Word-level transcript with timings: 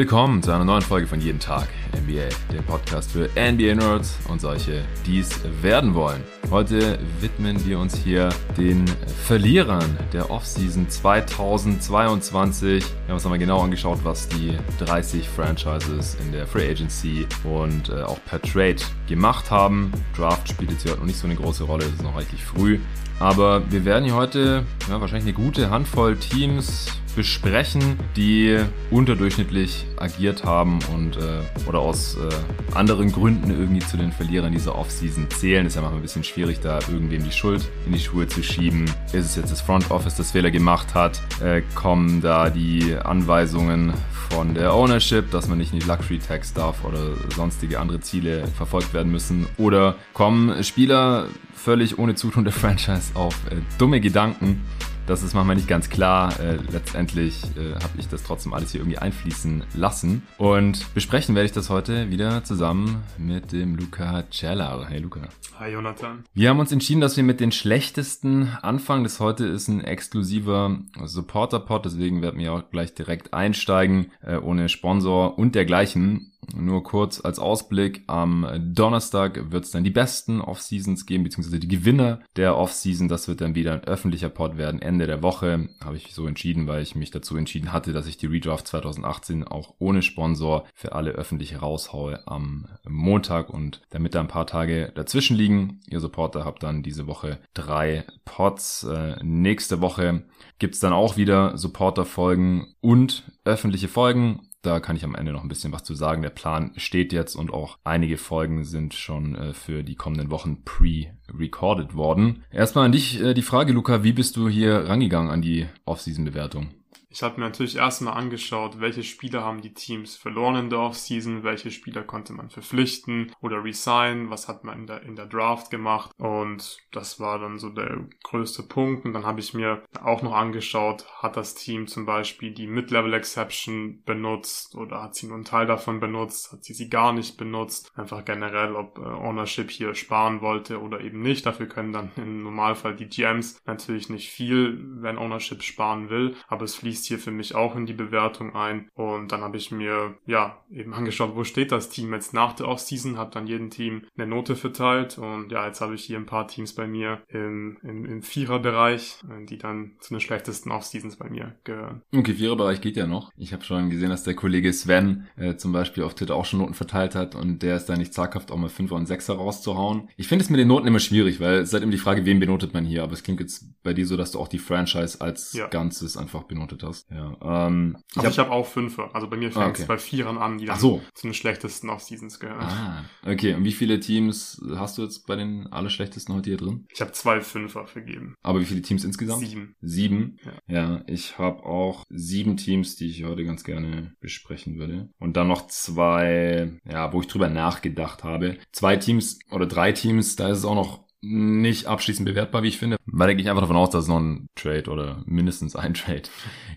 Willkommen 0.00 0.42
zu 0.42 0.50
einer 0.50 0.64
neuen 0.64 0.80
Folge 0.80 1.06
von 1.06 1.20
Jeden 1.20 1.40
Tag 1.40 1.68
NBA, 1.92 2.30
der 2.50 2.62
Podcast 2.62 3.12
für 3.12 3.28
NBA-Nerds 3.36 4.20
und 4.30 4.40
solche, 4.40 4.82
die 5.04 5.18
es 5.18 5.42
werden 5.60 5.92
wollen. 5.92 6.22
Heute 6.50 6.98
widmen 7.20 7.62
wir 7.66 7.78
uns 7.78 7.96
hier 7.96 8.30
den 8.56 8.86
Verlierern 9.26 9.98
der 10.14 10.30
Offseason 10.30 10.88
2022. 10.88 12.82
Wir 12.82 13.08
haben 13.08 13.12
uns 13.12 13.24
nochmal 13.24 13.38
genau 13.38 13.60
angeschaut, 13.60 13.98
was 14.02 14.26
die 14.26 14.56
30 14.78 15.28
Franchises 15.28 16.16
in 16.24 16.32
der 16.32 16.46
Free 16.46 16.70
Agency 16.70 17.26
und 17.44 17.90
äh, 17.90 18.00
auch 18.00 18.24
per 18.24 18.40
Trade 18.40 18.80
gemacht 19.06 19.50
haben. 19.50 19.92
Draft 20.16 20.48
spielt 20.48 20.70
jetzt 20.70 20.84
hier 20.84 20.96
noch 20.96 21.04
nicht 21.04 21.18
so 21.18 21.26
eine 21.26 21.36
große 21.36 21.64
Rolle, 21.64 21.84
es 21.84 21.92
ist 21.92 22.02
noch 22.02 22.16
reichlich 22.16 22.42
früh. 22.42 22.78
Aber 23.20 23.70
wir 23.70 23.84
werden 23.84 24.04
hier 24.04 24.14
heute 24.14 24.64
ja, 24.88 25.00
wahrscheinlich 25.00 25.34
eine 25.34 25.44
gute 25.44 25.70
Handvoll 25.70 26.16
Teams 26.16 26.86
besprechen, 27.14 27.98
die 28.16 28.58
unterdurchschnittlich 28.90 29.86
agiert 29.98 30.44
haben 30.44 30.78
und 30.94 31.16
äh, 31.16 31.68
oder 31.68 31.80
aus 31.80 32.16
äh, 32.16 32.74
anderen 32.74 33.12
Gründen 33.12 33.50
irgendwie 33.50 33.80
zu 33.80 33.96
den 33.96 34.12
Verlierern 34.12 34.52
dieser 34.52 34.74
Offseason 34.74 35.28
zählen. 35.30 35.66
Ist 35.66 35.74
ja 35.74 35.82
manchmal 35.82 36.00
ein 36.00 36.02
bisschen 36.02 36.24
schwierig, 36.24 36.60
da 36.60 36.78
irgendwem 36.88 37.22
die 37.22 37.32
Schuld 37.32 37.68
in 37.84 37.92
die 37.92 37.98
Schuhe 37.98 38.26
zu 38.26 38.42
schieben. 38.42 38.86
Ist 39.12 39.26
es 39.26 39.36
jetzt 39.36 39.52
das 39.52 39.60
Front 39.60 39.90
Office, 39.90 40.14
das 40.14 40.30
Fehler 40.30 40.50
gemacht 40.50 40.94
hat? 40.94 41.20
Äh, 41.42 41.62
kommen 41.74 42.22
da 42.22 42.48
die 42.48 42.96
Anweisungen 42.96 43.92
von 44.30 44.54
der 44.54 44.72
Ownership, 44.74 45.30
dass 45.30 45.48
man 45.48 45.58
nicht 45.58 45.72
in 45.72 45.80
die 45.80 45.86
Luxury 45.86 46.18
Tax 46.18 46.54
darf 46.54 46.84
oder 46.84 47.16
sonstige 47.34 47.80
andere 47.80 48.00
Ziele 48.00 48.46
verfolgt 48.56 48.94
werden 48.94 49.10
müssen? 49.10 49.46
Oder 49.58 49.96
kommen 50.14 50.62
Spieler 50.62 51.26
völlig 51.54 51.98
ohne 51.98 52.14
Zutun 52.14 52.44
der 52.44 52.52
Franchise 52.52 53.09
auf 53.14 53.34
äh, 53.50 53.56
dumme 53.78 54.00
Gedanken? 54.00 54.62
Das 55.10 55.24
ist 55.24 55.34
manchmal 55.34 55.56
nicht 55.56 55.66
ganz 55.66 55.90
klar. 55.90 56.38
Äh, 56.38 56.58
letztendlich 56.70 57.42
äh, 57.56 57.74
habe 57.74 57.98
ich 57.98 58.06
das 58.06 58.22
trotzdem 58.22 58.54
alles 58.54 58.70
hier 58.70 58.80
irgendwie 58.80 58.98
einfließen 58.98 59.64
lassen. 59.74 60.22
Und 60.38 60.94
besprechen 60.94 61.34
werde 61.34 61.46
ich 61.46 61.52
das 61.52 61.68
heute 61.68 62.10
wieder 62.10 62.44
zusammen 62.44 63.02
mit 63.18 63.50
dem 63.50 63.74
Luca 63.74 64.22
Cellar. 64.30 64.88
Hey 64.88 65.00
Luca. 65.00 65.28
Hi 65.58 65.72
Jonathan. 65.72 66.22
Wir 66.32 66.50
haben 66.50 66.60
uns 66.60 66.70
entschieden, 66.70 67.00
dass 67.00 67.16
wir 67.16 67.24
mit 67.24 67.40
den 67.40 67.50
schlechtesten 67.50 68.56
anfangen. 68.62 69.02
Das 69.02 69.18
heute 69.18 69.46
ist 69.46 69.66
ein 69.66 69.82
exklusiver 69.82 70.78
Supporter-Pod, 71.04 71.86
deswegen 71.86 72.22
werden 72.22 72.38
wir 72.38 72.52
auch 72.52 72.70
gleich 72.70 72.94
direkt 72.94 73.34
einsteigen, 73.34 74.12
äh, 74.22 74.36
ohne 74.36 74.68
Sponsor 74.68 75.36
und 75.36 75.56
dergleichen. 75.56 76.29
Nur 76.54 76.82
kurz 76.82 77.20
als 77.24 77.38
Ausblick, 77.38 78.02
am 78.06 78.46
Donnerstag 78.74 79.50
wird 79.52 79.64
es 79.64 79.70
dann 79.70 79.84
die 79.84 79.90
besten 79.90 80.40
Off-Seasons 80.40 81.06
geben, 81.06 81.24
beziehungsweise 81.24 81.60
die 81.60 81.68
Gewinner 81.68 82.20
der 82.36 82.56
Off-Season. 82.56 83.08
Das 83.08 83.28
wird 83.28 83.40
dann 83.40 83.54
wieder 83.54 83.74
ein 83.74 83.84
öffentlicher 83.84 84.30
Pod 84.30 84.56
werden. 84.56 84.82
Ende 84.82 85.06
der 85.06 85.22
Woche 85.22 85.68
habe 85.82 85.96
ich 85.96 86.12
so 86.12 86.26
entschieden, 86.26 86.66
weil 86.66 86.82
ich 86.82 86.94
mich 86.94 87.10
dazu 87.10 87.36
entschieden 87.36 87.72
hatte, 87.72 87.92
dass 87.92 88.06
ich 88.06 88.16
die 88.16 88.26
Redraft 88.26 88.66
2018 88.66 89.44
auch 89.44 89.74
ohne 89.78 90.02
Sponsor 90.02 90.66
für 90.74 90.92
alle 90.92 91.12
öffentlich 91.12 91.62
raushaue 91.62 92.26
am 92.26 92.66
Montag 92.88 93.50
und 93.50 93.82
damit 93.90 94.14
da 94.14 94.20
ein 94.20 94.28
paar 94.28 94.46
Tage 94.46 94.92
dazwischen 94.94 95.36
liegen. 95.36 95.80
Ihr 95.88 96.00
Supporter 96.00 96.44
habt 96.44 96.62
dann 96.62 96.82
diese 96.82 97.06
Woche 97.06 97.38
drei 97.54 98.04
Pods. 98.24 98.84
Äh, 98.84 99.16
nächste 99.22 99.80
Woche 99.80 100.24
gibt's 100.58 100.80
dann 100.80 100.92
auch 100.92 101.16
wieder 101.16 101.56
Supporter-Folgen 101.56 102.74
und 102.80 103.30
öffentliche 103.44 103.88
Folgen. 103.88 104.49
Da 104.62 104.78
kann 104.78 104.96
ich 104.96 105.04
am 105.04 105.14
Ende 105.14 105.32
noch 105.32 105.42
ein 105.42 105.48
bisschen 105.48 105.72
was 105.72 105.84
zu 105.84 105.94
sagen. 105.94 106.20
Der 106.20 106.30
Plan 106.30 106.72
steht 106.76 107.12
jetzt 107.12 107.34
und 107.34 107.52
auch 107.52 107.78
einige 107.82 108.18
Folgen 108.18 108.64
sind 108.64 108.92
schon 108.92 109.34
äh, 109.34 109.52
für 109.54 109.82
die 109.82 109.94
kommenden 109.94 110.30
Wochen 110.30 110.64
pre-recorded 110.64 111.94
worden. 111.94 112.44
Erstmal 112.50 112.84
an 112.84 112.92
dich 112.92 113.20
äh, 113.20 113.32
die 113.32 113.42
Frage, 113.42 113.72
Luca, 113.72 114.04
wie 114.04 114.12
bist 114.12 114.36
du 114.36 114.48
hier 114.48 114.88
rangegangen 114.88 115.30
an 115.30 115.40
die 115.40 115.66
Off-Season-Bewertung? 115.86 116.74
Ich 117.12 117.24
habe 117.24 117.40
mir 117.40 117.46
natürlich 117.46 117.76
erstmal 117.76 118.14
angeschaut, 118.14 118.78
welche 118.78 119.02
Spieler 119.02 119.42
haben 119.42 119.60
die 119.60 119.74
Teams 119.74 120.16
verloren 120.16 120.54
in 120.54 120.70
der 120.70 120.78
Offseason, 120.78 121.42
welche 121.42 121.72
Spieler 121.72 122.04
konnte 122.04 122.32
man 122.32 122.50
verpflichten 122.50 123.32
oder 123.40 123.64
resign, 123.64 124.30
was 124.30 124.46
hat 124.46 124.62
man 124.62 124.78
in 124.78 124.86
der, 124.86 125.02
in 125.02 125.16
der 125.16 125.26
Draft 125.26 125.72
gemacht 125.72 126.12
und 126.18 126.78
das 126.92 127.18
war 127.18 127.40
dann 127.40 127.58
so 127.58 127.68
der 127.68 128.06
größte 128.22 128.62
Punkt 128.62 129.04
und 129.04 129.12
dann 129.12 129.26
habe 129.26 129.40
ich 129.40 129.54
mir 129.54 129.82
auch 130.00 130.22
noch 130.22 130.34
angeschaut, 130.34 131.04
hat 131.18 131.36
das 131.36 131.56
Team 131.56 131.88
zum 131.88 132.06
Beispiel 132.06 132.52
die 132.52 132.68
Mid-Level 132.68 133.12
Exception 133.12 134.04
benutzt 134.04 134.76
oder 134.76 135.02
hat 135.02 135.16
sie 135.16 135.26
nur 135.26 135.34
einen 135.34 135.44
Teil 135.44 135.66
davon 135.66 135.98
benutzt, 135.98 136.52
hat 136.52 136.64
sie 136.64 136.74
sie 136.74 136.88
gar 136.88 137.12
nicht 137.12 137.36
benutzt, 137.36 137.90
einfach 137.96 138.24
generell, 138.24 138.76
ob 138.76 138.98
äh, 138.98 139.02
Ownership 139.02 139.72
hier 139.72 139.96
sparen 139.96 140.42
wollte 140.42 140.80
oder 140.80 141.00
eben 141.00 141.22
nicht, 141.22 141.44
dafür 141.44 141.66
können 141.66 141.92
dann 141.92 142.12
im 142.14 142.44
Normalfall 142.44 142.94
die 142.94 143.08
GMs 143.08 143.60
natürlich 143.66 144.10
nicht 144.10 144.30
viel, 144.30 144.78
wenn 145.00 145.18
Ownership 145.18 145.64
sparen 145.64 146.08
will, 146.08 146.36
aber 146.46 146.64
es 146.64 146.76
fließt 146.76 146.99
fließt 147.00 147.06
hier 147.06 147.18
für 147.18 147.30
mich 147.30 147.54
auch 147.54 147.76
in 147.76 147.86
die 147.86 147.92
Bewertung 147.92 148.54
ein. 148.54 148.88
Und 148.94 149.32
dann 149.32 149.40
habe 149.40 149.56
ich 149.56 149.70
mir 149.70 150.14
ja 150.26 150.58
eben 150.70 150.94
angeschaut, 150.94 151.34
wo 151.34 151.44
steht 151.44 151.72
das 151.72 151.88
Team 151.88 152.12
jetzt 152.12 152.34
nach 152.34 152.52
der 152.54 152.68
Offseason, 152.68 153.16
habe 153.16 153.30
dann 153.32 153.46
jedem 153.46 153.70
Team 153.70 154.02
eine 154.16 154.26
Note 154.26 154.56
verteilt 154.56 155.18
und 155.18 155.50
ja, 155.50 155.66
jetzt 155.66 155.80
habe 155.80 155.94
ich 155.94 156.04
hier 156.04 156.18
ein 156.18 156.26
paar 156.26 156.46
Teams 156.46 156.74
bei 156.74 156.86
mir 156.86 157.22
im, 157.28 157.78
im, 157.82 158.04
im 158.04 158.22
Viererbereich, 158.22 159.20
die 159.48 159.58
dann 159.58 159.92
zu 160.00 160.14
den 160.14 160.20
schlechtesten 160.20 160.70
Offseasons 160.70 161.16
bei 161.16 161.28
mir 161.28 161.54
gehören. 161.64 162.02
Okay, 162.14 162.34
Viererbereich 162.34 162.80
geht 162.80 162.96
ja 162.96 163.06
noch. 163.06 163.32
Ich 163.36 163.52
habe 163.52 163.64
schon 163.64 163.90
gesehen, 163.90 164.10
dass 164.10 164.24
der 164.24 164.34
Kollege 164.34 164.72
Sven 164.72 165.26
äh, 165.36 165.56
zum 165.56 165.72
Beispiel 165.72 166.04
auf 166.04 166.14
Twitter 166.14 166.34
auch 166.34 166.44
schon 166.44 166.60
Noten 166.60 166.74
verteilt 166.74 167.14
hat 167.14 167.34
und 167.34 167.62
der 167.62 167.76
ist 167.76 167.86
da 167.86 167.96
nicht 167.96 168.14
zaghaft, 168.14 168.50
auch 168.50 168.56
mal 168.56 168.68
Fünfer 168.68 168.96
und 168.96 169.06
Sechser 169.06 169.34
rauszuhauen. 169.34 170.08
Ich 170.16 170.28
finde 170.28 170.44
es 170.44 170.50
mit 170.50 170.60
den 170.60 170.68
Noten 170.68 170.86
immer 170.86 171.00
schwierig, 171.00 171.40
weil 171.40 171.58
es 171.58 171.68
ist 171.68 171.72
halt 171.72 171.82
immer 171.82 171.92
die 171.92 171.98
Frage, 171.98 172.24
wen 172.24 172.40
benotet 172.40 172.74
man 172.74 172.84
hier. 172.84 173.02
Aber 173.02 173.12
es 173.12 173.22
klingt 173.22 173.40
jetzt 173.40 173.64
bei 173.82 173.94
dir 173.94 174.06
so, 174.06 174.16
dass 174.16 174.32
du 174.32 174.38
auch 174.38 174.48
die 174.48 174.58
Franchise 174.58 175.20
als 175.20 175.52
ja. 175.52 175.66
Ganzes 175.68 176.16
einfach 176.16 176.44
benotet 176.44 176.82
hast 176.82 176.89
hast. 176.90 177.10
Ja, 177.10 177.66
ähm, 177.66 177.96
ich 178.10 178.18
also 178.18 178.42
habe 178.42 178.50
hab 178.50 178.56
auch 178.56 178.66
Fünfe. 178.66 179.08
Also 179.14 179.28
bei 179.28 179.36
mir 179.36 179.50
fängt 179.50 179.76
es 179.76 179.82
okay. 179.82 179.88
bei 179.88 179.98
Vierern 179.98 180.38
an, 180.38 180.58
die 180.58 180.66
dann 180.66 180.78
so. 180.78 181.00
zu 181.14 181.26
den 181.26 181.34
schlechtesten 181.34 181.88
Off-Seasons 181.88 182.38
gehören. 182.38 182.60
Ah, 182.60 183.04
okay. 183.24 183.54
Und 183.54 183.64
wie 183.64 183.72
viele 183.72 184.00
Teams 184.00 184.60
hast 184.74 184.98
du 184.98 185.02
jetzt 185.02 185.26
bei 185.26 185.36
den 185.36 185.66
allerschlechtesten 185.72 186.34
heute 186.34 186.50
hier 186.50 186.58
drin? 186.58 186.86
Ich 186.92 187.00
habe 187.00 187.12
zwei 187.12 187.40
Fünfer 187.40 187.86
vergeben. 187.86 188.34
Aber 188.42 188.60
wie 188.60 188.66
viele 188.66 188.82
Teams 188.82 189.04
insgesamt? 189.04 189.46
Sieben. 189.46 189.74
Sieben? 189.80 190.38
Ja, 190.66 190.74
ja 190.74 191.04
ich 191.06 191.38
habe 191.38 191.64
auch 191.64 192.04
sieben 192.10 192.56
Teams, 192.56 192.96
die 192.96 193.06
ich 193.06 193.24
heute 193.24 193.44
ganz 193.44 193.64
gerne 193.64 194.14
besprechen 194.20 194.78
würde. 194.78 195.08
Und 195.18 195.36
dann 195.36 195.48
noch 195.48 195.66
zwei, 195.68 196.72
ja, 196.84 197.12
wo 197.12 197.20
ich 197.20 197.26
drüber 197.26 197.48
nachgedacht 197.48 198.24
habe. 198.24 198.58
Zwei 198.72 198.96
Teams 198.96 199.38
oder 199.50 199.66
drei 199.66 199.92
Teams, 199.92 200.36
da 200.36 200.48
ist 200.48 200.58
es 200.58 200.64
auch 200.64 200.74
noch 200.74 201.10
nicht 201.22 201.86
abschließend 201.86 202.26
bewertbar, 202.26 202.62
wie 202.62 202.68
ich 202.68 202.78
finde. 202.78 202.96
Weil 203.04 203.28
da 203.28 203.34
gehe 203.34 203.42
ich 203.42 203.50
einfach 203.50 203.62
davon 203.62 203.76
aus, 203.76 203.90
dass 203.90 204.04
es 204.04 204.08
noch 204.08 204.20
ein 204.20 204.48
Trade 204.54 204.90
oder 204.90 205.22
mindestens 205.26 205.76
ein 205.76 205.94
Trade 205.94 206.22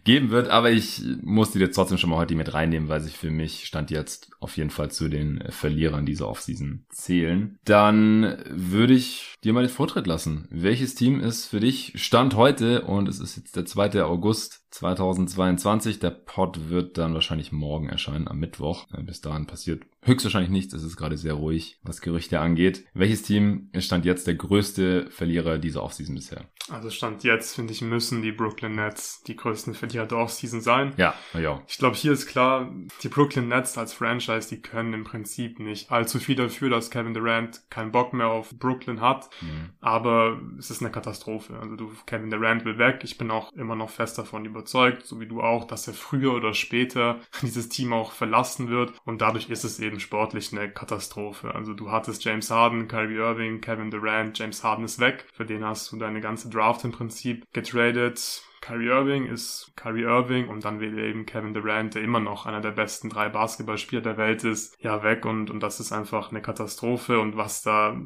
geben 0.04 0.30
wird. 0.30 0.50
Aber 0.50 0.72
ich 0.72 1.02
muss 1.22 1.52
die 1.52 1.60
jetzt 1.60 1.76
trotzdem 1.76 1.98
schon 1.98 2.10
mal 2.10 2.18
heute 2.18 2.36
mit 2.36 2.54
reinnehmen, 2.54 2.90
weil 2.90 3.02
sich 3.02 3.18
für 3.18 3.32
mich 3.32 3.66
Stand 3.66 3.92
jetzt 3.92 4.32
auf 4.40 4.58
jeden 4.58 4.70
Fall 4.70 4.92
zu 4.92 5.08
den 5.08 5.44
Verlierern 5.50 6.06
dieser 6.06 6.28
Offseason 6.28 6.86
zählen. 6.90 7.58
Dann 7.66 8.38
würde 8.50 8.94
ich 8.94 9.36
dir 9.44 9.54
mal 9.54 9.62
den 9.62 9.70
Vortritt 9.70 10.08
lassen. 10.08 10.48
Welches 10.50 10.96
Team 10.96 11.20
ist 11.20 11.48
für 11.48 11.60
dich 11.60 11.94
Stand 11.96 12.36
heute 12.36 12.82
und 12.82 13.08
es 13.08 13.20
ist 13.20 13.38
jetzt 13.38 13.56
der 13.56 13.66
2. 13.66 14.04
August 14.04 14.63
2022. 14.74 16.00
Der 16.00 16.10
Pod 16.10 16.70
wird 16.70 16.98
dann 16.98 17.14
wahrscheinlich 17.14 17.52
morgen 17.52 17.90
erscheinen, 17.90 18.28
am 18.28 18.40
Mittwoch. 18.40 18.88
Äh, 18.94 19.04
bis 19.04 19.22
dahin 19.22 19.46
passiert 19.46 19.84
höchstwahrscheinlich 20.06 20.52
nichts. 20.52 20.74
Es 20.74 20.84
ist 20.84 20.98
gerade 20.98 21.18
sehr 21.18 21.34
ruhig, 21.34 21.80
was 21.84 22.02
Gerüchte 22.02 22.40
angeht. 22.40 22.86
Welches 22.94 23.24
Team 23.24 23.70
ist 23.72 23.86
Stand 23.86 24.06
jetzt 24.06 24.28
der 24.28 24.36
größte 24.36 25.10
Verlierer 25.10 25.58
dieser 25.58 25.84
Offseason 25.84 26.16
bisher? 26.16 26.46
Also 26.70 26.90
Stand 26.90 27.24
jetzt, 27.24 27.56
finde 27.56 27.74
ich, 27.74 27.82
müssen 27.82 28.22
die 28.22 28.32
Brooklyn 28.32 28.76
Nets 28.76 29.24
die 29.24 29.36
größten 29.36 29.74
Verlierer 29.74 30.06
der 30.06 30.18
Offseason 30.18 30.62
sein. 30.62 30.94
Ja, 30.98 31.14
ja. 31.34 31.62
Ich 31.68 31.78
glaube, 31.78 31.96
hier 31.96 32.14
ist 32.14 32.28
klar, 32.28 32.72
die 33.02 33.10
Brooklyn 33.10 33.48
Nets 33.48 33.78
als 33.78 33.94
Franchise, 33.94 34.50
die 34.50 34.62
können 34.62 34.94
im 34.94 35.04
Prinzip 35.04 35.60
nicht 35.60 35.92
allzu 35.92 36.20
viel 36.20 36.36
dafür, 36.36 36.70
dass 36.70 36.90
Kevin 36.90 37.14
Durant 37.14 37.62
keinen 37.70 37.92
Bock 37.92 38.14
mehr 38.14 38.28
auf 38.28 38.52
Brooklyn 38.58 39.02
hat. 39.02 39.30
Mhm. 39.42 39.72
Aber 39.82 40.40
es 40.58 40.70
ist 40.70 40.82
eine 40.82 40.92
Katastrophe. 40.92 41.58
Also 41.60 41.76
du, 41.76 41.92
Kevin 42.06 42.30
Durant 42.30 42.66
will 42.66 42.78
weg. 42.78 43.02
Ich 43.04 43.18
bin 43.18 43.32
auch 43.32 43.52
immer 43.54 43.76
noch 43.76 43.90
fest 43.90 44.18
davon 44.18 44.46
überzeugt, 44.64 45.06
so 45.06 45.20
wie 45.20 45.28
du 45.28 45.42
auch, 45.42 45.66
dass 45.66 45.88
er 45.88 45.94
früher 45.94 46.34
oder 46.34 46.54
später 46.54 47.20
dieses 47.42 47.70
Team 47.70 47.94
auch 47.94 48.12
verlassen 48.12 48.70
wird. 48.70 48.94
Und 49.06 49.22
dadurch 49.22 49.50
ist 49.50 49.64
es 49.64 49.80
eben 49.80 50.00
sportlich 50.00 50.52
eine 50.52 50.70
Katastrophe. 50.70 51.54
Also 51.54 51.74
du 51.74 51.92
hattest 51.92 52.24
James 52.24 52.50
Harden, 52.50 52.88
Kyrie 52.88 53.18
Irving, 53.18 53.62
Kevin 53.62 53.92
Durant, 53.92 54.38
James 54.40 54.64
Harden 54.64 54.86
ist 54.86 55.00
weg. 55.00 55.26
Für 55.34 55.46
den 55.46 55.66
hast 55.66 55.92
du 55.92 55.98
deine 55.98 56.22
ganze 56.22 56.50
Draft 56.50 56.84
im 56.86 56.92
Prinzip 56.92 57.46
getradet. 57.54 58.44
Kyrie 58.64 58.88
Irving 58.88 59.26
ist 59.26 59.74
Kyrie 59.76 60.04
Irving 60.04 60.48
und 60.48 60.64
dann 60.64 60.80
will 60.80 60.98
eben 60.98 61.26
Kevin 61.26 61.54
Durant, 61.54 61.96
der 61.96 62.02
immer 62.02 62.22
noch 62.22 62.46
einer 62.46 62.62
der 62.62 62.72
besten 62.72 63.10
drei 63.10 63.28
Basketballspieler 63.28 64.02
der 64.02 64.16
Welt 64.16 64.46
ist, 64.46 64.82
ja 64.82 65.04
weg 65.04 65.26
und, 65.26 65.50
und 65.50 65.62
das 65.62 65.82
ist 65.82 65.92
einfach 65.92 66.32
eine 66.32 66.42
Katastrophe 66.42 67.20
und 67.20 67.36
was 67.36 67.62
da, 67.62 68.00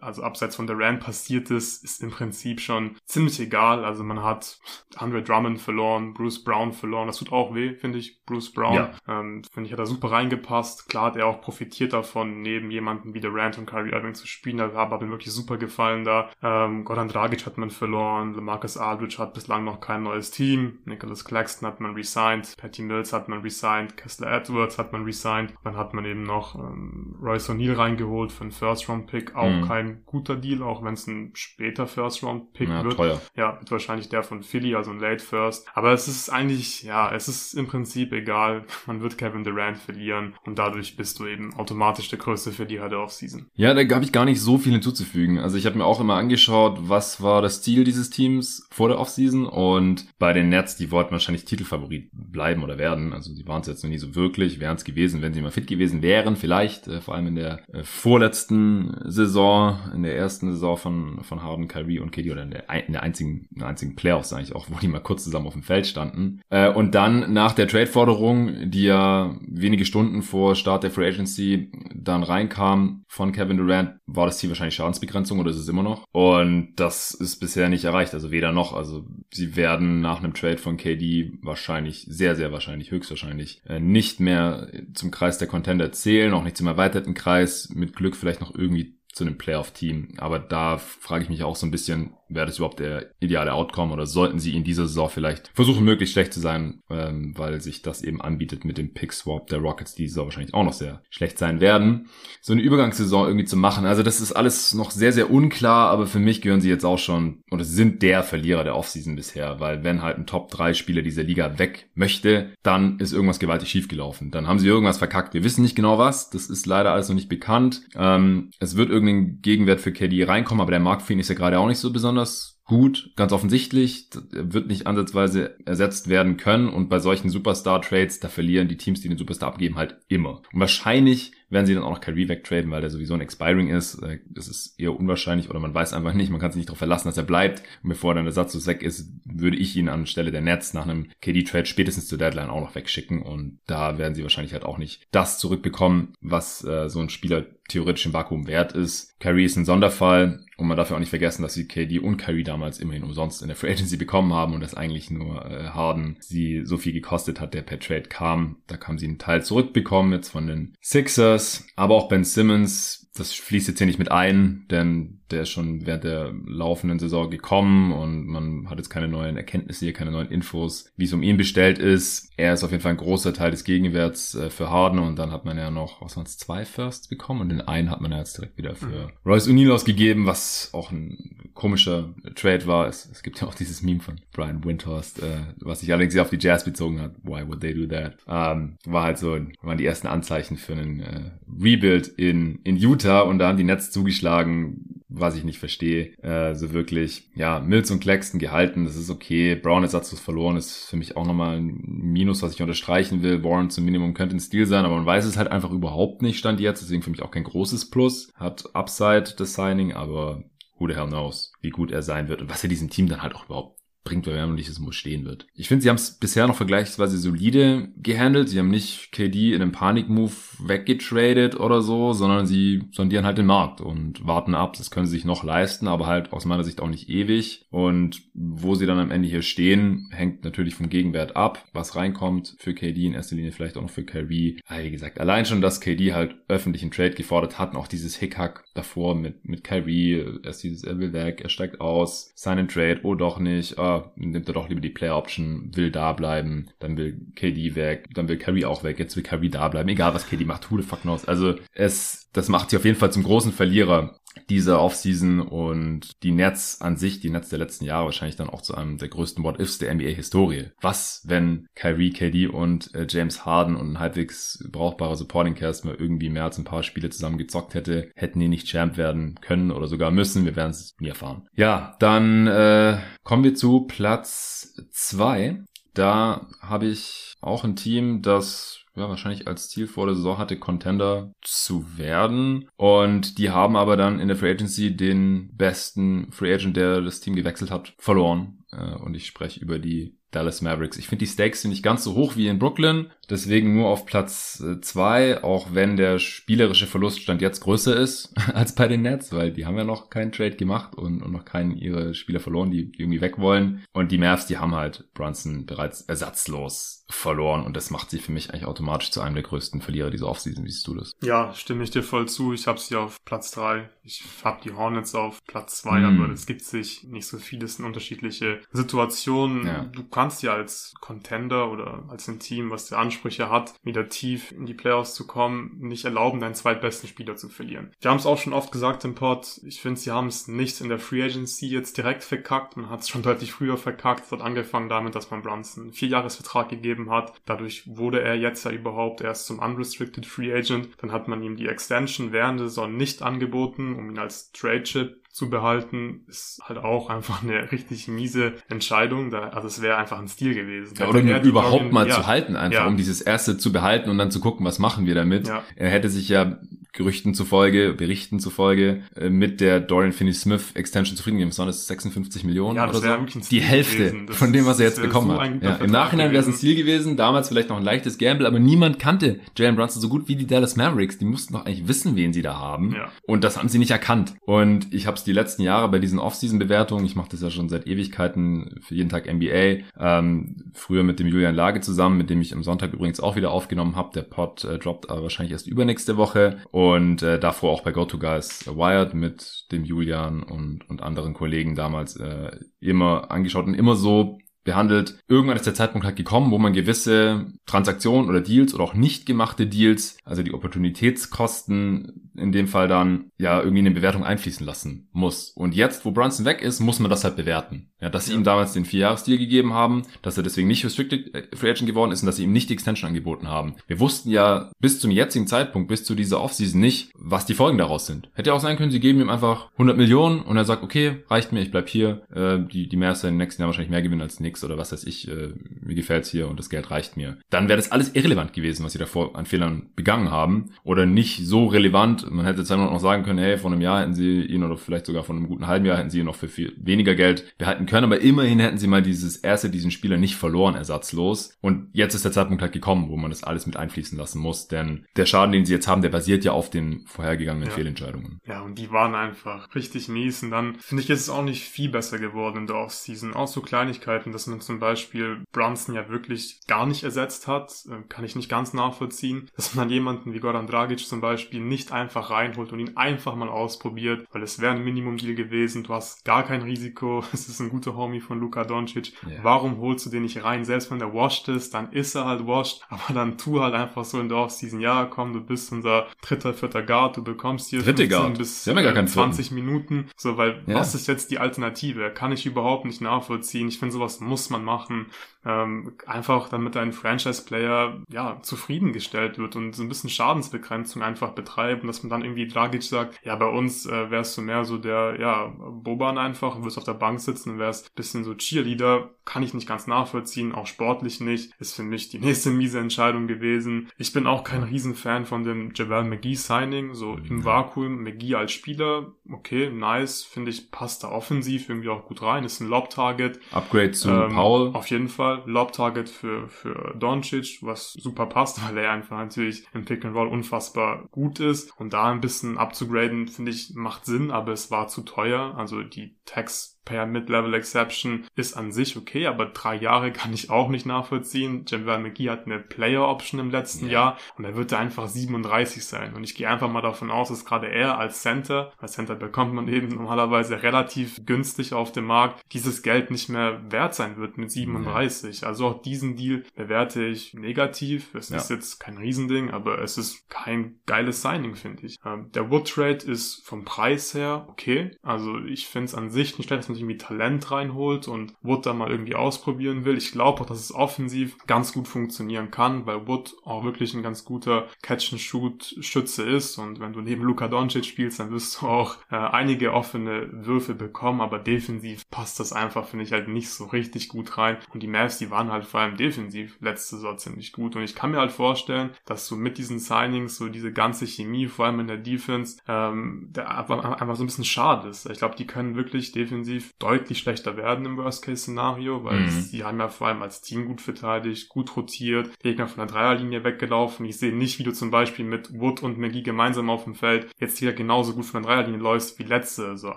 also 0.00 0.22
abseits 0.22 0.54
von 0.54 0.68
Durant 0.68 1.00
passiert 1.00 1.50
ist, 1.50 1.82
ist 1.82 2.00
im 2.00 2.10
Prinzip 2.10 2.60
schon 2.60 2.96
ziemlich 3.06 3.40
egal. 3.40 3.84
Also 3.84 4.04
man 4.04 4.22
hat 4.22 4.60
Andre 4.94 5.20
Drummond 5.20 5.60
verloren, 5.60 6.14
Bruce 6.14 6.44
Brown 6.44 6.72
verloren, 6.72 7.08
das 7.08 7.16
tut 7.16 7.32
auch 7.32 7.52
weh, 7.52 7.74
finde 7.74 7.98
ich, 7.98 8.22
Bruce 8.24 8.52
Brown. 8.52 8.74
Ja. 8.74 8.92
Ähm, 9.08 9.42
finde 9.52 9.66
ich, 9.66 9.72
hat 9.72 9.80
er 9.80 9.86
super 9.86 10.12
reingepasst. 10.12 10.88
Klar 10.88 11.06
hat 11.06 11.16
er 11.16 11.26
auch 11.26 11.40
profitiert 11.40 11.92
davon, 11.92 12.40
neben 12.40 12.70
jemanden 12.70 13.14
wie 13.14 13.20
Durant 13.20 13.58
und 13.58 13.66
Kyrie 13.66 13.90
Irving 13.90 14.14
zu 14.14 14.28
spielen, 14.28 14.58
da 14.58 14.72
hat 14.72 15.02
mir 15.02 15.10
wirklich 15.10 15.32
super 15.32 15.56
gefallen 15.56 16.04
da. 16.04 16.30
Ähm, 16.40 16.84
Goran 16.84 17.08
Dragic 17.08 17.46
hat 17.46 17.58
man 17.58 17.70
verloren, 17.70 18.36
Marcus 18.44 18.76
Aldridge 18.76 19.18
hat 19.18 19.34
bislang 19.34 19.64
noch 19.64 19.80
keinen 19.80 20.03
neues 20.04 20.30
Team. 20.30 20.78
Nicholas 20.84 21.24
Claxton 21.24 21.66
hat 21.66 21.80
man 21.80 21.94
resigned, 21.94 22.56
Patty 22.56 22.82
Mills 22.82 23.12
hat 23.12 23.28
man 23.28 23.40
resigned, 23.40 23.96
Kessler 23.96 24.32
Edwards 24.32 24.78
hat 24.78 24.92
man 24.92 25.04
resigned. 25.04 25.54
Dann 25.64 25.76
hat 25.76 25.94
man 25.94 26.04
eben 26.04 26.22
noch 26.22 26.54
ähm, 26.54 27.16
Royce 27.20 27.50
O'Neill 27.50 27.76
reingeholt 27.76 28.32
für 28.32 28.42
einen 28.42 28.52
First-Round-Pick. 28.52 29.34
Auch 29.34 29.50
mhm. 29.50 29.66
kein 29.66 30.02
guter 30.06 30.36
Deal, 30.36 30.62
auch 30.62 30.84
wenn 30.84 30.94
es 30.94 31.06
ein 31.06 31.32
später 31.34 31.86
First-Round-Pick 31.86 32.68
ja, 32.68 32.84
wird. 32.84 32.96
Teuer. 32.96 33.20
Ja, 33.36 33.58
wird 33.58 33.70
wahrscheinlich 33.70 34.08
der 34.08 34.22
von 34.22 34.42
Philly, 34.42 34.74
also 34.74 34.90
ein 34.90 35.00
Late 35.00 35.24
First. 35.24 35.66
Aber 35.74 35.92
es 35.92 36.08
ist 36.08 36.30
eigentlich, 36.30 36.82
ja, 36.82 37.12
es 37.12 37.28
ist 37.28 37.54
im 37.54 37.66
Prinzip 37.66 38.12
egal. 38.12 38.64
Man 38.86 39.00
wird 39.00 39.18
Kevin 39.18 39.44
Durant 39.44 39.78
verlieren 39.78 40.34
und 40.44 40.58
dadurch 40.58 40.96
bist 40.96 41.18
du 41.18 41.26
eben 41.26 41.54
automatisch 41.54 42.08
der 42.08 42.18
größte 42.18 42.52
Verlierer 42.52 42.88
der 42.88 43.00
Offseason. 43.00 43.46
Ja, 43.54 43.74
da 43.74 43.94
habe 43.94 44.04
ich 44.04 44.12
gar 44.12 44.24
nicht 44.24 44.40
so 44.40 44.58
viel 44.58 44.72
hinzuzufügen. 44.72 45.38
Also 45.38 45.56
ich 45.56 45.66
habe 45.66 45.78
mir 45.78 45.84
auch 45.84 46.00
immer 46.00 46.14
angeschaut, 46.14 46.78
was 46.82 47.22
war 47.22 47.42
das 47.42 47.62
Ziel 47.62 47.84
dieses 47.84 48.10
Teams 48.10 48.66
vor 48.70 48.88
der 48.88 48.98
Offseason 48.98 49.46
und 49.46 49.93
bei 50.18 50.32
den 50.32 50.48
Nets, 50.48 50.76
die 50.76 50.90
wollten 50.90 51.12
wahrscheinlich 51.12 51.44
Titelfavorit 51.44 52.10
bleiben 52.12 52.62
oder 52.62 52.78
werden. 52.78 53.12
Also 53.12 53.32
sie 53.32 53.46
waren 53.46 53.60
es 53.60 53.66
jetzt 53.66 53.82
noch 53.82 53.90
nie 53.90 53.98
so 53.98 54.14
wirklich, 54.14 54.60
wären 54.60 54.76
es 54.76 54.84
gewesen, 54.84 55.22
wenn 55.22 55.34
sie 55.34 55.40
mal 55.40 55.50
fit 55.50 55.66
gewesen 55.66 56.02
wären, 56.02 56.36
vielleicht, 56.36 56.88
äh, 56.88 57.00
vor 57.00 57.14
allem 57.14 57.28
in 57.28 57.34
der 57.36 57.60
äh, 57.72 57.82
vorletzten 57.82 58.94
Saison, 59.04 59.78
in 59.94 60.02
der 60.02 60.16
ersten 60.16 60.52
Saison 60.52 60.76
von, 60.76 61.24
von 61.24 61.42
Harden, 61.42 61.68
Kyrie 61.68 61.98
und 61.98 62.10
KD 62.10 62.30
oder 62.30 62.42
in 62.42 62.50
der, 62.50 62.86
in 62.86 62.92
der 62.92 63.02
einzigen, 63.02 63.46
in 63.52 63.60
der 63.60 63.68
einzigen 63.68 63.96
Playoffs 63.96 64.32
eigentlich 64.32 64.54
auch, 64.54 64.66
wo 64.70 64.78
die 64.78 64.88
mal 64.88 65.00
kurz 65.00 65.24
zusammen 65.24 65.46
auf 65.46 65.52
dem 65.52 65.62
Feld 65.62 65.86
standen. 65.86 66.40
Äh, 66.50 66.70
und 66.70 66.94
dann 66.94 67.32
nach 67.32 67.52
der 67.52 67.68
Trade-Forderung, 67.68 68.70
die 68.70 68.84
ja 68.84 69.36
wenige 69.46 69.84
Stunden 69.84 70.22
vor 70.22 70.54
Start 70.54 70.82
der 70.82 70.90
Free 70.90 71.08
Agency 71.08 71.70
dann 71.94 72.22
reinkam 72.22 73.04
von 73.08 73.32
Kevin 73.32 73.56
Durant, 73.56 73.98
war 74.06 74.26
das 74.26 74.38
Ziel 74.38 74.50
wahrscheinlich 74.50 74.74
Schadensbegrenzung 74.74 75.38
oder 75.38 75.50
ist 75.50 75.56
es 75.56 75.68
immer 75.68 75.82
noch? 75.82 76.04
Und 76.12 76.74
das 76.76 77.12
ist 77.12 77.40
bisher 77.40 77.68
nicht 77.68 77.84
erreicht, 77.84 78.14
also 78.14 78.30
weder 78.30 78.52
noch. 78.52 78.74
Also 78.74 79.06
sie 79.32 79.56
werden 79.56 79.83
nach 79.84 80.22
einem 80.22 80.34
Trade 80.34 80.58
von 80.58 80.76
KD 80.76 81.38
wahrscheinlich, 81.42 82.06
sehr, 82.08 82.36
sehr 82.36 82.52
wahrscheinlich, 82.52 82.90
höchstwahrscheinlich, 82.90 83.62
äh, 83.66 83.80
nicht 83.80 84.20
mehr 84.20 84.68
zum 84.94 85.10
Kreis 85.10 85.38
der 85.38 85.48
Contender 85.48 85.92
zählen, 85.92 86.32
auch 86.32 86.44
nicht 86.44 86.56
zum 86.56 86.66
erweiterten 86.66 87.14
Kreis, 87.14 87.68
mit 87.70 87.94
Glück 87.94 88.16
vielleicht 88.16 88.40
noch 88.40 88.54
irgendwie 88.54 88.98
zu 89.12 89.24
einem 89.24 89.38
Playoff-Team. 89.38 90.14
Aber 90.18 90.38
da 90.38 90.78
frage 90.78 91.22
ich 91.24 91.30
mich 91.30 91.44
auch 91.44 91.56
so 91.56 91.66
ein 91.66 91.70
bisschen, 91.70 92.14
wäre 92.28 92.46
das 92.46 92.58
überhaupt 92.58 92.80
der 92.80 93.10
ideale 93.20 93.52
Outcome 93.52 93.92
oder 93.92 94.06
sollten 94.06 94.38
sie 94.38 94.56
in 94.56 94.64
dieser 94.64 94.86
Saison 94.86 95.08
vielleicht 95.08 95.50
versuchen, 95.54 95.84
möglichst 95.84 96.12
schlecht 96.12 96.32
zu 96.32 96.40
sein, 96.40 96.80
ähm, 96.90 97.34
weil 97.36 97.60
sich 97.60 97.82
das 97.82 98.02
eben 98.02 98.20
anbietet 98.20 98.64
mit 98.64 98.78
dem 98.78 98.92
Pick-Swap 98.92 99.46
der 99.48 99.58
Rockets, 99.58 99.94
die 99.94 100.08
Saison 100.08 100.26
wahrscheinlich 100.26 100.54
auch 100.54 100.64
noch 100.64 100.72
sehr 100.72 101.02
schlecht 101.10 101.38
sein 101.38 101.60
werden, 101.60 102.08
so 102.40 102.52
eine 102.52 102.62
Übergangssaison 102.62 103.26
irgendwie 103.26 103.46
zu 103.46 103.56
machen. 103.56 103.86
Also 103.86 104.02
das 104.02 104.20
ist 104.20 104.32
alles 104.32 104.74
noch 104.74 104.90
sehr, 104.90 105.12
sehr 105.12 105.30
unklar, 105.30 105.90
aber 105.90 106.06
für 106.06 106.18
mich 106.18 106.42
gehören 106.42 106.60
sie 106.60 106.68
jetzt 106.68 106.84
auch 106.84 106.98
schon 106.98 107.42
oder 107.50 107.64
sind 107.64 108.02
der 108.02 108.22
Verlierer 108.22 108.64
der 108.64 108.76
Offseason 108.76 109.16
bisher, 109.16 109.60
weil 109.60 109.84
wenn 109.84 110.02
halt 110.02 110.18
ein 110.18 110.26
Top-3-Spieler 110.26 111.02
dieser 111.02 111.22
Liga 111.22 111.58
weg 111.58 111.88
möchte, 111.94 112.52
dann 112.62 112.98
ist 112.98 113.12
irgendwas 113.12 113.38
gewaltig 113.38 113.68
schiefgelaufen. 113.68 114.30
Dann 114.30 114.48
haben 114.48 114.58
sie 114.58 114.68
irgendwas 114.68 114.98
verkackt. 114.98 115.34
Wir 115.34 115.44
wissen 115.44 115.62
nicht 115.62 115.76
genau 115.76 115.98
was, 115.98 116.30
das 116.30 116.46
ist 116.46 116.66
leider 116.66 116.92
alles 116.92 117.08
noch 117.08 117.14
nicht 117.14 117.28
bekannt. 117.28 117.82
Ähm, 117.94 118.50
es 118.58 118.76
wird 118.76 118.90
irgendein 118.90 119.40
Gegenwert 119.42 119.80
für 119.80 119.92
KD 119.92 120.24
reinkommen, 120.24 120.62
aber 120.62 120.70
der 120.70 120.80
Markt 120.80 121.02
für 121.02 121.12
ihn 121.12 121.18
ist 121.18 121.28
ja 121.28 121.34
gerade 121.34 121.58
auch 121.58 121.68
nicht 121.68 121.78
so 121.78 121.92
besonders 121.92 122.23
besonders 122.24 122.54
gut, 122.66 123.12
ganz 123.14 123.32
offensichtlich, 123.32 124.08
wird 124.32 124.68
nicht 124.68 124.86
ansatzweise 124.86 125.58
ersetzt 125.66 126.08
werden 126.08 126.38
können 126.38 126.68
und 126.68 126.88
bei 126.88 126.98
solchen 126.98 127.28
Superstar-Trades, 127.28 128.20
da 128.20 128.28
verlieren 128.28 128.68
die 128.68 128.78
Teams, 128.78 129.02
die 129.02 129.08
den 129.08 129.18
Superstar 129.18 129.50
abgeben, 129.50 129.76
halt 129.76 129.98
immer. 130.08 130.40
Und 130.50 130.60
wahrscheinlich 130.60 131.32
werden 131.50 131.66
sie 131.66 131.74
dann 131.74 131.82
auch 131.82 131.90
noch 131.90 132.00
Kyrie 132.00 132.28
wegtraden, 132.28 132.70
weil 132.70 132.80
der 132.80 132.88
sowieso 132.90 133.14
ein 133.14 133.20
Expiring 133.20 133.68
ist. 133.68 134.02
Äh, 134.02 134.20
das 134.28 134.48
ist 134.48 134.80
eher 134.80 134.98
unwahrscheinlich 134.98 135.50
oder 135.50 135.60
man 135.60 135.74
weiß 135.74 135.92
einfach 135.92 136.14
nicht. 136.14 136.30
Man 136.30 136.40
kann 136.40 136.50
sich 136.50 136.58
nicht 136.58 136.68
darauf 136.68 136.78
verlassen, 136.78 137.06
dass 137.08 137.18
er 137.18 137.22
bleibt. 137.22 137.62
Und 137.82 137.90
bevor 137.90 138.14
dann 138.14 138.24
der 138.24 138.32
Satz 138.32 138.54
weg 138.66 138.82
ist, 138.82 139.12
würde 139.24 139.56
ich 139.56 139.76
ihn 139.76 139.88
anstelle 139.88 140.32
der 140.32 140.40
Nets 140.40 140.74
nach 140.74 140.84
einem 140.84 141.08
KD-Trade 141.20 141.66
spätestens 141.66 142.08
zur 142.08 142.18
Deadline 142.18 142.50
auch 142.50 142.60
noch 142.60 142.74
wegschicken. 142.74 143.22
Und 143.22 143.60
da 143.66 143.98
werden 143.98 144.14
sie 144.14 144.22
wahrscheinlich 144.22 144.52
halt 144.52 144.64
auch 144.64 144.78
nicht 144.78 145.06
das 145.12 145.38
zurückbekommen, 145.38 146.14
was 146.20 146.64
äh, 146.64 146.88
so 146.88 147.00
ein 147.00 147.10
Spieler 147.10 147.46
theoretisch 147.68 148.06
im 148.06 148.12
Vakuum 148.12 148.46
wert 148.46 148.72
ist. 148.72 149.18
Kyrie 149.20 149.44
ist 149.44 149.56
ein 149.56 149.64
Sonderfall. 149.64 150.40
Und 150.56 150.68
man 150.68 150.76
darf 150.76 150.90
ja 150.90 150.96
auch 150.96 151.00
nicht 151.00 151.10
vergessen, 151.10 151.42
dass 151.42 151.54
sie 151.54 151.66
KD 151.66 151.98
und 151.98 152.16
Kyrie 152.16 152.44
damals 152.44 152.78
immerhin 152.78 153.02
umsonst 153.02 153.42
in 153.42 153.48
der 153.48 153.56
Free 153.56 153.72
Agency 153.72 153.96
bekommen 153.96 154.32
haben 154.32 154.54
und 154.54 154.60
dass 154.60 154.74
eigentlich 154.74 155.10
nur 155.10 155.44
äh, 155.44 155.70
Harden 155.70 156.16
sie 156.20 156.62
so 156.64 156.76
viel 156.76 156.92
gekostet 156.92 157.40
hat, 157.40 157.54
der 157.54 157.62
per 157.62 157.80
Trade 157.80 158.04
kam. 158.04 158.58
Da 158.68 158.76
kam 158.76 158.96
sie 158.96 159.06
einen 159.06 159.18
Teil 159.18 159.42
zurückbekommen 159.42 160.12
jetzt 160.12 160.28
von 160.28 160.46
den 160.46 160.76
Sixers. 160.80 161.66
Aber 161.74 161.96
auch 161.96 162.08
Ben 162.08 162.22
Simmons 162.22 163.04
das 163.14 163.32
fließt 163.32 163.68
jetzt 163.68 163.78
hier 163.78 163.86
nicht 163.86 163.98
mit 163.98 164.10
ein, 164.10 164.66
denn 164.70 165.20
der 165.30 165.42
ist 165.42 165.50
schon 165.50 165.86
während 165.86 166.04
der 166.04 166.32
laufenden 166.46 166.98
Saison 166.98 167.30
gekommen 167.30 167.92
und 167.92 168.26
man 168.26 168.68
hat 168.68 168.78
jetzt 168.78 168.90
keine 168.90 169.08
neuen 169.08 169.36
Erkenntnisse 169.36 169.84
hier, 169.84 169.92
keine 169.92 170.10
neuen 170.10 170.30
Infos, 170.30 170.90
wie 170.96 171.04
es 171.04 171.12
um 171.12 171.22
ihn 171.22 171.36
bestellt 171.36 171.78
ist. 171.78 172.32
Er 172.36 172.54
ist 172.54 172.64
auf 172.64 172.70
jeden 172.70 172.82
Fall 172.82 172.92
ein 172.92 172.98
großer 172.98 173.32
Teil 173.32 173.50
des 173.50 173.64
Gegenwerts 173.64 174.34
äh, 174.34 174.50
für 174.50 174.70
Harden 174.70 174.98
und 174.98 175.16
dann 175.16 175.30
hat 175.30 175.44
man 175.44 175.56
ja 175.58 175.70
noch, 175.70 176.02
was 176.02 176.16
waren 176.16 176.26
es, 176.26 176.38
zwei 176.38 176.64
Firsts 176.64 177.08
bekommen 177.08 177.42
und 177.42 177.48
den 177.50 177.60
einen 177.60 177.90
hat 177.90 178.00
man 178.00 178.10
ja 178.10 178.18
jetzt 178.18 178.36
direkt 178.36 178.58
wieder 178.58 178.74
für 178.74 178.86
mhm. 178.86 179.12
Royce 179.24 179.48
O'Neill 179.48 179.72
ausgegeben, 179.72 180.26
was 180.26 180.70
auch 180.72 180.90
ein 180.90 181.50
komischer 181.54 182.14
Trade 182.34 182.66
war. 182.66 182.88
Es, 182.88 183.08
es, 183.10 183.22
gibt 183.22 183.40
ja 183.40 183.46
auch 183.46 183.54
dieses 183.54 183.82
Meme 183.82 184.00
von 184.00 184.16
Brian 184.32 184.64
Windhorst, 184.64 185.22
äh, 185.22 185.38
was 185.60 185.80
sich 185.80 185.92
allerdings 185.92 186.16
auf 186.16 186.30
die 186.30 186.38
Jazz 186.40 186.64
bezogen 186.64 187.00
hat. 187.00 187.12
Why 187.22 187.46
would 187.46 187.60
they 187.60 187.74
do 187.74 187.86
that? 187.86 188.16
Ähm, 188.26 188.76
war 188.84 189.04
halt 189.04 189.18
so, 189.18 189.38
waren 189.62 189.78
die 189.78 189.86
ersten 189.86 190.08
Anzeichen 190.08 190.56
für 190.56 190.72
einen 190.72 191.00
äh, 191.00 191.30
Rebuild 191.60 192.08
in, 192.08 192.58
in 192.64 192.76
Utah 192.76 192.94
Utah 192.94 193.20
und 193.22 193.38
da 193.38 193.48
haben 193.48 193.58
die 193.58 193.64
Nets 193.64 193.90
zugeschlagen, 193.90 194.93
was 195.16 195.36
ich 195.36 195.44
nicht 195.44 195.58
verstehe, 195.58 196.16
äh, 196.22 196.54
so 196.54 196.72
wirklich. 196.72 197.30
Ja, 197.34 197.60
Mills 197.60 197.90
und 197.90 198.00
Claxton 198.00 198.40
gehalten, 198.40 198.84
das 198.84 198.96
ist 198.96 199.10
okay. 199.10 199.54
Brown 199.54 199.82
ersatzlos 199.82 200.20
verloren, 200.20 200.56
ist 200.56 200.86
für 200.86 200.96
mich 200.96 201.16
auch 201.16 201.26
nochmal 201.26 201.58
ein 201.58 201.80
Minus, 201.84 202.42
was 202.42 202.54
ich 202.54 202.62
unterstreichen 202.62 203.22
will. 203.22 203.42
Warren 203.44 203.70
zum 203.70 203.84
Minimum 203.84 204.14
könnte 204.14 204.36
ein 204.36 204.40
Stil 204.40 204.66
sein, 204.66 204.84
aber 204.84 204.96
man 204.96 205.06
weiß 205.06 205.24
es 205.24 205.36
halt 205.36 205.48
einfach 205.48 205.70
überhaupt 205.70 206.22
nicht, 206.22 206.38
stand 206.38 206.60
jetzt, 206.60 206.82
deswegen 206.82 207.02
für 207.02 207.10
mich 207.10 207.22
auch 207.22 207.30
kein 207.30 207.44
großes 207.44 207.90
Plus. 207.90 208.32
Hat 208.34 208.64
Upside 208.74 209.34
das 209.36 209.54
Signing, 209.54 209.92
aber 209.92 210.44
who 210.78 210.88
the 210.88 210.94
hell 210.94 211.06
knows, 211.06 211.52
wie 211.60 211.70
gut 211.70 211.90
er 211.90 212.02
sein 212.02 212.28
wird 212.28 212.42
und 212.42 212.50
was 212.50 212.62
er 212.62 212.68
diesem 212.68 212.90
Team 212.90 213.08
dann 213.08 213.22
halt 213.22 213.34
auch 213.34 213.46
überhaupt 213.46 213.83
bringt, 214.04 214.26
weil 214.26 214.34
wir 214.34 214.42
haben 214.42 214.54
nicht, 214.54 214.68
dass 214.68 214.76
es 214.76 214.80
muss 214.80 214.96
stehen 214.96 215.24
wird. 215.24 215.46
Ich 215.54 215.68
finde, 215.68 215.82
sie 215.82 215.88
haben 215.88 215.96
es 215.96 216.12
bisher 216.12 216.46
noch 216.46 216.56
vergleichsweise 216.56 217.18
solide 217.18 217.88
gehandelt. 217.96 218.48
Sie 218.48 218.58
haben 218.58 218.70
nicht 218.70 219.10
KD 219.12 219.54
in 219.54 219.62
einem 219.62 219.72
Panikmove 219.72 220.56
weggetradet 220.58 221.58
oder 221.58 221.80
so, 221.80 222.12
sondern 222.12 222.46
sie 222.46 222.84
sondieren 222.92 223.24
halt 223.24 223.38
den 223.38 223.46
Markt 223.46 223.80
und 223.80 224.26
warten 224.26 224.54
ab. 224.54 224.76
Das 224.76 224.90
können 224.90 225.06
sie 225.06 225.16
sich 225.16 225.24
noch 225.24 225.42
leisten, 225.42 225.88
aber 225.88 226.06
halt 226.06 226.32
aus 226.32 226.44
meiner 226.44 226.64
Sicht 226.64 226.80
auch 226.80 226.88
nicht 226.88 227.08
ewig. 227.08 227.66
Und 227.70 228.22
wo 228.34 228.74
sie 228.74 228.86
dann 228.86 228.98
am 228.98 229.10
Ende 229.10 229.28
hier 229.28 229.42
stehen, 229.42 230.08
hängt 230.10 230.44
natürlich 230.44 230.74
vom 230.74 230.90
Gegenwert 230.90 231.34
ab, 231.34 231.64
was 231.72 231.96
reinkommt 231.96 232.56
für 232.58 232.74
KD, 232.74 233.06
in 233.06 233.14
erster 233.14 233.36
Linie 233.36 233.52
vielleicht 233.52 233.76
auch 233.76 233.82
noch 233.82 233.90
für 233.90 234.04
Kyrie. 234.04 234.60
Aber 234.66 234.84
wie 234.84 234.90
gesagt, 234.90 235.18
allein 235.18 235.46
schon, 235.46 235.62
dass 235.62 235.80
KD 235.80 236.12
halt 236.12 236.36
öffentlichen 236.48 236.90
Trade 236.90 237.12
gefordert 237.12 237.58
hat 237.58 237.72
und 237.72 237.78
auch 237.78 237.88
dieses 237.88 238.16
Hickhack 238.16 238.64
davor 238.74 239.14
mit, 239.14 239.48
mit 239.48 239.64
Kyrie, 239.64 240.24
erst 240.42 240.62
dieses, 240.62 240.84
er 240.84 240.98
will 240.98 241.12
weg, 241.12 241.40
er 241.42 241.48
steigt 241.48 241.80
aus, 241.80 242.32
sign 242.34 242.58
and 242.58 242.70
trade, 242.70 243.00
oh 243.02 243.14
doch 243.14 243.38
nicht, 243.38 243.78
nimmt 244.16 244.48
er 244.48 244.54
doch 244.54 244.68
lieber 244.68 244.80
die 244.80 244.90
Player 244.90 245.16
Option, 245.16 245.70
will 245.74 245.90
da 245.90 246.12
bleiben, 246.12 246.70
dann 246.78 246.96
will 246.96 247.18
KD 247.34 247.74
weg, 247.74 248.08
dann 248.14 248.28
will 248.28 248.38
Curry 248.38 248.64
auch 248.64 248.84
weg, 248.84 248.98
jetzt 248.98 249.16
will 249.16 249.22
Curry 249.22 249.50
da 249.50 249.68
bleiben, 249.68 249.88
egal 249.88 250.14
was 250.14 250.28
KD 250.28 250.44
macht, 250.44 250.70
who 250.70 250.76
the 250.76 250.82
fuck 250.82 251.02
knows. 251.02 251.24
Also 251.24 251.54
es, 251.72 252.28
das 252.32 252.48
macht 252.48 252.70
sie 252.70 252.76
auf 252.76 252.84
jeden 252.84 252.98
Fall 252.98 253.12
zum 253.12 253.22
großen 253.22 253.52
Verlierer 253.52 254.18
diese 254.48 254.80
Offseason 254.80 255.40
und 255.40 256.22
die 256.22 256.32
Nets 256.32 256.80
an 256.80 256.96
sich, 256.96 257.20
die 257.20 257.30
Nets 257.30 257.48
der 257.48 257.58
letzten 257.58 257.84
Jahre 257.84 258.06
wahrscheinlich 258.06 258.36
dann 258.36 258.50
auch 258.50 258.62
zu 258.62 258.74
einem 258.74 258.98
der 258.98 259.08
größten 259.08 259.42
What-Ifs 259.44 259.78
der 259.78 259.94
NBA-Historie. 259.94 260.70
Was, 260.80 261.22
wenn 261.26 261.66
Kyrie, 261.74 262.10
KD 262.10 262.48
und 262.48 262.94
äh, 262.94 263.06
James 263.08 263.44
Harden 263.44 263.76
und 263.76 263.92
ein 263.92 264.00
halbwegs 264.00 264.64
brauchbarer 264.70 265.16
Supporting 265.16 265.54
Cast 265.54 265.84
mal 265.84 265.94
irgendwie 265.94 266.28
mehr 266.28 266.44
als 266.44 266.58
ein 266.58 266.64
paar 266.64 266.82
Spiele 266.82 267.10
zusammen 267.10 267.38
gezockt 267.38 267.74
hätte, 267.74 268.10
hätten 268.14 268.40
die 268.40 268.48
nicht 268.48 268.68
Champ 268.68 268.96
werden 268.96 269.38
können 269.40 269.70
oder 269.70 269.86
sogar 269.86 270.10
müssen. 270.10 270.44
Wir 270.44 270.56
werden 270.56 270.70
es 270.70 270.94
nie 270.98 271.08
erfahren. 271.08 271.46
Ja, 271.54 271.96
dann 272.00 272.46
äh, 272.46 272.98
kommen 273.22 273.44
wir 273.44 273.54
zu 273.54 273.86
Platz 273.86 274.74
zwei. 274.90 275.62
Da 275.94 276.48
habe 276.60 276.86
ich 276.86 277.34
auch 277.40 277.64
ein 277.64 277.76
Team, 277.76 278.20
das 278.20 278.83
ja, 278.96 279.08
wahrscheinlich 279.08 279.48
als 279.48 279.68
Ziel 279.68 279.86
vor 279.86 280.06
der 280.06 280.14
Saison 280.14 280.38
hatte, 280.38 280.58
Contender 280.58 281.32
zu 281.40 281.98
werden. 281.98 282.68
Und 282.76 283.38
die 283.38 283.50
haben 283.50 283.76
aber 283.76 283.96
dann 283.96 284.20
in 284.20 284.28
der 284.28 284.36
Free 284.36 284.50
Agency 284.50 284.96
den 284.96 285.50
besten 285.56 286.30
Free 286.30 286.54
Agent, 286.54 286.76
der 286.76 287.00
das 287.00 287.20
Team 287.20 287.34
gewechselt 287.34 287.70
hat, 287.70 287.94
verloren. 287.98 288.64
Äh, 288.70 288.94
und 288.94 289.14
ich 289.14 289.26
spreche 289.26 289.60
über 289.60 289.78
die 289.78 290.16
Dallas 290.34 290.62
Mavericks. 290.62 290.96
Ich 290.96 291.08
finde 291.08 291.24
die 291.24 291.30
Stakes 291.30 291.62
sind 291.62 291.70
nicht 291.70 291.82
ganz 291.82 292.04
so 292.04 292.14
hoch 292.14 292.36
wie 292.36 292.48
in 292.48 292.58
Brooklyn, 292.58 293.10
deswegen 293.30 293.74
nur 293.74 293.88
auf 293.88 294.06
Platz 294.06 294.62
äh, 294.64 294.80
zwei, 294.80 295.42
auch 295.42 295.68
wenn 295.72 295.96
der 295.96 296.18
spielerische 296.18 296.86
Verluststand 296.86 297.40
jetzt 297.42 297.60
größer 297.60 297.96
ist 297.96 298.34
als 298.54 298.74
bei 298.74 298.88
den 298.88 299.02
Nets, 299.02 299.32
weil 299.32 299.52
die 299.52 299.66
haben 299.66 299.76
ja 299.76 299.84
noch 299.84 300.10
keinen 300.10 300.32
Trade 300.32 300.56
gemacht 300.56 300.94
und, 300.94 301.22
und 301.22 301.32
noch 301.32 301.44
keinen 301.44 301.76
ihre 301.76 302.14
Spieler 302.14 302.40
verloren, 302.40 302.70
die, 302.70 302.92
irgendwie 302.96 303.20
weg 303.20 303.38
wollen. 303.38 303.84
Und 303.92 304.12
die 304.12 304.18
Mavs, 304.18 304.46
die 304.46 304.58
haben 304.58 304.74
halt 304.74 305.12
Brunson 305.14 305.66
bereits 305.66 306.02
ersatzlos 306.02 307.04
verloren 307.08 307.64
und 307.64 307.76
das 307.76 307.90
macht 307.90 308.10
sie 308.10 308.18
für 308.18 308.32
mich 308.32 308.50
eigentlich 308.50 308.66
automatisch 308.66 309.10
zu 309.10 309.20
einem 309.20 309.34
der 309.34 309.44
größten 309.44 309.80
Verlierer 309.80 310.10
dieser 310.10 310.28
Offseason. 310.28 310.64
Wie 310.64 310.70
siehst 310.70 310.86
du 310.86 310.94
das? 310.94 311.12
Ja, 311.22 311.52
stimme 311.54 311.84
ich 311.84 311.90
dir 311.90 312.02
voll 312.02 312.26
zu. 312.28 312.52
Ich 312.52 312.66
habe 312.66 312.78
sie 312.78 312.96
auf 312.96 313.16
Platz 313.24 313.50
drei. 313.50 313.88
Ich 314.04 314.22
habe 314.44 314.60
die 314.62 314.72
Hornets 314.72 315.14
auf 315.14 315.44
Platz 315.46 315.80
zwei, 315.80 316.00
mm. 316.00 316.04
aber 316.20 316.32
es 316.32 316.46
gibt 316.46 316.62
sich 316.62 317.04
nicht 317.04 317.26
so 317.26 317.38
viel. 317.38 317.58
Das 317.58 317.76
sind 317.76 317.86
unterschiedliche 317.86 318.60
Situationen. 318.70 319.66
Ja. 319.66 319.84
Du 319.84 320.04
kannst 320.04 320.42
ja 320.42 320.52
als 320.52 320.94
Contender 321.00 321.70
oder 321.70 322.04
als 322.08 322.28
ein 322.28 322.38
Team, 322.38 322.70
was 322.70 322.86
die 322.86 322.94
Ansprüche 322.94 323.50
hat, 323.50 323.74
wieder 323.82 324.08
tief 324.08 324.52
in 324.52 324.66
die 324.66 324.74
Playoffs 324.74 325.14
zu 325.14 325.26
kommen, 325.26 325.78
nicht 325.78 326.04
erlauben, 326.04 326.40
deinen 326.40 326.54
zweitbesten 326.54 327.08
Spieler 327.08 327.36
zu 327.36 327.48
verlieren. 327.48 327.92
Wir 328.00 328.10
haben 328.10 328.18
es 328.18 328.26
auch 328.26 328.38
schon 328.38 328.52
oft 328.52 328.72
gesagt 328.72 329.04
im 329.04 329.14
Pod. 329.14 329.60
Ich 329.64 329.80
finde, 329.80 329.98
sie 329.98 330.10
haben 330.10 330.26
es 330.26 330.48
nicht 330.48 330.80
in 330.80 330.88
der 330.88 330.98
Free 330.98 331.22
Agency 331.22 331.66
jetzt 331.66 331.96
direkt 331.96 332.24
verkackt. 332.24 332.76
Man 332.76 332.90
hat 332.90 333.00
es 333.00 333.08
schon 333.08 333.22
deutlich 333.22 333.52
früher 333.52 333.78
verkackt. 333.78 334.24
Es 334.26 334.32
hat 334.32 334.42
angefangen 334.42 334.90
damit, 334.90 335.14
dass 335.14 335.30
man 335.30 335.42
Brunson 335.42 335.84
einen 335.84 335.92
Vierjahresvertrag 335.92 336.68
gegeben 336.68 337.10
hat. 337.10 337.32
Dadurch 337.46 337.84
wurde 337.86 338.20
er 338.20 338.34
jetzt 338.34 338.64
ja 338.64 338.70
überhaupt 338.70 339.22
erst 339.22 339.46
zum 339.46 339.60
Unrestricted 339.60 340.26
Free 340.26 340.52
Agent. 340.52 340.90
Dann 340.98 341.12
hat 341.12 341.26
man 341.28 341.42
ihm 341.42 341.56
die 341.56 341.68
Extension 341.68 342.32
während 342.32 342.60
der 342.60 342.68
Saison 342.68 342.94
nicht 342.94 343.22
angeboten, 343.22 343.93
um 343.96 344.10
ihn 344.10 344.18
als 344.18 344.52
Trade 344.52 344.82
Chip 344.82 345.24
zu 345.30 345.50
behalten, 345.50 346.24
ist 346.28 346.60
halt 346.64 346.78
auch 346.78 347.10
einfach 347.10 347.42
eine 347.42 347.72
richtig 347.72 348.06
miese 348.06 348.54
Entscheidung. 348.68 349.30
Da, 349.30 349.48
also 349.48 349.66
es 349.66 349.82
wäre 349.82 349.96
einfach 349.96 350.18
ein 350.18 350.28
Stil 350.28 350.54
gewesen. 350.54 350.94
Ja, 350.96 351.08
oder 351.08 351.20
ihn 351.20 351.42
überhaupt 351.42 351.72
Morgan, 351.72 351.92
mal 351.92 352.08
ja, 352.08 352.14
zu 352.14 352.26
halten, 352.26 352.54
einfach 352.56 352.84
ja. 352.84 352.86
um 352.86 352.96
dieses 352.96 353.20
erste 353.20 353.58
zu 353.58 353.72
behalten 353.72 354.10
und 354.10 354.18
dann 354.18 354.30
zu 354.30 354.40
gucken, 354.40 354.64
was 354.64 354.78
machen 354.78 355.06
wir 355.06 355.14
damit. 355.14 355.50
Er 355.76 355.90
hätte 355.90 356.08
sich 356.08 356.28
ja 356.28 356.58
Gerüchten 356.94 357.34
zufolge, 357.34 357.92
Berichten 357.92 358.38
zufolge, 358.38 359.02
äh, 359.16 359.28
mit 359.28 359.60
der 359.60 359.80
Dorian 359.80 360.12
Finney-Smith 360.12 360.72
Extension 360.74 361.16
zufrieden 361.16 361.38
gegeben. 361.38 361.58
Waren 361.58 361.66
das 361.66 361.88
56 361.88 362.44
Millionen 362.44 362.76
ja, 362.76 362.86
das 362.86 362.98
oder 362.98 363.18
so? 363.26 363.40
Die 363.50 363.60
Hälfte 363.60 364.14
von 364.30 364.52
dem, 364.52 364.64
was 364.64 364.78
er 364.78 364.86
jetzt 364.86 365.02
bekommen 365.02 365.32
so 365.32 365.40
hat. 365.40 365.62
Ja, 365.62 365.76
Im 365.76 365.90
Nachhinein 365.90 366.30
wäre 366.30 366.40
es 366.40 366.46
ein 366.46 366.54
Ziel 366.54 366.76
gewesen, 366.76 367.16
damals 367.16 367.48
vielleicht 367.48 367.68
noch 367.68 367.78
ein 367.78 367.82
leichtes 367.82 368.16
Gamble, 368.16 368.46
aber 368.46 368.60
niemand 368.60 369.00
kannte 369.00 369.40
Jalen 369.58 369.74
Brunson 369.74 370.00
so 370.00 370.08
gut 370.08 370.28
wie 370.28 370.36
die 370.36 370.46
Dallas 370.46 370.76
Mavericks. 370.76 371.18
Die 371.18 371.24
mussten 371.24 371.54
doch 371.54 371.66
eigentlich 371.66 371.88
wissen, 371.88 372.14
wen 372.14 372.32
sie 372.32 372.42
da 372.42 372.60
haben. 372.60 372.92
Ja. 372.92 373.10
Und 373.26 373.42
das 373.42 373.58
haben 373.58 373.68
sie 373.68 373.78
nicht 373.78 373.90
erkannt. 373.90 374.34
Und 374.44 374.94
ich 374.94 375.08
habe 375.08 375.16
es 375.16 375.24
die 375.24 375.32
letzten 375.32 375.62
Jahre 375.62 375.88
bei 375.88 375.98
diesen 375.98 376.20
Off-Season-Bewertungen, 376.20 377.04
ich 377.04 377.16
mache 377.16 377.30
das 377.30 377.42
ja 377.42 377.50
schon 377.50 377.68
seit 377.68 377.88
Ewigkeiten 377.88 378.78
für 378.80 378.94
jeden 378.94 379.08
Tag 379.08 379.26
NBA, 379.26 379.82
ähm, 379.98 380.70
früher 380.74 381.02
mit 381.02 381.18
dem 381.18 381.26
Julian 381.26 381.56
Lage 381.56 381.80
zusammen, 381.80 382.18
mit 382.18 382.30
dem 382.30 382.40
ich 382.40 382.54
am 382.54 382.62
Sonntag 382.62 382.92
übrigens 382.92 383.18
auch 383.18 383.34
wieder 383.34 383.50
aufgenommen 383.50 383.96
habe. 383.96 384.10
Der 384.14 384.22
Pod 384.22 384.62
äh, 384.62 384.78
droppt 384.78 385.10
aber 385.10 385.24
wahrscheinlich 385.24 385.50
erst 385.50 385.66
übernächste 385.66 386.16
Woche. 386.16 386.58
Und 386.70 386.83
und 386.92 387.22
äh, 387.22 387.38
davor 387.38 387.72
auch 387.72 387.82
bei 387.82 387.92
GoToGuys 387.92 388.66
Wired 388.66 389.14
mit 389.14 389.70
dem 389.72 389.84
Julian 389.84 390.42
und, 390.42 390.88
und 390.88 391.02
anderen 391.02 391.34
Kollegen 391.34 391.74
damals 391.74 392.16
äh, 392.16 392.58
immer 392.80 393.30
angeschaut 393.30 393.66
und 393.66 393.74
immer 393.74 393.96
so 393.96 394.38
behandelt. 394.64 395.18
Irgendwann 395.28 395.56
ist 395.56 395.66
der 395.66 395.74
Zeitpunkt 395.74 396.06
halt 396.06 396.16
gekommen, 396.16 396.50
wo 396.50 396.58
man 396.58 396.72
gewisse 396.72 397.46
Transaktionen 397.66 398.28
oder 398.28 398.40
Deals 398.40 398.74
oder 398.74 398.84
auch 398.84 398.94
nicht 398.94 399.26
gemachte 399.26 399.66
Deals, 399.66 400.16
also 400.24 400.42
die 400.42 400.54
Opportunitätskosten 400.54 402.30
in 402.36 402.52
dem 402.52 402.66
Fall 402.66 402.88
dann 402.88 403.30
ja 403.38 403.58
irgendwie 403.58 403.80
in 403.80 403.86
eine 403.86 403.94
Bewertung 403.94 404.24
einfließen 404.24 404.66
lassen 404.66 405.08
muss. 405.12 405.50
Und 405.50 405.74
jetzt, 405.74 406.04
wo 406.04 406.10
Brunson 406.10 406.44
weg 406.44 406.62
ist, 406.62 406.80
muss 406.80 406.98
man 406.98 407.10
das 407.10 407.24
halt 407.24 407.36
bewerten. 407.36 407.90
Ja, 408.00 408.10
dass 408.10 408.26
sie 408.26 408.32
ja. 408.32 408.38
ihm 408.38 408.44
damals 408.44 408.72
den 408.72 408.84
Vierjahres-Deal 408.84 409.38
gegeben 409.38 409.72
haben, 409.72 410.02
dass 410.20 410.36
er 410.36 410.42
deswegen 410.42 410.68
nicht 410.68 410.84
Restricted 410.84 411.34
äh, 411.34 411.56
Free 411.56 411.70
Agent 411.70 411.86
geworden 411.88 412.12
ist 412.12 412.22
und 412.22 412.26
dass 412.26 412.36
sie 412.36 412.44
ihm 412.44 412.52
nicht 412.52 412.68
die 412.68 412.74
Extension 412.74 413.08
angeboten 413.08 413.48
haben. 413.48 413.76
Wir 413.86 414.00
wussten 414.00 414.30
ja 414.30 414.70
bis 414.80 415.00
zum 415.00 415.10
jetzigen 415.10 415.46
Zeitpunkt, 415.46 415.88
bis 415.88 416.04
zu 416.04 416.14
dieser 416.14 416.40
Offseason 416.42 416.80
nicht, 416.80 417.10
was 417.14 417.46
die 417.46 417.54
Folgen 417.54 417.78
daraus 417.78 418.06
sind. 418.06 418.28
Hätte 418.34 418.52
auch 418.52 418.60
sein 418.60 418.76
können, 418.76 418.90
sie 418.90 419.00
geben 419.00 419.20
ihm 419.20 419.30
einfach 419.30 419.70
100 419.72 419.96
Millionen 419.96 420.42
und 420.42 420.56
er 420.56 420.64
sagt, 420.64 420.82
okay, 420.82 421.22
reicht 421.28 421.52
mir, 421.52 421.62
ich 421.62 421.70
bleib 421.70 421.88
hier. 421.88 422.22
Äh, 422.34 422.58
die, 422.70 422.88
die 422.88 422.96
Mavs 422.96 423.22
werden 423.22 423.34
im 423.34 423.38
nächsten 423.38 423.62
Jahr 423.62 423.68
wahrscheinlich 423.68 423.90
mehr 423.90 424.02
gewinnen 424.02 424.22
als 424.22 424.40
nix 424.54 424.64
oder 424.64 424.78
was 424.78 424.92
weiß 424.92 425.04
ich, 425.04 425.28
äh, 425.28 425.52
mir 425.80 425.94
gefällt's 425.94 426.30
hier 426.30 426.48
und 426.48 426.58
das 426.58 426.70
Geld 426.70 426.90
reicht 426.90 427.16
mir. 427.16 427.38
Dann 427.50 427.68
wäre 427.68 427.76
das 427.76 427.90
alles 427.90 428.14
irrelevant 428.14 428.52
gewesen, 428.52 428.84
was 428.84 428.92
sie 428.92 428.98
davor 428.98 429.36
an 429.36 429.46
Fehlern 429.46 429.90
begangen 429.96 430.30
haben 430.30 430.70
oder 430.84 431.06
nicht 431.06 431.44
so 431.46 431.66
relevant. 431.66 432.30
Man 432.30 432.46
hätte 432.46 432.60
jetzt 432.60 432.70
einfach 432.70 432.90
noch 432.90 433.00
sagen 433.00 433.24
können, 433.24 433.38
hey, 433.38 433.58
vor 433.58 433.70
einem 433.70 433.80
Jahr 433.80 434.00
hätten 434.00 434.14
sie 434.14 434.42
ihn 434.42 434.62
oder 434.62 434.76
vielleicht 434.76 435.06
sogar 435.06 435.24
von 435.24 435.36
einem 435.36 435.48
guten 435.48 435.66
halben 435.66 435.84
Jahr 435.84 435.98
hätten 435.98 436.10
sie 436.10 436.20
ihn 436.20 436.26
noch 436.26 436.36
für 436.36 436.48
viel 436.48 436.72
weniger 436.76 437.14
Geld 437.14 437.56
behalten 437.58 437.86
können, 437.86 438.04
aber 438.04 438.20
immerhin 438.20 438.60
hätten 438.60 438.78
sie 438.78 438.86
mal 438.86 439.02
dieses 439.02 439.36
erste, 439.36 439.70
diesen 439.70 439.90
Spieler 439.90 440.16
nicht 440.16 440.36
verloren, 440.36 440.74
ersatzlos. 440.74 441.56
Und 441.60 441.88
jetzt 441.92 442.14
ist 442.14 442.24
der 442.24 442.32
Zeitpunkt 442.32 442.62
halt 442.62 442.72
gekommen, 442.72 443.08
wo 443.08 443.16
man 443.16 443.30
das 443.30 443.42
alles 443.42 443.66
mit 443.66 443.76
einfließen 443.76 444.16
lassen 444.16 444.40
muss, 444.40 444.68
denn 444.68 445.06
der 445.16 445.26
Schaden, 445.26 445.52
den 445.52 445.66
sie 445.66 445.72
jetzt 445.72 445.88
haben, 445.88 446.02
der 446.02 446.10
basiert 446.10 446.44
ja 446.44 446.52
auf 446.52 446.70
den 446.70 447.04
vorhergegangenen 447.06 447.68
ja. 447.68 447.74
Fehlentscheidungen. 447.74 448.38
Ja, 448.46 448.60
und 448.60 448.78
die 448.78 448.90
waren 448.90 449.14
einfach 449.14 449.74
richtig 449.74 450.08
mies 450.08 450.42
und 450.42 450.50
dann 450.50 450.76
finde 450.78 451.02
ich, 451.02 451.10
ist 451.10 451.22
es 451.22 451.30
auch 451.30 451.42
nicht 451.42 451.64
viel 451.64 451.90
besser 451.90 452.18
geworden 452.18 452.58
in 452.58 452.66
der 452.66 452.76
Offseason. 452.76 453.34
Auch 453.34 453.48
so 453.48 453.60
Kleinigkeiten, 453.64 454.32
dass 454.32 454.43
man 454.46 454.60
zum 454.60 454.78
Beispiel 454.78 455.42
Brunson 455.52 455.94
ja 455.94 456.08
wirklich 456.08 456.60
gar 456.66 456.86
nicht 456.86 457.04
ersetzt 457.04 457.46
hat, 457.46 457.72
äh, 457.88 458.02
kann 458.08 458.24
ich 458.24 458.36
nicht 458.36 458.48
ganz 458.48 458.72
nachvollziehen, 458.72 459.50
dass 459.56 459.74
man 459.74 459.90
jemanden 459.90 460.32
wie 460.32 460.40
Goran 460.40 460.66
Dragic 460.66 461.00
zum 461.00 461.20
Beispiel 461.20 461.60
nicht 461.60 461.92
einfach 461.92 462.30
reinholt 462.30 462.72
und 462.72 462.80
ihn 462.80 462.96
einfach 462.96 463.34
mal 463.34 463.48
ausprobiert, 463.48 464.26
weil 464.32 464.42
es 464.42 464.60
wäre 464.60 464.74
ein 464.74 464.84
Minimum-Deal 464.84 465.34
gewesen, 465.34 465.84
du 465.84 465.94
hast 465.94 466.24
gar 466.24 466.44
kein 466.44 466.62
Risiko, 466.62 467.24
es 467.32 467.48
ist 467.48 467.60
ein 467.60 467.70
guter 467.70 467.96
Homie 467.96 468.20
von 468.20 468.40
Luka 468.40 468.64
Doncic, 468.64 469.12
yeah. 469.26 469.40
warum 469.42 469.78
holst 469.78 470.06
du 470.06 470.10
den 470.10 470.22
nicht 470.22 470.42
rein? 470.42 470.64
Selbst 470.64 470.90
wenn 470.90 470.98
der 470.98 471.14
washed 471.14 471.48
ist, 471.48 471.74
dann 471.74 471.92
ist 471.92 472.14
er 472.14 472.26
halt 472.26 472.46
washed, 472.46 472.82
aber 472.88 473.14
dann 473.14 473.38
tu 473.38 473.60
halt 473.60 473.74
einfach 473.74 474.04
so 474.04 474.20
in 474.20 474.28
der 474.28 474.38
Offseason, 474.38 474.80
ja 474.80 475.04
komm, 475.04 475.32
du 475.32 475.40
bist 475.40 475.72
unser 475.72 476.06
dritter, 476.22 476.54
vierter 476.54 476.82
Guard, 476.82 477.16
du 477.16 477.24
bekommst 477.24 477.70
hier 477.70 477.80
Dritte 477.80 478.02
15 478.04 478.08
Guard. 478.08 478.38
bis 478.38 478.64
ja, 478.64 478.74
gar 478.74 479.06
20 479.06 479.48
Vierten. 479.48 479.54
Minuten, 479.54 480.10
so, 480.16 480.36
weil 480.36 480.62
yeah. 480.66 480.78
was 480.78 480.94
ist 480.94 481.06
jetzt 481.06 481.30
die 481.30 481.38
Alternative? 481.38 482.10
Kann 482.10 482.32
ich 482.32 482.46
überhaupt 482.46 482.84
nicht 482.84 483.00
nachvollziehen. 483.00 483.68
Ich 483.68 483.78
finde, 483.78 483.92
sowas 483.92 484.20
muss 484.20 484.33
man 484.50 484.64
machen. 484.64 485.06
Ähm, 485.46 485.92
einfach 486.06 486.48
damit 486.48 486.76
ein 486.76 486.92
Franchise-Player 486.92 488.02
ja 488.10 488.38
zufriedengestellt 488.40 489.38
wird 489.38 489.56
und 489.56 489.74
so 489.74 489.82
ein 489.82 489.88
bisschen 489.88 490.08
Schadensbegrenzung 490.08 491.02
einfach 491.02 491.32
betreiben, 491.32 491.86
dass 491.86 492.02
man 492.02 492.10
dann 492.10 492.22
irgendwie 492.22 492.48
Dragic 492.48 492.82
sagt, 492.82 493.20
ja, 493.24 493.36
bei 493.36 493.46
uns 493.46 493.84
äh, 493.84 494.10
wärst 494.10 494.38
du 494.38 494.42
mehr 494.42 494.64
so 494.64 494.78
der, 494.78 495.20
ja, 495.20 495.52
Boban 495.58 496.16
einfach, 496.16 496.62
wirst 496.62 496.78
auf 496.78 496.84
der 496.84 496.94
Bank 496.94 497.20
sitzen 497.20 497.50
und 497.50 497.58
wärst 497.58 497.94
bisschen 497.94 498.24
so 498.24 498.34
Cheerleader, 498.34 499.10
kann 499.26 499.42
ich 499.42 499.52
nicht 499.52 499.68
ganz 499.68 499.86
nachvollziehen, 499.86 500.54
auch 500.54 500.66
sportlich 500.66 501.20
nicht, 501.20 501.52
ist 501.58 501.76
für 501.76 501.82
mich 501.82 502.08
die 502.08 502.18
nächste 502.20 502.50
miese 502.50 502.78
Entscheidung 502.78 503.26
gewesen. 503.26 503.90
Ich 503.98 504.14
bin 504.14 504.26
auch 504.26 504.44
kein 504.44 504.62
Riesenfan 504.62 505.26
von 505.26 505.44
dem 505.44 505.72
Javel 505.74 506.04
McGee 506.04 506.36
Signing, 506.36 506.94
so 506.94 507.18
im 507.28 507.44
Vakuum, 507.44 508.02
McGee 508.02 508.36
als 508.36 508.52
Spieler, 508.52 509.12
okay, 509.30 509.70
nice, 509.70 510.22
finde 510.22 510.50
ich, 510.50 510.70
passt 510.70 511.04
da 511.04 511.10
offensiv 511.10 511.68
irgendwie 511.68 511.90
auch 511.90 512.06
gut 512.06 512.22
rein, 512.22 512.44
ist 512.44 512.60
ein 512.60 512.68
Lob-Target. 512.68 513.40
Upgrade 513.52 513.92
zu 513.92 514.08
ähm, 514.26 514.34
Paul. 514.34 514.70
Auf 514.74 514.88
jeden 514.88 515.08
Fall, 515.08 515.42
Lob-Target 515.46 516.08
für, 516.08 516.48
für 516.48 516.94
Doncic, 516.98 517.58
was 517.62 517.92
super 517.92 518.26
passt, 518.26 518.64
weil 518.66 518.76
er 518.78 518.92
einfach 518.92 519.16
natürlich 519.16 519.66
im 519.72 519.84
Pick 519.84 520.04
and 520.04 520.14
Roll 520.14 520.28
unfassbar 520.28 521.08
gut 521.10 521.40
ist. 521.40 521.78
Und 521.78 521.92
da 521.92 522.10
ein 522.10 522.20
bisschen 522.20 522.58
abzugraden, 522.58 523.28
finde 523.28 523.50
ich, 523.50 523.72
macht 523.74 524.06
Sinn, 524.06 524.30
aber 524.30 524.52
es 524.52 524.70
war 524.70 524.88
zu 524.88 525.02
teuer, 525.02 525.54
also 525.56 525.82
die 525.82 526.16
Tax 526.24 526.73
per 526.84 527.06
Mid-Level 527.06 527.54
Exception 527.54 528.24
ist 528.36 528.54
an 528.54 528.72
sich 528.72 528.96
okay, 528.96 529.26
aber 529.26 529.46
drei 529.46 529.76
Jahre 529.76 530.12
kann 530.12 530.32
ich 530.32 530.50
auch 530.50 530.68
nicht 530.68 530.86
nachvollziehen. 530.86 531.64
Jamal 531.66 532.00
McGee 532.00 532.30
hat 532.30 532.46
eine 532.46 532.58
Player 532.58 533.08
Option 533.08 533.40
im 533.40 533.50
letzten 533.50 533.86
ja. 533.86 533.92
Jahr 533.92 534.18
und 534.36 534.44
er 534.44 534.56
wird 534.56 534.72
da 534.72 534.78
einfach 534.78 535.08
37 535.08 535.84
sein. 535.84 536.14
Und 536.14 536.24
ich 536.24 536.34
gehe 536.34 536.48
einfach 536.48 536.70
mal 536.70 536.82
davon 536.82 537.10
aus, 537.10 537.28
dass 537.28 537.44
gerade 537.44 537.68
er 537.68 537.98
als 537.98 538.22
Center, 538.22 538.72
als 538.78 538.92
Center 538.92 539.14
bekommt 539.14 539.54
man 539.54 539.68
eben 539.68 539.88
normalerweise 539.88 540.62
relativ 540.62 541.24
günstig 541.26 541.72
auf 541.72 541.92
dem 541.92 542.04
Markt, 542.04 542.42
dieses 542.52 542.82
Geld 542.82 543.10
nicht 543.10 543.28
mehr 543.28 543.60
wert 543.70 543.94
sein 543.94 544.16
wird 544.16 544.38
mit 544.38 544.50
37. 544.50 545.40
Ja. 545.40 545.48
Also 545.48 545.66
auch 545.66 545.82
diesen 545.82 546.16
Deal 546.16 546.44
bewerte 546.54 547.04
ich 547.04 547.34
negativ. 547.34 548.14
Es 548.14 548.28
ja. 548.28 548.36
ist 548.36 548.50
jetzt 548.50 548.80
kein 548.80 548.98
Riesending, 548.98 549.50
aber 549.50 549.78
es 549.80 549.98
ist 549.98 550.28
kein 550.28 550.80
geiles 550.86 551.22
Signing, 551.22 551.54
finde 551.54 551.86
ich. 551.86 551.98
Ähm, 552.04 552.30
der 552.32 552.50
Wood 552.50 552.68
Trade 552.68 553.04
ist 553.04 553.46
vom 553.46 553.64
Preis 553.64 554.14
her 554.14 554.46
okay. 554.48 554.96
Also 555.02 555.38
ich 555.38 555.66
finde 555.66 555.86
es 555.86 555.94
an 555.94 556.10
sich 556.10 556.38
nicht 556.38 556.48
schlecht, 556.48 556.68
man 556.74 556.80
irgendwie 556.80 556.98
Talent 556.98 557.50
reinholt 557.50 558.08
und 558.08 558.34
Wood 558.42 558.66
da 558.66 558.74
mal 558.74 558.90
irgendwie 558.90 559.14
ausprobieren 559.14 559.84
will. 559.84 559.96
Ich 559.96 560.12
glaube 560.12 560.42
auch, 560.42 560.46
dass 560.46 560.60
es 560.60 560.74
offensiv 560.74 561.36
ganz 561.46 561.72
gut 561.72 561.88
funktionieren 561.88 562.50
kann, 562.50 562.86
weil 562.86 563.06
Wood 563.06 563.34
auch 563.44 563.64
wirklich 563.64 563.94
ein 563.94 564.02
ganz 564.02 564.24
guter 564.24 564.68
Catch-and-Shoot-Schütze 564.82 566.22
ist 566.24 566.58
und 566.58 566.80
wenn 566.80 566.92
du 566.92 567.00
neben 567.00 567.22
Luka 567.22 567.48
Doncic 567.48 567.84
spielst, 567.84 568.20
dann 568.20 568.30
wirst 568.30 568.60
du 568.60 568.66
auch 568.66 568.96
äh, 569.10 569.16
einige 569.16 569.72
offene 569.72 570.28
Würfe 570.32 570.74
bekommen, 570.74 571.20
aber 571.20 571.38
defensiv 571.38 572.08
passt 572.10 572.40
das 572.40 572.52
einfach, 572.52 572.86
finde 572.86 573.04
ich, 573.04 573.12
halt 573.12 573.28
nicht 573.28 573.50
so 573.50 573.64
richtig 573.66 574.08
gut 574.08 574.36
rein 574.38 574.58
und 574.72 574.82
die 574.82 574.88
Mavs, 574.88 575.18
die 575.18 575.30
waren 575.30 575.52
halt 575.52 575.64
vor 575.64 575.80
allem 575.80 575.96
defensiv 575.96 576.56
letzte 576.60 576.96
Saison 576.96 577.18
ziemlich 577.18 577.52
gut 577.52 577.76
und 577.76 577.82
ich 577.82 577.94
kann 577.94 578.10
mir 578.10 578.18
halt 578.18 578.32
vorstellen, 578.32 578.90
dass 579.04 579.28
du 579.28 579.36
mit 579.36 579.58
diesen 579.58 579.78
Signings 579.78 580.36
so 580.36 580.48
diese 580.48 580.72
ganze 580.72 581.06
Chemie, 581.06 581.46
vor 581.46 581.66
allem 581.66 581.80
in 581.80 581.86
der 581.86 581.98
Defense, 581.98 582.58
ähm, 582.68 583.28
der 583.30 583.50
einfach 583.50 584.16
so 584.16 584.22
ein 584.22 584.26
bisschen 584.26 584.44
schade 584.44 584.88
ist. 584.88 585.06
Ich 585.06 585.18
glaube, 585.18 585.36
die 585.36 585.46
können 585.46 585.76
wirklich 585.76 586.12
defensiv 586.12 586.63
defensiv 586.64 586.74
deutlich 586.78 587.18
schlechter 587.18 587.56
werden 587.56 587.86
im 587.86 587.96
Worst-Case-Szenario, 587.96 589.04
weil 589.04 589.20
mhm. 589.20 589.30
sie 589.30 589.64
haben 589.64 589.78
ja 589.78 589.88
vor 589.88 590.08
allem 590.08 590.22
als 590.22 590.40
Team 590.40 590.66
gut 590.66 590.80
verteidigt, 590.80 591.48
gut 591.48 591.76
rotiert, 591.76 592.30
Gegner 592.40 592.66
von 592.66 592.86
der 592.86 592.94
Dreierlinie 592.94 593.44
weggelaufen. 593.44 594.06
Ich 594.06 594.18
sehe 594.18 594.34
nicht, 594.34 594.58
wie 594.58 594.64
du 594.64 594.72
zum 594.72 594.90
Beispiel 594.90 595.24
mit 595.24 595.58
Wood 595.58 595.82
und 595.82 595.98
McGee 595.98 596.22
gemeinsam 596.22 596.70
auf 596.70 596.84
dem 596.84 596.94
Feld 596.94 597.28
jetzt 597.38 597.60
wieder 597.60 597.72
genauso 597.72 598.14
gut 598.14 598.24
von 598.24 598.42
der 598.42 598.50
Dreierlinie 598.50 598.80
läufst 598.80 599.18
wie 599.18 599.24
letzte. 599.24 599.68
Also 599.68 599.92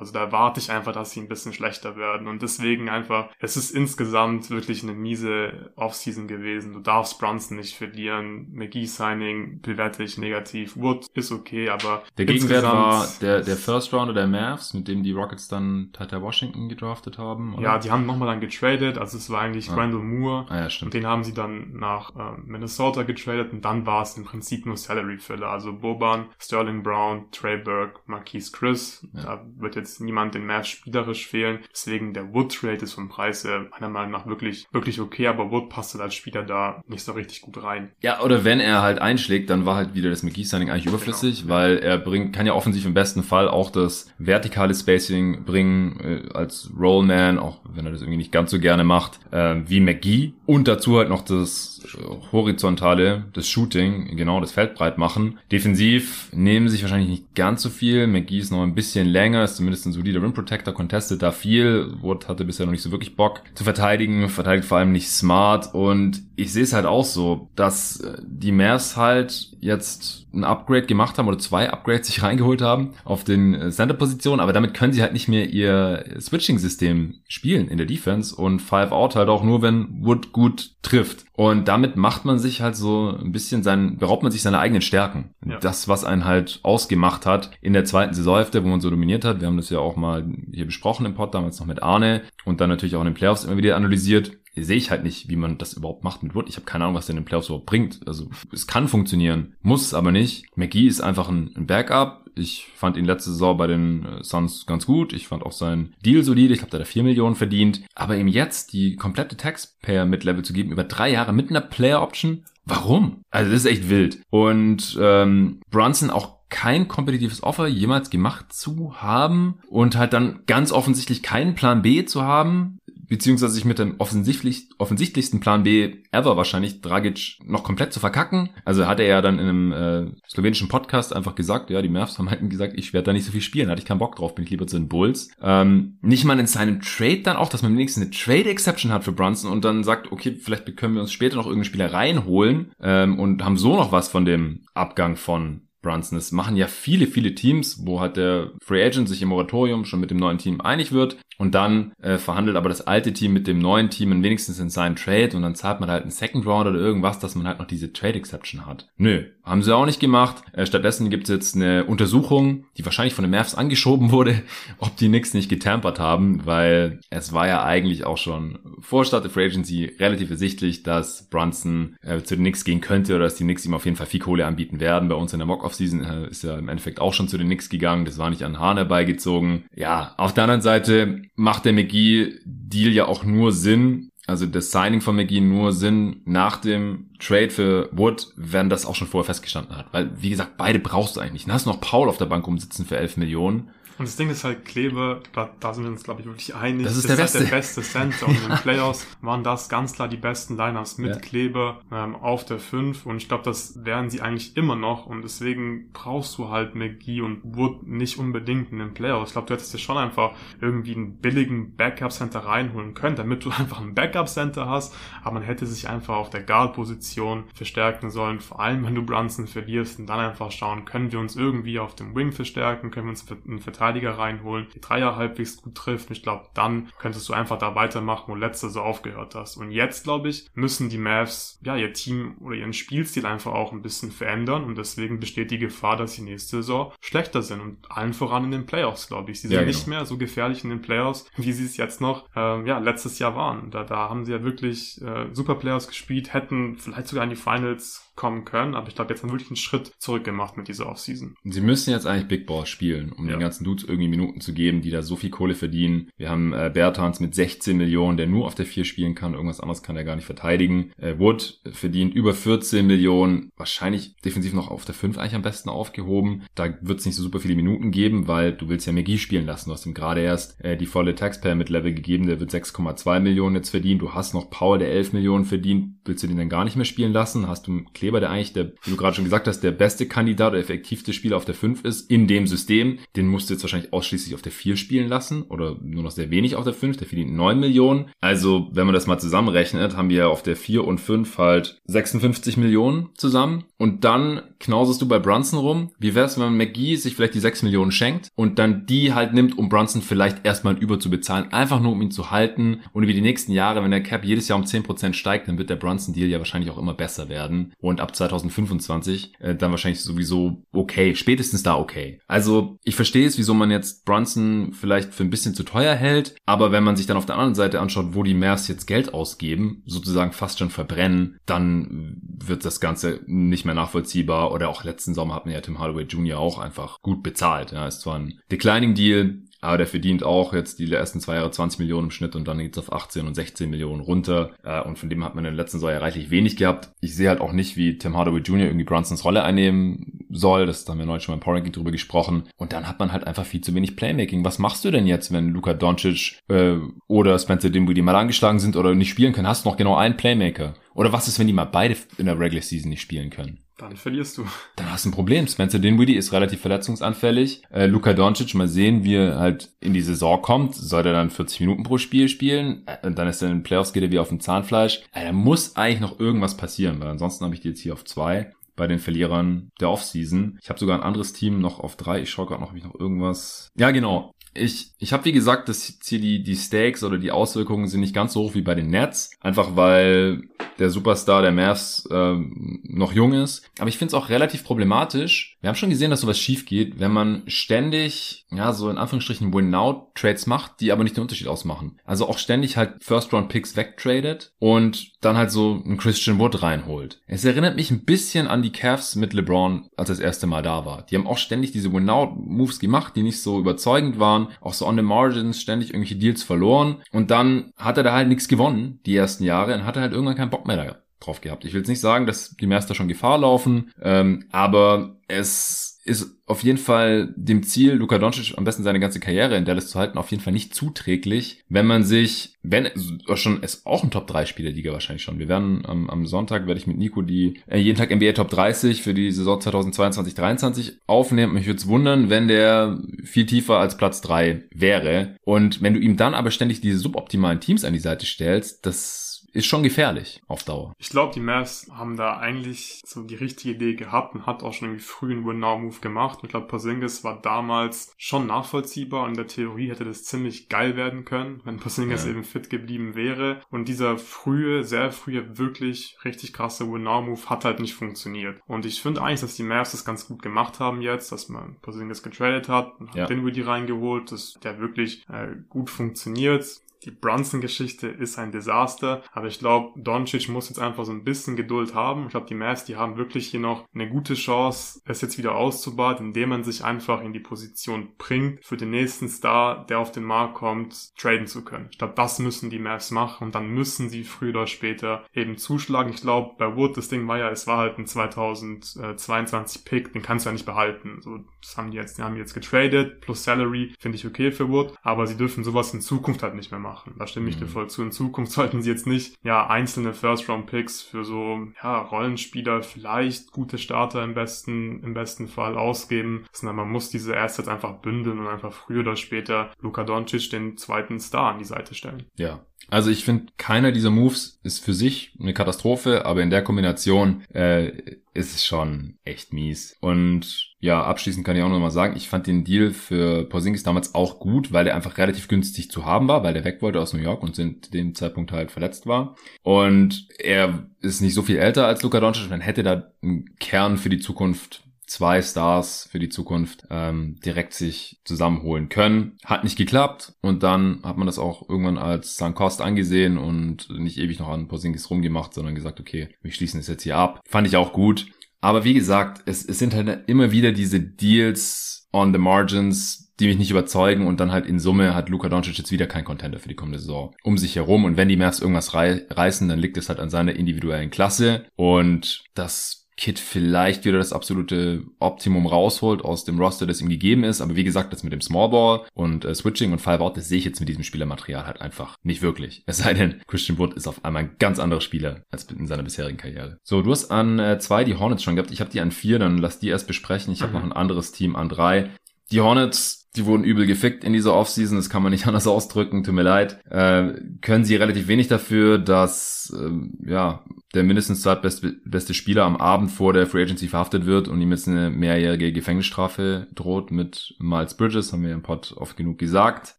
da 0.13 0.19
erwarte 0.19 0.59
ich 0.59 0.71
einfach, 0.71 0.93
dass 0.93 1.11
sie 1.11 1.21
ein 1.21 1.27
bisschen 1.27 1.53
schlechter 1.53 1.95
werden 1.95 2.27
und 2.27 2.41
deswegen 2.41 2.89
einfach, 2.89 3.29
es 3.39 3.57
ist 3.57 3.71
insgesamt 3.71 4.49
wirklich 4.49 4.83
eine 4.83 4.93
miese 4.93 5.71
Offseason 5.75 6.27
gewesen. 6.27 6.73
Du 6.73 6.79
darfst 6.79 7.19
Brunson 7.19 7.57
nicht 7.57 7.75
verlieren. 7.75 8.47
McGee-Signing 8.53 9.61
bewerte 9.61 10.03
ich 10.03 10.17
negativ. 10.17 10.77
Wood 10.77 11.07
ist 11.13 11.31
okay, 11.31 11.69
aber 11.69 12.03
der 12.17 12.25
Gegenwert 12.25 12.63
war 12.63 13.07
der, 13.21 13.41
der 13.41 13.57
First 13.57 13.93
Rounder 13.93 14.13
der 14.13 14.27
Mavs, 14.27 14.73
mit 14.73 14.87
dem 14.87 15.03
die 15.03 15.11
Rockets 15.11 15.47
dann 15.47 15.89
Tata 15.93 16.21
Washington 16.21 16.56
gedraftet 16.67 17.17
haben. 17.17 17.55
Oder? 17.55 17.63
Ja, 17.63 17.77
die 17.77 17.91
haben 17.91 18.05
nochmal 18.05 18.27
dann 18.27 18.39
getradet. 18.39 18.97
Also 18.97 19.17
es 19.17 19.29
war 19.29 19.41
eigentlich 19.41 19.69
ah. 19.69 19.75
Randall 19.75 20.01
Moore. 20.01 20.45
Ah, 20.49 20.57
ja, 20.61 20.69
stimmt. 20.69 20.87
Und 20.87 20.93
den 20.93 21.07
haben 21.07 21.23
sie 21.23 21.33
dann 21.33 21.73
nach 21.73 22.15
äh, 22.15 22.39
Minnesota 22.43 23.03
getradet 23.03 23.53
und 23.53 23.63
dann 23.63 23.85
war 23.85 24.01
es 24.03 24.17
im 24.17 24.25
Prinzip 24.25 24.65
nur 24.65 24.77
Salary 24.77 25.17
Filler. 25.17 25.49
Also 25.49 25.73
Boban, 25.73 26.25
Sterling 26.39 26.83
Brown, 26.83 27.25
Trey 27.31 27.57
Burke, 27.57 27.99
Marquise 28.05 28.51
Chris. 28.51 29.07
Ja. 29.13 29.23
Da 29.23 29.45
wird 29.57 29.75
jetzt 29.75 30.01
niemand 30.01 30.35
den 30.35 30.45
Mavs 30.45 30.67
spielerisch 30.67 31.27
fehlen. 31.27 31.59
Deswegen 31.71 32.13
der 32.13 32.33
Wood 32.33 32.55
Trade 32.55 32.83
ist 32.83 32.93
vom 32.93 33.09
Preis 33.09 33.43
her 33.43 33.67
meiner 33.71 33.89
Meinung 33.89 34.11
nach 34.11 34.25
wirklich, 34.25 34.67
wirklich 34.71 34.99
okay, 34.99 35.27
aber 35.27 35.51
Wood 35.51 35.69
passt 35.69 35.93
halt 35.93 36.03
als 36.03 36.15
Spieler 36.15 36.43
da 36.43 36.81
nicht 36.87 37.03
so 37.03 37.11
richtig 37.11 37.41
gut 37.41 37.61
rein. 37.63 37.91
Ja, 38.01 38.21
oder 38.21 38.43
wenn 38.43 38.59
er 38.59 38.81
halt 38.81 38.99
einschlägt, 38.99 39.49
dann 39.49 39.65
war 39.65 39.75
halt 39.75 39.93
wieder 39.93 40.09
das 40.09 40.23
McGee-Signing 40.23 40.69
eigentlich 40.69 40.85
überflüssig, 40.87 41.43
genau. 41.43 41.53
weil 41.53 41.77
er 41.77 41.97
bringt, 41.97 42.35
kann 42.35 42.45
ja 42.45 42.53
offensiv 42.53 42.85
im 42.85 42.93
besten 42.93 43.23
Fall 43.23 43.47
auch 43.47 43.69
das 43.69 44.11
vertikale 44.17 44.73
Spacing 44.73 45.45
bringen 45.45 45.99
äh, 45.99 46.46
als 46.47 46.71
Rollman, 46.79 47.37
auch 47.37 47.59
wenn 47.73 47.85
er 47.85 47.91
das 47.91 48.01
irgendwie 48.01 48.17
nicht 48.17 48.31
ganz 48.31 48.51
so 48.51 48.59
gerne 48.59 48.85
macht, 48.85 49.19
äh, 49.31 49.55
wie 49.65 49.81
McGee. 49.81 50.31
Und 50.45 50.67
dazu 50.67 50.97
halt 50.97 51.09
noch 51.09 51.23
das 51.23 51.81
äh, 51.85 52.31
horizontale, 52.31 53.25
das 53.33 53.49
Shooting, 53.49 54.15
genau, 54.15 54.39
das 54.39 54.53
Feld 54.53 54.77
machen. 54.97 55.39
Defensiv 55.51 56.29
nehmen 56.31 56.69
sich 56.69 56.83
wahrscheinlich 56.83 57.09
nicht 57.09 57.35
ganz 57.35 57.61
so 57.61 57.69
viel. 57.69 58.07
McGee 58.07 58.39
ist 58.39 58.51
noch 58.51 58.63
ein 58.63 58.75
bisschen 58.75 59.07
länger, 59.07 59.43
ist 59.43 59.57
zumindest 59.57 59.85
ein 59.85 59.91
solider 59.91 60.21
Rim 60.21 60.33
Protector, 60.33 60.73
contestet 60.73 61.21
da 61.21 61.31
viel. 61.31 61.93
Wood 62.01 62.29
hatte 62.29 62.45
bisher 62.45 62.65
noch 62.65 62.71
nicht 62.71 62.83
so 62.83 62.91
wirklich 62.91 63.15
Bock 63.15 63.41
zu 63.55 63.63
verteidigen, 63.63 64.29
verteidigt 64.29 64.67
vor 64.67 64.77
allem 64.77 64.93
nicht 64.93 65.09
smart 65.09 65.73
und 65.73 66.21
ich 66.37 66.53
sehe 66.53 66.63
es 66.63 66.71
halt 66.71 66.85
auch 66.85 67.03
so, 67.03 67.49
dass 67.55 67.99
äh, 67.99 68.21
die 68.23 68.51
Mavs 68.51 68.95
halt 68.95 69.49
jetzt 69.59 70.27
ein 70.33 70.43
Upgrade 70.43 70.85
gemacht 70.85 71.17
haben 71.17 71.27
oder 71.27 71.39
zwei 71.39 71.71
Upgrades 71.71 72.07
sich 72.07 72.21
reingeholt 72.23 72.61
haben 72.61 72.93
auf 73.03 73.23
den 73.23 73.55
äh, 73.55 73.71
Center-Positionen, 73.71 74.39
aber 74.39 74.53
damit 74.53 74.75
können 74.75 74.93
sie 74.93 75.01
halt 75.01 75.13
nicht 75.13 75.27
mehr 75.27 75.49
ihr 75.49 76.05
Switching-System 76.19 77.15
spielen 77.27 77.67
in 77.67 77.77
der 77.77 77.87
Defense 77.87 78.35
und 78.35 78.61
Five 78.61 78.91
Out 78.91 79.15
halt 79.15 79.29
auch 79.29 79.43
nur, 79.43 79.63
wenn 79.63 80.05
Wood 80.05 80.31
gut 80.31 80.75
trifft. 80.83 81.25
Und 81.33 81.67
damit 81.67 81.95
macht 81.97 82.23
man 82.23 82.37
sich 82.37 82.61
halt 82.61 82.75
so 82.75 83.17
ein 83.19 83.31
bisschen 83.31 83.63
sein, 83.63 83.97
beraubt 83.97 84.21
man 84.21 84.31
sich 84.31 84.43
seine 84.43 84.59
eigenen 84.59 84.83
Stärken. 84.83 85.31
Ja. 85.43 85.57
Das, 85.57 85.87
was 85.87 86.03
einen 86.03 86.25
halt 86.25 86.59
ausgemacht 86.61 87.25
hat 87.25 87.49
in 87.61 87.73
der 87.73 87.85
zweiten 87.85 88.13
Saisonhälfte, 88.13 88.63
wo 88.63 88.67
man 88.67 88.79
so 88.79 88.91
dominiert 88.91 89.25
hat. 89.25 89.41
Wir 89.41 89.47
haben 89.47 89.57
das 89.57 89.71
ja 89.71 89.79
auch 89.79 89.95
mal 89.95 90.23
hier 90.53 90.65
besprochen 90.65 91.07
im 91.07 91.15
Pod, 91.15 91.33
damals 91.33 91.59
noch 91.59 91.67
mit 91.67 91.81
Arne 91.81 92.21
und 92.45 92.61
dann 92.61 92.69
natürlich 92.69 92.95
auch 92.95 93.01
in 93.01 93.07
den 93.07 93.13
Playoffs 93.15 93.43
immer 93.43 93.57
wieder 93.57 93.75
analysiert 93.75 94.33
sehe 94.65 94.77
ich 94.77 94.91
halt 94.91 95.03
nicht, 95.03 95.29
wie 95.29 95.35
man 95.35 95.57
das 95.57 95.73
überhaupt 95.73 96.03
macht 96.03 96.23
mit 96.23 96.35
Wood. 96.35 96.49
Ich 96.49 96.55
habe 96.55 96.65
keine 96.65 96.85
Ahnung, 96.85 96.95
was 96.95 97.05
der 97.05 97.15
in 97.15 97.21
den 97.21 97.25
Playoffs 97.25 97.47
überhaupt 97.47 97.65
bringt. 97.65 97.99
Also 98.07 98.29
es 98.51 98.67
kann 98.67 98.87
funktionieren, 98.87 99.55
muss 99.61 99.83
es 99.83 99.93
aber 99.93 100.11
nicht. 100.11 100.45
McGee 100.55 100.87
ist 100.87 101.01
einfach 101.01 101.29
ein, 101.29 101.51
ein 101.55 101.67
Backup. 101.67 102.25
Ich 102.35 102.67
fand 102.75 102.97
ihn 102.97 103.05
letzte 103.05 103.31
Saison 103.31 103.57
bei 103.57 103.67
den 103.67 104.05
äh, 104.05 104.23
Suns 104.23 104.65
ganz 104.67 104.85
gut. 104.85 105.11
Ich 105.13 105.27
fand 105.27 105.43
auch 105.43 105.51
seinen 105.51 105.95
Deal 106.05 106.23
solide. 106.23 106.53
Ich 106.53 106.59
glaube, 106.59 106.71
der 106.71 106.81
hat 106.81 106.87
4 106.87 107.03
Millionen 107.03 107.35
verdient. 107.35 107.81
Aber 107.95 108.15
ihm 108.15 108.27
jetzt 108.27 108.73
die 108.73 108.95
komplette 108.95 109.37
Taxpayer 109.37 110.05
mit 110.05 110.23
Level 110.23 110.43
zu 110.43 110.53
geben 110.53 110.71
über 110.71 110.83
drei 110.83 111.09
Jahre 111.09 111.33
mit 111.33 111.49
einer 111.49 111.61
Player 111.61 112.01
Option. 112.01 112.43
Warum? 112.65 113.21
Also 113.31 113.51
das 113.51 113.61
ist 113.61 113.71
echt 113.71 113.89
wild. 113.89 114.19
Und 114.29 114.97
ähm, 115.01 115.61
Brunson 115.71 116.11
auch 116.11 116.37
kein 116.49 116.87
kompetitives 116.87 117.43
Offer 117.43 117.67
jemals 117.67 118.09
gemacht 118.09 118.53
zu 118.53 119.01
haben 119.01 119.59
und 119.69 119.97
halt 119.97 120.13
dann 120.13 120.43
ganz 120.47 120.71
offensichtlich 120.71 121.21
keinen 121.21 121.55
Plan 121.55 121.81
B 121.81 122.05
zu 122.05 122.23
haben, 122.23 122.76
beziehungsweise 123.07 123.53
sich 123.53 123.65
mit 123.65 123.79
dem 123.79 123.95
offensichtlich, 123.99 124.69
offensichtlichsten 124.77 125.39
Plan 125.39 125.63
B 125.63 125.95
ever 126.11 126.37
wahrscheinlich 126.37 126.81
Dragic 126.81 127.37
noch 127.45 127.63
komplett 127.63 127.93
zu 127.93 127.99
verkacken. 127.99 128.49
Also 128.65 128.87
hat 128.87 128.99
er 128.99 129.07
ja 129.07 129.21
dann 129.21 129.39
in 129.39 129.47
einem 129.47 129.71
äh, 129.71 130.11
slowenischen 130.29 130.67
Podcast 130.67 131.15
einfach 131.15 131.35
gesagt, 131.35 131.69
ja, 131.69 131.81
die 131.81 131.89
Mavs 131.89 132.17
haben 132.17 132.29
halt 132.29 132.47
gesagt, 132.49 132.73
ich 132.77 132.93
werde 132.93 133.05
da 133.05 133.13
nicht 133.13 133.25
so 133.25 133.31
viel 133.31 133.41
spielen, 133.41 133.69
hatte 133.69 133.81
ich 133.81 133.87
keinen 133.87 133.99
Bock 133.99 134.15
drauf, 134.15 134.35
bin 134.35 134.45
ich 134.45 134.51
lieber 134.51 134.67
zu 134.67 134.77
den 134.77 134.87
Bulls. 134.87 135.29
Ähm, 135.41 135.97
nicht 136.01 136.25
mal 136.25 136.39
in 136.39 136.47
seinem 136.47 136.81
Trade 136.81 137.21
dann 137.21 137.37
auch, 137.37 137.49
dass 137.49 137.61
man 137.61 137.73
wenigstens 137.73 138.03
eine 138.03 138.11
Trade-Exception 138.11 138.91
hat 138.91 139.03
für 139.03 139.11
Brunson 139.11 139.51
und 139.51 139.63
dann 139.65 139.83
sagt, 139.83 140.11
okay, 140.11 140.37
vielleicht 140.39 140.75
können 140.77 140.95
wir 140.95 141.01
uns 141.01 141.11
später 141.11 141.35
noch 141.35 141.45
irgendeinen 141.45 141.65
Spieler 141.65 141.93
reinholen 141.93 142.71
ähm, 142.81 143.19
und 143.19 143.43
haben 143.43 143.57
so 143.57 143.75
noch 143.75 143.91
was 143.91 144.09
von 144.09 144.25
dem 144.25 144.65
Abgang 144.73 145.15
von 145.15 145.66
Brunson. 145.87 146.17
Es 146.17 146.31
machen 146.31 146.55
ja 146.55 146.67
viele, 146.67 147.07
viele 147.07 147.33
Teams, 147.33 147.85
wo 147.85 147.99
halt 147.99 148.17
der 148.17 148.51
Free 148.61 148.83
Agent 148.83 149.07
sich 149.07 149.21
im 149.21 149.29
Moratorium 149.29 149.85
schon 149.85 149.99
mit 149.99 150.11
dem 150.11 150.17
neuen 150.17 150.37
Team 150.37 150.61
einig 150.61 150.91
wird 150.91 151.17
und 151.37 151.55
dann 151.55 151.93
äh, 152.01 152.17
verhandelt 152.17 152.57
aber 152.57 152.69
das 152.69 152.85
alte 152.85 153.13
Team 153.13 153.33
mit 153.33 153.47
dem 153.47 153.59
neuen 153.59 153.89
Team 153.89 154.11
und 154.11 154.23
wenigstens 154.23 154.59
in 154.59 154.69
seinen 154.69 154.95
Trade 154.95 155.35
und 155.35 155.43
dann 155.43 155.55
zahlt 155.55 155.79
man 155.79 155.89
halt 155.89 156.03
einen 156.03 156.11
Second 156.11 156.45
Round 156.45 156.67
oder 156.67 156.79
irgendwas, 156.79 157.19
dass 157.19 157.35
man 157.35 157.47
halt 157.47 157.59
noch 157.59 157.67
diese 157.67 157.93
Trade 157.93 158.17
Exception 158.17 158.65
hat. 158.65 158.89
Nö, 158.97 159.25
haben 159.47 159.63
sie 159.63 159.75
auch 159.75 159.85
nicht 159.85 159.99
gemacht. 159.99 160.43
Äh, 160.53 160.65
stattdessen 160.65 161.09
gibt 161.09 161.23
es 161.23 161.29
jetzt 161.29 161.55
eine 161.55 161.85
Untersuchung, 161.85 162.65
die 162.77 162.85
wahrscheinlich 162.85 163.13
von 163.13 163.23
den 163.23 163.31
Mavs 163.31 163.55
angeschoben 163.55 164.11
wurde, 164.11 164.43
ob 164.79 164.95
die 164.97 165.07
Knicks 165.07 165.33
nicht 165.33 165.49
getampert 165.49 165.99
haben, 165.99 166.45
weil 166.45 166.99
es 167.09 167.33
war 167.33 167.47
ja 167.47 167.63
eigentlich 167.63 168.05
auch 168.05 168.17
schon 168.17 168.59
vor 168.79 169.05
Start 169.05 169.23
der 169.23 169.31
Free 169.31 169.45
Agency 169.45 169.95
relativ 169.99 170.29
ersichtlich, 170.29 170.83
dass 170.83 171.29
Brunson 171.29 171.95
äh, 172.01 172.21
zu 172.21 172.35
den 172.35 172.43
Knicks 172.43 172.65
gehen 172.65 172.81
könnte 172.81 173.15
oder 173.15 173.25
dass 173.25 173.35
die 173.35 173.43
Knicks 173.43 173.65
ihm 173.65 173.73
auf 173.73 173.85
jeden 173.85 173.97
Fall 173.97 174.07
viel 174.07 174.19
Kohle 174.19 174.45
anbieten 174.45 174.79
werden. 174.79 175.09
Bei 175.09 175.15
uns 175.15 175.33
in 175.33 175.39
der 175.39 175.47
Mock-Off-Season 175.47 176.03
äh, 176.03 176.27
ist 176.29 176.43
er 176.43 176.59
im 176.59 176.69
Endeffekt 176.69 176.99
auch 176.99 177.13
schon 177.13 177.27
zu 177.27 177.37
den 177.37 177.47
Knicks 177.47 177.69
gegangen. 177.69 178.05
Das 178.05 178.17
war 178.17 178.29
nicht 178.29 178.43
an 178.43 178.59
Hahn 178.59 178.77
herbeigezogen. 178.77 179.65
Ja, 179.75 180.13
auf 180.17 180.33
der 180.33 180.43
anderen 180.43 180.61
Seite 180.61 181.21
macht 181.35 181.65
der 181.65 181.73
McGee-Deal 181.73 182.91
ja 182.91 183.05
auch 183.05 183.23
nur 183.23 183.51
Sinn, 183.51 184.09
also 184.27 184.45
das 184.45 184.71
Signing 184.71 184.99
von 184.99 185.15
McGee 185.15 185.39
nur 185.39 185.71
Sinn 185.71 186.21
nach 186.25 186.57
dem 186.57 187.09
Trade 187.17 187.49
für 187.49 187.89
Wood, 187.93 188.27
wenn 188.35 188.69
das 188.69 188.85
auch 188.85 188.93
schon 188.93 189.07
vorher 189.07 189.25
festgestanden 189.25 189.75
hat. 189.75 189.87
Weil, 189.93 190.11
wie 190.21 190.29
gesagt, 190.29 190.57
beide 190.57 190.79
brauchst 190.79 191.15
du 191.15 191.21
eigentlich. 191.21 191.45
Dann 191.45 191.53
hast 191.53 191.65
du 191.65 191.69
noch 191.69 191.79
Paul 191.79 192.09
auf 192.09 192.17
der 192.17 192.25
Bank 192.25 192.45
rumsitzen 192.45 192.85
für 192.85 192.97
11 192.97 193.15
Millionen. 193.15 193.69
Und 193.97 194.07
das 194.07 194.15
Ding 194.15 194.29
ist 194.29 194.43
halt, 194.43 194.63
Kleber, 194.65 195.21
da, 195.33 195.49
da 195.59 195.73
sind 195.73 195.83
wir 195.83 195.91
uns, 195.91 196.03
glaube 196.03 196.21
ich, 196.21 196.27
wirklich 196.27 196.53
einig. 196.53 196.85
Das 196.85 196.97
ist, 196.97 197.09
das 197.09 197.15
der, 197.15 197.25
ist 197.25 197.33
beste. 197.33 197.49
der 197.49 197.55
beste 197.55 197.81
Center. 197.81 198.27
Und 198.27 198.35
in 198.35 198.49
den 198.49 198.57
Playoffs 198.61 199.07
waren 199.21 199.43
das 199.43 199.69
ganz 199.69 199.93
klar 199.93 200.07
die 200.07 200.17
besten 200.17 200.55
Liners 200.55 200.99
mit 200.99 201.15
ja. 201.15 201.19
Kleber 201.19 201.81
ähm, 201.91 202.15
auf 202.15 202.45
der 202.45 202.59
5. 202.59 203.05
Und 203.07 203.17
ich 203.17 203.27
glaube, 203.27 203.43
das 203.43 203.83
wären 203.83 204.09
sie 204.09 204.21
eigentlich 204.21 204.55
immer 204.55 204.75
noch. 204.75 205.07
Und 205.07 205.23
deswegen 205.23 205.91
brauchst 205.93 206.37
du 206.37 206.49
halt 206.49 206.75
McGee 206.75 207.21
und 207.21 207.41
Wood 207.43 207.87
nicht 207.87 208.19
unbedingt 208.19 208.71
in 208.71 208.79
den 208.79 208.93
Playoffs. 208.93 209.29
Ich 209.29 209.33
glaube, 209.33 209.47
du 209.47 209.55
hättest 209.55 209.73
dir 209.73 209.79
schon 209.79 209.97
einfach 209.97 210.33
irgendwie 210.61 210.93
einen 210.93 211.17
billigen 211.17 211.75
Backup-Center 211.75 212.39
reinholen 212.39 212.93
können, 212.93 213.15
damit 213.15 213.45
du 213.45 213.49
einfach 213.57 213.81
einen 213.81 213.95
Backup-Center 213.95 214.69
hast. 214.69 214.93
Aber 215.23 215.35
man 215.35 215.43
hätte 215.43 215.65
sich 215.65 215.89
einfach 215.89 216.17
auf 216.17 216.29
der 216.29 216.43
Guard-Position 216.43 217.45
verstärken 217.55 218.11
sollen. 218.11 218.41
Vor 218.41 218.59
allem, 218.59 218.85
wenn 218.85 218.93
du 218.93 219.03
Brunson 219.03 219.47
verlierst 219.47 219.97
und 219.97 220.05
dann 220.05 220.19
einfach 220.19 220.51
schauen, 220.51 220.85
können 220.85 221.11
wir 221.11 221.19
uns 221.19 221.35
irgendwie 221.35 221.79
auf 221.79 221.95
dem 221.95 222.15
Wing 222.15 222.31
verstärken, 222.31 222.91
können 222.91 223.07
wir 223.07 223.11
uns 223.11 223.25
einen 223.47 223.59
Verteidiger 223.59 223.86
Verteidiger 223.87 224.17
reinholen, 224.17 224.67
die 224.73 224.81
Dreier 224.81 225.15
halbwegs 225.15 225.57
gut 225.57 225.75
trifft. 225.75 226.09
Und 226.09 226.17
ich 226.17 226.23
glaube, 226.23 226.47
dann 226.53 226.89
könntest 226.99 227.27
du 227.29 227.33
einfach 227.33 227.57
da 227.57 227.75
weitermachen, 227.75 228.25
wo 228.27 228.35
letzte 228.35 228.69
so 228.69 228.81
aufgehört 228.81 229.33
hast. 229.35 229.55
Und 229.57 229.71
jetzt, 229.71 230.03
glaube 230.03 230.29
ich, 230.29 230.47
müssen 230.55 230.89
die 230.89 230.97
Mavs 230.97 231.59
ja 231.63 231.77
ihr 231.77 231.93
Team 231.93 232.35
oder 232.41 232.55
ihren 232.55 232.73
Spielstil 232.73 233.25
einfach 233.25 233.53
auch 233.53 233.71
ein 233.71 233.81
bisschen 233.81 234.11
verändern. 234.11 234.65
Und 234.65 234.77
deswegen 234.77 235.19
besteht 235.19 235.51
die 235.51 235.57
Gefahr, 235.57 235.95
dass 235.95 236.13
sie 236.13 236.21
nächste 236.21 236.57
Saison 236.57 236.91
schlechter 236.99 237.41
sind. 237.41 237.61
Und 237.61 237.77
allen 237.89 238.13
voran 238.13 238.45
in 238.45 238.51
den 238.51 238.65
Playoffs, 238.65 239.07
glaube 239.07 239.31
ich. 239.31 239.39
Sie 239.39 239.47
sind 239.47 239.55
ja, 239.55 239.61
genau. 239.61 239.69
nicht 239.69 239.87
mehr 239.87 240.05
so 240.05 240.17
gefährlich 240.17 240.63
in 240.63 240.69
den 240.69 240.81
Playoffs, 240.81 241.29
wie 241.37 241.53
sie 241.53 241.65
es 241.65 241.77
jetzt 241.77 242.01
noch 242.01 242.27
ähm, 242.35 242.65
ja, 242.67 242.79
letztes 242.79 243.19
Jahr 243.19 243.35
waren. 243.35 243.71
Da, 243.71 243.83
da 243.83 244.09
haben 244.09 244.25
sie 244.25 244.33
ja 244.33 244.43
wirklich 244.43 245.01
äh, 245.01 245.27
super 245.31 245.55
Playoffs 245.55 245.87
gespielt, 245.87 246.33
hätten 246.33 246.77
vielleicht 246.77 247.07
sogar 247.07 247.23
in 247.23 247.29
die 247.29 247.35
Finals 247.37 248.06
kommen 248.17 248.43
können, 248.43 248.75
aber 248.75 248.89
ich 248.89 248.95
glaube, 248.95 249.13
jetzt 249.13 249.21
haben 249.21 249.29
wir 249.29 249.33
wirklich 249.33 249.51
einen 249.51 249.55
Schritt 249.55 249.93
zurück 249.99 250.25
gemacht 250.25 250.57
mit 250.57 250.67
dieser 250.67 250.89
Offseason. 250.89 251.35
Sie 251.43 251.61
müssen 251.61 251.91
jetzt 251.91 252.05
eigentlich 252.05 252.27
Big 252.27 252.45
Ball 252.45 252.65
spielen, 252.65 253.13
um 253.13 253.25
ja. 253.25 253.35
den 253.35 253.39
ganzen 253.39 253.63
Dudes 253.63 253.85
irgendwie 253.85 254.09
Minuten 254.09 254.41
zu 254.41 254.53
geben, 254.53 254.81
die 254.81 254.89
da 254.89 255.03
so 255.03 255.15
viel 255.15 255.29
Kohle 255.29 255.55
verdienen. 255.55 256.09
Wir 256.17 256.29
haben 256.29 256.51
äh, 256.51 256.69
Bertans 256.73 257.19
mit 257.19 257.35
16 257.35 257.77
Millionen, 257.77 258.17
der 258.17 258.27
nur 258.27 258.45
auf 258.45 258.55
der 258.55 258.65
4 258.65 258.83
spielen 258.83 259.15
kann, 259.15 259.33
irgendwas 259.33 259.59
anderes 259.59 259.83
kann 259.83 259.95
er 259.95 260.03
gar 260.03 260.15
nicht 260.15 260.25
verteidigen. 260.25 260.91
Äh, 260.97 261.19
Wood 261.19 261.61
verdient 261.71 262.13
über 262.15 262.33
14 262.33 262.85
Millionen, 262.85 263.51
wahrscheinlich 263.55 264.15
defensiv 264.17 264.53
noch 264.53 264.69
auf 264.69 264.83
der 264.83 264.95
5 264.95 265.17
eigentlich 265.17 265.35
am 265.35 265.43
besten 265.43 265.69
aufgehoben. 265.69 266.43
Da 266.55 266.75
wird 266.81 266.99
es 266.99 267.05
nicht 267.05 267.15
so 267.15 267.23
super 267.23 267.39
viele 267.39 267.55
Minuten 267.55 267.91
geben, 267.91 268.27
weil 268.27 268.51
du 268.51 268.67
willst 268.67 268.87
ja 268.87 268.93
McGee 268.93 269.19
spielen 269.19 269.45
lassen. 269.45 269.69
Du 269.69 269.73
hast 269.73 269.85
ihm 269.85 269.93
gerade 269.93 270.21
erst 270.21 270.59
äh, 270.63 270.75
die 270.75 270.87
volle 270.87 271.13
Taxpayer 271.13 271.55
mit 271.55 271.69
Level 271.69 271.93
gegeben, 271.93 272.25
der 272.25 272.39
wird 272.39 272.51
6,2 272.51 273.19
Millionen 273.19 273.55
jetzt 273.55 273.69
verdienen. 273.69 273.99
Du 273.99 274.13
hast 274.13 274.33
noch 274.33 274.49
Power, 274.49 274.79
der 274.79 274.91
11 274.91 275.13
Millionen 275.13 275.45
verdient. 275.45 275.97
Willst 276.03 276.23
du 276.23 276.27
den 276.27 276.37
dann 276.37 276.49
gar 276.49 276.63
nicht 276.63 276.75
mehr 276.75 276.85
spielen 276.85 277.13
lassen? 277.13 277.47
Hast 277.47 277.67
du 277.67 277.83
Kleber, 278.07 278.21
der 278.21 278.29
eigentlich 278.29 278.53
der, 278.53 278.71
wie 278.83 278.91
du 278.91 278.95
gerade 278.95 279.15
schon 279.15 279.25
gesagt 279.25 279.49
hast, 279.49 279.59
der 279.59 279.71
beste 279.71 280.07
Kandidat, 280.07 280.53
der 280.53 280.61
effektivste 280.61 281.11
Spieler 281.11 281.35
auf 281.35 281.43
der 281.43 281.55
5 281.55 281.83
ist 281.83 282.09
in 282.09 282.25
dem 282.25 282.47
System. 282.47 282.99
Den 283.17 283.27
musst 283.27 283.49
du 283.49 283.53
jetzt 283.53 283.63
wahrscheinlich 283.63 283.91
ausschließlich 283.91 284.33
auf 284.33 284.41
der 284.41 284.53
4 284.53 284.77
spielen 284.77 285.09
lassen 285.09 285.41
oder 285.41 285.75
nur 285.81 286.03
noch 286.03 286.11
sehr 286.11 286.31
wenig 286.31 286.55
auf 286.55 286.63
der 286.63 286.73
5. 286.73 286.95
Der 286.95 287.05
verdient 287.07 287.33
9 287.33 287.59
Millionen. 287.59 288.09
Also, 288.21 288.69
wenn 288.71 288.85
man 288.85 288.93
das 288.93 289.07
mal 289.07 289.19
zusammenrechnet, 289.19 289.97
haben 289.97 290.09
wir 290.09 290.29
auf 290.29 290.41
der 290.41 290.55
4 290.55 290.85
und 290.85 290.99
5 290.99 291.37
halt 291.37 291.81
56 291.87 292.55
Millionen 292.55 293.09
zusammen. 293.15 293.65
Und 293.77 294.03
dann 294.03 294.41
knausest 294.59 295.01
du 295.01 295.07
bei 295.07 295.19
Brunson 295.19 295.59
rum. 295.59 295.91
Wie 295.99 296.15
wär's, 296.15 296.39
wenn 296.39 296.57
McGee 296.57 296.95
sich 296.95 297.15
vielleicht 297.15 297.35
die 297.35 297.39
6 297.39 297.63
Millionen 297.63 297.91
schenkt 297.91 298.29
und 298.35 298.59
dann 298.59 298.85
die 298.85 299.13
halt 299.13 299.33
nimmt, 299.33 299.57
um 299.57 299.69
Brunson 299.69 300.01
vielleicht 300.01 300.45
erstmal 300.45 300.77
über 300.77 300.99
zu 300.99 301.09
bezahlen, 301.09 301.51
einfach 301.51 301.79
nur 301.79 301.91
um 301.91 302.01
ihn 302.01 302.11
zu 302.11 302.31
halten. 302.31 302.81
Und 302.93 303.03
über 303.03 303.13
die 303.13 303.21
nächsten 303.21 303.51
Jahre, 303.51 303.83
wenn 303.83 303.91
der 303.91 304.01
Cap 304.01 304.25
jedes 304.25 304.47
Jahr 304.47 304.57
um 304.57 304.65
10% 304.65 305.13
steigt, 305.13 305.47
dann 305.47 305.57
wird 305.57 305.69
der 305.69 305.75
Brunson-Deal 305.75 306.29
ja 306.29 306.39
wahrscheinlich 306.39 306.71
auch 306.71 306.77
immer 306.77 306.95
besser 306.95 307.29
werden. 307.29 307.73
Und 307.79 308.01
ab 308.01 308.15
2025 308.15 309.33
äh, 309.39 309.55
dann 309.55 309.71
wahrscheinlich 309.71 310.01
sowieso 310.01 310.63
okay, 310.71 311.15
spätestens 311.15 311.63
da 311.63 311.75
okay. 311.77 312.19
Also 312.27 312.79
ich 312.83 312.95
verstehe 312.95 313.27
es, 313.27 313.37
wieso 313.37 313.53
man 313.53 313.69
jetzt 313.69 314.05
Brunson 314.05 314.73
vielleicht 314.73 315.13
für 315.13 315.23
ein 315.23 315.29
bisschen 315.29 315.53
zu 315.53 315.63
teuer 315.63 315.93
hält, 315.93 316.35
aber 316.45 316.71
wenn 316.71 316.83
man 316.83 316.95
sich 316.95 317.05
dann 317.05 317.17
auf 317.17 317.25
der 317.25 317.35
anderen 317.35 317.55
Seite 317.55 317.79
anschaut, 317.79 318.15
wo 318.15 318.23
die 318.23 318.33
Mavs 318.33 318.67
jetzt 318.67 318.87
Geld 318.87 319.13
ausgeben, 319.13 319.83
sozusagen 319.85 320.31
fast 320.31 320.59
schon 320.59 320.69
verbrennen, 320.69 321.37
dann 321.45 322.17
wird 322.21 322.65
das 322.65 322.79
Ganze 322.79 323.19
nicht 323.27 323.66
mehr 323.67 323.75
nachvollziehbar 323.75 324.51
oder 324.51 324.69
auch 324.69 324.83
letzten 324.83 325.13
Sommer 325.13 325.35
hat 325.35 325.45
man 325.45 325.53
ja 325.53 325.61
Tim 325.61 325.79
Hardaway 325.79 326.03
Jr. 326.03 326.39
auch 326.39 326.57
einfach 326.57 327.01
gut 327.01 327.21
bezahlt. 327.21 327.71
Ja, 327.71 327.87
ist 327.87 328.01
zwar 328.01 328.17
ein 328.17 328.39
Declining 328.51 328.95
Deal, 328.95 329.41
aber 329.61 329.77
der 329.77 329.87
verdient 329.87 330.23
auch 330.23 330.53
jetzt 330.53 330.79
die 330.79 330.91
ersten 330.91 331.19
zwei 331.19 331.35
Jahre 331.35 331.51
20 331.51 331.79
Millionen 331.79 332.05
im 332.05 332.11
Schnitt 332.11 332.35
und 332.35 332.47
dann 332.47 332.59
geht's 332.59 332.77
auf 332.77 332.91
18 332.91 333.25
und 333.27 333.35
16 333.35 333.69
Millionen 333.69 334.01
runter. 334.01 334.51
Äh, 334.63 334.81
und 334.81 334.99
von 334.99 335.09
dem 335.09 335.23
hat 335.23 335.35
man 335.35 335.45
in 335.45 335.51
den 335.51 335.57
letzten 335.57 335.79
Jahr 335.81 336.01
reichlich 336.01 336.29
wenig 336.29 336.57
gehabt. 336.57 336.91
Ich 337.01 337.15
sehe 337.15 337.29
halt 337.29 337.41
auch 337.41 337.53
nicht, 337.53 337.77
wie 337.77 337.97
Tim 337.97 338.15
Hardaway 338.15 338.41
Jr. 338.41 338.67
irgendwie 338.67 338.85
Brunsons 338.85 339.25
Rolle 339.25 339.43
einnehmen 339.43 340.25
soll. 340.29 340.65
Das 340.65 340.87
haben 340.87 340.99
wir 340.99 341.05
neulich 341.05 341.23
schon 341.23 341.33
beim 341.33 341.39
Power 341.39 341.55
Ranking 341.55 341.73
drüber 341.73 341.91
gesprochen. 341.91 342.49
Und 342.57 342.73
dann 342.73 342.87
hat 342.87 342.99
man 342.99 343.11
halt 343.11 343.25
einfach 343.25 343.45
viel 343.45 343.61
zu 343.61 343.73
wenig 343.73 343.95
Playmaking. 343.95 344.43
Was 344.43 344.59
machst 344.59 344.85
du 344.85 344.91
denn 344.91 345.07
jetzt, 345.07 345.31
wenn 345.31 345.49
Luka 345.49 345.73
Doncic 345.73 346.39
äh, 346.49 346.75
oder 347.07 347.37
Spencer 347.39 347.69
Dinwiddie 347.69 348.01
mal 348.01 348.15
angeschlagen 348.15 348.59
sind 348.59 348.75
oder 348.75 348.93
nicht 348.95 349.09
spielen 349.09 349.33
können? 349.33 349.47
Hast 349.47 349.65
du 349.65 349.69
noch 349.69 349.77
genau 349.77 349.95
einen 349.95 350.17
Playmaker? 350.17 350.75
Oder 350.93 351.13
was 351.13 351.27
ist, 351.27 351.39
wenn 351.39 351.47
die 351.47 351.53
mal 351.53 351.65
beide 351.65 351.95
in 352.17 352.25
der 352.25 352.39
Regular 352.39 352.63
Season 352.63 352.89
nicht 352.89 353.01
spielen 353.01 353.29
können? 353.29 353.59
Dann 353.77 353.95
verlierst 353.95 354.39
du. 354.39 354.45
Dann 354.75 354.91
hast 354.91 355.05
du 355.05 355.09
ein 355.09 355.13
Problem. 355.13 355.47
Spencer 355.47 355.77
Dinwiddie 355.77 356.15
ist 356.15 356.33
relativ 356.33 356.61
verletzungsanfällig. 356.61 357.61
Äh, 357.71 357.85
Luka 357.85 358.13
Doncic, 358.13 358.55
mal 358.55 358.67
sehen, 358.67 359.03
wie 359.03 359.15
er 359.15 359.37
halt 359.37 359.69
in 359.79 359.93
die 359.93 360.01
Saison 360.01 360.41
kommt. 360.41 360.73
Soll 360.73 361.05
er 361.05 361.13
dann 361.13 361.29
40 361.29 361.59
Minuten 361.59 361.83
pro 361.83 361.99
Spiel 361.99 362.27
spielen? 362.27 362.83
Äh, 362.87 363.05
und 363.05 363.19
dann 363.19 363.27
ist 363.27 363.41
er 363.43 363.49
in 363.49 363.57
den 363.57 363.63
Playoffs 363.63 363.93
geht 363.93 364.01
er 364.01 364.11
wie 364.11 364.17
auf 364.17 364.29
dem 364.29 364.39
Zahnfleisch. 364.39 365.03
Äh, 365.13 365.25
da 365.25 365.31
muss 365.31 365.75
eigentlich 365.75 365.99
noch 365.99 366.19
irgendwas 366.19 366.57
passieren, 366.57 366.99
weil 366.99 367.07
ansonsten 367.07 367.45
habe 367.45 367.53
ich 367.53 367.61
die 367.61 367.69
jetzt 367.69 367.81
hier 367.81 367.93
auf 367.93 368.03
zwei 368.03 368.51
bei 368.75 368.87
den 368.87 368.99
Verlierern 368.99 369.71
der 369.79 369.89
Offseason. 369.89 370.57
Ich 370.61 370.69
habe 370.69 370.79
sogar 370.79 370.97
ein 370.97 371.03
anderes 371.03 371.33
Team 371.33 371.61
noch 371.61 371.79
auf 371.79 371.97
drei. 371.97 372.21
Ich 372.21 372.31
schaue 372.31 372.47
gerade 372.47 372.61
noch, 372.61 372.71
ob 372.71 372.77
ich 372.77 372.83
noch 372.83 372.99
irgendwas. 372.99 373.69
Ja, 373.75 373.91
genau. 373.91 374.31
Ich, 374.53 374.91
ich 374.97 375.13
habe 375.13 375.25
wie 375.25 375.33
gesagt, 375.33 375.69
dass 375.69 375.99
hier 376.03 376.19
die, 376.19 376.41
die 376.41 376.55
Stakes 376.55 377.03
oder 377.03 377.19
die 377.19 377.31
Auswirkungen 377.31 377.87
sind 377.87 378.01
nicht 378.01 378.15
ganz 378.15 378.33
so 378.33 378.41
hoch 378.41 378.55
wie 378.55 378.61
bei 378.61 378.73
den 378.73 378.89
Nets. 378.89 379.31
Einfach 379.41 379.75
weil 379.75 380.41
der 380.79 380.89
Superstar 380.89 381.41
der 381.41 381.51
Mavs 381.51 382.07
äh, 382.11 382.35
noch 382.83 383.13
jung 383.13 383.33
ist. 383.33 383.69
Aber 383.79 383.89
ich 383.89 383.97
finde 383.97 384.09
es 384.09 384.13
auch 384.13 384.29
relativ 384.29 384.63
problematisch. 384.63 385.57
Wir 385.61 385.69
haben 385.69 385.75
schon 385.75 385.89
gesehen, 385.89 386.11
dass 386.11 386.21
sowas 386.21 386.39
schief 386.39 386.65
geht, 386.65 386.99
wenn 386.99 387.11
man 387.11 387.43
ständig, 387.47 388.45
ja, 388.51 388.73
so 388.73 388.89
in 388.89 388.97
Anführungsstrichen 388.97 389.53
Win-Now-Trades 389.53 390.47
macht, 390.47 390.79
die 390.79 390.91
aber 390.91 391.03
nicht 391.03 391.17
den 391.17 391.23
Unterschied 391.23 391.47
ausmachen. 391.47 391.99
Also 392.05 392.27
auch 392.27 392.37
ständig 392.37 392.77
halt 392.77 393.03
First-Round-Picks 393.03 393.75
wegtradet 393.75 394.53
und 394.59 395.11
dann 395.21 395.37
halt 395.37 395.51
so 395.51 395.81
einen 395.83 395.97
Christian 395.97 396.39
Wood 396.39 396.61
reinholt. 396.61 397.21
Es 397.27 397.45
erinnert 397.45 397.75
mich 397.75 397.91
ein 397.91 398.05
bisschen 398.05 398.47
an 398.47 398.61
die 398.61 398.71
Cavs 398.71 399.15
mit 399.15 399.33
LeBron, 399.33 399.89
als 399.97 400.09
er 400.09 400.15
das 400.15 400.23
erste 400.23 400.47
Mal 400.47 400.61
da 400.61 400.85
war. 400.85 401.03
Die 401.03 401.15
haben 401.15 401.27
auch 401.27 401.37
ständig 401.37 401.71
diese 401.71 401.91
Win-Now-Moves 401.91 402.79
gemacht, 402.79 403.15
die 403.15 403.23
nicht 403.23 403.41
so 403.41 403.59
überzeugend 403.59 404.19
waren. 404.19 404.49
Auch 404.61 404.73
so 404.73 404.85
on 404.85 404.95
the 404.95 405.01
margins 405.01 405.61
ständig 405.61 405.89
irgendwelche 405.89 406.15
Deals 406.15 406.43
verloren. 406.43 406.97
Und 407.11 407.31
dann 407.31 407.71
hat 407.77 407.97
er 407.97 408.03
da 408.03 408.13
halt 408.13 408.27
nichts 408.27 408.47
gewonnen, 408.47 408.99
die 409.05 409.15
ersten 409.15 409.43
Jahre, 409.43 409.73
und 409.73 409.85
hatte 409.85 410.01
halt 410.01 410.13
irgendwann 410.13 410.35
keinen 410.35 410.46
Bock 410.49 410.67
mehr 410.67 411.01
drauf 411.19 411.41
gehabt. 411.41 411.65
Ich 411.65 411.73
will 411.73 411.81
jetzt 411.81 411.87
nicht 411.87 411.99
sagen, 411.99 412.25
dass 412.25 412.55
die 412.55 412.67
Meister 412.67 412.95
schon 412.95 413.07
Gefahr 413.07 413.39
laufen, 413.39 413.91
ähm, 414.01 414.45
aber 414.51 415.17
es 415.27 415.99
ist 416.05 416.37
auf 416.45 416.63
jeden 416.63 416.77
Fall 416.77 417.33
dem 417.35 417.63
Ziel, 417.63 417.91
Luka 417.93 418.17
Doncic 418.17 418.57
am 418.57 418.63
besten 418.63 418.83
seine 418.83 419.01
ganze 419.01 419.19
Karriere 419.19 419.57
in 419.57 419.65
Dallas 419.65 419.89
zu 419.89 419.99
halten, 419.99 420.17
auf 420.17 420.31
jeden 420.31 420.41
Fall 420.41 420.53
nicht 420.53 420.73
zuträglich, 420.73 421.65
wenn 421.67 421.85
man 421.85 422.05
sich, 422.05 422.55
wenn 422.63 422.87
schon, 423.35 423.61
ist 423.61 423.85
auch 423.85 424.03
ein 424.03 424.11
Top 424.11 424.27
3 424.27 424.45
Spieler 424.45 424.71
Liga 424.71 424.93
wahrscheinlich 424.93 425.23
schon. 425.23 425.37
Wir 425.37 425.49
werden 425.49 425.85
am, 425.85 426.09
am 426.09 426.25
Sonntag 426.25 426.65
werde 426.65 426.79
ich 426.79 426.87
mit 426.87 426.97
Nico 426.97 427.21
die 427.21 427.59
äh, 427.67 427.77
jeden 427.77 427.97
Tag 427.97 428.15
NBA 428.15 428.31
Top 428.31 428.49
30 428.49 429.01
für 429.01 429.13
die 429.13 429.31
Saison 429.31 429.59
2022-23 429.59 430.93
aufnehmen. 431.07 431.53
Mich 431.53 431.65
würde 431.65 431.79
es 431.79 431.87
wundern, 431.87 432.29
wenn 432.29 432.47
der 432.47 433.01
viel 433.25 433.45
tiefer 433.45 433.79
als 433.79 433.97
Platz 433.97 434.21
3 434.21 434.63
wäre. 434.71 435.35
Und 435.43 435.81
wenn 435.81 435.93
du 435.93 435.99
ihm 435.99 436.15
dann 436.15 436.33
aber 436.33 436.51
ständig 436.51 436.79
diese 436.79 436.99
suboptimalen 436.99 437.59
Teams 437.59 437.83
an 437.83 437.91
die 437.91 437.99
Seite 437.99 438.25
stellst, 438.25 438.85
das 438.85 439.26
ist 439.57 439.65
schon 439.65 439.81
gefährlich 439.81 440.41
auf 440.47 440.63
Dauer. 440.63 440.93
Ich 440.99 441.09
glaube, 441.09 441.33
die 441.33 441.39
Mavs 441.39 441.89
haben 441.91 442.15
da 442.15 442.37
eigentlich 442.37 443.01
so 443.05 443.23
die 443.23 443.35
richtige 443.35 443.73
Idee 443.73 443.95
gehabt 443.95 444.35
und 444.35 444.45
hat 444.45 444.61
auch 444.61 444.71
schon 444.71 444.89
irgendwie 444.89 445.03
früh 445.03 445.31
einen 445.31 445.47
Win-Now-Move 445.47 445.99
gemacht. 445.99 446.39
Ich 446.43 446.49
glaube, 446.49 446.67
Porzingis 446.67 447.23
war 447.23 447.41
damals 447.41 448.13
schon 448.17 448.45
nachvollziehbar 448.45 449.23
und 449.23 449.31
in 449.31 449.37
der 449.37 449.47
Theorie 449.47 449.89
hätte 449.89 450.05
das 450.05 450.23
ziemlich 450.23 450.69
geil 450.69 450.95
werden 450.95 451.25
können, 451.25 451.61
wenn 451.63 451.77
Porzingis 451.77 452.25
ja. 452.25 452.31
eben 452.31 452.43
fit 452.43 452.69
geblieben 452.69 453.15
wäre. 453.15 453.61
Und 453.71 453.87
dieser 453.87 454.19
frühe, 454.19 454.83
sehr 454.83 455.11
frühe, 455.11 455.57
wirklich 455.57 456.17
richtig 456.23 456.53
krasse 456.53 456.91
Win-Now-Move 456.91 457.49
hat 457.49 457.65
halt 457.65 457.79
nicht 457.79 457.95
funktioniert. 457.95 458.61
Und 458.67 458.85
ich 458.85 459.01
finde 459.01 459.23
eigentlich, 459.23 459.41
dass 459.41 459.55
die 459.55 459.63
Mavs 459.63 459.91
das 459.91 460.05
ganz 460.05 460.27
gut 460.27 460.43
gemacht 460.43 460.79
haben 460.79 461.01
jetzt, 461.01 461.31
dass 461.31 461.49
man 461.49 461.77
Porzingis 461.81 462.21
getradet 462.21 462.69
hat 462.69 462.99
und 462.99 463.15
ja. 463.15 463.23
hat 463.23 463.31
Dinwiddie 463.31 463.61
reingeholt, 463.61 464.31
dass 464.31 464.59
der 464.63 464.79
wirklich 464.79 465.25
äh, 465.29 465.55
gut 465.67 465.89
funktioniert 465.89 466.81
die 467.03 467.11
Brunson-Geschichte 467.11 468.07
ist 468.07 468.37
ein 468.37 468.51
Desaster, 468.51 469.23
aber 469.31 469.47
ich 469.47 469.59
glaube, 469.59 469.99
Doncic 469.99 470.49
muss 470.49 470.69
jetzt 470.69 470.79
einfach 470.79 471.05
so 471.05 471.11
ein 471.11 471.23
bisschen 471.23 471.55
Geduld 471.55 471.93
haben. 471.93 472.25
Ich 472.25 472.31
glaube, 472.31 472.47
die 472.47 472.55
Mavs, 472.55 472.85
die 472.85 472.95
haben 472.95 473.17
wirklich 473.17 473.47
hier 473.47 473.59
noch 473.59 473.85
eine 473.93 474.09
gute 474.09 474.33
Chance, 474.33 475.01
es 475.05 475.21
jetzt 475.21 475.37
wieder 475.37 475.55
auszubaden, 475.55 476.27
indem 476.27 476.49
man 476.49 476.63
sich 476.63 476.83
einfach 476.83 477.21
in 477.21 477.33
die 477.33 477.39
Position 477.39 478.09
bringt, 478.17 478.65
für 478.65 478.77
den 478.77 478.89
nächsten 478.89 479.29
Star, 479.29 479.85
der 479.85 479.99
auf 479.99 480.11
den 480.11 480.23
Markt 480.23 480.55
kommt, 480.55 481.15
traden 481.17 481.47
zu 481.47 481.63
können. 481.63 481.87
Ich 481.91 481.97
glaube, 481.97 482.13
das 482.15 482.39
müssen 482.39 482.69
die 482.69 482.79
Mavs 482.79 483.11
machen 483.11 483.45
und 483.45 483.55
dann 483.55 483.69
müssen 483.69 484.09
sie 484.09 484.23
früher 484.23 484.49
oder 484.49 484.67
später 484.67 485.25
eben 485.33 485.57
zuschlagen. 485.57 486.11
Ich 486.13 486.21
glaube, 486.21 486.55
bei 486.57 486.75
Wood, 486.75 486.97
das 486.97 487.09
Ding 487.09 487.27
war 487.27 487.37
ja, 487.37 487.49
es 487.49 487.67
war 487.67 487.77
halt 487.77 487.97
ein 487.99 488.07
2022 488.07 489.85
Pick, 489.85 490.13
den 490.13 490.21
kannst 490.21 490.45
du 490.45 490.49
ja 490.49 490.53
nicht 490.53 490.65
behalten. 490.65 491.21
So, 491.21 491.39
das 491.61 491.77
haben 491.77 491.91
die 491.91 491.97
jetzt, 491.97 492.17
die 492.17 492.23
haben 492.23 492.37
jetzt 492.37 492.53
getradet, 492.53 493.21
plus 493.21 493.43
Salary, 493.43 493.93
finde 493.99 494.17
ich 494.17 494.25
okay 494.25 494.51
für 494.51 494.69
Wood, 494.69 494.93
aber 495.03 495.27
sie 495.27 495.37
dürfen 495.37 495.63
sowas 495.63 495.93
in 495.93 496.01
Zukunft 496.01 496.43
halt 496.43 496.55
nicht 496.55 496.71
mehr 496.71 496.79
machen 496.79 496.86
machen. 496.87 497.15
Da 497.19 497.27
stimme 497.27 497.49
ich 497.49 497.55
mhm. 497.57 497.61
dir 497.61 497.67
voll 497.67 497.89
zu. 497.89 498.01
In 498.01 498.11
Zukunft 498.11 498.51
sollten 498.53 498.81
sie 498.81 498.89
jetzt 498.89 499.07
nicht, 499.07 499.35
ja, 499.43 499.67
einzelne 499.67 500.13
First-Round-Picks 500.13 501.01
für 501.01 501.23
so, 501.23 501.67
ja, 501.83 501.99
Rollenspieler, 501.99 502.81
vielleicht 502.83 503.51
gute 503.51 503.77
Starter 503.77 504.23
im 504.23 504.33
besten, 504.33 505.03
im 505.03 505.13
besten 505.13 505.47
Fall 505.47 505.77
ausgeben, 505.77 506.45
sondern 506.51 506.77
man 506.77 506.89
muss 506.89 507.09
diese 507.09 507.37
Assets 507.37 507.67
einfach 507.67 507.93
bündeln 507.99 508.39
und 508.39 508.47
einfach 508.47 508.73
früher 508.73 509.01
oder 509.01 509.15
später 509.15 509.71
Luka 509.81 510.03
Doncic 510.03 510.49
den 510.49 510.77
zweiten 510.77 511.19
Star 511.19 511.51
an 511.51 511.59
die 511.59 511.65
Seite 511.65 511.93
stellen. 511.93 512.25
Ja, 512.35 512.65
also 512.89 513.09
ich 513.09 513.25
finde, 513.25 513.51
keiner 513.57 513.91
dieser 513.91 514.09
Moves 514.09 514.59
ist 514.63 514.83
für 514.83 514.93
sich 514.93 515.35
eine 515.39 515.53
Katastrophe, 515.53 516.25
aber 516.25 516.41
in 516.41 516.49
der 516.49 516.63
Kombination 516.63 517.43
äh, 517.53 517.91
ist 518.33 518.55
es 518.55 518.65
schon 518.65 519.17
echt 519.25 519.51
mies. 519.51 519.97
Und 519.99 520.73
ja, 520.79 521.03
abschließend 521.03 521.45
kann 521.45 521.57
ich 521.57 521.63
auch 521.63 521.69
noch 521.69 521.79
mal 521.79 521.91
sagen, 521.91 522.15
ich 522.15 522.29
fand 522.29 522.47
den 522.47 522.63
Deal 522.63 522.91
für 522.91 523.43
Porzingis 523.49 523.83
damals 523.83 524.15
auch 524.15 524.39
gut, 524.39 524.71
weil 524.71 524.85
der 524.85 524.95
einfach 524.95 525.17
relativ 525.17 525.49
günstig 525.49 525.91
zu 525.91 526.05
haben 526.05 526.29
war, 526.29 526.43
weil 526.43 526.53
der 526.53 526.63
weg 526.63 526.81
wollte 526.81 527.01
aus 527.01 527.13
New 527.13 527.21
York 527.21 527.43
und 527.43 527.55
zu 527.55 527.65
dem 527.65 528.15
Zeitpunkt 528.15 528.53
halt 528.53 528.71
verletzt 528.71 529.05
war. 529.05 529.35
Und 529.63 530.27
er 530.39 530.87
ist 531.01 531.21
nicht 531.21 531.33
so 531.33 531.41
viel 531.41 531.57
älter 531.57 531.87
als 531.87 532.03
Luka 532.03 532.21
Doncic, 532.21 532.49
man 532.49 532.61
hätte 532.61 532.83
da 532.83 533.11
einen 533.21 533.55
Kern 533.59 533.97
für 533.97 534.09
die 534.09 534.19
Zukunft 534.19 534.86
zwei 535.07 535.41
Stars 535.41 536.07
für 536.11 536.19
die 536.19 536.29
Zukunft 536.29 536.85
ähm, 536.89 537.39
direkt 537.43 537.73
sich 537.73 538.19
zusammenholen 538.25 538.89
können. 538.89 539.37
Hat 539.43 539.63
nicht 539.63 539.77
geklappt 539.77 540.33
und 540.41 540.63
dann 540.63 541.01
hat 541.03 541.17
man 541.17 541.25
das 541.25 541.39
auch 541.39 541.67
irgendwann 541.67 541.97
als 541.97 542.37
Sunk 542.37 542.55
Cost 542.55 542.81
angesehen 542.81 543.37
und 543.37 543.89
nicht 543.89 544.17
ewig 544.17 544.39
noch 544.39 544.49
an 544.49 544.67
Porzingis 544.67 545.09
rumgemacht, 545.09 545.53
sondern 545.53 545.75
gesagt, 545.75 545.99
okay, 545.99 546.29
wir 546.41 546.51
schließen 546.51 546.79
es 546.79 546.87
jetzt 546.87 547.03
hier 547.03 547.17
ab. 547.17 547.41
Fand 547.47 547.67
ich 547.67 547.77
auch 547.77 547.93
gut. 547.93 548.27
Aber 548.59 548.83
wie 548.83 548.93
gesagt, 548.93 549.43
es, 549.45 549.63
es 549.63 549.79
sind 549.79 549.93
halt 549.93 550.27
immer 550.27 550.51
wieder 550.51 550.71
diese 550.71 550.99
Deals 550.99 552.07
on 552.11 552.33
the 552.33 552.39
margins, 552.39 553.31
die 553.39 553.47
mich 553.47 553.57
nicht 553.57 553.71
überzeugen 553.71 554.25
und 554.25 554.39
dann 554.39 554.51
halt 554.51 554.65
in 554.65 554.79
Summe 554.79 555.13
hat 555.13 555.29
Luka 555.29 555.47
Doncic 555.47 555.77
jetzt 555.77 555.91
wieder 555.91 556.07
kein 556.07 556.25
Contender 556.25 556.59
für 556.59 556.69
die 556.69 556.75
kommende 556.75 556.99
Saison 556.99 557.35
um 557.43 557.57
sich 557.57 557.75
herum 557.75 558.03
und 558.03 558.17
wenn 558.17 558.29
die 558.29 558.35
Mavs 558.35 558.59
irgendwas 558.59 558.95
rei 558.95 559.25
reißen, 559.29 559.69
dann 559.69 559.79
liegt 559.79 559.97
es 559.97 560.09
halt 560.09 560.19
an 560.19 560.31
seiner 560.31 560.55
individuellen 560.55 561.11
Klasse 561.11 561.65
und 561.75 562.43
das 562.55 563.06
Kid 563.17 563.39
vielleicht 563.39 564.05
wieder 564.05 564.19
das 564.19 564.31
absolute 564.31 565.03
Optimum 565.19 565.65
rausholt 565.65 566.23
aus 566.23 566.45
dem 566.45 566.59
Roster, 566.59 566.85
das 566.85 567.01
ihm 567.01 567.09
gegeben 567.09 567.43
ist. 567.43 567.61
Aber 567.61 567.75
wie 567.75 567.83
gesagt, 567.83 568.13
das 568.13 568.23
mit 568.23 568.31
dem 568.31 568.41
Smallball 568.41 569.07
und 569.13 569.43
äh, 569.43 569.55
Switching 569.55 569.91
und 569.91 569.99
Five-Out, 569.99 570.37
das 570.37 570.47
sehe 570.47 570.59
ich 570.59 570.65
jetzt 570.65 570.79
mit 570.79 570.87
diesem 570.87 571.03
Spielermaterial 571.03 571.65
halt 571.65 571.81
einfach 571.81 572.15
nicht 572.23 572.41
wirklich. 572.41 572.83
Es 572.97 572.97
sei 572.97 573.13
denn, 573.13 573.41
Christian 573.47 573.77
Wood 573.77 573.93
ist 573.93 574.07
auf 574.07 574.23
einmal 574.23 574.43
ein 574.43 574.55
ganz 574.59 574.79
anderer 574.79 575.01
Spieler 575.01 575.43
als 575.51 575.65
in 575.65 575.87
seiner 575.87 576.03
bisherigen 576.03 576.37
Karriere. 576.37 576.79
So, 576.83 577.01
du 577.01 577.11
hast 577.11 577.31
an 577.31 577.59
äh, 577.59 577.79
zwei 577.79 578.03
die 578.03 578.15
Hornets 578.15 578.43
schon 578.43 578.55
gehabt. 578.55 578.71
Ich 578.71 578.79
habe 578.79 578.89
die 578.89 579.01
an 579.01 579.11
vier, 579.11 579.39
dann 579.39 579.57
lass 579.57 579.79
die 579.79 579.89
erst 579.89 580.07
besprechen. 580.07 580.53
Ich 580.53 580.61
habe 580.61 580.71
mhm. 580.71 580.77
noch 580.77 580.85
ein 580.85 580.93
anderes 580.93 581.31
Team 581.31 581.55
an 581.55 581.69
drei. 581.69 582.11
Die 582.51 582.61
Hornets 582.61 583.26
die 583.37 583.45
wurden 583.45 583.63
übel 583.63 583.85
gefickt 583.85 584.23
in 584.23 584.33
dieser 584.33 584.53
Offseason, 584.53 584.97
das 584.97 585.09
kann 585.09 585.23
man 585.23 585.31
nicht 585.31 585.47
anders 585.47 585.67
ausdrücken, 585.67 586.23
tut 586.23 586.33
mir 586.33 586.43
leid. 586.43 586.79
Äh, 586.89 587.33
können 587.61 587.85
sie 587.85 587.95
relativ 587.95 588.27
wenig 588.27 588.47
dafür, 588.47 588.97
dass 588.97 589.73
äh, 589.75 590.29
ja 590.29 590.63
der 590.93 591.03
mindestens 591.03 591.41
zweitbeste 591.41 591.97
beste 592.05 592.33
Spieler 592.33 592.63
am 592.63 592.77
Abend 592.77 593.11
vor 593.11 593.33
der 593.33 593.45
Free 593.47 593.63
Agency 593.63 593.87
verhaftet 593.87 594.25
wird 594.25 594.47
und 594.47 594.61
ihm 594.61 594.71
jetzt 594.71 594.87
eine 594.87 595.09
mehrjährige 595.09 595.71
Gefängnisstrafe 595.71 596.67
droht 596.73 597.11
mit 597.11 597.55
Miles 597.59 597.95
Bridges, 597.95 598.33
haben 598.33 598.43
wir 598.43 598.53
im 598.53 598.63
Pod 598.63 598.93
oft 598.97 599.15
genug 599.15 599.37
gesagt. 599.37 599.95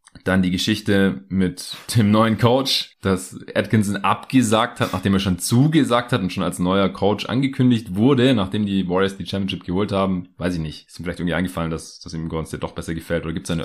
Dann 0.25 0.43
die 0.43 0.51
Geschichte 0.51 1.25
mit 1.29 1.77
dem 1.97 2.11
neuen 2.11 2.39
Coach, 2.39 2.97
dass 3.01 3.39
Atkinson 3.55 3.97
abgesagt 3.97 4.81
hat, 4.81 4.93
nachdem 4.93 5.15
er 5.15 5.21
schon 5.21 5.39
zugesagt 5.39 6.13
hat 6.13 6.21
und 6.21 6.33
schon 6.33 6.43
als 6.43 6.59
neuer 6.59 6.89
Coach 6.89 7.27
angekündigt 7.27 7.95
wurde, 7.95 8.35
nachdem 8.35 8.67
die 8.67 8.89
Warriors 8.89 9.17
die 9.17 9.27
Championship 9.27 9.65
geholt 9.65 9.93
haben. 9.93 10.29
Weiß 10.37 10.55
ich 10.55 10.61
nicht. 10.61 10.89
Ist 10.89 10.99
ihm 10.99 11.05
vielleicht 11.05 11.21
irgendwie 11.21 11.35
eingefallen, 11.35 11.71
dass, 11.71 12.01
dass 12.01 12.13
ihm 12.13 12.29
Golden 12.29 12.47
State 12.47 12.61
doch 12.61 12.73
besser 12.73 12.95
gefällt? 12.95 13.25
Oder 13.25 13.35
gibt 13.35 13.49
es 13.49 13.51
eine 13.53 13.65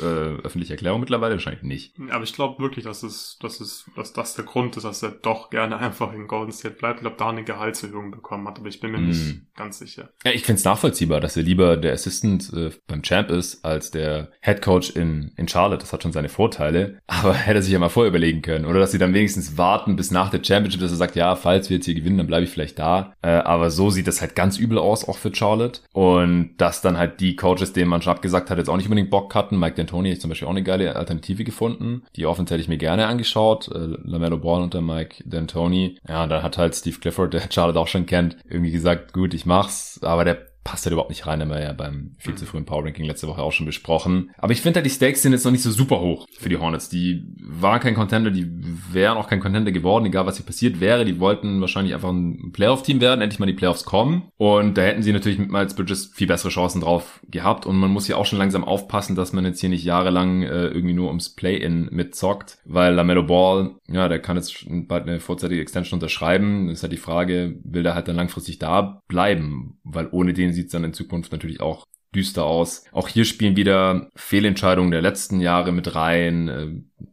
äh, 0.00 0.40
öffentliche 0.42 0.74
Erklärung 0.74 1.00
mittlerweile? 1.00 1.34
Wahrscheinlich 1.34 1.62
nicht. 1.62 1.94
Aber 2.10 2.24
ich 2.24 2.32
glaube 2.32 2.60
wirklich, 2.60 2.84
dass 2.84 3.02
es, 3.02 3.38
dass 3.40 3.60
es, 3.60 3.84
dass 3.94 4.12
das 4.12 4.34
der 4.34 4.44
Grund 4.44 4.76
ist, 4.76 4.84
dass 4.84 5.02
er 5.02 5.10
doch 5.10 5.50
gerne 5.50 5.78
einfach 5.78 6.12
in 6.12 6.26
Golden 6.26 6.52
State 6.52 6.74
bleibt. 6.74 6.98
Ich 6.98 7.02
glaube, 7.02 7.16
da 7.18 7.30
eine 7.30 7.44
Gehaltserhöhung 7.44 8.10
bekommen 8.10 8.48
hat, 8.48 8.58
aber 8.58 8.68
ich 8.68 8.80
bin 8.80 8.90
mir 8.90 8.98
mm. 8.98 9.08
nicht 9.08 9.26
hm. 9.26 9.46
ganz 9.54 9.78
sicher. 9.78 10.10
Ja, 10.24 10.32
ich 10.32 10.44
finde 10.44 10.58
es 10.58 10.64
nachvollziehbar, 10.64 11.20
dass 11.20 11.36
er 11.36 11.44
lieber 11.44 11.76
der 11.76 11.92
Assistant 11.92 12.52
äh, 12.52 12.70
beim 12.86 13.02
Champ 13.02 13.30
ist, 13.30 13.64
als 13.64 13.90
der 13.90 14.32
Head 14.40 14.62
Coach 14.62 14.90
in, 14.90 15.32
in 15.36 15.46
Charlotte. 15.46 15.80
Das 15.80 15.91
hat 15.92 16.02
schon 16.02 16.12
seine 16.12 16.28
Vorteile. 16.28 16.98
Aber 17.06 17.34
hätte 17.34 17.58
er 17.58 17.62
sich 17.62 17.72
ja 17.72 17.78
mal 17.78 17.88
vorüberlegen 17.88 18.42
können. 18.42 18.64
Oder 18.64 18.80
dass 18.80 18.92
sie 18.92 18.98
dann 18.98 19.14
wenigstens 19.14 19.58
warten 19.58 19.96
bis 19.96 20.10
nach 20.10 20.30
der 20.30 20.42
Championship, 20.42 20.80
dass 20.80 20.90
er 20.90 20.96
sagt, 20.96 21.16
ja, 21.16 21.36
falls 21.36 21.70
wir 21.70 21.76
jetzt 21.76 21.86
hier 21.86 21.94
gewinnen, 21.94 22.18
dann 22.18 22.26
bleibe 22.26 22.44
ich 22.44 22.50
vielleicht 22.50 22.78
da. 22.78 23.14
Äh, 23.22 23.30
aber 23.30 23.70
so 23.70 23.90
sieht 23.90 24.06
das 24.06 24.20
halt 24.20 24.34
ganz 24.34 24.58
übel 24.58 24.78
aus, 24.78 25.08
auch 25.08 25.18
für 25.18 25.34
Charlotte. 25.34 25.80
Und 25.92 26.54
dass 26.58 26.80
dann 26.80 26.98
halt 26.98 27.20
die 27.20 27.36
Coaches, 27.36 27.72
denen 27.72 27.90
man 27.90 28.02
schon 28.02 28.12
abgesagt 28.12 28.50
hat, 28.50 28.58
jetzt 28.58 28.68
auch 28.68 28.76
nicht 28.76 28.86
unbedingt 28.86 29.10
Bock 29.10 29.34
hatten. 29.34 29.58
Mike 29.58 29.80
D'Antoni 29.80 29.96
habe 29.96 30.08
ich 30.08 30.20
zum 30.20 30.30
Beispiel 30.30 30.48
auch 30.48 30.52
eine 30.52 30.62
geile 30.62 30.96
Alternative 30.96 31.44
gefunden. 31.44 32.02
Die 32.16 32.26
Offense 32.26 32.52
hätte 32.52 32.62
ich 32.62 32.68
mir 32.68 32.78
gerne 32.78 33.06
angeschaut. 33.06 33.68
Äh, 33.68 33.96
LaMelo 34.04 34.38
Ball 34.38 34.62
unter 34.62 34.80
Mike 34.80 35.24
D'Antoni. 35.24 35.96
Ja, 36.08 36.26
dann 36.26 36.42
hat 36.42 36.58
halt 36.58 36.74
Steve 36.74 36.98
Clifford, 36.98 37.34
der 37.34 37.42
Charlotte 37.50 37.78
auch 37.78 37.88
schon 37.88 38.06
kennt, 38.06 38.36
irgendwie 38.48 38.72
gesagt, 38.72 39.12
gut, 39.12 39.34
ich 39.34 39.46
mach's. 39.46 40.00
Aber 40.02 40.24
der 40.24 40.51
passt 40.64 40.84
halt 40.84 40.92
überhaupt 40.92 41.10
nicht 41.10 41.26
rein, 41.26 41.40
haben 41.40 41.50
wir 41.50 41.60
ja 41.60 41.72
beim 41.72 42.12
viel 42.18 42.34
zu 42.34 42.46
frühen 42.46 42.64
Power 42.64 42.84
Ranking 42.84 43.04
letzte 43.04 43.26
Woche 43.28 43.42
auch 43.42 43.52
schon 43.52 43.66
besprochen. 43.66 44.30
Aber 44.38 44.52
ich 44.52 44.60
finde 44.60 44.78
halt, 44.78 44.86
die 44.86 44.90
Stakes 44.90 45.22
sind 45.22 45.32
jetzt 45.32 45.44
noch 45.44 45.52
nicht 45.52 45.62
so 45.62 45.70
super 45.70 46.00
hoch 46.00 46.26
für 46.38 46.48
die 46.48 46.56
Hornets. 46.56 46.88
Die 46.88 47.24
waren 47.40 47.80
kein 47.80 47.94
Contender, 47.94 48.30
die 48.30 48.46
wären 48.92 49.18
auch 49.18 49.28
kein 49.28 49.40
Contender 49.40 49.72
geworden, 49.72 50.06
egal 50.06 50.26
was 50.26 50.36
hier 50.36 50.46
passiert 50.46 50.80
wäre. 50.80 51.04
Die 51.04 51.18
wollten 51.18 51.60
wahrscheinlich 51.60 51.94
einfach 51.94 52.10
ein 52.10 52.52
Playoff-Team 52.52 53.00
werden, 53.00 53.20
endlich 53.20 53.40
mal 53.40 53.46
die 53.46 53.52
Playoffs 53.52 53.84
kommen. 53.84 54.28
Und 54.36 54.78
da 54.78 54.82
hätten 54.82 55.02
sie 55.02 55.12
natürlich 55.12 55.38
mit 55.38 55.50
Miles 55.50 55.74
Bridges 55.74 56.12
viel 56.14 56.28
bessere 56.28 56.50
Chancen 56.50 56.80
drauf 56.80 57.20
gehabt. 57.28 57.66
Und 57.66 57.76
man 57.76 57.90
muss 57.90 58.08
ja 58.08 58.16
auch 58.16 58.26
schon 58.26 58.38
langsam 58.38 58.64
aufpassen, 58.64 59.16
dass 59.16 59.32
man 59.32 59.44
jetzt 59.44 59.60
hier 59.60 59.68
nicht 59.68 59.84
jahrelang 59.84 60.42
äh, 60.42 60.66
irgendwie 60.68 60.94
nur 60.94 61.08
ums 61.08 61.34
Play-In 61.34 61.88
mitzockt, 61.90 62.58
weil 62.64 62.94
LaMelo 62.94 63.24
Ball, 63.24 63.74
ja, 63.88 64.08
der 64.08 64.20
kann 64.20 64.36
jetzt 64.36 64.64
bald 64.68 65.08
eine 65.08 65.18
vorzeitige 65.18 65.60
Extension 65.60 65.98
unterschreiben. 65.98 66.68
Das 66.68 66.78
ist 66.78 66.82
halt 66.82 66.92
die 66.92 66.98
Frage, 66.98 67.56
will 67.64 67.82
der 67.82 67.94
halt 67.94 68.08
dann 68.08 68.16
langfristig 68.16 68.58
da 68.58 69.00
bleiben? 69.08 69.78
Weil 69.82 70.08
ohne 70.12 70.32
den 70.32 70.51
sieht 70.52 70.66
es 70.66 70.72
dann 70.72 70.84
in 70.84 70.92
Zukunft 70.92 71.32
natürlich 71.32 71.60
auch 71.60 71.86
düster 72.14 72.44
aus. 72.44 72.84
Auch 72.92 73.08
hier 73.08 73.24
spielen 73.24 73.56
wieder 73.56 74.10
Fehlentscheidungen 74.14 74.90
der 74.90 75.02
letzten 75.02 75.40
Jahre 75.40 75.72
mit 75.72 75.94
rein. 75.94 76.48
Äh, 76.48 76.68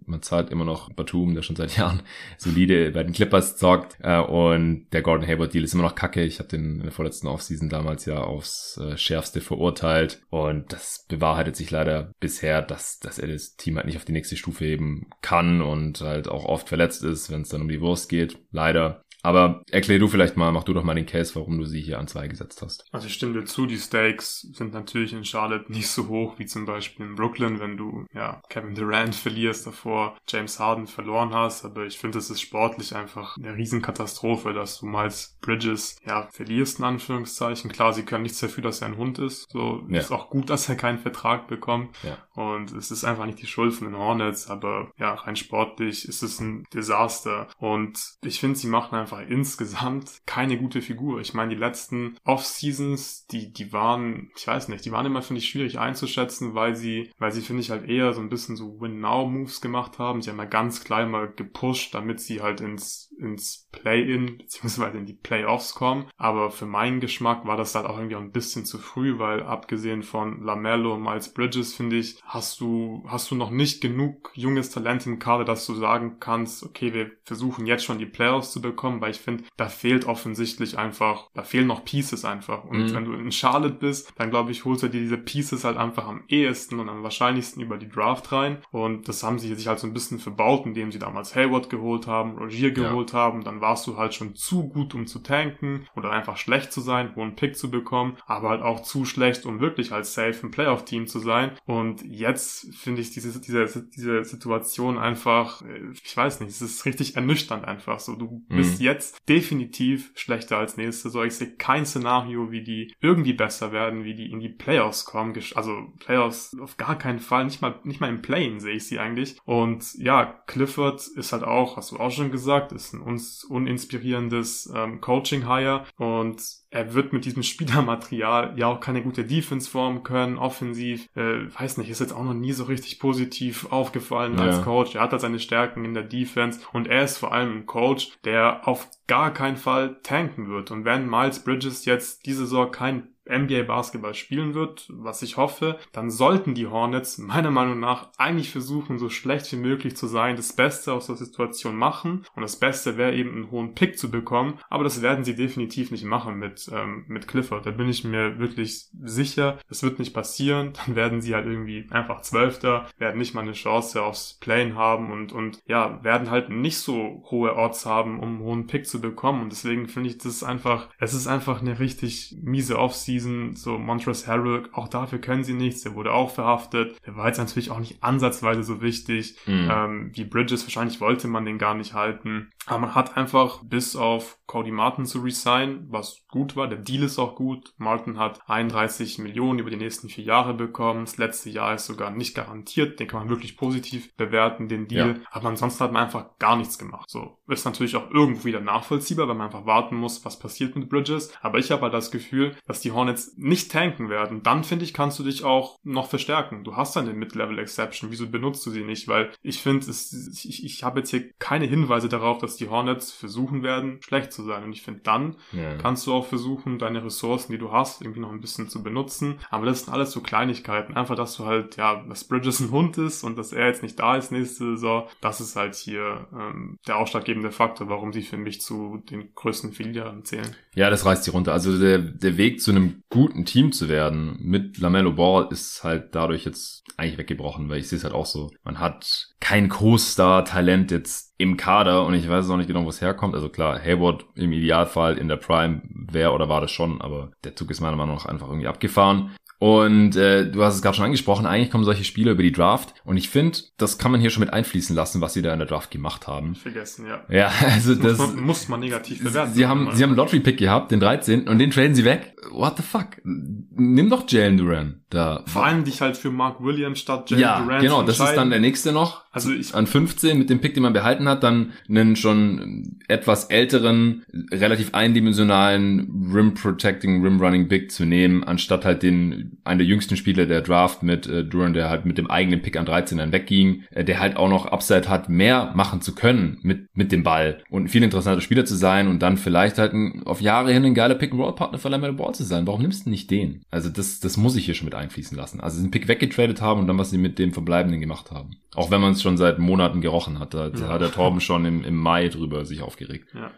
man 0.05 0.21
zahlt 0.21 0.49
immer 0.49 0.65
noch 0.65 0.91
Batum, 0.93 1.35
der 1.35 1.41
schon 1.41 1.55
seit 1.55 1.77
Jahren 1.77 2.01
solide 2.37 2.91
bei 2.91 3.03
den 3.03 3.13
Clippers 3.13 3.57
zockt. 3.57 3.97
Äh, 4.01 4.19
und 4.19 4.87
der 4.91 5.01
Gordon 5.01 5.27
Hayward 5.27 5.53
Deal 5.53 5.63
ist 5.63 5.73
immer 5.73 5.83
noch 5.83 5.95
kacke. 5.95 6.23
Ich 6.23 6.39
habe 6.39 6.49
den 6.49 6.77
in 6.77 6.83
der 6.83 6.91
vorletzten 6.91 7.27
Offseason 7.27 7.69
damals 7.69 8.05
ja 8.05 8.21
aufs 8.21 8.77
äh, 8.77 8.97
schärfste 8.97 9.41
verurteilt. 9.41 10.21
Und 10.29 10.71
das 10.73 11.05
bewahrheitet 11.07 11.55
sich 11.55 11.71
leider 11.71 12.11
bisher, 12.19 12.61
dass, 12.61 12.99
dass 12.99 13.19
er 13.19 13.27
das 13.27 13.55
Team 13.55 13.77
halt 13.77 13.85
nicht 13.85 13.97
auf 13.97 14.05
die 14.05 14.13
nächste 14.13 14.35
Stufe 14.35 14.65
heben 14.65 15.09
kann 15.21 15.61
und 15.61 16.01
halt 16.01 16.27
auch 16.27 16.45
oft 16.45 16.67
verletzt 16.67 17.03
ist, 17.03 17.31
wenn 17.31 17.41
es 17.41 17.49
dann 17.49 17.61
um 17.61 17.69
die 17.69 17.81
Wurst 17.81 18.09
geht. 18.09 18.37
Leider. 18.51 19.03
Aber 19.21 19.63
erklär 19.69 19.99
du 19.99 20.07
vielleicht 20.07 20.37
mal, 20.37 20.51
mach 20.51 20.63
du 20.63 20.73
doch 20.73 20.83
mal 20.83 20.95
den 20.95 21.05
Case, 21.05 21.35
warum 21.35 21.57
du 21.57 21.65
sie 21.65 21.81
hier 21.81 21.99
an 21.99 22.07
zwei 22.07 22.27
gesetzt 22.27 22.61
hast. 22.61 22.85
Also 22.91 23.07
ich 23.07 23.13
stimme 23.13 23.33
dir 23.33 23.45
zu, 23.45 23.65
die 23.65 23.77
Stakes 23.77 24.47
sind 24.53 24.73
natürlich 24.73 25.13
in 25.13 25.25
Charlotte 25.25 25.71
nicht 25.71 25.89
so 25.89 26.07
hoch 26.07 26.39
wie 26.39 26.45
zum 26.45 26.65
Beispiel 26.65 27.05
in 27.05 27.15
Brooklyn, 27.15 27.59
wenn 27.59 27.77
du 27.77 28.05
ja 28.13 28.41
Kevin 28.49 28.75
Durant 28.75 29.15
verlierst, 29.15 29.67
davor 29.67 30.17
James 30.27 30.59
Harden 30.59 30.87
verloren 30.87 31.33
hast. 31.33 31.65
Aber 31.65 31.85
ich 31.85 31.97
finde, 31.97 32.19
es 32.19 32.29
ist 32.29 32.41
sportlich 32.41 32.95
einfach 32.95 33.37
eine 33.37 33.55
Riesenkatastrophe, 33.55 34.53
dass 34.53 34.79
du 34.79 34.85
mal 34.85 35.09
Bridges 35.41 35.97
ja 36.05 36.27
verlierst, 36.31 36.79
in 36.79 36.85
Anführungszeichen. 36.85 37.71
Klar, 37.71 37.93
sie 37.93 38.03
können 38.03 38.23
nichts 38.23 38.39
dafür, 38.39 38.63
dass 38.63 38.81
er 38.81 38.87
ein 38.87 38.97
Hund 38.97 39.19
ist. 39.19 39.49
So 39.49 39.83
ja. 39.89 39.99
ist 39.99 40.11
auch 40.11 40.29
gut, 40.29 40.49
dass 40.49 40.69
er 40.69 40.75
keinen 40.75 40.99
Vertrag 40.99 41.47
bekommt. 41.47 41.95
Ja. 42.03 42.17
Und 42.35 42.71
es 42.71 42.91
ist 42.91 43.03
einfach 43.03 43.25
nicht 43.25 43.41
die 43.41 43.47
Schuld 43.47 43.73
von 43.73 43.87
den 43.87 43.97
Hornets, 43.97 44.49
aber 44.49 44.91
ja, 44.97 45.13
rein 45.13 45.35
sportlich 45.35 46.07
ist 46.07 46.23
es 46.23 46.39
ein 46.39 46.63
Desaster. 46.73 47.47
Und 47.57 47.99
ich 48.23 48.39
finde, 48.39 48.57
sie 48.57 48.67
machen 48.67 48.95
einfach 48.95 49.08
einfach 49.11 49.29
insgesamt 49.29 50.21
keine 50.25 50.57
gute 50.57 50.81
Figur. 50.81 51.19
Ich 51.19 51.33
meine, 51.33 51.49
die 51.49 51.59
letzten 51.59 52.17
Off-Seasons, 52.23 53.25
die, 53.27 53.51
die 53.51 53.73
waren, 53.73 54.31
ich 54.35 54.47
weiß 54.47 54.67
nicht, 54.67 54.85
die 54.85 54.91
waren 54.91 55.05
immer, 55.05 55.21
finde 55.21 55.39
ich, 55.39 55.49
schwierig 55.49 55.79
einzuschätzen, 55.79 56.53
weil 56.53 56.75
sie, 56.75 57.11
weil 57.17 57.31
sie, 57.31 57.41
finde 57.41 57.61
ich, 57.61 57.71
halt 57.71 57.87
eher 57.87 58.13
so 58.13 58.21
ein 58.21 58.29
bisschen 58.29 58.55
so 58.55 58.79
Win-Now-Moves 58.79 59.61
gemacht 59.61 59.99
haben. 59.99 60.21
Sie 60.21 60.29
haben 60.29 60.37
ja 60.37 60.45
ganz 60.45 60.83
klein 60.83 61.09
mal 61.09 61.31
gepusht, 61.31 61.93
damit 61.93 62.19
sie 62.19 62.41
halt 62.41 62.61
ins, 62.61 63.08
ins 63.19 63.67
Play-In, 63.71 64.37
beziehungsweise 64.37 64.97
in 64.97 65.05
die 65.05 65.13
Playoffs 65.13 65.75
kommen. 65.75 66.07
Aber 66.17 66.51
für 66.51 66.65
meinen 66.65 66.99
Geschmack 66.99 67.45
war 67.45 67.57
das 67.57 67.75
halt 67.75 67.85
auch 67.85 67.97
irgendwie 67.97 68.15
ein 68.15 68.31
bisschen 68.31 68.65
zu 68.65 68.77
früh, 68.77 69.19
weil 69.19 69.43
abgesehen 69.43 70.03
von 70.03 70.43
Lamello 70.43 70.95
und 70.95 71.03
Miles 71.03 71.33
Bridges, 71.33 71.73
finde 71.73 71.97
ich, 71.97 72.21
hast 72.23 72.59
du, 72.59 73.03
hast 73.07 73.29
du 73.31 73.35
noch 73.35 73.51
nicht 73.51 73.81
genug 73.81 74.31
junges 74.33 74.69
Talent 74.69 75.05
im 75.05 75.19
Kader, 75.19 75.45
dass 75.45 75.65
du 75.65 75.75
sagen 75.75 76.17
kannst, 76.19 76.63
okay, 76.63 76.93
wir 76.93 77.11
versuchen 77.23 77.65
jetzt 77.65 77.83
schon 77.83 77.99
die 77.99 78.05
Playoffs 78.05 78.51
zu 78.51 78.61
bekommen, 78.61 79.01
weil 79.01 79.11
ich 79.11 79.19
finde, 79.19 79.43
da 79.57 79.69
fehlt 79.69 80.05
offensichtlich 80.05 80.77
einfach, 80.77 81.29
da 81.33 81.43
fehlen 81.43 81.67
noch 81.67 81.85
Pieces 81.85 82.25
einfach. 82.25 82.63
Und 82.63 82.85
mhm. 82.85 82.93
wenn 82.93 83.05
du 83.05 83.13
in 83.13 83.31
Charlotte 83.31 83.75
bist, 83.75 84.11
dann 84.17 84.29
glaube 84.29 84.51
ich, 84.51 84.65
holst 84.65 84.83
du 84.83 84.87
dir 84.87 85.01
diese 85.01 85.17
Pieces 85.17 85.63
halt 85.63 85.77
einfach 85.77 86.07
am 86.07 86.23
ehesten 86.27 86.79
und 86.79 86.89
am 86.89 87.03
wahrscheinlichsten 87.03 87.61
über 87.61 87.77
die 87.77 87.89
Draft 87.89 88.31
rein. 88.31 88.59
Und 88.71 89.07
das 89.07 89.23
haben 89.23 89.39
sie 89.39 89.53
sich 89.53 89.67
halt 89.67 89.79
so 89.79 89.87
ein 89.87 89.93
bisschen 89.93 90.19
verbaut, 90.19 90.65
indem 90.65 90.91
sie 90.91 90.99
damals 90.99 91.35
Hayward 91.35 91.69
geholt 91.69 92.07
haben, 92.07 92.37
Rogier 92.37 92.71
geholt 92.71 93.08
ja. 93.08 93.08
Haben. 93.13 93.43
Dann 93.43 93.61
warst 93.61 93.87
du 93.87 93.97
halt 93.97 94.13
schon 94.13 94.35
zu 94.35 94.69
gut, 94.69 94.93
um 94.93 95.07
zu 95.07 95.19
tanken 95.19 95.87
oder 95.95 96.11
einfach 96.11 96.37
schlecht 96.37 96.71
zu 96.71 96.81
sein, 96.81 97.11
wo 97.15 97.21
einen 97.21 97.35
Pick 97.35 97.57
zu 97.57 97.71
bekommen, 97.71 98.17
aber 98.25 98.49
halt 98.49 98.61
auch 98.61 98.81
zu 98.81 99.05
schlecht, 99.05 99.45
um 99.45 99.59
wirklich 99.59 99.91
als 99.91 100.13
safe 100.13 100.45
ein 100.45 100.51
Playoff-Team 100.51 101.07
zu 101.07 101.19
sein. 101.19 101.51
Und 101.65 102.03
jetzt 102.03 102.73
finde 102.75 103.01
ich 103.01 103.11
diese, 103.11 103.39
diese, 103.41 103.89
diese 103.89 104.23
Situation 104.23 104.97
einfach, 104.97 105.61
äh, 105.63 105.91
ich 106.03 106.15
weiß 106.15 106.39
nicht, 106.41 106.49
es 106.49 106.61
ist 106.61 106.85
richtig 106.85 107.15
ernüchternd 107.15 107.65
einfach 107.65 107.99
so. 107.99 108.15
Du 108.15 108.43
bist 108.49 108.79
mhm. 108.79 108.85
jetzt 108.85 108.99
jetzt 108.99 109.29
definitiv 109.29 110.11
schlechter 110.15 110.57
als 110.57 110.77
nächste 110.77 111.03
Saison. 111.03 111.25
Ich 111.25 111.35
sehe 111.35 111.55
kein 111.55 111.85
Szenario, 111.85 112.51
wie 112.51 112.63
die 112.63 112.93
irgendwie 112.99 113.33
besser 113.33 113.71
werden, 113.71 114.03
wie 114.03 114.13
die 114.13 114.31
in 114.31 114.39
die 114.39 114.49
Playoffs 114.49 115.05
kommen. 115.05 115.33
Also 115.55 115.93
Playoffs 115.99 116.55
auf 116.59 116.77
gar 116.77 116.97
keinen 116.97 117.19
Fall. 117.19 117.45
Nicht 117.45 117.61
mal, 117.61 117.79
nicht 117.83 118.01
mal 118.01 118.09
im 118.09 118.21
Playen 118.21 118.59
sehe 118.59 118.75
ich 118.75 118.87
sie 118.87 118.99
eigentlich. 118.99 119.37
Und 119.45 119.93
ja, 119.95 120.25
Clifford 120.47 121.07
ist 121.07 121.31
halt 121.31 121.43
auch, 121.43 121.77
hast 121.77 121.91
du 121.91 121.97
auch 121.97 122.11
schon 122.11 122.31
gesagt, 122.31 122.71
ist 122.71 122.93
ein 122.93 122.98
uns 123.01 123.43
uninspirierendes 123.43 124.71
ähm, 124.75 125.01
Coaching-Hire. 125.01 125.85
Und 125.97 126.58
er 126.71 126.93
wird 126.93 127.13
mit 127.13 127.25
diesem 127.25 127.43
Spielermaterial 127.43 128.53
ja 128.57 128.67
auch 128.67 128.79
keine 128.79 129.01
gute 129.01 129.25
Defense 129.25 129.69
formen 129.69 130.03
können, 130.03 130.37
offensiv, 130.37 131.07
äh, 131.15 131.45
weiß 131.59 131.77
nicht, 131.77 131.89
ist 131.89 131.99
jetzt 131.99 132.13
auch 132.13 132.23
noch 132.23 132.33
nie 132.33 132.51
so 132.51 132.65
richtig 132.65 132.99
positiv 132.99 133.71
aufgefallen 133.71 134.37
ja. 134.37 134.45
als 134.45 134.61
Coach. 134.63 134.95
Er 134.95 135.01
hat 135.01 135.11
halt 135.11 135.21
seine 135.21 135.39
Stärken 135.39 135.85
in 135.85 135.93
der 135.93 136.03
Defense 136.03 136.59
und 136.73 136.87
er 136.87 137.03
ist 137.03 137.17
vor 137.17 137.33
allem 137.33 137.59
ein 137.59 137.65
Coach, 137.65 138.11
der 138.23 138.67
auf 138.67 138.87
gar 139.07 139.33
keinen 139.33 139.57
Fall 139.57 139.99
tanken 140.03 140.49
wird. 140.49 140.71
Und 140.71 140.85
wenn 140.85 141.09
Miles 141.09 141.43
Bridges 141.43 141.85
jetzt 141.85 142.25
diese 142.25 142.41
Saison 142.41 142.71
kein 142.71 143.09
NBA 143.29 143.63
Basketball 143.63 144.15
spielen 144.15 144.53
wird, 144.53 144.87
was 144.89 145.21
ich 145.21 145.37
hoffe, 145.37 145.77
dann 145.91 146.09
sollten 146.09 146.55
die 146.55 146.67
Hornets 146.67 147.17
meiner 147.19 147.51
Meinung 147.51 147.79
nach 147.79 148.09
eigentlich 148.17 148.49
versuchen, 148.49 148.97
so 148.97 149.09
schlecht 149.09 149.51
wie 149.51 149.57
möglich 149.57 149.95
zu 149.95 150.07
sein, 150.07 150.35
das 150.35 150.53
Beste 150.53 150.93
aus 150.93 151.07
der 151.07 151.15
Situation 151.15 151.75
machen 151.75 152.25
und 152.35 152.41
das 152.41 152.57
Beste 152.57 152.97
wäre 152.97 153.13
eben 153.13 153.31
einen 153.31 153.51
hohen 153.51 153.75
Pick 153.75 153.97
zu 153.97 154.09
bekommen, 154.09 154.59
aber 154.69 154.83
das 154.83 155.01
werden 155.01 155.23
sie 155.23 155.35
definitiv 155.35 155.91
nicht 155.91 156.05
machen 156.05 156.39
mit 156.39 156.58
mit, 156.59 156.77
ähm, 156.77 157.05
mit 157.07 157.27
Clifford. 157.27 157.65
Da 157.65 157.71
bin 157.71 157.89
ich 157.89 158.03
mir 158.03 158.39
wirklich 158.39 158.87
sicher, 159.01 159.57
es 159.69 159.83
wird 159.83 159.99
nicht 159.99 160.13
passieren. 160.13 160.73
Dann 160.85 160.95
werden 160.95 161.21
sie 161.21 161.35
halt 161.35 161.45
irgendwie 161.45 161.87
einfach 161.91 162.21
Zwölfter, 162.21 162.87
werden 162.97 163.17
nicht 163.17 163.33
mal 163.33 163.41
eine 163.41 163.53
Chance 163.53 164.01
aufs 164.01 164.37
Plane 164.39 164.75
haben 164.75 165.11
und, 165.11 165.31
und 165.31 165.59
ja, 165.65 166.03
werden 166.03 166.29
halt 166.29 166.49
nicht 166.49 166.77
so 166.77 167.23
hohe 167.29 167.55
Odds 167.55 167.85
haben, 167.85 168.19
um 168.19 168.29
einen 168.29 168.39
hohen 168.39 168.67
Pick 168.67 168.87
zu 168.87 169.01
bekommen. 169.01 169.41
Und 169.41 169.51
deswegen 169.51 169.87
finde 169.87 170.09
ich 170.09 170.17
das 170.17 170.43
einfach, 170.43 170.89
es 170.99 171.13
ist 171.13 171.27
einfach 171.27 171.61
eine 171.61 171.79
richtig 171.79 172.37
miese 172.41 172.79
Offseason. 172.79 173.55
So 173.55 173.77
Montrezl 173.77 174.27
Harrell, 174.27 174.69
auch 174.73 174.87
dafür 174.87 175.19
können 175.19 175.43
sie 175.43 175.53
nichts. 175.53 175.81
Der 175.81 175.95
wurde 175.95 176.13
auch 176.13 176.31
verhaftet. 176.31 176.97
Der 177.05 177.15
war 177.15 177.27
jetzt 177.27 177.37
natürlich 177.37 177.71
auch 177.71 177.79
nicht 177.79 178.03
ansatzweise 178.03 178.63
so 178.63 178.81
wichtig. 178.81 179.37
Mhm. 179.45 179.69
Ähm, 179.71 180.11
wie 180.13 180.25
Bridges, 180.25 180.63
wahrscheinlich 180.63 181.01
wollte 181.01 181.27
man 181.27 181.45
den 181.45 181.57
gar 181.57 181.75
nicht 181.75 181.93
halten. 181.93 182.49
Aber 182.65 182.79
man 182.79 182.95
hat 182.95 183.17
einfach 183.17 183.63
bis 183.63 183.95
auf 183.95 184.37
Cody 184.45 184.71
Martin 184.71 185.05
zu 185.05 185.19
resign, 185.19 185.85
was 185.89 186.25
gut 186.27 186.48
war. 186.55 186.67
Der 186.67 186.77
Deal 186.77 187.03
ist 187.03 187.19
auch 187.19 187.35
gut. 187.35 187.73
Martin 187.77 188.17
hat 188.17 188.41
31 188.47 189.19
Millionen 189.19 189.59
über 189.59 189.69
die 189.69 189.77
nächsten 189.77 190.09
vier 190.09 190.23
Jahre 190.23 190.53
bekommen. 190.53 191.05
Das 191.05 191.17
letzte 191.17 191.49
Jahr 191.49 191.75
ist 191.75 191.85
sogar 191.85 192.11
nicht 192.11 192.35
garantiert. 192.35 192.99
Den 192.99 193.07
kann 193.07 193.21
man 193.21 193.29
wirklich 193.29 193.57
positiv 193.57 194.15
bewerten, 194.15 194.67
den 194.67 194.87
Deal. 194.87 195.09
Ja. 195.09 195.15
Aber 195.31 195.49
ansonsten 195.49 195.83
hat 195.83 195.91
man 195.91 196.05
einfach 196.05 196.37
gar 196.39 196.55
nichts 196.55 196.77
gemacht. 196.77 197.09
So 197.09 197.39
ist 197.47 197.65
natürlich 197.65 197.95
auch 197.95 198.09
irgendwo 198.11 198.45
wieder 198.45 198.61
nachvollziehbar, 198.61 199.27
weil 199.27 199.35
man 199.35 199.47
einfach 199.47 199.65
warten 199.65 199.95
muss, 199.95 200.23
was 200.25 200.39
passiert 200.39 200.75
mit 200.75 200.89
Bridges. 200.89 201.31
Aber 201.41 201.57
ich 201.57 201.71
habe 201.71 201.83
halt 201.83 201.93
das 201.93 202.11
Gefühl, 202.11 202.55
dass 202.65 202.81
die 202.81 202.91
Hornets 202.91 203.33
nicht 203.37 203.71
tanken 203.71 204.09
werden. 204.09 204.43
Dann 204.43 204.63
finde 204.63 204.85
ich, 204.85 204.93
kannst 204.93 205.19
du 205.19 205.23
dich 205.23 205.43
auch 205.43 205.77
noch 205.83 206.07
verstärken. 206.07 206.63
Du 206.63 206.75
hast 206.75 206.95
dann 206.95 207.05
den 207.05 207.17
Mid-Level 207.17 207.59
Exception. 207.59 208.11
Wieso 208.11 208.29
benutzt 208.29 208.65
du 208.65 208.71
sie 208.71 208.83
nicht? 208.83 209.07
Weil 209.07 209.31
ich 209.41 209.61
finde, 209.61 209.87
ich, 209.89 210.63
ich 210.63 210.83
habe 210.83 210.99
jetzt 210.99 211.09
hier 211.09 211.31
keine 211.39 211.65
Hinweise 211.65 212.09
darauf, 212.09 212.37
dass 212.39 212.55
die 212.55 212.69
Hornets 212.69 213.11
versuchen 213.11 213.63
werden, 213.63 214.01
schlecht 214.01 214.31
zu 214.31 214.43
sein. 214.43 214.63
Und 214.63 214.73
ich 214.73 214.81
finde, 214.81 215.01
dann 215.01 215.35
ja. 215.51 215.75
kannst 215.77 216.05
du 216.07 216.13
auch 216.13 216.25
versuchen, 216.39 216.79
deine 216.79 217.03
Ressourcen, 217.03 217.51
die 217.51 217.57
du 217.57 217.71
hast, 217.71 218.01
irgendwie 218.01 218.21
noch 218.21 218.31
ein 218.31 218.39
bisschen 218.39 218.69
zu 218.69 218.81
benutzen. 218.81 219.39
Aber 219.49 219.65
das 219.65 219.83
sind 219.83 219.93
alles 219.93 220.11
so 220.11 220.21
Kleinigkeiten. 220.21 220.95
Einfach, 220.95 221.15
dass 221.15 221.35
du 221.35 221.45
halt, 221.45 221.75
ja, 221.75 222.01
dass 222.07 222.23
Bridges 222.23 222.61
ein 222.61 222.71
Hund 222.71 222.97
ist 222.97 223.23
und 223.23 223.37
dass 223.37 223.51
er 223.51 223.67
jetzt 223.67 223.83
nicht 223.83 223.99
da 223.99 224.15
ist 224.15 224.31
nächste 224.31 224.75
Saison. 224.75 225.07
Das 225.19 225.41
ist 225.41 225.55
halt 225.55 225.75
hier 225.75 226.27
ähm, 226.33 226.77
der 226.87 226.97
ausschlaggebende 226.97 227.51
Faktor, 227.51 227.89
warum 227.89 228.13
sie 228.13 228.21
für 228.21 228.37
mich 228.37 228.61
zu 228.61 229.03
den 229.09 229.33
größten 229.35 229.73
Verlierern 229.73 230.23
zählen. 230.23 230.55
Ja, 230.75 230.89
das 230.89 231.05
reißt 231.05 231.25
sie 231.25 231.31
runter. 231.31 231.51
Also 231.51 231.77
der, 231.77 231.97
der 231.99 232.37
Weg 232.37 232.61
zu 232.61 232.71
einem 232.71 233.03
guten 233.09 233.43
Team 233.43 233.73
zu 233.73 233.89
werden 233.89 234.37
mit 234.39 234.77
Lamello 234.77 235.13
Ball 235.13 235.47
ist 235.51 235.83
halt 235.83 236.15
dadurch 236.15 236.45
jetzt 236.45 236.85
eigentlich 236.95 237.17
weggebrochen, 237.17 237.69
weil 237.69 237.79
ich 237.79 237.89
sehe 237.89 237.97
es 237.97 238.03
halt 238.03 238.13
auch 238.13 238.25
so. 238.25 238.49
Man 238.63 238.79
hat 238.79 239.33
kein 239.41 239.67
Co-Star-Talent 239.67 240.91
jetzt 240.91 241.33
im 241.37 241.55
Kader 241.55 242.05
und 242.05 242.13
ich 242.13 242.29
weiß 242.29 242.49
auch 242.49 242.57
nicht 242.57 242.67
genau, 242.67 242.83
wo 242.83 242.89
es 242.89 243.01
herkommt. 243.01 243.33
Also 243.33 243.49
klar, 243.49 243.79
Hayward 243.81 244.25
im 244.35 244.51
Idealfall 244.51 245.17
in 245.17 245.27
der 245.27 245.37
Prime 245.37 245.81
wäre 245.91 246.28
oder 246.33 246.49
war 246.49 246.61
das 246.61 246.71
schon, 246.71 247.01
aber 247.01 247.31
der 247.43 247.55
Zug 247.55 247.71
ist 247.71 247.81
meiner 247.81 247.97
Meinung 247.97 248.15
nach 248.15 248.25
einfach 248.25 248.47
irgendwie 248.47 248.67
abgefahren. 248.67 249.31
Und 249.59 250.15
äh, 250.15 250.49
du 250.49 250.63
hast 250.63 250.75
es 250.75 250.81
gerade 250.81 250.95
schon 250.95 251.03
angesprochen, 251.05 251.45
eigentlich 251.45 251.69
kommen 251.69 251.83
solche 251.83 252.05
Spiele 252.05 252.31
über 252.31 252.43
die 252.43 252.53
Draft. 252.53 252.93
Und 253.03 253.17
ich 253.17 253.29
finde, 253.29 253.59
das 253.77 253.97
kann 253.97 254.11
man 254.11 254.21
hier 254.21 254.29
schon 254.29 254.39
mit 254.39 254.53
einfließen 254.53 254.95
lassen, 254.95 255.19
was 255.19 255.33
sie 255.33 255.41
da 255.41 255.51
in 255.51 255.59
der 255.59 255.67
Draft 255.67 255.91
gemacht 255.91 256.27
haben. 256.27 256.55
Vergessen, 256.55 257.05
ja. 257.05 257.25
Ja, 257.29 257.51
also 257.65 257.93
das 257.93 258.17
muss 258.17 258.33
man, 258.33 258.43
muss 258.45 258.67
man 258.69 258.79
negativ 258.79 259.21
bewerten. 259.21 259.53
Sie 259.53 259.67
haben, 259.67 259.89
sie 259.93 260.01
haben 260.01 260.11
einen 260.11 260.17
Lottery-Pick 260.17 260.57
gehabt, 260.57 260.91
den 260.91 261.01
13. 261.01 261.49
und 261.49 261.59
den 261.59 261.71
traden 261.71 261.93
sie 261.93 262.05
weg. 262.05 262.35
What 262.51 262.77
the 262.77 262.83
fuck? 262.83 263.17
Nimm 263.23 264.09
doch 264.09 264.23
Jalen 264.29 264.57
Duran 264.57 264.98
da. 265.09 265.43
Vor 265.47 265.65
allem 265.65 265.83
dich 265.83 266.01
halt 266.01 266.17
für 266.17 266.31
Mark 266.31 266.63
Williams 266.63 266.99
statt 266.99 267.29
Jalen 267.29 267.41
ja, 267.41 267.59
Duran. 267.59 267.81
Genau, 267.81 268.03
das 268.03 268.19
ist 268.19 268.33
dann 268.33 268.49
der 268.49 268.59
nächste 268.59 268.91
noch. 268.91 269.23
Also 269.31 269.51
ich 269.51 269.75
an 269.75 269.85
15 269.85 270.37
mit 270.37 270.49
dem 270.49 270.59
Pick, 270.59 270.73
den 270.73 270.83
man 270.83 270.93
behalten 270.93 271.27
hat, 271.27 271.43
dann 271.43 271.73
einen 271.87 272.15
schon 272.15 272.97
etwas 273.07 273.45
älteren, 273.45 274.23
relativ 274.51 274.93
eindimensionalen 274.93 276.31
Rim 276.33 276.55
Protecting, 276.55 277.23
Rim 277.23 277.39
Running 277.39 277.67
Big 277.67 277.91
zu 277.91 278.05
nehmen, 278.05 278.43
anstatt 278.43 278.85
halt 278.85 279.03
den 279.03 279.59
einen 279.63 279.79
der 279.79 279.87
jüngsten 279.87 280.17
Spieler 280.17 280.47
der 280.47 280.61
Draft 280.61 281.03
mit 281.03 281.27
äh, 281.27 281.43
Duran, 281.43 281.73
der 281.73 281.89
halt 281.89 282.05
mit 282.05 282.17
dem 282.17 282.29
eigenen 282.29 282.61
Pick 282.61 282.75
an 282.75 282.85
13 282.85 283.19
dann 283.19 283.31
wegging, 283.31 283.83
äh, 283.91 284.03
der 284.03 284.19
halt 284.19 284.35
auch 284.35 284.49
noch 284.49 284.65
Upside 284.65 285.07
hat, 285.07 285.29
mehr 285.29 285.73
machen 285.75 286.01
zu 286.01 286.15
können 286.15 286.57
mit 286.63 286.87
mit 286.95 287.11
dem 287.11 287.23
Ball 287.23 287.59
und 287.69 287.83
ein 287.83 287.87
viel 287.87 288.03
interessanter 288.03 288.41
Spieler 288.41 288.65
zu 288.65 288.75
sein 288.75 289.07
und 289.07 289.21
dann 289.21 289.37
vielleicht 289.37 289.77
halt 289.77 289.93
ein, 289.93 290.23
auf 290.25 290.41
Jahre 290.41 290.73
hin 290.73 290.85
ein 290.85 290.93
geiler 290.95 291.15
Pick 291.15 291.31
and 291.31 291.41
Roll 291.41 291.55
Partner 291.55 291.77
für 291.77 291.89
Lamelo 291.89 292.13
Ball 292.13 292.33
zu 292.33 292.43
sein. 292.43 292.65
Warum 292.67 292.81
nimmst 292.81 293.05
du 293.05 293.09
nicht 293.09 293.29
den? 293.29 293.61
Also 293.69 293.89
das 293.89 294.19
das 294.19 294.37
muss 294.37 294.55
ich 294.55 294.65
hier 294.65 294.73
schon 294.73 294.85
mit 294.85 294.95
einfließen 294.99 295.35
lassen. 295.35 295.59
Also 295.59 295.81
den 295.81 295.91
Pick 295.91 296.07
weggetradet 296.07 296.61
haben 296.61 296.81
und 296.81 296.87
dann 296.87 296.97
was 296.97 297.09
sie 297.09 297.17
mit 297.17 297.39
dem 297.39 297.53
verbleibenden 297.53 297.99
gemacht 297.99 298.31
haben. 298.31 298.57
Auch 298.75 298.91
wenn 298.91 299.01
man 299.01 299.13
es 299.13 299.21
schon 299.21 299.37
seit 299.37 299.59
Monaten 299.59 300.01
gerochen 300.01 300.39
hat. 300.39 300.53
Da 300.53 300.67
ja. 300.67 300.87
hat 300.87 301.01
der 301.01 301.11
Torben 301.11 301.41
schon 301.41 301.65
im, 301.65 301.83
im 301.83 301.95
Mai 301.95 302.29
drüber 302.29 302.65
sich 302.65 302.81
aufgeregt. 302.81 303.33
Ja. 303.33 303.51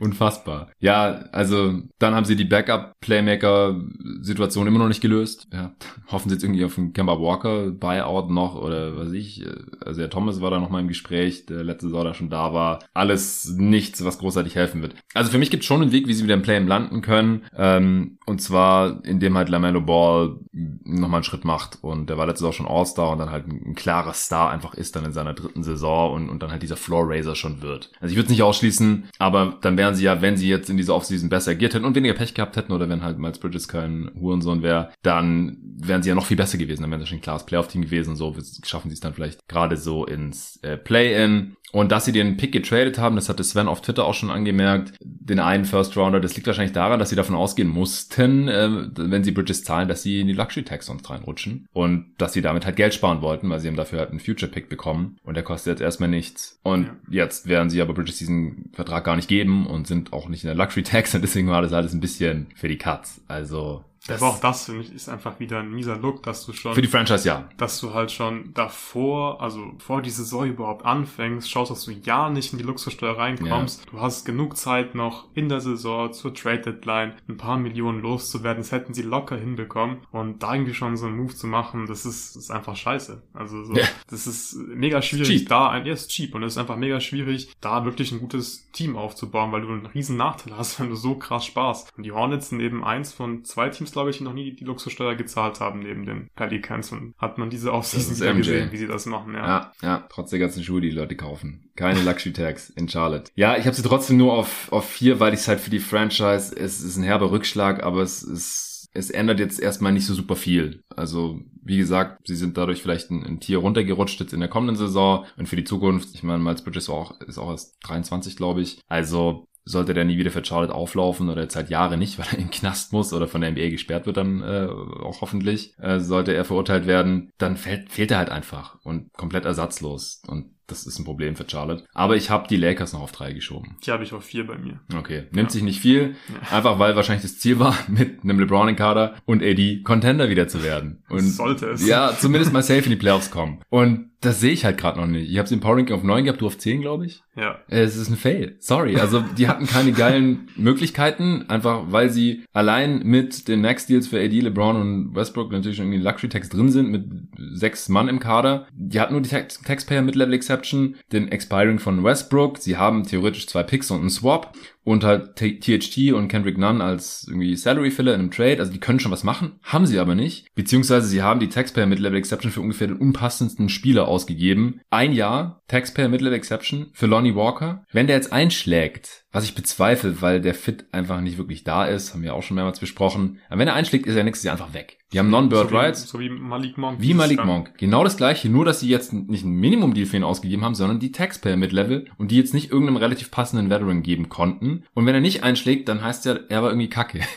Unfassbar. 0.00 0.70
Ja, 0.78 1.24
also 1.32 1.80
dann 1.98 2.14
haben 2.14 2.24
sie 2.24 2.36
die 2.36 2.44
Backup-Playmaker-Situation 2.44 4.66
immer 4.66 4.78
noch 4.78 4.88
nicht 4.88 5.02
gelöst. 5.02 5.48
Ja, 5.52 5.72
hoffen 6.10 6.28
sie 6.28 6.34
jetzt 6.36 6.44
irgendwie 6.44 6.64
auf 6.64 6.78
einen 6.78 6.92
Kemba 6.92 7.20
Walker-Buyout 7.20 8.30
noch 8.30 8.54
oder 8.54 8.96
was 8.96 9.12
ich. 9.12 9.44
Also 9.84 10.00
der 10.00 10.10
Thomas 10.10 10.40
war 10.40 10.50
da 10.50 10.58
noch 10.58 10.70
mal 10.70 10.80
im 10.80 10.88
Gespräch, 10.88 11.46
der 11.46 11.62
letzte 11.64 11.88
Saison 11.88 12.04
da 12.04 12.14
schon 12.14 12.30
da 12.30 12.54
war. 12.54 12.78
Alles 12.94 13.54
nichts, 13.56 14.04
was 14.04 14.18
großartig 14.18 14.54
helfen 14.54 14.82
wird. 14.82 14.94
Also 15.14 15.30
für 15.30 15.38
mich 15.38 15.50
gibt 15.50 15.62
es 15.62 15.66
schon 15.66 15.82
einen 15.82 15.92
Weg, 15.92 16.08
wie 16.08 16.14
sie 16.14 16.24
wieder 16.24 16.34
im 16.34 16.42
Play 16.42 16.58
landen 16.58 17.02
können. 17.02 17.42
Ähm, 17.56 18.18
und 18.26 18.40
zwar, 18.40 19.04
indem 19.04 19.36
halt 19.36 19.48
LaMelo 19.48 19.80
Ball 19.80 20.36
nochmal 20.52 21.18
einen 21.18 21.24
Schritt 21.24 21.44
macht. 21.44 21.78
Und 21.82 22.08
der 22.08 22.18
war 22.18 22.26
letztes 22.26 22.44
Jahr 22.44 22.52
schon 22.52 22.66
All-Star 22.66 23.10
und 23.10 23.18
dann 23.18 23.30
halt 23.30 23.46
ein, 23.46 23.62
ein, 23.66 23.74
klarer 23.74 24.12
Star 24.12 24.50
einfach 24.50 24.74
ist 24.74 24.96
dann 24.96 25.04
in 25.04 25.12
seiner 25.12 25.34
dritten 25.34 25.62
Saison 25.62 26.12
und, 26.12 26.28
und 26.28 26.42
dann 26.42 26.50
halt 26.50 26.62
dieser 26.62 26.76
Floor-Raiser 26.76 27.34
schon 27.34 27.62
wird. 27.62 27.90
Also 28.00 28.12
ich 28.12 28.16
würde 28.16 28.26
es 28.26 28.30
nicht 28.30 28.42
ausschließen, 28.42 29.04
aber 29.18 29.58
dann 29.60 29.71
wären 29.76 29.94
sie 29.94 30.04
ja, 30.04 30.22
wenn 30.22 30.36
sie 30.36 30.48
jetzt 30.48 30.70
in 30.70 30.76
dieser 30.76 30.94
Offseason 30.94 31.28
besser 31.28 31.52
agiert 31.52 31.74
hätten 31.74 31.84
und 31.84 31.94
weniger 31.94 32.14
Pech 32.14 32.34
gehabt 32.34 32.56
hätten 32.56 32.72
oder 32.72 32.88
wenn 32.88 33.02
halt 33.02 33.18
Miles 33.18 33.38
Bridges 33.38 33.68
kein 33.68 34.10
Hurensohn 34.18 34.62
wäre, 34.62 34.90
dann 35.02 35.58
wären 35.62 36.02
sie 36.02 36.08
ja 36.08 36.14
noch 36.14 36.26
viel 36.26 36.36
besser 36.36 36.58
gewesen. 36.58 36.82
Dann 36.82 36.90
wären 36.90 37.00
sie 37.00 37.06
schon 37.06 37.18
ein 37.18 37.22
klares 37.22 37.46
Playoff-Team 37.46 37.82
gewesen. 37.82 38.16
So 38.16 38.36
schaffen 38.64 38.90
sie 38.90 38.94
es 38.94 39.00
dann 39.00 39.14
vielleicht 39.14 39.48
gerade 39.48 39.76
so 39.76 40.06
ins 40.06 40.58
äh, 40.62 40.76
Play-In. 40.76 41.56
Und 41.72 41.90
dass 41.90 42.04
sie 42.04 42.12
den 42.12 42.36
Pick 42.36 42.52
getradet 42.52 42.98
haben, 42.98 43.16
das 43.16 43.30
hatte 43.30 43.42
Sven 43.42 43.66
auf 43.66 43.80
Twitter 43.80 44.04
auch 44.04 44.12
schon 44.12 44.30
angemerkt, 44.30 44.92
den 45.00 45.40
einen 45.40 45.64
First 45.64 45.96
Rounder, 45.96 46.20
das 46.20 46.36
liegt 46.36 46.46
wahrscheinlich 46.46 46.74
daran, 46.74 46.98
dass 46.98 47.08
sie 47.08 47.16
davon 47.16 47.34
ausgehen 47.34 47.68
mussten, 47.68 48.46
äh, 48.46 48.68
wenn 48.94 49.24
sie 49.24 49.32
Bridges 49.32 49.64
zahlen, 49.64 49.88
dass 49.88 50.02
sie 50.02 50.20
in 50.20 50.26
die 50.26 50.34
Luxury 50.34 50.64
Tax 50.64 50.86
sonst 50.86 51.08
reinrutschen 51.08 51.66
und 51.72 52.12
dass 52.18 52.34
sie 52.34 52.42
damit 52.42 52.66
halt 52.66 52.76
Geld 52.76 52.92
sparen 52.92 53.22
wollten, 53.22 53.48
weil 53.48 53.58
sie 53.58 53.68
haben 53.68 53.76
dafür 53.76 54.00
halt 54.00 54.10
einen 54.10 54.20
Future 54.20 54.52
Pick 54.52 54.68
bekommen 54.68 55.16
und 55.24 55.34
der 55.34 55.44
kostet 55.44 55.72
jetzt 55.72 55.80
erstmal 55.80 56.10
nichts. 56.10 56.60
Und 56.62 56.84
ja. 56.84 57.24
jetzt 57.24 57.48
werden 57.48 57.70
sie 57.70 57.80
aber 57.80 57.94
Bridges 57.94 58.18
diesen 58.18 58.70
Vertrag 58.74 59.04
gar 59.04 59.16
nicht 59.16 59.28
geben 59.28 59.61
und 59.66 59.86
sind 59.86 60.12
auch 60.12 60.28
nicht 60.28 60.44
in 60.44 60.48
der 60.48 60.56
Luxury 60.56 60.82
Tax 60.82 61.14
und 61.14 61.22
deswegen 61.22 61.48
war 61.48 61.62
das 61.62 61.72
alles 61.72 61.92
ein 61.92 62.00
bisschen 62.00 62.48
für 62.54 62.68
die 62.68 62.78
Cuts. 62.78 63.20
Also 63.28 63.84
das 64.06 64.20
aber 64.20 64.32
auch 64.32 64.40
das, 64.40 64.64
finde 64.64 64.82
ich, 64.82 64.92
ist 64.92 65.08
einfach 65.08 65.38
wieder 65.38 65.60
ein 65.60 65.70
mieser 65.70 65.96
Look, 65.96 66.24
dass 66.24 66.44
du 66.44 66.52
schon... 66.52 66.74
Für 66.74 66.82
die 66.82 66.88
Franchise, 66.88 67.26
ja. 67.26 67.48
Dass 67.56 67.80
du 67.80 67.94
halt 67.94 68.10
schon 68.10 68.52
davor, 68.52 69.40
also 69.40 69.72
vor 69.78 70.02
die 70.02 70.10
Saison 70.10 70.46
überhaupt 70.46 70.84
anfängst, 70.84 71.48
schaust, 71.48 71.70
dass 71.70 71.84
du 71.84 71.92
ja 71.92 72.28
nicht 72.28 72.52
in 72.52 72.58
die 72.58 72.64
Luxussteuer 72.64 73.16
reinkommst. 73.16 73.84
Ja. 73.84 73.90
Du 73.92 74.00
hast 74.00 74.24
genug 74.24 74.56
Zeit 74.56 74.96
noch 74.96 75.28
in 75.34 75.48
der 75.48 75.60
Saison 75.60 76.12
zur 76.12 76.34
Trade 76.34 76.62
Deadline 76.62 77.14
ein 77.28 77.36
paar 77.36 77.56
Millionen 77.58 78.02
loszuwerden. 78.02 78.62
Das 78.62 78.72
hätten 78.72 78.92
sie 78.92 79.02
locker 79.02 79.36
hinbekommen. 79.36 79.98
Und 80.10 80.42
da 80.42 80.52
irgendwie 80.52 80.74
schon 80.74 80.96
so 80.96 81.06
einen 81.06 81.16
Move 81.16 81.34
zu 81.34 81.46
machen, 81.46 81.86
das 81.86 82.04
ist, 82.04 82.34
ist 82.34 82.50
einfach 82.50 82.74
scheiße. 82.74 83.22
Also 83.34 83.64
so, 83.64 83.74
ja. 83.74 83.84
das 84.10 84.26
ist 84.26 84.56
mega 84.56 85.00
schwierig, 85.00 85.28
cheap. 85.28 85.48
da 85.48 85.68
ein, 85.70 85.86
ja, 85.86 85.92
ist 85.92 86.10
cheap 86.10 86.34
und 86.34 86.42
es 86.42 86.54
ist 86.54 86.58
einfach 86.58 86.76
mega 86.76 87.00
schwierig, 87.00 87.52
da 87.60 87.84
wirklich 87.84 88.10
ein 88.10 88.18
gutes 88.18 88.68
Team 88.72 88.96
aufzubauen, 88.96 89.52
weil 89.52 89.62
du 89.62 89.68
einen 89.68 89.86
riesen 89.86 90.16
Nachteil 90.16 90.56
hast, 90.56 90.80
wenn 90.80 90.88
du 90.88 90.96
so 90.96 91.14
krass 91.14 91.46
sparst. 91.46 91.92
Und 91.96 92.02
die 92.02 92.12
Hornets 92.12 92.48
sind 92.48 92.60
eben 92.60 92.82
eins 92.82 93.12
von 93.12 93.44
zwei 93.44 93.68
Teams, 93.68 93.91
glaube 93.92 94.10
ich, 94.10 94.20
noch 94.20 94.32
nie 94.32 94.52
die 94.52 94.64
Luxussteuer 94.64 95.14
gezahlt 95.14 95.60
haben 95.60 95.80
neben 95.80 96.04
den 96.04 96.28
Pelicans 96.34 96.92
und 96.92 97.14
hat 97.18 97.38
man 97.38 97.50
diese 97.50 97.72
Offseason 97.72 98.36
gesehen, 98.36 98.72
wie 98.72 98.76
sie 98.76 98.86
das 98.86 99.06
machen, 99.06 99.34
ja. 99.34 99.46
Ja, 99.46 99.72
ja, 99.82 100.06
trotz 100.10 100.30
der 100.30 100.38
ganzen 100.38 100.64
Schuhe, 100.64 100.80
die 100.80 100.90
die 100.90 100.96
Leute 100.96 101.16
kaufen. 101.16 101.70
Keine 101.76 102.02
Luxury 102.02 102.32
Tags 102.32 102.70
in 102.70 102.88
Charlotte. 102.88 103.30
Ja, 103.34 103.56
ich 103.56 103.64
habe 103.66 103.74
sie 103.76 103.82
trotzdem 103.82 104.16
nur 104.16 104.34
auf, 104.34 104.70
auf 104.72 104.88
vier, 104.88 105.20
weil 105.20 105.34
ich 105.34 105.40
es 105.40 105.48
halt 105.48 105.60
für 105.60 105.70
die 105.70 105.78
Franchise, 105.78 106.54
es 106.54 106.82
ist 106.82 106.96
ein 106.96 107.04
herber 107.04 107.30
Rückschlag, 107.30 107.82
aber 107.82 108.02
es 108.02 108.22
ist 108.22 108.72
es 108.94 109.10
ändert 109.10 109.40
jetzt 109.40 109.60
erstmal 109.60 109.92
nicht 109.92 110.06
so 110.06 110.14
super 110.14 110.36
viel. 110.36 110.84
Also, 110.94 111.40
wie 111.62 111.78
gesagt, 111.78 112.26
sie 112.26 112.36
sind 112.36 112.56
dadurch 112.56 112.82
vielleicht 112.82 113.10
ein, 113.10 113.24
ein 113.24 113.40
Tier 113.40 113.58
runtergerutscht 113.58 114.20
jetzt 114.20 114.34
in 114.34 114.40
der 114.40 114.50
kommenden 114.50 114.76
Saison 114.76 115.24
und 115.36 115.48
für 115.48 115.56
die 115.56 115.64
Zukunft, 115.64 116.10
ich 116.14 116.22
meine, 116.22 116.42
Miles 116.42 116.62
Bridges 116.62 116.90
auch, 116.90 117.18
ist 117.22 117.38
auch 117.38 117.50
erst 117.50 117.76
23, 117.84 118.36
glaube 118.36 118.60
ich. 118.60 118.80
Also, 118.88 119.46
sollte 119.64 119.94
der 119.94 120.04
nie 120.04 120.18
wieder 120.18 120.30
für 120.30 120.44
Charlotte 120.44 120.74
auflaufen 120.74 121.28
oder 121.28 121.42
jetzt 121.42 121.56
halt 121.56 121.70
Jahre 121.70 121.96
nicht, 121.96 122.18
weil 122.18 122.26
er 122.26 122.38
in 122.38 122.46
den 122.46 122.50
Knast 122.50 122.92
muss 122.92 123.12
oder 123.12 123.28
von 123.28 123.40
der 123.40 123.52
NBA 123.52 123.70
gesperrt 123.70 124.06
wird 124.06 124.16
dann 124.16 124.42
äh, 124.42 124.68
auch 124.68 125.20
hoffentlich, 125.20 125.74
äh, 125.78 126.00
sollte 126.00 126.34
er 126.34 126.44
verurteilt 126.44 126.86
werden, 126.86 127.30
dann 127.38 127.56
fehlt, 127.56 127.90
fehlt 127.90 128.10
er 128.10 128.18
halt 128.18 128.30
einfach 128.30 128.76
und 128.82 129.12
komplett 129.12 129.44
ersatzlos. 129.44 130.22
Und 130.26 130.52
das 130.66 130.86
ist 130.86 130.98
ein 130.98 131.04
Problem 131.04 131.36
für 131.36 131.44
Charlotte. 131.48 131.84
Aber 131.92 132.16
ich 132.16 132.30
habe 132.30 132.48
die 132.48 132.56
Lakers 132.56 132.92
noch 132.92 133.02
auf 133.02 133.12
drei 133.12 133.32
geschoben. 133.32 133.76
Die 133.84 133.90
habe 133.90 134.04
ich 134.04 134.12
auf 134.12 134.24
vier 134.24 134.46
bei 134.46 134.56
mir. 134.56 134.80
Okay. 134.96 135.24
Nimmt 135.32 135.50
ja. 135.50 135.50
sich 135.50 135.62
nicht 135.62 135.80
viel. 135.80 136.16
Ja. 136.28 136.56
Einfach 136.56 136.78
weil 136.78 136.96
wahrscheinlich 136.96 137.22
das 137.22 137.38
Ziel 137.38 137.58
war, 137.58 137.76
mit 137.88 138.22
einem 138.22 138.40
LeBron 138.40 138.68
in 138.68 138.76
Kader 138.76 139.14
und 139.26 139.42
AD 139.42 139.82
Contender 139.82 140.30
wieder 140.30 140.48
zu 140.48 140.62
werden. 140.62 141.04
Und 141.08 141.20
sollte 141.20 141.66
es. 141.66 141.86
Ja, 141.86 142.16
zumindest 142.18 142.52
mal 142.52 142.62
safe 142.62 142.84
in 142.84 142.90
die 142.90 142.96
Playoffs 142.96 143.30
kommen. 143.30 143.60
Und 143.68 144.11
das 144.22 144.40
sehe 144.40 144.52
ich 144.52 144.64
halt 144.64 144.78
gerade 144.78 144.98
noch 145.00 145.06
nicht. 145.06 145.30
Ich 145.30 145.38
habe 145.38 145.48
den 145.48 145.60
Power 145.60 145.76
Ranking 145.76 145.94
auf 145.94 146.02
9 146.02 146.24
gehabt, 146.24 146.40
du 146.40 146.46
auf 146.46 146.56
10, 146.56 146.80
glaube 146.80 147.06
ich. 147.06 147.22
Ja. 147.36 147.58
Es 147.68 147.96
ist 147.96 148.08
ein 148.08 148.16
Fail. 148.16 148.56
Sorry. 148.58 148.96
Also 148.96 149.22
die 149.36 149.48
hatten 149.48 149.66
keine 149.66 149.92
geilen 149.92 150.48
Möglichkeiten, 150.56 151.44
einfach 151.48 151.84
weil 151.88 152.10
sie 152.10 152.44
allein 152.52 153.02
mit 153.04 153.48
den 153.48 153.60
Max-Deals 153.60 154.08
für 154.08 154.20
AD, 154.20 154.40
LeBron 154.40 154.76
und 154.76 155.14
Westbrook 155.14 155.50
natürlich 155.50 155.76
schon 155.76 155.86
irgendwie 155.86 156.04
Luxury-Tax 156.04 156.48
drin 156.48 156.70
sind, 156.70 156.90
mit 156.90 157.04
sechs 157.36 157.88
Mann 157.88 158.08
im 158.08 158.20
Kader. 158.20 158.66
Die 158.72 159.00
hatten 159.00 159.12
nur 159.12 159.22
die 159.22 159.30
Tax 159.30 159.60
Taxpayer 159.62 160.02
Mid-Level 160.02 160.34
Exception, 160.34 160.96
den 161.12 161.28
Expiring 161.28 161.78
von 161.78 162.04
Westbrook. 162.04 162.58
Sie 162.58 162.76
haben 162.76 163.04
theoretisch 163.04 163.46
zwei 163.46 163.62
Picks 163.62 163.90
und 163.90 164.00
einen 164.00 164.10
Swap 164.10 164.54
und 164.84 165.04
halt 165.04 165.36
THT 165.36 166.12
und 166.12 166.28
Kendrick 166.28 166.58
Nunn 166.58 166.80
als 166.80 167.24
irgendwie 167.28 167.56
Salary 167.56 167.90
Filler 167.90 168.14
in 168.14 168.20
einem 168.20 168.30
Trade. 168.30 168.58
Also 168.58 168.72
die 168.72 168.80
können 168.80 169.00
schon 169.00 169.12
was 169.12 169.24
machen, 169.24 169.60
haben 169.62 169.86
sie 169.86 169.98
aber 169.98 170.14
nicht. 170.14 170.46
Beziehungsweise 170.54 171.06
sie 171.06 171.22
haben 171.22 171.40
die 171.40 171.48
Taxpayer 171.48 171.86
Mid-Level 171.86 172.18
Exception 172.18 172.52
für 172.52 172.60
ungefähr 172.60 172.88
den 172.88 172.96
unpassendsten 172.96 173.68
Spieler 173.68 174.08
ausgegeben. 174.08 174.80
Ein 174.90 175.12
Jahr 175.12 175.62
Taxpayer 175.68 176.08
Mid-Level 176.08 176.36
Exception 176.36 176.90
für 176.92 177.06
Lonnie 177.06 177.34
Walker. 177.34 177.84
Wenn 177.92 178.06
der 178.06 178.16
jetzt 178.16 178.32
einschlägt, 178.32 179.21
was 179.32 179.44
ich 179.44 179.54
bezweifle, 179.54 180.20
weil 180.20 180.40
der 180.40 180.54
Fit 180.54 180.84
einfach 180.92 181.20
nicht 181.20 181.38
wirklich 181.38 181.64
da 181.64 181.86
ist, 181.86 182.12
haben 182.12 182.22
wir 182.22 182.34
auch 182.34 182.42
schon 182.42 182.54
mehrmals 182.54 182.78
besprochen. 182.78 183.38
Aber 183.48 183.58
wenn 183.58 183.68
er 183.68 183.74
einschlägt, 183.74 184.06
ist 184.06 184.14
er 184.14 184.24
nächstes 184.24 184.44
Jahr 184.44 184.54
einfach 184.54 184.74
weg. 184.74 184.98
Die 185.12 185.18
haben 185.18 185.30
Non-Bird 185.30 185.70
so 185.70 185.76
Rights. 185.76 186.08
So 186.08 186.20
wie 186.20 186.30
Malik 186.30 186.78
Monk. 186.78 186.98
Wie 187.00 187.12
Malik 187.12 187.44
Monk. 187.44 187.76
Genau 187.76 188.02
das 188.02 188.16
gleiche, 188.16 188.48
nur 188.48 188.64
dass 188.64 188.80
sie 188.80 188.88
jetzt 188.88 189.12
nicht 189.12 189.44
ein 189.44 189.52
Minimum-Deal 189.52 190.06
für 190.06 190.16
ihn 190.16 190.24
ausgegeben 190.24 190.64
haben, 190.64 190.74
sondern 190.74 191.00
die 191.00 191.12
Taxpayer 191.12 191.56
mit 191.56 191.72
Level 191.72 192.06
und 192.16 192.30
die 192.30 192.36
jetzt 192.36 192.54
nicht 192.54 192.70
irgendeinem 192.70 192.96
relativ 192.96 193.30
passenden 193.30 193.68
Veteran 193.68 194.02
geben 194.02 194.30
konnten. 194.30 194.84
Und 194.94 195.04
wenn 195.04 195.14
er 195.14 195.20
nicht 195.20 195.42
einschlägt, 195.42 195.88
dann 195.88 196.02
heißt 196.02 196.24
ja, 196.24 196.38
er 196.48 196.62
war 196.62 196.70
irgendwie 196.70 196.88
kacke. 196.88 197.20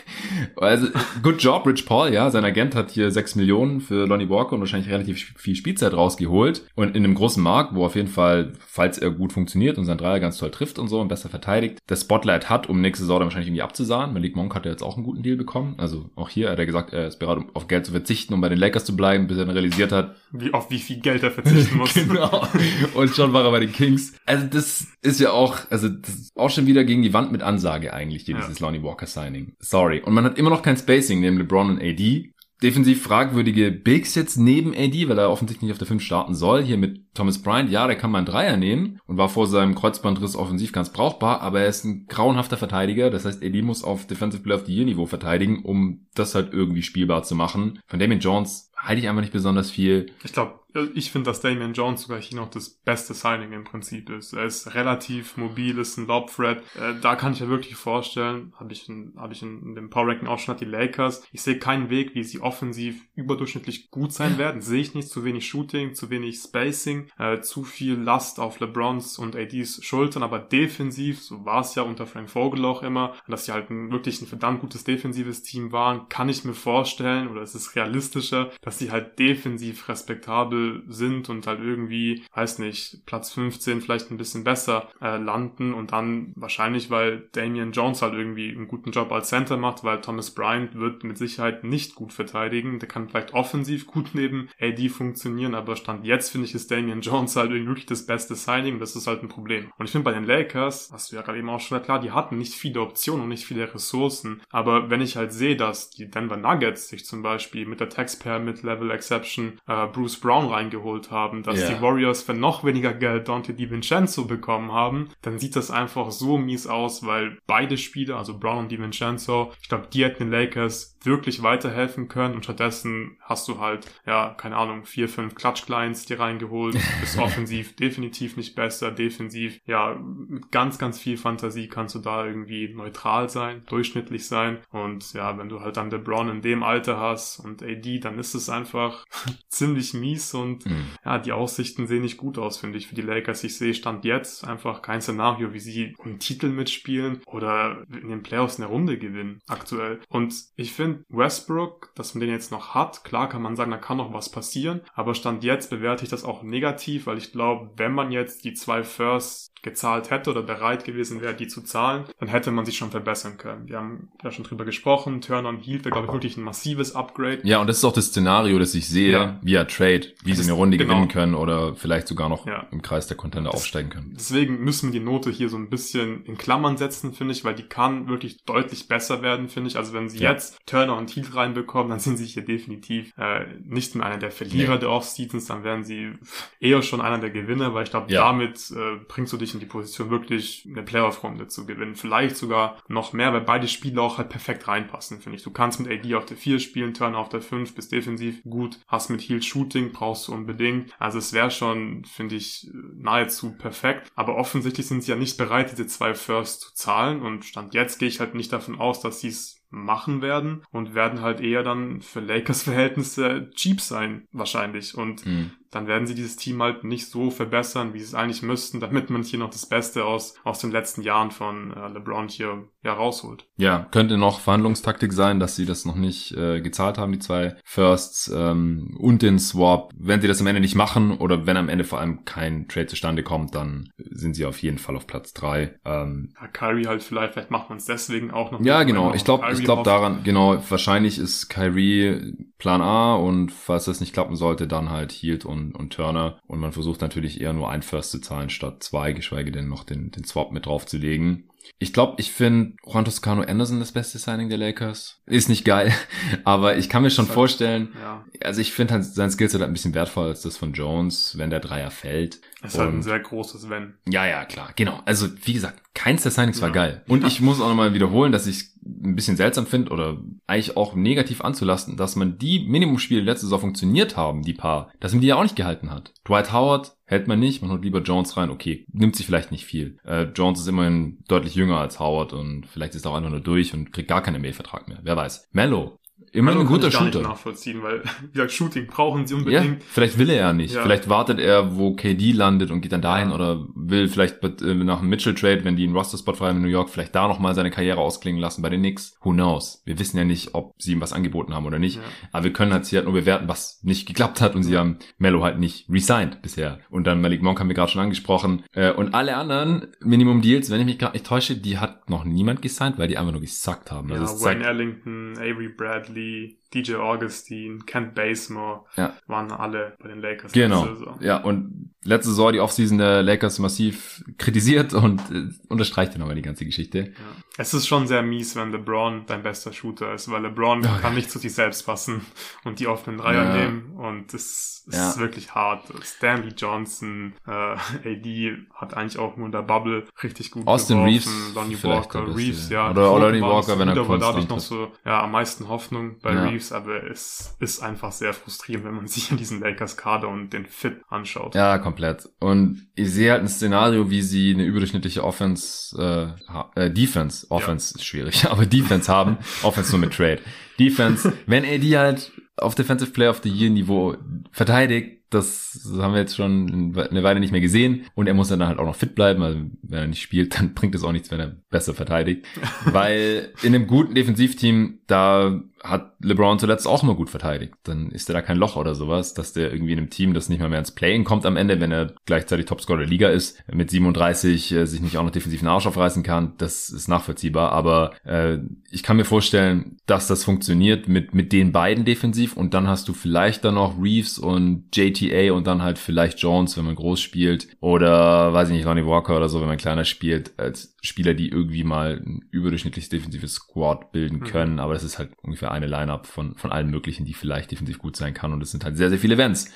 Also, 0.58 0.88
good 1.22 1.42
job, 1.42 1.66
Rich 1.66 1.86
Paul, 1.86 2.14
ja. 2.14 2.30
Sein 2.30 2.46
Agent 2.46 2.76
hat 2.76 2.92
hier 2.92 3.12
sechs 3.12 3.36
Millionen 3.36 3.82
für 3.82 4.06
Lonnie 4.06 4.30
Walker 4.30 4.54
und 4.54 4.62
wahrscheinlich 4.62 4.92
relativ 4.92 5.34
viel 5.36 5.56
Spielzeit 5.56 5.94
rausgeholt. 5.94 6.66
Und 6.76 6.96
in 6.96 7.04
einem 7.04 7.16
großen 7.16 7.42
Markt, 7.42 7.76
wo 7.76 7.86
auf 7.86 7.96
jeden 7.96 8.08
Fall, 8.08 8.54
falls 8.60 8.98
er 8.98 9.12
gut 9.12 9.34
funktioniert 9.34 9.78
und 9.78 9.86
sein 9.86 9.98
Dreier 9.98 10.20
ganz 10.20 10.38
toll 10.38 10.52
trifft 10.52 10.80
und 10.80 10.88
so 10.88 11.00
und 11.00 11.08
besser 11.08 11.30
verteidigt, 11.30 11.80
das 11.88 12.02
Spotlight 12.02 12.50
hat, 12.50 12.68
um 12.68 12.82
nächste 12.82 13.04
Saison 13.04 13.20
dann 13.20 13.28
wahrscheinlich 13.28 13.48
irgendwie 13.50 13.62
abzusahen. 13.62 14.12
Malik 14.14 14.36
Monk 14.36 14.56
hat 14.56 14.66
ja 14.66 14.72
jetzt 14.72 14.82
auch 14.82 14.96
einen 14.96 15.06
guten 15.06 15.22
Deal 15.22 15.36
bekommen. 15.38 15.76
Also 15.78 16.10
auch 16.16 16.30
hier 16.30 16.50
hat 16.50 16.58
er 16.58 16.66
gesagt, 16.66 16.94
er 16.94 17.06
ist 17.08 17.20
bereit, 17.20 17.38
auf 17.54 17.68
Geld 17.68 17.86
zu 17.86 17.92
verzichten, 17.92 18.34
um 18.34 18.42
bei 18.42 18.50
den 18.50 18.58
Lakers 18.58 18.86
zu 18.86 18.96
bleiben, 18.96 19.28
bis 19.28 19.38
er 19.38 19.46
dann 19.46 19.54
realisiert 19.54 19.92
hat. 19.92 20.16
Wie, 20.32 20.52
auf 20.54 20.72
wie 20.72 20.80
viel 20.80 21.00
Geld 21.00 21.22
er 21.22 21.30
verzichten 21.32 21.78
muss. 21.78 21.94
genau. 21.94 22.48
Und 22.96 23.10
schon 23.16 23.34
war 23.34 23.44
er 23.46 23.52
bei 23.52 23.60
den 23.60 23.72
Kings. 23.72 24.14
Also 24.26 24.48
das 24.48 24.88
ist 25.02 25.20
ja 25.20 25.30
auch, 25.32 25.60
also 25.70 25.88
das 25.90 26.10
ist 26.16 26.36
auch 26.38 26.50
schon 26.50 26.66
wieder 26.66 26.84
gegen 26.84 27.04
die 27.04 27.14
Wand 27.14 27.32
mit 27.32 27.44
Ansage 27.44 27.94
eigentlich, 27.94 28.24
hier 28.24 28.36
Ja. 28.36 28.42
dieses 28.42 28.60
Lonnie 28.60 28.82
Walker 28.82 29.06
Signing. 29.06 29.54
Sorry. 29.60 30.02
Und 30.02 30.14
man 30.14 30.24
hat 30.26 30.38
immer 30.40 30.50
noch 30.50 30.64
kein 30.64 30.78
Spacing 30.78 31.20
neben 31.20 31.38
LeBron 31.38 31.70
und 31.70 31.82
AD. 31.82 32.32
Defensiv 32.64 33.04
fragwürdige 33.04 33.72
Bigs 33.72 34.16
jetzt 34.16 34.38
neben 34.38 34.74
AD, 34.74 35.10
weil 35.10 35.20
er 35.20 35.30
offensichtlich 35.30 35.64
nicht 35.64 35.74
auf 35.74 35.78
der 35.78 35.88
5 35.88 36.02
starten 36.02 36.36
soll. 36.36 36.64
Hier 36.64 36.78
mit 36.78 37.02
Thomas 37.14 37.42
Bryant, 37.42 37.70
ja, 37.70 37.86
der 37.88 37.98
kann 37.98 38.12
mal 38.12 38.20
einen 38.20 38.28
Dreier 38.28 38.58
nehmen 38.58 39.00
und 39.06 39.18
war 39.18 39.30
vor 39.30 39.48
seinem 39.48 39.76
Kreuzbandriss 39.76 40.36
offensiv 40.36 40.72
ganz 40.72 40.92
brauchbar, 40.92 41.42
aber 41.42 41.62
er 41.62 41.68
ist 41.68 41.84
ein 41.84 42.06
grauenhafter 42.08 42.58
Verteidiger. 42.58 43.10
Das 43.10 43.26
heißt, 43.26 43.44
AD 43.44 43.62
muss 43.62 43.84
auf 43.84 44.08
Defensive 44.08 44.42
Player 44.42 44.58
of 44.58 44.66
the 44.66 44.74
Year 44.74 44.86
Niveau 44.86 45.06
verteidigen, 45.06 45.64
um 45.64 46.06
das 46.16 46.34
halt 46.34 46.54
irgendwie 46.54 46.84
spielbar 46.84 47.24
zu 47.24 47.36
machen. 47.36 47.80
Von 47.88 48.00
Damien 48.00 48.22
Jones 48.22 48.72
halte 48.78 49.02
ich 49.02 49.10
einfach 49.10 49.22
nicht 49.22 49.34
besonders 49.34 49.70
viel. 49.70 50.08
Ich 50.24 50.34
glaube, 50.34 50.60
ich 50.94 51.12
finde, 51.12 51.30
dass 51.30 51.42
Damian 51.42 51.74
Jones 51.74 52.04
sogar 52.04 52.22
hier 52.22 52.38
noch 52.38 52.50
das 52.50 52.70
beste 52.70 53.14
Signing 53.14 53.54
im 53.54 53.64
Prinzip 53.64 54.10
ist. 54.10 54.34
Er 54.34 54.46
ist 54.46 54.74
relativ 54.76 55.38
mobil, 55.38 55.78
ist 55.78 55.98
ein 55.98 56.08
Lob-Threat. 56.08 56.60
Äh, 56.76 57.00
da 57.02 57.16
kann 57.16 57.34
ich 57.34 57.42
mir 57.42 57.50
wirklich 57.50 57.76
vorstellen, 57.76 58.54
habe 58.60 58.74
ich, 58.74 58.90
in, 58.90 59.14
hab 59.16 59.32
ich 59.32 59.42
in, 59.42 59.62
in 59.64 59.76
dem 59.76 59.90
Power 59.90 60.08
Ranking 60.08 60.28
auch 60.28 60.40
schon 60.40 60.54
hat 60.54 60.62
die 60.62 60.66
Lakers. 60.66 61.24
Ich 61.32 61.42
sehe 61.42 61.58
keinen 61.60 61.90
Weg, 61.90 62.14
wie 62.14 62.24
sie 62.24 62.42
offensiv 62.42 63.02
überdurchschnittlich 63.16 63.90
gut 63.90 64.12
sein 64.12 64.38
werden. 64.38 64.62
Sehe 64.62 64.82
ich 64.82 64.94
nicht. 64.94 65.10
Zu 65.10 65.24
wenig 65.24 65.48
Shooting, 65.48 65.94
zu 65.94 66.10
wenig 66.10 66.38
Spacing, 66.38 67.08
äh, 67.18 67.40
zu 67.42 67.64
viel 67.64 67.96
Last 67.96 68.40
auf 68.40 68.60
LeBrons 68.60 69.18
und 69.18 69.36
ADs 69.36 69.84
Schultern. 69.84 70.24
Aber 70.24 70.40
defensiv, 70.40 71.22
so 71.22 71.46
war 71.46 71.62
es 71.62 71.76
ja 71.76 71.84
unter 71.84 72.06
Frank 72.06 72.30
Vogel 72.30 72.66
auch 72.66 72.84
immer, 72.84 73.14
dass 73.28 73.46
sie 73.46 73.54
halt 73.54 73.70
ein, 73.70 73.92
wirklich 73.92 74.22
ein 74.22 74.28
verdammt 74.28 74.62
gutes 74.62 74.84
defensives 74.84 75.44
Team 75.44 75.72
waren, 75.72 76.10
kann 76.10 76.30
ich 76.30 76.44
mir 76.44 76.54
vorstellen, 76.54 77.30
oder 77.30 77.42
es 77.42 77.56
ist 77.56 77.76
realistischer, 77.76 78.52
dass 78.62 78.78
sie 78.80 78.92
halt 78.92 79.20
defensiv 79.20 79.88
respektabel 79.88 80.65
sind 80.88 81.30
und 81.30 81.48
halt 81.48 81.60
irgendwie, 81.60 82.24
weiß 82.34 82.60
nicht, 82.60 83.06
Platz 83.06 83.34
15 83.34 83.82
vielleicht 83.82 84.12
ein 84.12 84.18
bisschen 84.18 84.44
besser 84.44 84.90
äh, 85.02 85.18
landen 85.18 85.74
und 85.74 85.92
dann 85.92 86.34
wahrscheinlich, 86.36 86.90
weil 86.90 87.28
Damian 87.32 87.72
Jones 87.72 88.02
halt 88.02 88.14
irgendwie 88.14 88.50
einen 88.50 88.68
guten 88.68 88.92
Job 88.92 89.12
als 89.12 89.30
Center 89.30 89.58
macht, 89.58 89.84
weil 89.84 90.02
Thomas 90.02 90.32
Bryant 90.32 90.76
wird 90.76 91.04
mit 91.04 91.18
Sicherheit 91.18 91.64
nicht 91.64 91.96
gut 91.96 92.14
verteidigen. 92.14 92.80
Der 92.80 92.88
kann 92.88 93.10
vielleicht 93.10 93.34
offensiv 93.34 93.88
gut 93.88 94.12
neben 94.14 94.50
AD 94.60 94.90
funktionieren, 94.90 95.56
aber 95.56 95.76
Stand 95.76 96.06
jetzt 96.06 96.32
finde 96.32 96.46
ich 96.46 96.56
ist 96.56 96.72
Damian 96.72 97.02
Jones 97.02 97.36
halt 97.36 97.52
irgendwie 97.52 97.70
wirklich 97.70 97.86
das 97.86 98.06
beste 98.06 98.36
Signing 98.36 98.80
das 98.80 98.96
ist 98.96 99.08
halt 99.08 99.24
ein 99.24 99.30
Problem. 99.30 99.72
Und 99.78 99.86
ich 99.86 99.92
finde 99.92 100.06
bei 100.06 100.14
den 100.14 100.26
Lakers, 100.26 100.90
hast 100.92 101.12
du 101.12 101.16
ja 101.16 101.22
gerade 101.22 101.40
eben 101.40 101.50
auch 101.50 101.60
schon 101.60 101.82
klar, 101.82 102.00
die 102.00 102.12
hatten 102.12 102.38
nicht 102.38 102.54
viele 102.54 102.82
Optionen 102.82 103.24
und 103.24 103.30
nicht 103.30 103.46
viele 103.46 103.74
Ressourcen, 103.74 104.42
aber 104.50 104.90
wenn 104.90 105.02
ich 105.02 105.18
halt 105.18 105.34
sehe, 105.34 105.56
dass 105.56 105.90
die 105.90 106.10
Denver 106.10 106.38
Nuggets 106.38 106.88
sich 106.88 107.06
zum 107.06 107.22
Beispiel 107.22 107.66
mit 107.66 107.80
der 107.80 107.90
Taxpayer 107.90 108.40
Mid-Level 108.40 108.92
Exception 108.92 109.60
äh, 109.68 109.88
Bruce 109.88 110.20
Brown 110.20 110.48
reingeholt 110.56 111.12
haben, 111.12 111.44
dass 111.44 111.60
Ja. 111.62 111.70
die 111.76 111.82
Warriors 111.82 112.24
für 112.24 112.34
noch 112.34 112.64
weniger 112.64 112.94
Geld 112.94 113.28
Dante 113.28 113.54
DiVincenzo 113.54 114.26
bekommen 114.26 114.72
haben, 114.72 115.10
dann 115.22 115.38
sieht 115.38 115.56
das 115.56 115.70
einfach 115.70 116.12
so 116.12 116.38
mies 116.38 116.66
aus, 116.68 117.06
weil 117.06 117.38
beide 117.46 117.78
Spieler, 117.78 118.18
also 118.18 118.38
Brown 118.40 118.60
und 118.60 118.72
DiVincenzo, 118.72 119.52
ich 119.62 119.70
glaube, 119.70 119.88
die 119.94 120.04
hätten 120.04 120.24
den 120.26 120.32
Lakers 120.32 120.95
wirklich 121.06 121.44
weiterhelfen 121.44 122.08
können 122.08 122.36
und 122.36 122.44
stattdessen 122.44 123.18
hast 123.22 123.48
du 123.48 123.60
halt, 123.60 123.88
ja, 124.06 124.34
keine 124.38 124.58
Ahnung, 124.58 124.86
vier, 124.86 125.08
fünf 125.08 125.36
Klatsch-Clients 125.36 126.06
dir 126.06 126.20
reingeholt, 126.20 126.78
bist 127.00 127.18
offensiv 127.18 127.76
definitiv 127.76 128.38
nicht 128.38 128.56
besser, 128.56 128.92
defensiv, 128.92 129.60
ja, 129.66 129.96
mit 129.96 130.52
ganz, 130.52 130.78
ganz 130.78 131.00
viel 131.00 131.18
Fantasie 131.18 131.68
kannst 131.68 131.96
du 131.96 132.00
da 132.00 132.26
irgendwie 132.26 132.74
neutral 132.74 133.30
sein, 133.30 133.64
durchschnittlich 133.68 134.28
sein 134.28 134.60
und 134.72 135.14
ja, 135.14 135.38
wenn 135.38 135.50
du 135.50 135.62
halt 135.62 135.78
dann 135.78 135.92
LeBron 135.92 136.30
in 136.30 136.42
dem 136.42 136.64
Alter 136.64 137.00
hast 137.00 137.40
und 137.40 137.64
AD, 137.64 138.00
dann 138.00 138.20
ist 138.20 138.36
es 138.36 138.50
einfach 138.50 139.06
ziemlich 139.50 139.94
mies 139.94 140.34
und 140.34 140.66
Hm. 140.66 140.86
ja, 141.04 141.18
die 141.20 141.32
Aussichten 141.32 141.88
sehen 141.88 142.02
nicht 142.02 142.18
gut 142.18 142.38
aus, 142.38 142.58
finde 142.58 142.78
ich, 142.78 142.88
für 142.88 142.96
die 142.96 143.02
Lakers. 143.02 143.44
Ich 143.44 143.58
sehe 143.58 143.74
Stand 143.74 144.04
jetzt 144.04 144.46
einfach 144.46 144.82
kein 144.82 145.02
Szenario, 145.02 145.54
wie 145.54 145.60
sie 145.60 145.96
um 145.98 146.20
Titel 146.20 146.50
mitspielen 146.50 147.22
oder 147.26 147.84
in 147.92 148.10
den 148.10 148.24
Playoffs 148.24 148.58
eine 148.60 148.68
Runde 148.68 148.98
gewinnen, 148.98 149.42
aktuell. 149.48 150.00
Und 150.10 150.34
ich 150.56 150.74
finde, 150.74 150.95
Westbrook, 151.10 151.92
dass 151.96 152.14
man 152.14 152.22
den 152.22 152.30
jetzt 152.30 152.52
noch 152.52 152.76
hat, 152.76 153.04
klar 153.04 153.30
kann 153.30 153.42
man 153.42 153.56
sagen, 153.56 153.72
da 153.72 153.78
kann 153.78 153.98
noch 153.98 154.14
was 154.14 154.30
passieren, 154.30 154.82
aber 154.94 155.16
Stand 155.16 155.44
jetzt 155.44 155.70
bewerte 155.70 156.04
ich 156.04 156.10
das 156.10 156.24
auch 156.24 156.44
negativ, 156.44 157.08
weil 157.08 157.18
ich 157.18 157.32
glaube, 157.32 157.72
wenn 157.78 157.94
man 157.94 158.12
jetzt 158.12 158.46
die 158.46 158.54
zwei 158.54 158.84
Firsts 158.84 159.52
gezahlt 159.66 160.12
hätte 160.12 160.30
oder 160.32 160.42
bereit 160.42 160.86
gewesen 160.86 161.20
wäre, 161.20 161.34
die 161.34 161.48
zu 161.48 161.62
zahlen, 161.62 162.06
dann 162.20 162.30
hätte 162.30 162.52
man 162.52 162.64
sich 162.66 162.78
schon 162.78 162.92
verbessern 162.92 163.38
können. 163.38 163.68
Wir 163.68 163.78
haben 163.78 164.08
ja 164.24 164.32
schon 164.32 164.46
drüber 164.46 164.64
gesprochen, 164.64 165.20
Turner 165.20 165.50
und 165.50 165.60
Hield 165.60 165.84
wäre, 165.84 165.92
glaube 165.92 166.08
ich, 166.08 166.14
wirklich 166.14 166.38
ein 166.38 166.44
massives 166.44 166.96
Upgrade. 166.96 167.40
Ja, 167.44 167.60
und 167.60 167.68
das 167.68 167.80
ist 167.80 167.84
auch 167.84 167.92
das 167.94 168.06
Szenario, 168.08 168.58
das 168.60 168.74
ich 168.76 168.88
sehe, 168.88 169.12
Ja. 169.12 169.40
via 169.42 169.66
Trade, 169.66 170.04
wie 170.24 170.30
Das 170.32 170.40
sie 170.40 170.44
eine 170.46 170.54
Runde 170.54 170.78
genau. 170.78 170.94
gewinnen 170.94 171.08
können 171.10 171.36
oder 171.36 171.76
vielleicht 171.76 172.08
sogar 172.08 172.30
noch 172.30 172.46
Ja. 172.48 172.68
im 172.72 172.82
Kreis 172.82 173.08
der 173.08 173.18
Contender 173.18 173.50
Das- 173.50 173.60
aufsteigen 173.62 173.90
können. 173.90 174.14
Deswegen 174.16 174.64
müssen 174.64 174.94
wir 174.94 175.00
die 175.00 175.06
Note 175.06 175.32
hier 175.32 175.50
so 175.50 175.58
ein 175.58 175.70
bisschen 175.70 176.24
in 176.26 176.38
Klammern 176.38 176.78
setzen, 176.78 177.14
finde 177.14 177.34
ich, 177.34 177.44
weil 177.44 177.56
die 177.56 177.64
kann 177.64 178.08
wirklich 178.08 178.44
deutlich 178.46 178.88
besser 178.88 179.24
werden, 179.24 179.50
finde 179.50 179.70
ich. 179.70 179.78
Also 179.78 179.94
wenn 179.94 180.08
sie 180.10 180.20
Ja. 180.20 180.32
jetzt 180.32 180.58
Turner 180.68 180.96
und 180.96 181.10
Heath 181.16 181.36
reinbekommen, 181.36 181.90
dann 181.90 182.00
sind 182.00 182.18
sie 182.18 182.26
hier 182.26 182.46
definitiv 182.46 183.12
äh, 183.18 183.46
nicht 183.64 183.96
mehr 183.96 184.06
einer 184.06 184.18
der 184.20 184.30
Verlierer 184.32 184.74
Nee. 184.76 184.80
der 184.82 184.90
Offseasons, 184.92 185.46
dann 185.46 185.64
werden 185.64 185.84
sie 185.84 186.12
eher 186.60 186.84
schon 186.84 187.02
einer 187.02 187.18
der 187.18 187.32
Gewinner, 187.32 187.74
weil 187.74 187.86
ich 187.86 187.90
glaube, 187.90 188.14
damit 188.14 188.72
äh, 188.72 188.98
bringst 189.08 189.34
du 189.34 189.38
dich 189.38 189.55
in 189.56 189.60
die 189.60 189.66
Position, 189.66 190.10
wirklich 190.10 190.68
eine 190.70 190.84
Playoff-Runde 190.84 191.48
zu 191.48 191.66
gewinnen. 191.66 191.96
Vielleicht 191.96 192.38
sogar 192.38 192.78
noch 192.88 193.14
mehr, 193.14 193.34
weil 193.34 193.42
beide 193.42 193.68
Spiele 193.68 194.02
auch 194.02 194.18
halt 194.18 194.30
perfekt 194.30 194.68
reinpassen, 194.68 195.20
finde 195.20 195.38
ich. 195.38 195.44
Du 195.44 195.52
kannst 195.52 195.80
mit 195.80 195.92
AD 195.92 196.16
auf 196.16 196.26
der 196.26 196.38
4 196.38 196.60
spielen, 196.60 196.94
Turner 196.94 197.18
auf 197.18 197.30
der 197.30 197.42
5, 197.42 197.74
bist 197.74 197.92
defensiv 197.92 198.44
gut, 198.44 198.80
hast 198.88 199.10
mit 199.10 199.22
Heal 199.22 199.42
Shooting, 199.42 199.92
brauchst 199.92 200.28
du 200.28 200.34
unbedingt. 200.34 200.94
Also 201.00 201.18
es 201.18 201.34
wäre 201.34 201.52
schon, 201.52 202.06
finde 202.06 202.36
ich, 202.36 202.70
nahezu 202.96 203.58
perfekt. 203.58 204.12
Aber 204.16 204.36
offensichtlich 204.36 204.88
sind 204.88 205.04
sie 205.04 205.12
ja 205.12 205.18
nicht 205.18 205.38
bereit, 205.38 205.72
diese 205.72 205.88
zwei 205.88 206.14
Firsts 206.14 206.60
zu 206.60 206.74
zahlen. 206.74 207.22
Und 207.22 207.46
Stand 207.46 207.74
jetzt 207.74 208.00
gehe 208.00 208.08
ich 208.08 208.20
halt 208.20 208.36
nicht 208.36 208.54
davon 208.54 208.80
aus, 208.80 209.02
dass 209.02 209.22
sie 209.22 209.30
es 209.30 209.62
machen 209.70 210.22
werden 210.22 210.64
und 210.72 210.96
werden 210.96 211.22
halt 211.22 211.42
eher 211.42 211.64
dann 211.64 212.02
für 212.02 212.22
Lakers 212.22 212.64
Verhältnisse 212.64 213.50
cheap 213.56 213.82
sein, 213.82 214.28
wahrscheinlich. 214.32 214.96
Und 214.96 215.26
Hm. 215.26 215.52
Dann 215.76 215.88
werden 215.88 216.08
sie 216.08 216.16
dieses 216.16 216.38
Team 216.38 216.64
halt 216.64 216.86
nicht 216.86 217.10
so 217.10 217.30
verbessern, 217.30 217.94
wie 217.94 218.00
sie 218.00 218.06
es 218.06 218.14
eigentlich 218.14 218.42
müssten, 218.42 218.80
damit 218.80 219.10
man 219.10 219.24
hier 219.24 219.40
noch 219.40 219.50
das 219.50 219.66
Beste 219.66 220.06
aus, 220.06 220.36
aus 220.46 220.60
den 220.60 220.72
letzten 220.72 221.02
Jahren 221.02 221.32
von 221.32 221.74
äh, 221.74 221.90
LeBron 221.90 222.30
hier 222.30 222.64
ja 222.82 222.94
rausholt. 222.94 223.46
Ja, 223.58 223.86
könnte 223.92 224.18
noch 224.18 224.40
Verhandlungstaktik 224.40 225.12
sein, 225.12 225.42
dass 225.42 225.58
sie 225.58 225.66
das 225.66 225.84
noch 225.84 225.96
nicht 225.96 226.32
äh, 226.32 226.62
gezahlt 226.62 226.98
haben, 226.98 227.12
die 227.12 227.20
zwei 227.20 227.58
Firsts 227.66 228.32
ähm, 228.34 228.96
und 228.98 229.22
den 229.22 229.38
Swap. 229.38 229.92
Wenn 229.98 230.22
sie 230.22 230.30
das 230.30 230.40
am 230.40 230.48
Ende 230.48 230.62
nicht 230.62 230.76
machen 230.76 231.18
oder 231.18 231.46
wenn 231.46 231.58
am 231.58 231.68
Ende 231.68 231.84
vor 231.84 232.00
allem 232.00 232.24
kein 232.24 232.70
Trade 232.70 232.88
zustande 232.88 233.24
kommt, 233.24 233.54
dann 233.54 233.90
sind 233.98 234.36
sie 234.36 234.46
auf 234.46 234.60
jeden 234.60 234.78
Fall 234.78 234.96
auf 234.96 235.08
Platz 235.08 235.34
drei. 235.34 235.78
Ähm, 235.84 236.34
Ja, 236.40 236.48
Kyrie 236.48 236.88
halt 236.88 237.04
vielleicht, 237.04 237.34
vielleicht 237.34 237.52
macht 237.52 237.68
man 237.68 237.80
es 237.80 237.86
deswegen 237.86 238.32
auch 238.32 238.52
noch. 238.52 238.62
Ja, 238.62 238.84
genau. 238.84 239.14
Ich 239.14 239.26
glaub, 239.26 239.42
Kyrie 239.42 239.58
ich 239.58 239.64
glaube 239.66 239.84
daran, 239.84 240.24
genau, 240.24 240.58
wahrscheinlich 240.70 241.20
ist 241.20 241.50
Kyrie 241.50 242.34
Plan 242.58 242.82
A 242.82 243.16
und 243.16 243.52
falls 243.52 243.86
das 243.86 244.00
nicht 244.00 244.14
klappen 244.14 244.36
sollte, 244.36 244.68
dann 244.68 244.90
halt 244.90 245.12
Hield 245.12 245.44
und, 245.44 245.65
und 245.74 245.94
Turner. 245.94 246.40
Und 246.48 246.60
man 246.60 246.72
versucht 246.72 247.02
natürlich 247.02 247.42
eher 247.42 247.54
nur 247.54 247.70
ein 247.70 247.82
First 247.82 248.12
zu 248.12 248.20
zahlen 248.20 248.50
statt 248.50 248.84
zwei, 248.84 249.14
geschweige 249.14 249.52
denn 249.52 249.68
noch 249.68 249.84
den, 249.84 250.12
den 250.12 250.24
Swap 250.24 250.52
mit 250.52 250.66
draufzulegen. 250.66 251.50
Ich 251.80 251.94
glaube, 251.94 252.16
ich 252.18 252.32
finde 252.32 252.74
Juan 252.86 253.06
Toscano 253.06 253.42
Anderson 253.42 253.80
das 253.80 253.92
beste 253.92 254.18
Signing 254.18 254.50
der 254.50 254.58
Lakers. 254.58 255.22
Ist 255.26 255.50
nicht 255.50 255.66
geil, 255.66 255.94
aber 256.44 256.78
ich 256.78 256.90
kann 256.90 257.04
mir 257.04 257.10
schon 257.10 257.26
halt, 257.26 257.34
vorstellen, 257.34 257.94
ja. 258.02 258.26
also 258.42 258.62
ich 258.62 258.72
finde 258.72 258.94
halt 258.94 259.06
sein 259.06 259.30
Skillset 259.30 259.60
halt 259.62 259.70
ein 259.70 259.74
bisschen 259.74 259.94
wertvoller 259.94 260.30
als 260.30 260.42
das 260.42 260.58
von 260.58 260.74
Jones, 260.74 261.38
wenn 261.38 261.50
der 261.50 261.60
Dreier 261.60 261.92
fällt. 261.92 262.40
Das 262.62 262.74
ist 262.74 262.80
halt 262.80 262.94
ein 262.94 263.04
sehr 263.04 263.20
großes 263.20 263.70
Wenn. 263.70 263.94
Ja, 264.08 264.26
ja, 264.26 264.44
klar, 264.46 264.72
genau. 264.76 265.02
Also 265.06 265.28
wie 265.44 265.54
gesagt, 265.54 265.82
keins 265.94 266.24
der 266.24 266.32
Signings 266.32 266.58
ja. 266.58 266.64
war 266.64 266.72
geil. 266.72 267.04
Und 267.08 267.26
ich 267.26 267.42
muss 267.42 267.62
auch 267.62 267.70
nochmal 267.70 267.94
wiederholen, 267.94 268.32
dass 268.32 268.48
ich 268.48 268.76
ein 268.86 269.16
bisschen 269.16 269.38
seltsam 269.38 269.68
finde 269.68 269.92
oder 269.92 270.18
eigentlich 270.48 270.78
auch 270.78 270.96
negativ 270.96 271.42
anzulasten, 271.42 271.98
dass 271.98 272.16
man 272.16 272.38
die 272.38 272.66
Minimumspiele 272.68 273.22
letzte 273.22 273.46
Saison 273.48 273.62
funktioniert 273.62 274.18
haben, 274.18 274.42
die 274.42 274.54
paar, 274.54 274.92
dass 275.00 275.14
man 275.14 275.22
die 275.22 275.28
ja 275.28 275.36
auch 275.36 275.44
nicht 275.44 275.56
gehalten 275.56 275.92
hat. 275.92 276.14
Dwight 276.28 276.52
Howard 276.52 276.95
hält 277.06 277.28
man 277.28 277.40
nicht, 277.40 277.62
man 277.62 277.72
holt 277.72 277.84
lieber 277.84 278.02
Jones 278.02 278.36
rein, 278.38 278.50
okay, 278.50 278.86
nimmt 278.92 279.16
sich 279.16 279.26
vielleicht 279.26 279.52
nicht 279.52 279.66
viel. 279.66 279.98
Äh, 280.04 280.24
Jones 280.36 280.60
ist 280.60 280.68
immerhin 280.68 281.20
deutlich 281.28 281.56
jünger 281.56 281.80
als 281.80 282.00
Howard 282.00 282.34
und 282.34 282.66
vielleicht 282.66 282.96
ist 282.96 283.06
er 283.06 283.12
auch 283.12 283.16
einfach 283.16 283.30
nur 283.30 283.40
durch 283.40 283.74
und 283.74 283.94
kriegt 283.94 284.10
gar 284.10 284.22
keinen 284.22 284.42
MA-Vertrag 284.42 284.88
mehr. 284.88 285.00
Wer 285.04 285.16
weiß. 285.16 285.50
Mello, 285.52 286.00
Immer 286.36 286.52
ein 286.52 286.66
guter 286.66 286.88
ich 286.88 286.94
Shooter. 286.94 287.20
Nicht 287.20 287.30
nachvollziehen, 287.30 287.82
weil 287.82 288.04
wie 288.22 288.32
gesagt, 288.34 288.52
Shooting 288.52 288.88
brauchen 288.88 289.26
sie 289.26 289.36
unbedingt. 289.36 289.82
Ja, 289.82 289.88
vielleicht 289.90 290.18
will 290.18 290.30
er 290.30 290.36
ja 290.36 290.54
nicht. 290.54 290.76
Ja. 290.76 290.84
Vielleicht 290.84 291.10
wartet 291.10 291.40
er, 291.40 291.78
wo 291.78 291.96
KD 291.96 292.34
landet 292.34 292.72
und 292.72 292.82
geht 292.82 292.92
dann 292.92 293.02
dahin 293.02 293.30
ja. 293.30 293.36
oder 293.36 293.66
will 293.76 294.08
vielleicht 294.08 294.44
äh, 294.44 294.74
nach 294.74 295.00
dem 295.00 295.10
Mitchell 295.10 295.34
Trade, 295.34 295.64
wenn 295.64 295.76
die 295.76 295.86
einen 295.86 295.96
Roster 295.96 296.18
Spot 296.18 296.34
frei 296.34 296.52
in 296.52 296.62
New 296.62 296.68
York, 296.68 296.90
vielleicht 296.90 297.16
da 297.16 297.28
noch 297.28 297.40
mal 297.40 297.56
seine 297.56 297.72
Karriere 297.72 298.00
ausklingen 298.00 298.42
lassen 298.42 298.62
bei 298.62 298.70
den 298.70 298.82
Knicks. 298.82 299.18
Who 299.22 299.32
knows? 299.32 299.82
Wir 299.86 299.98
wissen 299.98 300.18
ja 300.18 300.26
nicht, 300.26 300.54
ob 300.54 300.74
sie 300.78 300.92
ihm 300.92 301.02
was 301.02 301.14
angeboten 301.14 301.54
haben 301.54 301.66
oder 301.66 301.80
nicht. 301.80 301.98
Ja. 301.98 302.04
Aber 302.32 302.44
wir 302.44 302.54
können 302.54 302.74
halt 302.74 302.86
hier 302.86 303.00
halt 303.00 303.06
nur 303.06 303.14
bewerten, 303.14 303.48
was 303.48 303.80
nicht 303.84 304.06
geklappt 304.06 304.42
hat 304.42 304.56
und 304.56 304.64
sie 304.64 304.78
haben 304.78 304.98
Mello 305.18 305.44
halt 305.44 305.60
nicht 305.60 305.90
resigned 305.90 306.42
bisher. 306.42 306.80
Und 306.90 307.08
dann 307.08 307.22
Malik 307.22 307.42
Monk 307.42 307.60
haben 307.60 307.70
wir 307.70 307.76
gerade 307.76 307.92
schon 307.92 308.02
angesprochen. 308.02 308.64
Äh, 308.74 308.92
und 308.92 309.14
alle 309.14 309.38
anderen 309.38 309.88
Minimum 310.02 310.42
Deals, 310.42 310.70
wenn 310.70 310.80
ich 310.82 310.86
mich 310.86 311.00
gerade 311.00 311.14
nicht 311.14 311.26
täusche, 311.26 311.56
die 311.56 311.78
hat 311.78 312.10
noch 312.10 312.26
niemand 312.26 312.62
gesigned, 312.62 312.98
weil 312.98 313.08
die 313.08 313.18
einfach 313.18 313.32
nur 313.32 313.42
gesackt 313.42 313.92
haben. 313.92 314.12
Also 314.12 314.36
ja, 314.36 314.52
Wayne 314.52 314.66
Ellington, 314.66 315.34
Avery 315.38 315.70
Bradley, 315.70 316.25
the 316.26 316.65
DJ 316.76 316.96
Augustine, 316.96 317.80
Kent 317.86 318.14
Bazemore 318.14 318.82
ja. 318.98 319.16
waren 319.28 319.52
alle 319.52 319.96
bei 320.02 320.10
den 320.10 320.22
Lakers. 320.22 320.52
Genau. 320.52 320.88
Ja, 321.22 321.38
und 321.38 321.92
letzte 322.04 322.30
Saison 322.30 322.54
die 322.54 322.60
Offseason 322.60 322.98
der 322.98 323.24
Lakers 323.24 323.60
massiv 323.60 324.24
kritisiert 324.38 324.94
und 324.94 325.20
äh, 325.32 325.50
unterstreicht 325.70 326.14
dann 326.14 326.22
aber 326.22 326.36
die 326.36 326.42
ganze 326.42 326.66
Geschichte. 326.66 327.00
Ja. 327.00 327.14
Es 327.58 327.74
ist 327.74 327.88
schon 327.88 328.08
sehr 328.08 328.22
mies, 328.22 328.56
wenn 328.56 328.72
LeBron 328.72 329.26
dein 329.26 329.42
bester 329.42 329.72
Shooter 329.72 330.14
ist, 330.14 330.30
weil 330.30 330.42
LeBron 330.44 330.86
oh, 330.86 331.02
kann 331.02 331.16
nicht 331.16 331.32
zu 331.32 331.40
sich 331.40 331.54
selbst 331.54 331.86
passen 331.86 332.22
und 332.66 332.80
die 332.80 332.88
offenen 332.88 333.18
Dreier 333.20 333.56
nehmen 333.56 333.94
und 333.96 334.34
es 334.34 334.76
ist 334.88 335.20
wirklich 335.20 335.56
hart. 335.56 335.92
Stanley 336.04 336.54
Johnson, 336.56 337.34
äh, 337.48 337.52
AD 337.52 338.58
hat 338.76 338.96
eigentlich 338.96 339.18
auch 339.18 339.36
nur 339.38 339.48
in 339.48 339.52
der 339.52 339.64
Bubble 339.64 340.04
richtig 340.22 340.52
gut 340.52 340.68
Austin 340.68 340.98
geworfen. 340.98 341.30
Reeves, 341.30 341.56
Lonnie 341.56 341.84
Walker, 341.84 342.36
Reeves, 342.36 342.70
ja. 342.70 342.92
Oder 342.92 343.20
Lonnie 343.20 343.42
Walker, 343.42 343.80
wenn 343.80 343.88
er 343.88 343.96
konstant 343.96 344.22
Da 344.22 344.28
habe 344.28 344.40
ich 344.40 344.50
noch 344.50 344.60
so 344.60 344.92
ja, 345.04 345.24
am 345.24 345.32
meisten 345.32 345.68
Hoffnung 345.68 346.20
bei 346.22 346.32
Reeves 346.32 346.65
Reeves, 346.66 346.72
aber 346.72 347.10
es 347.10 347.56
ist 347.60 347.82
einfach 347.82 348.12
sehr 348.12 348.34
frustrierend, 348.34 348.86
wenn 348.86 348.96
man 348.96 349.08
sich 349.08 349.32
in 349.32 349.38
diesen 349.38 349.60
Lakers-Kader 349.60 350.28
und 350.28 350.52
den 350.54 350.66
Fit 350.66 351.02
anschaut. 351.10 351.56
Ja, 351.56 351.78
komplett. 351.78 352.30
Und 352.40 352.88
ich 352.96 353.12
sehe 353.12 353.32
halt 353.32 353.42
ein 353.42 353.48
Szenario, 353.48 354.10
wie 354.10 354.22
sie 354.22 354.54
eine 354.54 354.66
überdurchschnittliche 354.66 355.24
Offense, 355.24 356.36
äh, 356.76 356.86
äh 356.86 356.92
Defense, 356.92 357.48
Offense 357.50 357.94
ja. 357.94 358.00
ist 358.00 358.06
schwierig, 358.06 358.46
aber 358.50 358.66
Defense 358.66 359.12
haben, 359.12 359.38
Offense 359.64 359.92
nur 359.92 360.00
mit 360.00 360.14
Trade. 360.14 360.42
Defense, 360.80 361.32
wenn 361.46 361.66
AD 361.66 361.98
halt 361.98 362.32
auf 362.58 362.76
Defensive 362.76 363.12
Player 363.12 363.30
of 363.30 363.42
the 363.44 363.50
Year 363.50 363.70
Niveau 363.70 364.16
verteidigt, 364.52 365.16
das 365.30 365.94
haben 365.98 366.14
wir 366.14 366.22
jetzt 366.22 366.36
schon 366.36 366.96
eine 366.98 367.24
Weile 367.24 367.40
nicht 367.40 367.52
mehr 367.52 367.62
gesehen. 367.62 368.06
Und 368.16 368.28
er 368.28 368.34
muss 368.34 368.48
dann 368.48 368.66
halt 368.66 368.80
auch 368.80 368.86
noch 368.86 368.96
fit 368.96 369.16
bleiben. 369.16 369.42
Also 369.42 369.60
wenn 369.82 370.00
er 370.00 370.08
nicht 370.08 370.22
spielt, 370.22 370.58
dann 370.58 370.74
bringt 370.74 370.96
es 370.96 371.04
auch 371.04 371.12
nichts, 371.12 371.32
wenn 371.32 371.40
er 371.40 371.58
besser 371.70 371.94
verteidigt. 371.94 372.46
Weil 372.86 373.52
in 373.64 373.76
einem 373.76 373.88
guten 373.88 374.16
Defensivteam, 374.16 375.00
da 375.08 375.62
hat 375.90 376.14
LeBron 376.22 376.60
zuletzt 376.60 376.88
auch 376.88 377.04
immer 377.04 377.16
gut 377.16 377.30
verteidigt. 377.30 377.74
Dann 377.84 378.12
ist 378.12 378.30
er 378.30 378.34
da 378.34 378.42
kein 378.42 378.58
Loch 378.58 378.76
oder 378.76 378.96
sowas, 378.96 379.34
dass 379.34 379.54
der 379.54 379.72
irgendwie 379.74 379.94
in 379.94 380.00
einem 380.00 380.10
Team, 380.10 380.34
das 380.34 380.50
nicht 380.50 380.60
mal 380.60 380.70
mehr 380.70 380.80
ins 380.80 380.92
Playing 380.92 381.24
kommt 381.24 381.46
am 381.46 381.58
Ende, 381.58 381.80
wenn 381.80 381.92
er 381.92 382.14
gleichzeitig 382.26 382.66
Topscorer 382.66 383.00
der 383.00 383.08
Liga 383.08 383.30
ist, 383.30 383.62
mit 383.72 383.90
37 383.90 384.72
äh, 384.72 384.86
sich 384.86 385.02
nicht 385.02 385.18
auch 385.18 385.24
noch 385.24 385.32
defensiv 385.32 385.62
einen 385.62 385.70
Arsch 385.70 385.88
aufreißen 385.88 386.24
kann. 386.24 386.54
Das 386.58 386.90
ist 386.90 387.08
nachvollziehbar. 387.08 387.72
Aber 387.72 388.12
äh, 388.24 388.60
ich 388.90 389.04
kann 389.04 389.18
mir 389.18 389.26
vorstellen, 389.26 389.98
dass 390.06 390.28
das 390.28 390.44
funktioniert 390.44 391.08
mit, 391.08 391.34
mit 391.34 391.52
den 391.52 391.72
beiden 391.72 392.06
defensiv 392.06 392.56
und 392.56 392.74
dann 392.74 392.88
hast 392.88 393.08
du 393.08 393.14
vielleicht 393.14 393.66
dann 393.66 393.76
noch 393.76 394.02
Reeves 394.02 394.38
und 394.40 394.96
JT 394.96 395.26
GTA 395.26 395.54
und 395.54 395.68
dann 395.68 395.82
halt 395.82 395.98
vielleicht 395.98 396.40
Jones, 396.40 396.78
wenn 396.78 396.86
man 396.86 396.96
groß 396.96 397.20
spielt. 397.20 397.68
Oder, 397.80 398.54
weiß 398.54 398.70
ich 398.70 398.76
nicht, 398.76 398.86
Lonnie 398.86 399.06
Walker 399.06 399.36
oder 399.36 399.50
so, 399.50 399.62
wenn 399.62 399.68
man 399.68 399.78
kleiner 399.78 400.06
spielt, 400.06 400.58
als 400.60 400.95
Spieler, 401.06 401.34
die 401.34 401.50
irgendwie 401.50 401.84
mal 401.84 402.22
ein 402.26 402.46
überdurchschnittliches 402.52 403.10
defensives 403.10 403.56
Squad 403.56 404.12
bilden 404.12 404.40
mhm. 404.40 404.44
können. 404.44 404.74
Mhm. 404.74 404.80
Aber 404.80 404.94
das 404.94 405.04
ist 405.04 405.20
halt 405.20 405.32
ungefähr 405.42 405.72
eine 405.72 405.88
Lineup 405.88 406.26
von, 406.28 406.56
von 406.56 406.72
allen 406.72 406.90
möglichen, 406.90 407.26
die 407.26 407.34
vielleicht 407.34 407.72
defensiv 407.72 408.00
gut 408.00 408.16
sein 408.16 408.34
kann. 408.34 408.54
Und 408.54 408.62
es 408.62 408.72
sind 408.72 408.84
halt 408.84 408.98
sehr, 408.98 409.10
sehr 409.10 409.20
viele 409.20 409.36
Events. 409.36 409.72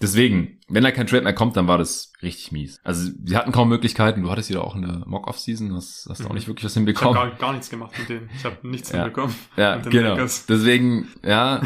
Deswegen, 0.00 0.58
wenn 0.68 0.82
da 0.82 0.90
kein 0.90 1.06
Trade 1.06 1.22
mehr 1.22 1.32
kommt, 1.32 1.56
dann 1.56 1.68
war 1.68 1.78
das 1.78 2.12
richtig 2.22 2.52
mies. 2.52 2.80
Also 2.84 3.10
sie 3.24 3.36
hatten 3.36 3.52
kaum 3.52 3.68
Möglichkeiten. 3.68 4.22
Du 4.22 4.30
hattest 4.30 4.50
ja 4.50 4.60
auch 4.60 4.74
in 4.74 4.82
der 4.82 5.02
Mock-Off-Season, 5.06 5.74
hast, 5.74 6.06
hast 6.08 6.20
mhm. 6.20 6.26
auch 6.26 6.32
nicht 6.34 6.48
wirklich 6.48 6.64
was 6.64 6.74
hinbekommen. 6.74 7.14
Ich 7.14 7.20
habe 7.20 7.30
gar, 7.30 7.38
gar, 7.38 7.52
nichts 7.52 7.70
gemacht 7.70 7.92
mit 7.98 8.08
denen. 8.08 8.30
Ich 8.34 8.44
habe 8.44 8.56
nichts 8.62 8.90
ja. 8.90 9.02
hinbekommen. 9.02 9.34
Ja, 9.56 9.76
genau. 9.76 10.10
Lakers. 10.10 10.46
Deswegen, 10.46 11.08
ja, 11.22 11.62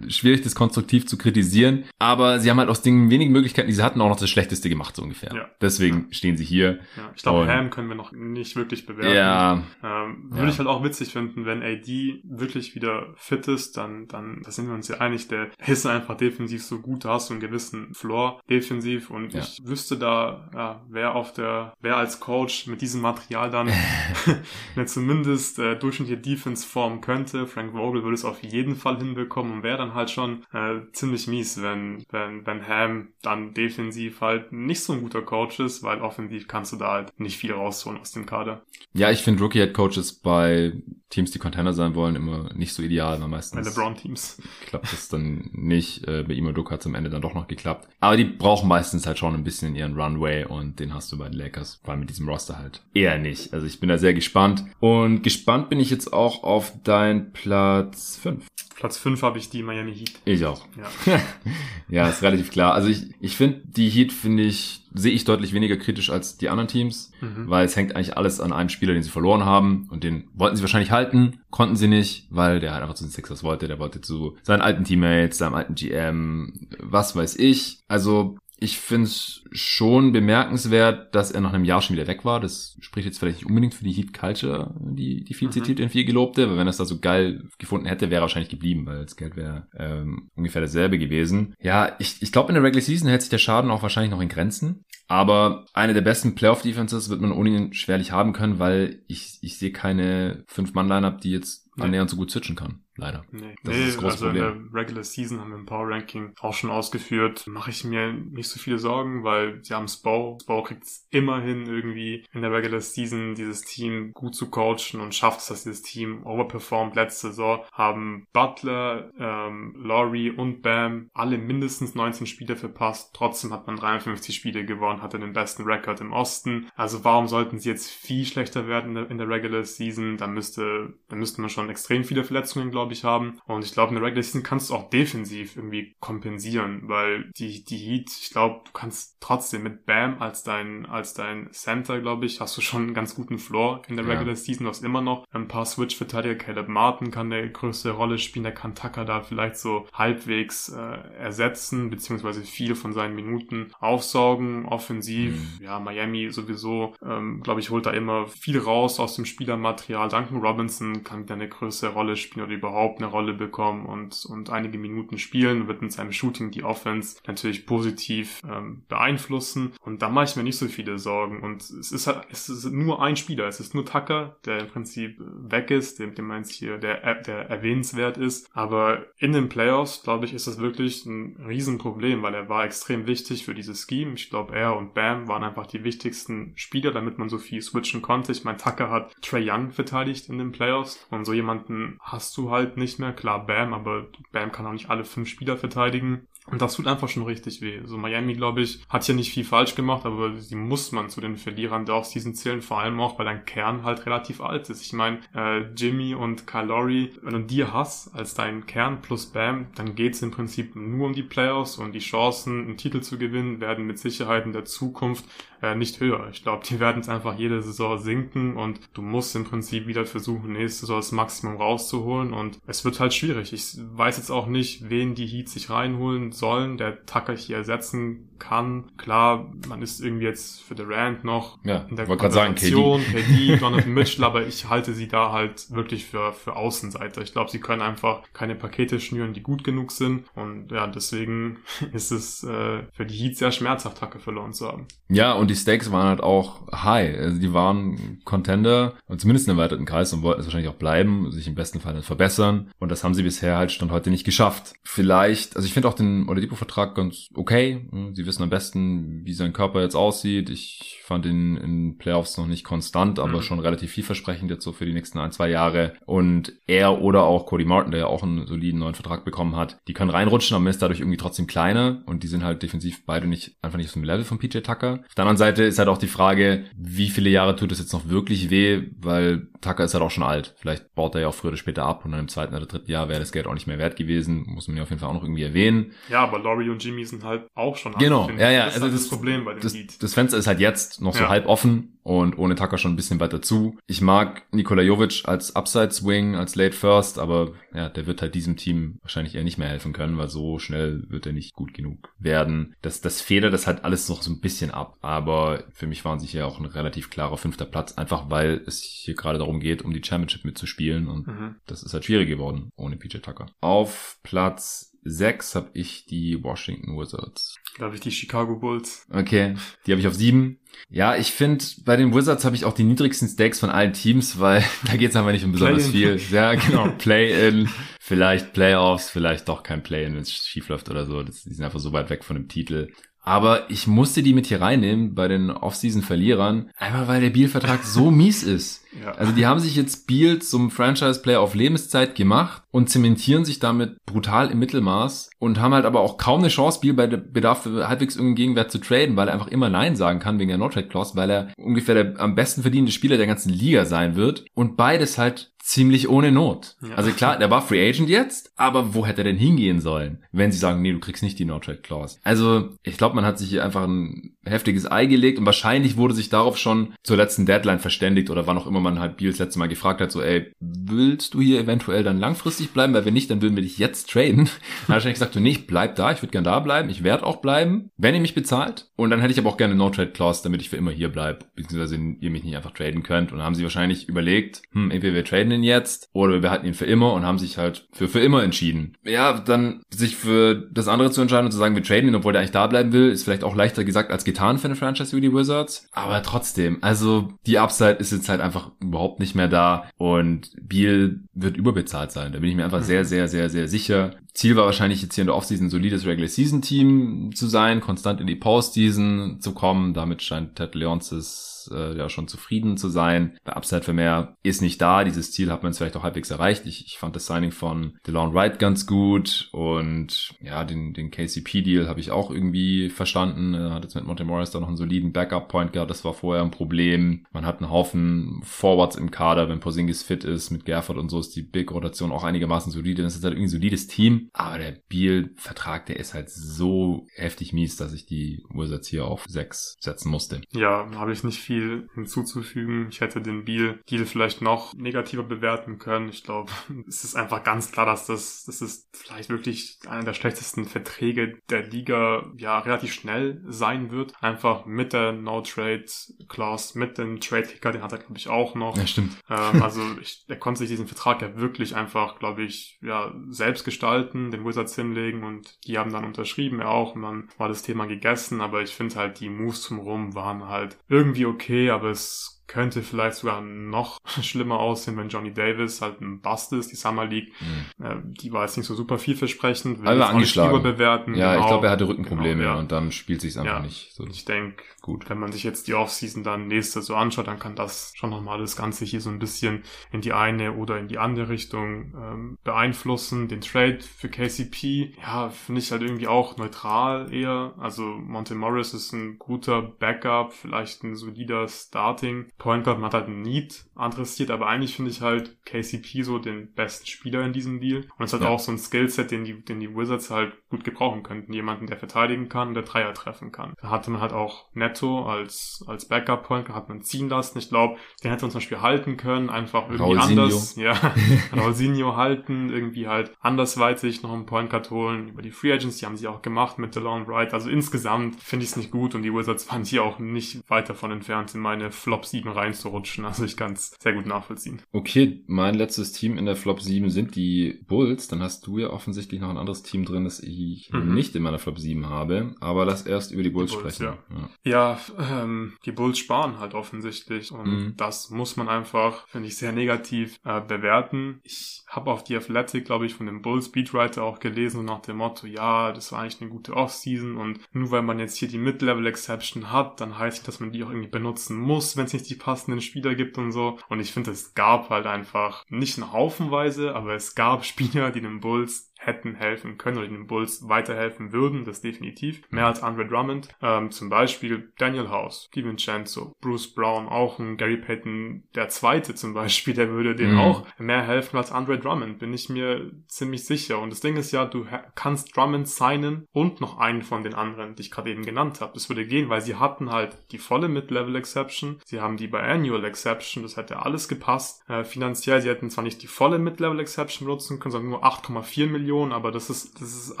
schwierig 0.08 0.42
das 0.42 0.54
konstruktiv 0.54 1.06
zu 1.06 1.18
kritisieren. 1.18 1.84
Aber 1.98 2.38
sie 2.40 2.50
haben 2.50 2.58
halt 2.58 2.68
aus 2.68 2.82
den 2.82 3.10
wenigen 3.10 3.32
Möglichkeiten, 3.32 3.68
die 3.68 3.74
sie 3.74 3.82
hatten, 3.82 4.00
auch 4.00 4.08
noch 4.08 4.20
das 4.20 4.30
Schlechteste 4.30 4.68
gemacht, 4.68 4.96
so 4.96 5.02
ungefähr. 5.02 5.34
Ja. 5.34 5.48
Deswegen 5.60 6.08
stehen 6.12 6.36
sie 6.36 6.44
hier. 6.44 6.80
Ja. 6.96 7.10
Ich 7.16 7.22
glaube, 7.22 7.46
Ham 7.46 7.70
können 7.70 7.88
wir 7.88 7.96
noch 7.96 8.12
nicht 8.12 8.54
wirklich 8.56 8.86
bewerten. 8.86 9.16
Ja. 9.16 9.62
Ähm, 9.82 10.26
würde 10.30 10.50
ich 10.50 10.58
halt 10.58 10.68
auch 10.68 10.84
witzig 10.84 11.12
finden, 11.12 11.46
wenn 11.46 11.62
AD 11.62 12.20
wirklich 12.24 12.74
wieder 12.74 13.14
fit 13.16 13.48
ist, 13.48 13.76
dann, 13.76 14.06
dann, 14.08 14.42
da 14.44 14.50
sind 14.50 14.68
wir 14.68 14.74
uns 14.74 14.88
ja 14.88 14.98
einig, 14.98 15.28
der 15.28 15.48
ist 15.66 15.86
einfach 15.86 16.16
defensiv 16.16 16.62
so 16.62 16.80
gut, 16.80 17.04
da 17.04 17.14
hast 17.14 17.30
du 17.30 17.34
einen 17.34 17.40
gewissen 17.40 17.55
Floor 17.58 18.40
defensiv 18.48 19.10
und 19.10 19.34
ich 19.34 19.60
wüsste 19.64 19.96
da, 19.96 20.50
ja, 20.54 20.84
wer 20.88 21.14
auf 21.14 21.32
der, 21.32 21.74
wer 21.80 21.96
als 21.96 22.20
Coach 22.20 22.66
mit 22.66 22.80
diesem 22.80 23.00
Material 23.00 23.50
dann 23.50 23.70
eine 24.76 24.86
zumindest 24.86 25.58
äh, 25.58 25.76
durchschnittliche 25.76 26.20
Defense 26.20 26.66
formen 26.66 27.00
könnte. 27.00 27.46
Frank 27.46 27.72
Vogel 27.72 28.02
würde 28.02 28.14
es 28.14 28.24
auf 28.24 28.42
jeden 28.42 28.76
Fall 28.76 28.98
hinbekommen 28.98 29.52
und 29.52 29.62
wäre 29.62 29.78
dann 29.78 29.94
halt 29.94 30.10
schon 30.10 30.44
äh, 30.52 30.80
ziemlich 30.92 31.26
mies, 31.26 31.60
wenn, 31.62 32.04
wenn, 32.10 32.46
wenn 32.46 32.66
Ham 32.66 33.08
dann 33.22 33.54
defensiv 33.54 34.20
halt 34.20 34.52
nicht 34.52 34.80
so 34.80 34.92
ein 34.92 35.02
guter 35.02 35.22
Coach 35.22 35.60
ist, 35.60 35.82
weil 35.82 36.00
offensiv 36.00 36.48
kannst 36.48 36.72
du 36.72 36.76
da 36.76 36.92
halt 36.92 37.12
nicht 37.18 37.38
viel 37.38 37.52
rausholen 37.52 38.00
aus 38.00 38.12
dem 38.12 38.26
Kader. 38.26 38.64
Ja, 38.92 39.10
ich 39.10 39.22
finde 39.22 39.42
Rookie 39.42 39.60
Head 39.60 39.74
Coaches 39.74 40.12
bei 40.12 40.72
Teams, 41.08 41.30
die 41.30 41.38
Container 41.38 41.72
sein 41.72 41.94
wollen, 41.94 42.16
immer 42.16 42.52
nicht 42.54 42.74
so 42.74 42.82
ideal, 42.82 43.20
weil 43.20 43.28
meistens. 43.28 43.64
Bei 43.64 43.68
LeBron-Teams. 43.68 44.42
Klappt 44.66 44.92
das 44.92 45.08
dann 45.08 45.50
nicht. 45.52 46.06
Äh, 46.08 46.24
bei 46.24 46.34
Imo 46.34 46.52
Duck 46.52 46.70
hat 46.72 46.80
es 46.80 46.86
am 46.86 46.96
Ende 46.96 47.10
dann 47.10 47.22
doch 47.22 47.34
noch 47.34 47.46
geklappt. 47.46 47.88
Aber 48.00 48.16
die 48.16 48.24
brauchen 48.24 48.68
meistens 48.68 49.06
halt 49.06 49.18
schon 49.18 49.34
ein 49.34 49.44
bisschen 49.44 49.76
ihren 49.76 49.98
Runway 49.98 50.44
und 50.44 50.80
den 50.80 50.92
hast 50.92 51.12
du 51.12 51.18
bei 51.18 51.28
den 51.28 51.38
Lakers, 51.38 51.80
vor 51.84 51.92
allem 51.92 52.00
mit 52.00 52.10
diesem 52.10 52.28
Roster 52.28 52.58
halt 52.58 52.82
eher 52.92 53.18
nicht. 53.18 53.54
Also 53.54 53.66
ich 53.66 53.78
bin 53.78 53.88
da 53.88 53.98
sehr 53.98 54.14
gespannt. 54.14 54.64
Und 54.80 55.22
gespannt 55.22 55.68
bin 55.68 55.78
ich 55.78 55.90
jetzt 55.90 56.12
auch 56.12 56.42
auf 56.42 56.72
dein 56.82 57.32
Platz 57.32 58.18
5. 58.20 58.46
Platz 58.76 58.98
5 58.98 59.22
habe 59.22 59.38
ich 59.38 59.48
die 59.48 59.62
Miami 59.62 59.94
Heat. 59.94 60.12
Ich 60.26 60.44
auch. 60.44 60.66
Ja, 61.06 61.20
ja 61.88 62.08
ist 62.08 62.22
relativ 62.22 62.50
klar. 62.50 62.74
Also 62.74 62.88
ich, 62.88 63.06
ich 63.20 63.34
finde, 63.34 63.62
die 63.64 63.88
Heat 63.88 64.12
finde 64.12 64.42
ich, 64.42 64.82
sehe 64.92 65.12
ich 65.12 65.24
deutlich 65.24 65.54
weniger 65.54 65.78
kritisch 65.78 66.10
als 66.10 66.36
die 66.36 66.50
anderen 66.50 66.68
Teams, 66.68 67.10
mhm. 67.22 67.48
weil 67.48 67.64
es 67.64 67.74
hängt 67.74 67.96
eigentlich 67.96 68.18
alles 68.18 68.38
an 68.38 68.52
einem 68.52 68.68
Spieler, 68.68 68.92
den 68.92 69.02
sie 69.02 69.10
verloren 69.10 69.46
haben 69.46 69.88
und 69.90 70.04
den 70.04 70.28
wollten 70.34 70.56
sie 70.56 70.62
wahrscheinlich 70.62 70.90
halten, 70.96 71.40
konnten 71.50 71.76
sie 71.76 71.88
nicht, 71.88 72.26
weil 72.30 72.58
der 72.58 72.72
halt 72.72 72.82
einfach 72.82 72.96
zu 72.96 73.04
den 73.04 73.10
Sixers 73.10 73.44
wollte, 73.44 73.68
der 73.68 73.78
wollte 73.78 74.00
zu 74.00 74.36
seinen 74.42 74.62
alten 74.62 74.84
Teammates, 74.84 75.38
seinem 75.38 75.54
alten 75.54 75.74
GM, 75.74 76.52
was 76.80 77.14
weiß 77.14 77.36
ich. 77.36 77.78
Also 77.88 78.36
ich 78.58 78.78
finde 78.78 79.06
es 79.06 79.44
schon 79.52 80.12
bemerkenswert, 80.12 81.14
dass 81.14 81.30
er 81.30 81.42
nach 81.42 81.52
einem 81.52 81.64
Jahr 81.64 81.82
schon 81.82 81.94
wieder 81.94 82.06
weg 82.06 82.24
war. 82.24 82.40
Das 82.40 82.76
spricht 82.80 83.06
jetzt 83.06 83.18
vielleicht 83.18 83.38
nicht 83.38 83.48
unbedingt 83.48 83.74
für 83.74 83.84
die 83.84 83.92
Heat 83.92 84.14
Culture, 84.14 84.74
die, 84.80 85.24
die 85.24 85.34
viel 85.34 85.48
mhm. 85.48 85.52
zitiert 85.52 85.80
und 85.80 85.90
viel 85.90 86.06
gelobte, 86.06 86.48
weil 86.48 86.56
wenn 86.56 86.66
er 86.66 86.70
es 86.70 86.78
da 86.78 86.86
so 86.86 86.98
geil 86.98 87.44
gefunden 87.58 87.86
hätte, 87.86 88.08
wäre 88.08 88.20
er 88.20 88.22
wahrscheinlich 88.22 88.48
geblieben, 88.48 88.86
weil 88.86 89.02
das 89.02 89.16
Geld 89.16 89.36
wäre 89.36 89.66
ähm, 89.76 90.30
ungefähr 90.34 90.62
dasselbe 90.62 90.98
gewesen. 90.98 91.54
Ja, 91.60 91.96
ich, 91.98 92.22
ich 92.22 92.32
glaube, 92.32 92.48
in 92.48 92.54
der 92.54 92.62
Regular 92.62 92.82
Season 92.82 93.08
hält 93.08 93.20
sich 93.20 93.30
der 93.30 93.38
Schaden 93.38 93.70
auch 93.70 93.82
wahrscheinlich 93.82 94.10
noch 94.10 94.22
in 94.22 94.28
Grenzen. 94.28 94.84
Aber 95.08 95.66
eine 95.72 95.94
der 95.94 96.00
besten 96.00 96.34
Playoff-Defenses 96.34 97.10
wird 97.10 97.20
man 97.20 97.32
ohne 97.32 97.50
ihn 97.50 97.74
schwerlich 97.74 98.10
haben 98.10 98.32
können, 98.32 98.58
weil 98.58 99.02
ich, 99.06 99.38
ich 99.42 99.58
sehe 99.58 99.70
keine 99.70 100.44
Fünf-Mann-Line-Up, 100.48 101.20
die 101.20 101.30
jetzt 101.30 101.68
annähernd 101.78 102.10
so 102.10 102.16
gut 102.16 102.30
switchen 102.30 102.56
kann. 102.56 102.85
Leider. 102.96 103.24
Nee, 103.30 103.54
Das 103.62 103.74
nee 103.74 103.84
ist 103.88 103.96
das 103.96 104.04
also 104.04 104.26
Problem. 104.26 104.44
in 104.44 104.70
der 104.72 104.80
Regular 104.80 105.04
Season 105.04 105.40
haben 105.40 105.50
wir 105.50 105.58
im 105.58 105.66
Power 105.66 105.88
Ranking 105.88 106.32
auch 106.40 106.54
schon 106.54 106.70
ausgeführt. 106.70 107.46
Mache 107.46 107.70
ich 107.70 107.84
mir 107.84 108.12
nicht 108.12 108.48
so 108.48 108.58
viele 108.58 108.78
Sorgen, 108.78 109.24
weil 109.24 109.62
sie 109.62 109.74
haben 109.74 109.88
Spo. 109.88 110.38
Spo 110.42 110.62
kriegt 110.62 110.84
es 110.84 111.06
immerhin 111.10 111.66
irgendwie 111.66 112.24
in 112.32 112.42
der 112.42 112.52
Regular 112.52 112.80
Season 112.80 113.34
dieses 113.34 113.62
Team 113.62 114.12
gut 114.12 114.34
zu 114.34 114.50
coachen 114.50 115.00
und 115.00 115.14
schafft 115.14 115.40
es, 115.40 115.46
dass 115.46 115.64
dieses 115.64 115.82
Team 115.82 116.24
overperformt. 116.26 116.94
Letzte 116.96 117.28
Saison 117.28 117.60
haben 117.72 118.26
Butler, 118.32 119.10
ähm, 119.18 119.74
Laurie 119.78 120.30
und 120.30 120.62
Bam 120.62 121.10
alle 121.14 121.38
mindestens 121.38 121.94
19 121.94 122.26
Spiele 122.26 122.56
verpasst. 122.56 123.10
Trotzdem 123.14 123.52
hat 123.52 123.66
man 123.66 123.76
53 123.76 124.34
Spiele 124.34 124.64
gewonnen, 124.64 125.02
hatte 125.02 125.18
den 125.18 125.32
besten 125.32 125.64
Rekord 125.64 126.00
im 126.00 126.12
Osten. 126.12 126.68
Also 126.74 127.04
warum 127.04 127.26
sollten 127.28 127.58
sie 127.58 127.68
jetzt 127.68 127.90
viel 127.90 128.24
schlechter 128.24 128.66
werden 128.68 128.88
in 128.90 128.94
der, 128.94 129.10
in 129.10 129.18
der 129.18 129.28
Regular 129.28 129.64
Season? 129.64 130.16
Da 130.16 130.26
müsste, 130.26 130.94
da 131.08 131.16
müsste 131.16 131.40
man 131.40 131.50
schon 131.50 131.70
extrem 131.70 132.04
viele 132.04 132.24
Verletzungen, 132.24 132.70
glaube 132.70 132.85
ich, 132.92 133.04
haben. 133.04 133.38
Und 133.46 133.64
ich 133.64 133.72
glaube, 133.72 133.90
in 133.90 133.96
der 133.96 134.04
Regular 134.04 134.22
Season 134.22 134.42
kannst 134.42 134.70
du 134.70 134.74
auch 134.74 134.90
defensiv 134.90 135.56
irgendwie 135.56 135.94
kompensieren, 136.00 136.82
weil 136.84 137.30
die, 137.36 137.64
die 137.64 137.76
Heat, 137.76 138.10
ich 138.22 138.30
glaube, 138.30 138.62
du 138.64 138.72
kannst 138.72 139.16
trotzdem 139.20 139.62
mit 139.62 139.86
Bam 139.86 140.20
als 140.20 140.42
dein, 140.42 140.86
als 140.86 141.14
dein 141.14 141.48
Center, 141.52 142.00
glaube 142.00 142.26
ich, 142.26 142.40
hast 142.40 142.56
du 142.56 142.60
schon 142.60 142.82
einen 142.84 142.94
ganz 142.94 143.14
guten 143.14 143.38
Floor 143.38 143.82
in 143.88 143.96
der 143.96 144.04
Ja. 144.06 144.12
Regular 144.12 144.36
Season. 144.36 144.64
Du 144.64 144.70
hast 144.70 144.84
immer 144.84 145.00
noch 145.00 145.24
ein 145.32 145.48
paar 145.48 145.66
Switch-Verteidiger. 145.66 146.34
Caleb 146.36 146.68
Martin 146.68 147.10
kann 147.10 147.32
eine 147.32 147.50
größere 147.50 147.92
Rolle 147.94 148.18
spielen. 148.18 148.44
Der 148.44 148.54
kann 148.54 148.74
Tucker 148.74 149.04
da 149.04 149.20
vielleicht 149.22 149.56
so 149.56 149.86
halbwegs 149.92 150.68
äh, 150.68 150.78
ersetzen, 151.18 151.90
beziehungsweise 151.90 152.42
viel 152.42 152.74
von 152.74 152.92
seinen 152.92 153.14
Minuten 153.14 153.70
aufsaugen. 153.80 154.66
Offensiv, 154.66 155.34
Mhm. 155.58 155.64
ja, 155.64 155.78
Miami 155.80 156.30
sowieso, 156.30 156.94
ähm, 157.04 157.40
glaube 157.42 157.60
ich, 157.60 157.70
holt 157.70 157.86
da 157.86 157.90
immer 157.90 158.26
viel 158.28 158.58
raus 158.58 159.00
aus 159.00 159.16
dem 159.16 159.24
Spielermaterial. 159.24 160.08
Duncan 160.08 160.38
Robinson 160.38 161.02
kann 161.04 161.22
wieder 161.24 161.34
eine 161.34 161.48
größere 161.48 161.92
Rolle 161.92 162.16
spielen 162.16 162.44
oder 162.46 162.54
überhaupt 162.54 162.75
eine 162.76 163.06
Rolle 163.06 163.34
bekommen 163.34 163.86
und, 163.86 164.24
und 164.26 164.50
einige 164.50 164.78
Minuten 164.78 165.18
spielen, 165.18 165.68
wird 165.68 165.82
mit 165.82 165.92
seinem 165.92 166.12
Shooting 166.12 166.50
die 166.50 166.64
Offense 166.64 167.18
natürlich 167.26 167.66
positiv 167.66 168.42
ähm, 168.50 168.82
beeinflussen. 168.88 169.72
Und 169.80 170.02
da 170.02 170.08
mache 170.08 170.26
ich 170.26 170.36
mir 170.36 170.42
nicht 170.42 170.58
so 170.58 170.66
viele 170.68 170.98
Sorgen. 170.98 171.42
Und 171.42 171.62
es 171.62 171.92
ist 171.92 172.06
halt, 172.06 172.26
es 172.30 172.48
ist 172.48 172.64
nur 172.70 173.02
ein 173.02 173.16
Spieler. 173.16 173.46
Es 173.46 173.60
ist 173.60 173.74
nur 173.74 173.84
Tucker, 173.84 174.36
der 174.44 174.60
im 174.60 174.68
Prinzip 174.68 175.16
weg 175.18 175.70
ist, 175.70 175.98
dem, 175.98 176.14
dem 176.14 176.26
meinst 176.26 176.52
hier, 176.52 176.78
der, 176.78 177.14
der 177.22 177.48
erwähnenswert 177.50 178.16
ist. 178.18 178.48
Aber 178.52 179.06
in 179.18 179.32
den 179.32 179.48
Playoffs, 179.48 180.02
glaube 180.02 180.26
ich, 180.26 180.34
ist 180.34 180.46
das 180.46 180.58
wirklich 180.58 181.06
ein 181.06 181.36
Riesenproblem, 181.46 182.22
weil 182.22 182.34
er 182.34 182.48
war 182.48 182.64
extrem 182.64 183.06
wichtig 183.06 183.44
für 183.44 183.54
dieses 183.54 183.86
Scheme. 183.88 184.14
Ich 184.14 184.30
glaube, 184.30 184.54
er 184.54 184.76
und 184.76 184.94
Bam 184.94 185.28
waren 185.28 185.44
einfach 185.44 185.66
die 185.66 185.84
wichtigsten 185.84 186.52
Spieler, 186.56 186.92
damit 186.92 187.18
man 187.18 187.28
so 187.28 187.38
viel 187.38 187.62
switchen 187.62 188.02
konnte. 188.02 188.32
Ich 188.32 188.44
meine, 188.44 188.58
Tucker 188.58 188.90
hat 188.90 189.14
Trey 189.22 189.48
Young 189.50 189.70
verteidigt 189.70 190.28
in 190.28 190.38
den 190.38 190.52
Playoffs 190.52 191.06
und 191.10 191.24
so 191.24 191.32
jemanden 191.32 191.98
hast 192.00 192.36
du 192.36 192.50
halt 192.50 192.65
nicht 192.74 192.98
mehr. 192.98 193.12
Klar, 193.12 193.46
Bam, 193.46 193.72
aber 193.72 194.06
Bam 194.32 194.52
kann 194.52 194.66
auch 194.66 194.72
nicht 194.72 194.90
alle 194.90 195.04
fünf 195.04 195.28
Spieler 195.28 195.56
verteidigen. 195.56 196.26
Und 196.46 196.62
das 196.62 196.74
tut 196.74 196.86
einfach 196.86 197.08
schon 197.08 197.24
richtig 197.24 197.60
weh. 197.60 197.80
So 197.84 197.96
Miami, 197.96 198.34
glaube 198.34 198.60
ich, 198.60 198.80
hat 198.88 199.04
hier 199.04 199.14
nicht 199.14 199.32
viel 199.32 199.44
falsch 199.44 199.74
gemacht, 199.74 200.06
aber 200.06 200.36
sie 200.36 200.54
muss 200.54 200.92
man 200.92 201.10
zu 201.10 201.20
den 201.20 201.36
Verlierern 201.36 201.86
der 201.86 201.96
Offseason 201.96 202.34
zählen, 202.34 202.62
vor 202.62 202.80
allem 202.80 203.00
auch, 203.00 203.18
weil 203.18 203.26
dein 203.26 203.44
Kern 203.44 203.82
halt 203.82 204.06
relativ 204.06 204.40
alt 204.40 204.70
ist. 204.70 204.82
Ich 204.82 204.92
meine, 204.92 205.20
äh, 205.34 205.62
Jimmy 205.74 206.14
und 206.14 206.44
Lowry, 206.52 207.10
wenn 207.22 207.34
du 207.34 207.40
die 207.40 207.64
hast 207.64 208.14
als 208.14 208.34
deinen 208.34 208.66
Kern 208.66 209.02
plus 209.02 209.26
Bam, 209.26 209.66
dann 209.74 209.94
geht's 209.94 210.22
im 210.22 210.30
Prinzip 210.30 210.76
nur 210.76 211.06
um 211.06 211.14
die 211.14 211.22
Playoffs 211.22 211.78
und 211.78 211.92
die 211.92 211.98
Chancen, 211.98 212.64
einen 212.64 212.76
Titel 212.76 213.00
zu 213.00 213.18
gewinnen, 213.18 213.60
werden 213.60 213.86
mit 213.86 213.98
Sicherheit 213.98 214.46
in 214.46 214.52
der 214.52 214.64
Zukunft 214.64 215.24
äh, 215.62 215.74
nicht 215.74 216.00
höher. 216.00 216.28
Ich 216.30 216.42
glaube, 216.42 216.64
die 216.66 216.80
werden 216.80 217.00
es 217.00 217.08
einfach 217.08 217.38
jede 217.38 217.62
Saison 217.62 217.98
sinken 217.98 218.56
und 218.56 218.80
du 218.94 219.02
musst 219.02 219.34
im 219.36 219.44
Prinzip 219.44 219.86
wieder 219.86 220.04
versuchen, 220.06 220.52
nächste 220.52 220.80
Saison 220.80 220.96
das 220.96 221.12
Maximum 221.12 221.56
rauszuholen 221.56 222.32
und 222.32 222.58
es 222.66 222.84
wird 222.84 223.00
halt 223.00 223.14
schwierig. 223.14 223.52
Ich 223.52 223.76
weiß 223.78 224.18
jetzt 224.18 224.30
auch 224.30 224.46
nicht, 224.46 224.90
wen 224.90 225.14
die 225.14 225.26
Heat 225.26 225.48
sich 225.48 225.70
reinholen 225.70 226.32
sollen, 226.36 226.76
der 226.76 226.98
hier 227.36 227.56
ersetzen 227.56 228.28
kann. 228.38 228.84
Klar, 228.96 229.52
man 229.68 229.82
ist 229.82 230.00
irgendwie 230.00 230.24
jetzt 230.24 230.62
für 230.62 230.74
Durant 230.74 231.24
noch 231.24 231.58
Ja, 231.64 231.86
in 231.88 231.96
der 231.96 232.06
sagen, 232.06 232.54
KD. 232.54 232.72
Konversation, 232.72 233.00
KD, 233.02 233.56
Donovan 233.60 233.94
Mitchell, 233.94 234.24
aber 234.24 234.46
ich 234.46 234.68
halte 234.68 234.94
sie 234.94 235.08
da 235.08 235.32
halt 235.32 235.70
wirklich 235.70 236.06
für, 236.06 236.32
für 236.32 236.56
Außenseiter. 236.56 237.22
Ich 237.22 237.32
glaube, 237.32 237.50
sie 237.50 237.60
können 237.60 237.82
einfach 237.82 238.22
keine 238.32 238.54
Pakete 238.54 239.00
schnüren, 239.00 239.32
die 239.32 239.42
gut 239.42 239.64
genug 239.64 239.92
sind 239.92 240.24
und 240.34 240.70
ja, 240.70 240.86
deswegen 240.86 241.58
ist 241.92 242.10
es 242.10 242.44
äh, 242.44 242.82
für 242.92 243.06
die 243.06 243.14
Heat 243.14 243.38
sehr 243.38 243.52
schmerzhaft, 243.52 243.98
Tucker 243.98 244.18
verloren 244.18 244.52
zu 244.52 244.68
haben. 244.68 244.86
Ja, 245.08 245.32
und 245.32 245.48
die 245.48 245.54
Stakes 245.54 245.92
waren 245.92 246.08
halt 246.08 246.20
auch 246.20 246.66
high. 246.72 247.16
Also 247.18 247.40
die 247.40 247.52
waren 247.52 248.20
Contender 248.24 248.94
und 249.06 249.20
zumindest 249.20 249.46
in 249.46 249.52
einem 249.52 249.60
erweiterten 249.60 249.84
Kreis 249.84 250.12
und 250.12 250.22
wollten 250.22 250.40
es 250.40 250.46
wahrscheinlich 250.46 250.70
auch 250.70 250.74
bleiben, 250.76 251.30
sich 251.30 251.46
im 251.46 251.54
besten 251.54 251.80
Fall 251.80 251.94
dann 251.94 252.02
verbessern. 252.02 252.70
Und 252.78 252.90
das 252.90 253.04
haben 253.04 253.14
sie 253.14 253.22
bisher 253.22 253.56
halt 253.56 253.72
Stand 253.72 253.92
heute 253.92 254.10
nicht 254.10 254.24
geschafft. 254.24 254.74
Vielleicht, 254.84 255.56
also 255.56 255.66
ich 255.66 255.72
finde 255.72 255.88
auch 255.88 255.94
den 255.94 256.25
Oladipo-Vertrag 256.28 256.94
ganz 256.94 257.28
okay. 257.34 257.88
Sie 258.12 258.26
wissen 258.26 258.42
am 258.42 258.50
besten, 258.50 259.24
wie 259.24 259.32
sein 259.32 259.52
Körper 259.52 259.82
jetzt 259.82 259.94
aussieht. 259.94 260.50
Ich 260.50 261.00
fand 261.04 261.26
ihn 261.26 261.56
in 261.56 261.98
Playoffs 261.98 262.36
noch 262.38 262.46
nicht 262.46 262.64
konstant, 262.64 263.18
aber 263.18 263.38
Mhm. 263.38 263.42
schon 263.42 263.58
relativ 263.60 263.90
vielversprechend 263.92 264.50
jetzt 264.50 264.64
so 264.64 264.72
für 264.72 264.86
die 264.86 264.92
nächsten 264.92 265.18
ein, 265.18 265.32
zwei 265.32 265.48
Jahre. 265.50 265.92
Und 266.04 266.52
er 266.66 267.00
oder 267.00 267.22
auch 267.24 267.46
Cody 267.46 267.64
Martin, 267.64 267.92
der 267.92 268.00
ja 268.00 268.06
auch 268.06 268.22
einen 268.22 268.46
soliden 268.46 268.80
neuen 268.80 268.94
Vertrag 268.94 269.24
bekommen 269.24 269.56
hat, 269.56 269.78
die 269.88 269.92
können 269.94 270.10
reinrutschen, 270.10 270.56
aber 270.56 270.68
ist 270.70 270.82
dadurch 270.82 271.00
irgendwie 271.00 271.16
trotzdem 271.16 271.46
kleiner 271.46 272.02
und 272.06 272.22
die 272.22 272.28
sind 272.28 272.42
halt 272.44 272.62
defensiv 272.62 273.04
beide 273.06 273.26
nicht, 273.26 273.56
einfach 273.62 273.78
nicht 273.78 273.86
auf 273.88 273.92
dem 273.94 274.04
Level 274.04 274.24
von 274.24 274.38
PJ 274.38 274.58
Tucker. 274.60 275.00
Auf 275.06 275.14
der 275.14 275.22
anderen 275.24 275.36
Seite 275.36 275.62
ist 275.64 275.78
halt 275.78 275.88
auch 275.88 275.98
die 275.98 276.06
Frage, 276.06 276.64
wie 276.76 277.08
viele 277.08 277.30
Jahre 277.30 277.56
tut 277.56 277.72
es 277.72 277.78
jetzt 277.78 277.92
noch 277.92 278.08
wirklich 278.08 278.50
weh, 278.50 278.82
weil 278.98 279.48
Tucker 279.60 279.84
ist 279.84 279.94
halt 279.94 280.02
auch 280.04 280.10
schon 280.10 280.24
alt. 280.24 280.54
Vielleicht 280.58 280.94
baut 280.94 281.14
er 281.14 281.22
ja 281.22 281.28
auch 281.28 281.34
früher 281.34 281.48
oder 281.50 281.56
später 281.56 281.84
ab 281.84 282.04
und 282.04 282.12
dann 282.12 282.20
im 282.20 282.28
zweiten 282.28 282.54
oder 282.54 282.66
dritten 282.66 282.90
Jahr 282.90 283.08
wäre 283.08 283.20
das 283.20 283.32
Geld 283.32 283.46
auch 283.46 283.54
nicht 283.54 283.66
mehr 283.66 283.78
wert 283.78 283.96
gewesen. 283.96 284.44
Muss 284.46 284.68
man 284.68 284.76
ja 284.76 284.82
auf 284.82 284.90
jeden 284.90 285.00
Fall 285.00 285.08
auch 285.08 285.14
noch 285.14 285.22
irgendwie 285.22 285.42
erwähnen. 285.42 285.92
Ja, 286.08 286.15
aber 286.20 286.38
Laurie 286.38 286.68
und 286.70 286.82
Jimmy 286.84 287.04
sind 287.04 287.24
halt 287.24 287.46
auch 287.54 287.76
schon 287.76 287.92
Genau, 287.98 288.28
ja, 288.30 288.50
ja, 288.50 288.64
Das 288.66 288.68
ist 288.68 288.74
also 288.74 288.84
halt 288.86 288.94
das, 288.94 289.00
das- 289.02 289.08
Problem 289.10 289.44
bei 289.44 289.52
dem 289.54 289.60
Das, 289.60 289.74
Heat. 289.74 290.02
das 290.02 290.14
Fenster 290.14 290.36
ist 290.38 290.46
halt 290.46 290.60
jetzt 290.60 291.00
noch 291.00 291.14
so 291.14 291.24
Ja. 291.24 291.28
halb 291.28 291.46
offen 291.46 291.98
und 292.02 292.38
ohne 292.38 292.54
Tucker 292.54 292.78
schon 292.78 292.92
ein 292.92 292.96
bisschen 292.96 293.18
weiter 293.20 293.42
zu. 293.42 293.76
Ich 293.86 294.00
mag 294.00 294.44
Nikola 294.52 294.82
Jovic 294.82 295.22
als 295.26 295.56
Upside 295.56 295.90
Swing, 295.90 296.36
als 296.36 296.54
Late 296.54 296.76
First, 296.76 297.18
aber 297.18 297.52
ja, 297.74 297.88
der 297.88 298.06
wird 298.06 298.22
halt 298.22 298.34
diesem 298.34 298.56
Team 298.56 298.98
wahrscheinlich 299.02 299.34
eher 299.34 299.42
nicht 299.44 299.58
mehr 299.58 299.68
helfen 299.68 299.92
können, 299.92 300.16
weil 300.18 300.28
so 300.28 300.58
schnell 300.58 301.04
wird 301.08 301.26
er 301.26 301.32
nicht 301.32 301.54
gut 301.54 301.74
genug 301.74 302.10
werden. 302.18 302.74
Das, 302.82 303.00
das 303.00 303.20
federt 303.20 303.52
das 303.52 303.66
halt 303.66 303.84
alles 303.84 304.08
noch 304.08 304.22
so 304.22 304.30
ein 304.30 304.40
bisschen 304.40 304.70
ab, 304.70 304.96
aber 305.00 305.64
für 305.72 305.86
mich 305.86 306.04
waren 306.04 306.20
sie 306.20 306.26
hier 306.28 306.46
auch 306.46 306.58
ein 306.60 306.64
relativ 306.66 307.10
klarer 307.10 307.36
fünfter 307.36 307.64
Platz, 307.64 307.94
einfach 307.94 308.30
weil 308.30 308.62
es 308.66 308.80
hier 308.82 309.14
gerade 309.14 309.38
darum 309.38 309.58
geht, 309.60 309.82
um 309.82 309.92
die 309.92 310.02
Championship 310.04 310.44
mitzuspielen 310.44 311.08
und 311.08 311.26
Mhm. 311.26 311.56
das 311.66 311.82
ist 311.82 311.92
halt 311.92 312.04
schwierig 312.04 312.28
geworden 312.28 312.70
ohne 312.76 312.96
PJ 312.96 313.18
Tucker. 313.18 313.46
Auf 313.60 314.18
Platz 314.22 314.92
6 315.08 315.54
habe 315.54 315.70
ich 315.74 316.06
die 316.06 316.42
Washington 316.42 316.98
Wizards. 316.98 317.56
Glaube 317.74 317.94
ich, 317.94 318.00
die 318.00 318.10
Chicago 318.10 318.56
Bulls. 318.56 319.06
Okay, 319.12 319.54
die 319.86 319.92
habe 319.92 320.00
ich 320.00 320.06
auf 320.06 320.14
sieben. 320.14 320.58
Ja, 320.90 321.16
ich 321.16 321.32
finde, 321.32 321.64
bei 321.84 321.96
den 321.96 322.14
Wizards 322.14 322.44
habe 322.44 322.56
ich 322.56 322.64
auch 322.64 322.74
die 322.74 322.84
niedrigsten 322.84 323.28
Stakes 323.28 323.60
von 323.60 323.70
allen 323.70 323.92
Teams, 323.92 324.38
weil 324.40 324.64
da 324.86 324.96
geht 324.96 325.10
es 325.10 325.16
einfach 325.16 325.32
nicht 325.32 325.44
um 325.44 325.52
besonders 325.52 325.88
viel. 325.88 326.20
Ja, 326.30 326.54
genau. 326.56 326.90
Play-in, 326.98 327.68
vielleicht 328.00 328.52
Playoffs, 328.52 329.10
vielleicht 329.10 329.48
doch 329.48 329.62
kein 329.62 329.82
Play-in, 329.82 330.14
wenn 330.14 330.22
es 330.22 330.32
schief 330.32 330.68
läuft 330.68 330.90
oder 330.90 331.06
so. 331.06 331.22
Das, 331.22 331.42
die 331.44 331.54
sind 331.54 331.64
einfach 331.64 331.80
so 331.80 331.92
weit 331.92 332.10
weg 332.10 332.24
von 332.24 332.36
dem 332.36 332.48
Titel. 332.48 332.92
Aber 333.26 333.68
ich 333.70 333.88
musste 333.88 334.22
die 334.22 334.32
mit 334.32 334.46
hier 334.46 334.60
reinnehmen 334.60 335.16
bei 335.16 335.26
den 335.26 335.50
Off-Season-Verlierern, 335.50 336.70
einfach 336.78 337.08
weil 337.08 337.20
der 337.20 337.30
Beal-Vertrag 337.30 337.82
so 337.82 338.10
mies 338.12 338.44
ist. 338.44 338.84
Ja. 339.04 339.12
Also 339.12 339.32
die 339.32 339.46
haben 339.46 339.58
sich 339.58 339.74
jetzt 339.74 340.06
Beal 340.06 340.38
zum 340.38 340.70
Franchise-Player 340.70 341.40
auf 341.40 341.56
Lebenszeit 341.56 342.14
gemacht 342.14 342.62
und 342.70 342.88
zementieren 342.88 343.44
sich 343.44 343.58
damit 343.58 343.96
brutal 344.06 344.52
im 344.52 344.60
Mittelmaß 344.60 345.30
und 345.40 345.60
haben 345.60 345.74
halt 345.74 345.86
aber 345.86 346.00
auch 346.00 346.18
kaum 346.18 346.38
eine 346.38 346.48
Chance, 346.48 346.78
Beal 346.80 346.94
bei 346.94 347.08
der 347.08 347.16
Bedarf 347.16 347.64
für 347.64 347.88
halbwegs 347.88 348.14
irgendeinen 348.14 348.36
Gegenwert 348.36 348.70
zu 348.70 348.78
traden, 348.78 349.16
weil 349.16 349.26
er 349.26 349.34
einfach 349.34 349.48
immer 349.48 349.70
Nein 349.70 349.96
sagen 349.96 350.20
kann 350.20 350.38
wegen 350.38 350.48
der 350.48 350.58
No-Trade-Clause, 350.58 351.16
weil 351.16 351.28
er 351.28 351.48
ungefähr 351.58 351.96
der 351.96 352.20
am 352.20 352.36
besten 352.36 352.62
verdienende 352.62 352.92
Spieler 352.92 353.16
der 353.16 353.26
ganzen 353.26 353.50
Liga 353.50 353.86
sein 353.86 354.14
wird 354.14 354.44
und 354.54 354.76
beides 354.76 355.18
halt 355.18 355.50
ziemlich 355.66 356.08
ohne 356.08 356.30
Not. 356.30 356.76
Ja. 356.80 356.94
Also 356.94 357.10
klar, 357.10 357.38
der 357.38 357.50
war 357.50 357.60
Free 357.60 357.88
Agent 357.88 358.08
jetzt, 358.08 358.52
aber 358.54 358.94
wo 358.94 359.04
hätte 359.04 359.22
er 359.22 359.24
denn 359.24 359.36
hingehen 359.36 359.80
sollen, 359.80 360.22
wenn 360.30 360.52
sie 360.52 360.58
sagen, 360.58 360.80
nee, 360.80 360.92
du 360.92 361.00
kriegst 361.00 361.24
nicht 361.24 361.40
die 361.40 361.44
No-Trade-Clause. 361.44 362.20
Also 362.22 362.70
ich 362.84 362.96
glaube, 362.96 363.16
man 363.16 363.24
hat 363.24 363.40
sich 363.40 363.48
hier 363.48 363.64
einfach 363.64 363.82
ein 363.82 364.36
heftiges 364.44 364.88
Ei 364.88 365.06
gelegt 365.06 365.40
und 365.40 365.46
wahrscheinlich 365.46 365.96
wurde 365.96 366.14
sich 366.14 366.28
darauf 366.28 366.56
schon 366.56 366.94
zur 367.02 367.16
letzten 367.16 367.46
Deadline 367.46 367.80
verständigt 367.80 368.30
oder 368.30 368.46
wann 368.46 368.56
auch 368.56 368.68
immer 368.68 368.78
man 368.78 369.00
halt 369.00 369.16
Beal 369.16 369.32
das 369.32 369.40
letzte 369.40 369.58
Mal 369.58 369.66
gefragt 369.66 370.00
hat, 370.00 370.12
so 370.12 370.22
ey, 370.22 370.52
willst 370.60 371.34
du 371.34 371.40
hier 371.40 371.60
eventuell 371.60 372.04
dann 372.04 372.20
langfristig 372.20 372.70
bleiben, 372.70 372.94
weil 372.94 373.04
wenn 373.04 373.14
nicht, 373.14 373.28
dann 373.28 373.42
würden 373.42 373.56
wir 373.56 373.64
dich 373.64 373.78
jetzt 373.78 374.08
traden. 374.08 374.36
Dann 374.36 374.48
hat 374.48 374.88
er 374.88 374.94
wahrscheinlich 374.94 375.14
gesagt, 375.14 375.36
nee, 375.36 375.50
ich 375.50 375.66
bleib 375.66 375.96
da, 375.96 376.12
ich 376.12 376.22
würde 376.22 376.30
gern 376.30 376.44
da 376.44 376.60
bleiben, 376.60 376.90
ich 376.90 377.02
werde 377.02 377.26
auch 377.26 377.36
bleiben, 377.36 377.90
wenn 377.96 378.14
ihr 378.14 378.20
mich 378.20 378.34
bezahlt 378.34 378.88
und 378.94 379.10
dann 379.10 379.20
hätte 379.20 379.32
ich 379.32 379.38
aber 379.38 379.50
auch 379.50 379.56
gerne 379.56 379.72
eine 379.72 379.82
No-Trade-Clause, 379.82 380.42
damit 380.44 380.62
ich 380.62 380.70
für 380.70 380.76
immer 380.76 380.92
hier 380.92 381.08
bleibe, 381.08 381.40
beziehungsweise 381.56 381.96
ihr 381.96 382.30
mich 382.30 382.44
nicht 382.44 382.56
einfach 382.56 382.72
traden 382.72 383.02
könnt 383.02 383.32
und 383.32 383.38
dann 383.38 383.46
haben 383.46 383.54
sie 383.54 383.64
wahrscheinlich 383.64 384.08
überlegt, 384.08 384.62
hm, 384.72 384.90
entweder 384.90 385.14
wir 385.14 385.24
traden 385.24 385.55
ihn 385.56 385.62
jetzt 385.62 386.08
oder 386.12 386.34
wir 386.34 386.40
behalten 386.40 386.66
ihn 386.66 386.74
für 386.74 386.86
immer 386.86 387.12
und 387.12 387.24
haben 387.24 387.38
sich 387.38 387.58
halt 387.58 387.88
für 387.92 388.08
für 388.08 388.20
immer 388.20 388.42
entschieden. 388.42 388.96
Ja, 389.04 389.38
dann 389.38 389.82
sich 389.90 390.16
für 390.16 390.68
das 390.70 390.88
andere 390.88 391.10
zu 391.10 391.20
entscheiden 391.20 391.46
und 391.46 391.52
zu 391.52 391.58
sagen, 391.58 391.74
wir 391.74 391.82
traden 391.82 392.08
ihn, 392.08 392.14
obwohl 392.14 392.32
der 392.32 392.40
eigentlich 392.40 392.52
da 392.52 392.66
bleiben 392.66 392.92
will, 392.92 393.10
ist 393.10 393.24
vielleicht 393.24 393.44
auch 393.44 393.56
leichter 393.56 393.84
gesagt 393.84 394.10
als 394.10 394.24
getan 394.24 394.58
für 394.58 394.68
eine 394.68 394.76
Franchise 394.76 395.16
wie 395.16 395.20
die 395.20 395.32
Wizards. 395.32 395.88
Aber 395.92 396.22
trotzdem, 396.22 396.78
also 396.82 397.28
die 397.46 397.58
Upside 397.58 397.94
ist 397.94 398.12
jetzt 398.12 398.28
halt 398.28 398.40
einfach 398.40 398.70
überhaupt 398.80 399.20
nicht 399.20 399.34
mehr 399.34 399.48
da 399.48 399.90
und 399.96 400.50
Biel 400.60 401.20
wird 401.34 401.56
überbezahlt 401.56 402.12
sein. 402.12 402.32
Da 402.32 402.38
bin 402.38 402.50
ich 402.50 402.56
mir 402.56 402.64
einfach 402.64 402.82
sehr, 402.82 403.00
mhm. 403.00 403.06
sehr, 403.06 403.28
sehr, 403.28 403.50
sehr 403.50 403.68
sicher. 403.68 404.12
Ziel 404.34 404.56
war 404.56 404.66
wahrscheinlich 404.66 405.02
jetzt 405.02 405.14
hier 405.14 405.22
in 405.22 405.28
der 405.28 405.36
Offseason 405.36 405.66
ein 405.66 405.70
solides 405.70 406.06
Regular 406.06 406.28
Season 406.28 406.62
Team 406.62 407.30
zu 407.34 407.46
sein, 407.46 407.80
konstant 407.80 408.20
in 408.20 408.26
die 408.26 408.36
Postseason 408.36 409.38
zu 409.40 409.52
kommen. 409.52 409.94
Damit 409.94 410.22
scheint 410.22 410.56
Ted 410.56 410.74
Leonsis 410.74 411.55
äh, 411.68 411.96
ja 411.96 412.08
schon 412.08 412.28
zufrieden 412.28 412.76
zu 412.76 412.88
sein. 412.88 413.38
Der 413.46 413.56
Upside 413.56 413.82
für 413.82 413.92
mehr 413.92 414.36
ist 414.42 414.62
nicht 414.62 414.80
da. 414.80 415.04
Dieses 415.04 415.32
Ziel 415.32 415.50
hat 415.50 415.62
man 415.62 415.72
jetzt 415.72 415.78
vielleicht 415.78 415.96
auch 415.96 416.02
halbwegs 416.02 416.30
erreicht. 416.30 416.66
Ich, 416.66 416.86
ich 416.86 416.98
fand 416.98 417.16
das 417.16 417.26
Signing 417.26 417.52
von 417.52 417.98
DeLon 418.06 418.34
Wright 418.34 418.58
ganz 418.58 418.86
gut 418.86 419.48
und 419.52 420.34
ja, 420.40 420.64
den, 420.64 420.94
den 420.94 421.10
KCP-Deal 421.10 421.88
habe 421.88 422.00
ich 422.00 422.10
auch 422.10 422.30
irgendwie 422.30 422.88
verstanden. 422.88 423.54
Er 423.54 423.72
hat 423.72 423.84
jetzt 423.84 423.94
mit 423.94 424.06
Monte 424.06 424.24
Morris 424.24 424.50
da 424.50 424.60
noch 424.60 424.68
einen 424.68 424.76
soliden 424.76 425.12
Backup-Point 425.12 425.72
gehabt. 425.72 425.90
Das 425.90 426.04
war 426.04 426.14
vorher 426.14 426.42
ein 426.42 426.50
Problem. 426.50 427.26
Man 427.32 427.46
hat 427.46 427.60
einen 427.60 427.70
Haufen 427.70 428.40
Forwards 428.44 428.96
im 428.96 429.10
Kader, 429.10 429.48
wenn 429.48 429.60
Porzingis 429.60 430.02
fit 430.02 430.24
ist, 430.24 430.50
mit 430.50 430.64
Gerford 430.64 430.98
und 430.98 431.08
so 431.08 431.20
ist 431.20 431.34
die 431.36 431.42
Big-Rotation 431.42 432.12
auch 432.12 432.24
einigermaßen 432.24 432.72
solide. 432.72 433.02
Das 433.02 433.16
ist 433.16 433.24
halt 433.24 433.34
irgendwie 433.34 433.46
ein 433.46 433.60
solides 433.60 433.86
Team. 433.86 434.28
Aber 434.32 434.58
der 434.58 434.76
Beal-Vertrag, 434.88 435.86
der 435.86 435.98
ist 435.98 436.14
halt 436.14 436.30
so 436.30 437.06
heftig 437.14 437.52
mies, 437.52 437.76
dass 437.76 437.92
ich 437.92 438.06
die 438.06 438.44
Wizards 438.50 438.88
hier 438.88 439.06
auf 439.06 439.24
sechs 439.28 439.76
setzen 439.80 440.10
musste. 440.10 440.40
Ja, 440.52 440.88
habe 440.94 441.12
ich 441.12 441.24
nicht 441.24 441.40
viel 441.40 441.55
viel 441.56 441.88
hinzuzufügen. 441.94 442.88
Ich 442.90 443.00
hätte 443.00 443.20
den 443.22 443.44
Deal, 443.44 443.78
Deal 443.90 444.04
vielleicht 444.04 444.42
noch 444.42 444.74
negativer 444.74 445.22
bewerten 445.22 445.78
können. 445.78 446.08
Ich 446.10 446.22
glaube, 446.22 446.52
es 446.88 447.04
ist 447.04 447.16
einfach 447.16 447.42
ganz 447.42 447.72
klar, 447.72 447.86
dass 447.86 448.06
das, 448.06 448.44
das 448.44 448.60
ist 448.60 448.88
vielleicht 448.92 449.30
wirklich 449.30 449.78
einer 449.88 450.04
der 450.04 450.14
schlechtesten 450.14 450.64
Verträge 450.64 451.38
der 451.48 451.66
Liga, 451.66 452.30
ja, 452.36 452.58
relativ 452.58 452.92
schnell 452.92 453.42
sein 453.48 453.90
wird. 453.90 454.12
Einfach 454.20 454.66
mit 454.66 454.92
der 454.92 455.12
No-Trade-Clause, 455.12 456.78
mit 456.78 456.98
dem 456.98 457.20
Trade-Kicker, 457.20 457.72
den 457.72 457.82
hat 457.82 457.92
er, 457.92 457.98
glaube 457.98 458.18
ich, 458.18 458.28
auch 458.28 458.54
noch. 458.54 458.76
Ja, 458.76 458.86
stimmt. 458.86 459.16
Ähm, 459.30 459.62
also, 459.62 459.80
ich, 460.00 460.24
er 460.28 460.36
konnte 460.36 460.58
sich 460.58 460.68
diesen 460.68 460.86
Vertrag 460.86 461.22
ja 461.22 461.36
wirklich 461.36 461.74
einfach, 461.74 462.18
glaube 462.18 462.42
ich, 462.42 462.78
ja, 462.82 463.14
selbst 463.28 463.64
gestalten, 463.64 464.30
den 464.30 464.44
Wizards 464.44 464.74
hinlegen 464.74 465.24
und 465.24 465.56
die 465.66 465.78
haben 465.78 465.92
dann 465.92 466.04
unterschrieben, 466.04 466.60
er 466.60 466.70
auch, 466.70 466.94
und 466.94 467.02
dann 467.02 467.28
war 467.38 467.48
das 467.48 467.62
Thema 467.62 467.86
gegessen, 467.86 468.40
aber 468.40 468.62
ich 468.62 468.74
finde 468.74 468.96
halt, 468.96 469.20
die 469.20 469.28
Moves 469.28 469.62
zum 469.62 469.78
Rum 469.78 470.14
waren 470.14 470.48
halt 470.48 470.76
irgendwie 470.88 471.26
okay 471.26 471.45
okay, 471.46 471.70
aber 471.70 471.90
es 471.90 472.35
könnte 472.46 472.82
vielleicht 472.82 473.16
sogar 473.16 473.40
noch 473.40 473.98
schlimmer 474.22 474.58
aussehen, 474.58 474.96
wenn 474.96 475.08
Johnny 475.08 475.32
Davis 475.32 475.80
halt 475.80 476.00
ein 476.00 476.20
Bust 476.20 476.52
ist, 476.52 476.70
die 476.70 476.76
Summer 476.76 477.04
League. 477.04 477.32
Mhm. 477.40 477.84
Äh, 477.84 477.96
die 478.04 478.32
war 478.32 478.42
jetzt 478.42 478.56
nicht 478.56 478.66
so 478.66 478.74
super 478.74 478.98
vielversprechend. 478.98 479.80
Will 479.80 479.88
also 479.88 480.04
angeschlagen. 480.04 480.62
bewerten. 480.62 481.14
Ja, 481.14 481.32
genau. 481.32 481.44
ich 481.44 481.48
glaube, 481.48 481.66
er 481.66 481.72
hatte 481.72 481.88
Rückenprobleme 481.88 482.42
genau, 482.42 482.54
ja. 482.54 482.58
und 482.58 482.72
dann 482.72 482.92
spielt 482.92 483.20
sich 483.20 483.38
einfach 483.38 483.56
ja. 483.56 483.60
nicht. 483.60 483.92
So. 483.94 484.06
Ich 484.06 484.24
denke, 484.24 484.62
gut, 484.80 485.10
wenn 485.10 485.18
man 485.18 485.32
sich 485.32 485.44
jetzt 485.44 485.68
die 485.68 485.74
Offseason 485.74 486.22
dann 486.22 486.46
nächste 486.46 486.82
so 486.82 486.94
anschaut, 486.94 487.26
dann 487.26 487.38
kann 487.38 487.56
das 487.56 487.92
schon 487.96 488.10
nochmal 488.10 488.38
das 488.38 488.56
Ganze 488.56 488.84
hier 488.84 489.00
so 489.00 489.10
ein 489.10 489.18
bisschen 489.18 489.62
in 489.92 490.00
die 490.00 490.12
eine 490.12 490.52
oder 490.52 490.78
in 490.78 490.88
die 490.88 490.98
andere 490.98 491.28
Richtung 491.28 491.94
ähm, 491.96 492.38
beeinflussen. 492.44 493.28
Den 493.28 493.40
Trade 493.40 493.78
für 493.80 494.08
KCP, 494.08 494.94
ja, 495.02 495.30
finde 495.30 495.60
ich 495.60 495.72
halt 495.72 495.82
irgendwie 495.82 496.08
auch 496.08 496.36
neutral 496.36 497.12
eher. 497.12 497.54
Also 497.58 497.82
Monte 497.82 498.34
Morris 498.34 498.74
ist 498.74 498.92
ein 498.92 499.18
guter 499.18 499.62
Backup, 499.62 500.32
vielleicht 500.32 500.84
ein 500.84 500.94
solider 500.94 501.48
Starting 501.48 502.26
Point 502.38 502.64
Guard, 502.64 502.78
man 502.78 502.86
hat 502.86 502.94
halt 502.94 503.08
Need 503.08 503.64
adressiert, 503.74 504.30
aber 504.30 504.46
eigentlich 504.46 504.76
finde 504.76 504.90
ich 504.90 505.00
halt 505.00 505.36
KCP 505.44 506.02
so 506.02 506.18
den 506.18 506.52
besten 506.52 506.86
Spieler 506.86 507.24
in 507.24 507.32
diesem 507.32 507.60
Deal. 507.60 507.86
Und 507.98 508.04
es 508.04 508.12
hat 508.12 508.22
ja. 508.22 508.28
auch 508.28 508.38
so 508.38 508.52
ein 508.52 508.58
Skillset, 508.58 509.10
den 509.10 509.24
die, 509.24 509.42
den 509.42 509.60
die 509.60 509.74
Wizards 509.74 510.10
halt 510.10 510.34
gut 510.50 510.64
gebrauchen 510.64 511.02
könnten. 511.02 511.32
Jemanden, 511.32 511.66
der 511.66 511.76
verteidigen 511.76 512.28
kann 512.28 512.48
und 512.48 512.54
der 512.54 512.62
Dreier 512.62 512.92
treffen 512.94 513.32
kann. 513.32 513.54
Da 513.60 513.70
hatte 513.70 513.90
man 513.90 514.00
halt 514.00 514.12
auch 514.12 514.46
Netto 514.52 515.06
als, 515.06 515.64
als 515.66 515.88
Backup 515.88 516.24
Point, 516.24 516.48
hat 516.48 516.68
man 516.68 516.82
ziehen 516.82 517.08
lassen. 517.08 517.38
Ich 517.38 517.48
glaube, 517.48 517.76
den 518.02 518.10
hätte 518.10 518.24
man 518.24 518.30
zum 518.30 518.40
Beispiel 518.40 518.60
halten 518.60 518.96
können, 518.96 519.30
einfach 519.30 519.64
irgendwie 519.64 519.82
Raul 519.82 519.98
anders. 519.98 520.54
Sinio. 520.54 520.70
Ja, 520.70 520.94
Raulsinho 521.36 521.96
halten, 521.96 522.50
irgendwie 522.50 522.88
halt 522.88 523.12
andersweitig 523.20 524.02
noch 524.02 524.12
einen 524.12 524.26
Point 524.26 524.50
Guard 524.50 524.70
holen 524.70 525.08
über 525.08 525.22
die 525.22 525.30
Free 525.30 525.52
Agents. 525.52 525.78
Die 525.78 525.86
haben 525.86 525.96
sie 525.96 526.08
auch 526.08 526.22
gemacht 526.22 526.58
mit 526.58 526.74
DeLon 526.74 527.06
Wright. 527.06 527.32
Also 527.32 527.48
insgesamt 527.48 528.20
finde 528.22 528.44
ich 528.44 528.50
es 528.50 528.56
nicht 528.56 528.70
gut 528.70 528.94
und 528.94 529.02
die 529.02 529.12
Wizards 529.12 529.50
waren 529.50 529.64
hier 529.64 529.84
auch 529.84 529.98
nicht 529.98 530.48
weit 530.50 530.68
davon 530.68 530.90
entfernt, 530.90 531.34
in 531.34 531.40
meine 531.40 531.70
Flop 531.70 532.04
7 532.04 532.25
7 532.26 532.28
reinzurutschen. 532.28 533.04
Also 533.04 533.24
ich 533.24 533.36
kann 533.36 533.52
es 533.52 533.76
sehr 533.80 533.92
gut 533.92 534.06
nachvollziehen. 534.06 534.60
Okay, 534.72 535.22
mein 535.26 535.54
letztes 535.54 535.92
Team 535.92 536.18
in 536.18 536.26
der 536.26 536.36
Flop 536.36 536.60
7 536.60 536.90
sind 536.90 537.14
die 537.16 537.60
Bulls. 537.66 538.08
Dann 538.08 538.22
hast 538.22 538.46
du 538.46 538.58
ja 538.58 538.70
offensichtlich 538.70 539.20
noch 539.20 539.30
ein 539.30 539.38
anderes 539.38 539.62
Team 539.62 539.84
drin, 539.84 540.04
das 540.04 540.20
ich 540.20 540.70
mhm. 540.72 540.94
nicht 540.94 541.14
in 541.14 541.22
meiner 541.22 541.38
Flop 541.38 541.58
7 541.58 541.88
habe. 541.88 542.34
Aber 542.40 542.64
lass 542.64 542.82
erst 542.86 543.12
über 543.12 543.22
die 543.22 543.30
Bulls, 543.30 543.52
die 543.52 543.58
Bulls 543.58 543.76
sprechen. 543.76 543.96
Ja, 544.44 544.78
ja. 544.98 545.22
ähm, 545.22 545.54
die 545.64 545.72
Bulls 545.72 545.98
sparen 545.98 546.38
halt 546.38 546.54
offensichtlich. 546.54 547.32
Und 547.32 547.46
mhm. 547.46 547.74
das 547.76 548.10
muss 548.10 548.36
man 548.36 548.48
einfach, 548.48 549.06
finde 549.08 549.28
ich, 549.28 549.36
sehr 549.36 549.52
negativ 549.52 550.18
äh, 550.24 550.40
bewerten. 550.40 551.20
Ich 551.22 551.62
habe 551.68 551.90
auf 551.90 552.04
die 552.04 552.16
Athletic, 552.16 552.64
glaube 552.64 552.86
ich, 552.86 552.94
von 552.94 553.06
dem 553.06 553.22
Bulls 553.22 553.50
Beatwriter 553.50 554.02
auch 554.02 554.20
gelesen 554.20 554.60
und 554.60 554.66
nach 554.66 554.80
dem 554.80 554.96
Motto, 554.96 555.26
ja, 555.26 555.72
das 555.72 555.92
war 555.92 556.00
eigentlich 556.00 556.20
eine 556.20 556.30
gute 556.30 556.54
Offseason 556.54 557.16
und 557.16 557.40
nur 557.52 557.70
weil 557.70 557.82
man 557.82 557.98
jetzt 557.98 558.16
hier 558.16 558.28
die 558.28 558.38
Mid-Level 558.38 558.86
Exception 558.86 559.50
hat, 559.50 559.80
dann 559.80 559.98
heißt 559.98 560.16
nicht, 560.16 560.28
dass 560.28 560.40
man 560.40 560.52
die 560.52 560.64
auch 560.64 560.70
irgendwie 560.70 560.88
benutzen 560.88 561.38
muss, 561.38 561.76
wenn 561.76 561.86
es 561.86 561.92
nicht 561.92 562.08
die 562.08 562.15
passenden 562.16 562.60
Spieler 562.60 562.94
gibt 562.94 563.18
und 563.18 563.32
so. 563.32 563.58
Und 563.68 563.80
ich 563.80 563.92
finde, 563.92 564.10
es 564.10 564.34
gab 564.34 564.70
halt 564.70 564.86
einfach 564.86 565.44
nicht 565.48 565.78
einen 565.78 565.92
Haufenweise, 565.92 566.74
aber 566.74 566.94
es 566.94 567.14
gab 567.14 567.44
Spieler, 567.44 567.90
die 567.90 568.00
den 568.00 568.20
Bulls 568.20 568.65
hätten 568.78 569.14
helfen 569.14 569.58
können 569.58 569.78
oder 569.78 569.88
den 569.88 570.06
Bulls 570.06 570.48
weiterhelfen 570.48 571.12
würden, 571.12 571.44
das 571.44 571.60
definitiv. 571.60 572.22
Mehr 572.30 572.46
als 572.46 572.62
Andre 572.62 572.86
Drummond. 572.86 573.28
Ähm, 573.42 573.70
zum 573.70 573.88
Beispiel 573.88 574.52
Daniel 574.58 574.88
House, 574.90 575.28
DiVincenzo, 575.34 576.12
Bruce 576.20 576.54
Brown, 576.54 576.88
auch 576.88 577.18
ein 577.18 577.36
Gary 577.36 577.56
Payton, 577.56 578.24
der 578.34 578.48
Zweite 578.48 578.94
zum 578.94 579.14
Beispiel, 579.14 579.54
der 579.54 579.70
würde 579.70 579.94
denen 579.94 580.14
mhm. 580.14 580.20
auch 580.20 580.46
mehr 580.58 580.82
helfen 580.82 581.16
als 581.16 581.32
Andre 581.32 581.58
Drummond, 581.58 581.98
bin 581.98 582.12
ich 582.12 582.28
mir 582.28 582.70
ziemlich 582.86 583.24
sicher. 583.24 583.58
Und 583.58 583.70
das 583.70 583.80
Ding 583.80 583.96
ist 583.96 584.12
ja, 584.12 584.24
du 584.24 584.46
kannst 584.74 585.16
Drummond 585.16 585.48
signen 585.48 586.06
und 586.12 586.40
noch 586.40 586.58
einen 586.58 586.82
von 586.82 587.02
den 587.02 587.14
anderen, 587.14 587.54
die 587.54 587.62
ich 587.62 587.70
gerade 587.70 587.90
eben 587.90 588.04
genannt 588.04 588.40
habe. 588.40 588.52
Das 588.54 588.68
würde 588.68 588.86
gehen, 588.86 589.08
weil 589.08 589.20
sie 589.20 589.36
hatten 589.36 589.72
halt 589.72 589.96
die 590.12 590.18
volle 590.18 590.48
Mid-Level 590.48 590.96
Exception, 590.96 591.60
sie 591.64 591.80
haben 591.80 591.96
die 591.96 592.08
Biannual 592.08 592.64
Exception, 592.64 593.22
das 593.22 593.36
hätte 593.36 593.64
alles 593.64 593.88
gepasst. 593.88 594.48
Äh, 594.48 594.64
finanziell, 594.64 595.20
sie 595.20 595.28
hätten 595.28 595.50
zwar 595.50 595.64
nicht 595.64 595.82
die 595.82 595.86
volle 595.86 596.18
Mid-Level 596.18 596.60
Exception 596.60 597.06
benutzen 597.06 597.40
können, 597.40 597.52
sondern 597.52 597.70
nur 597.70 597.84
8,4 597.84 598.46
Millionen 598.46 598.65
Millionen, 598.66 598.92
aber 598.92 599.12
das 599.12 599.30
ist, 599.30 599.60
das 599.60 599.74
ist 599.74 600.00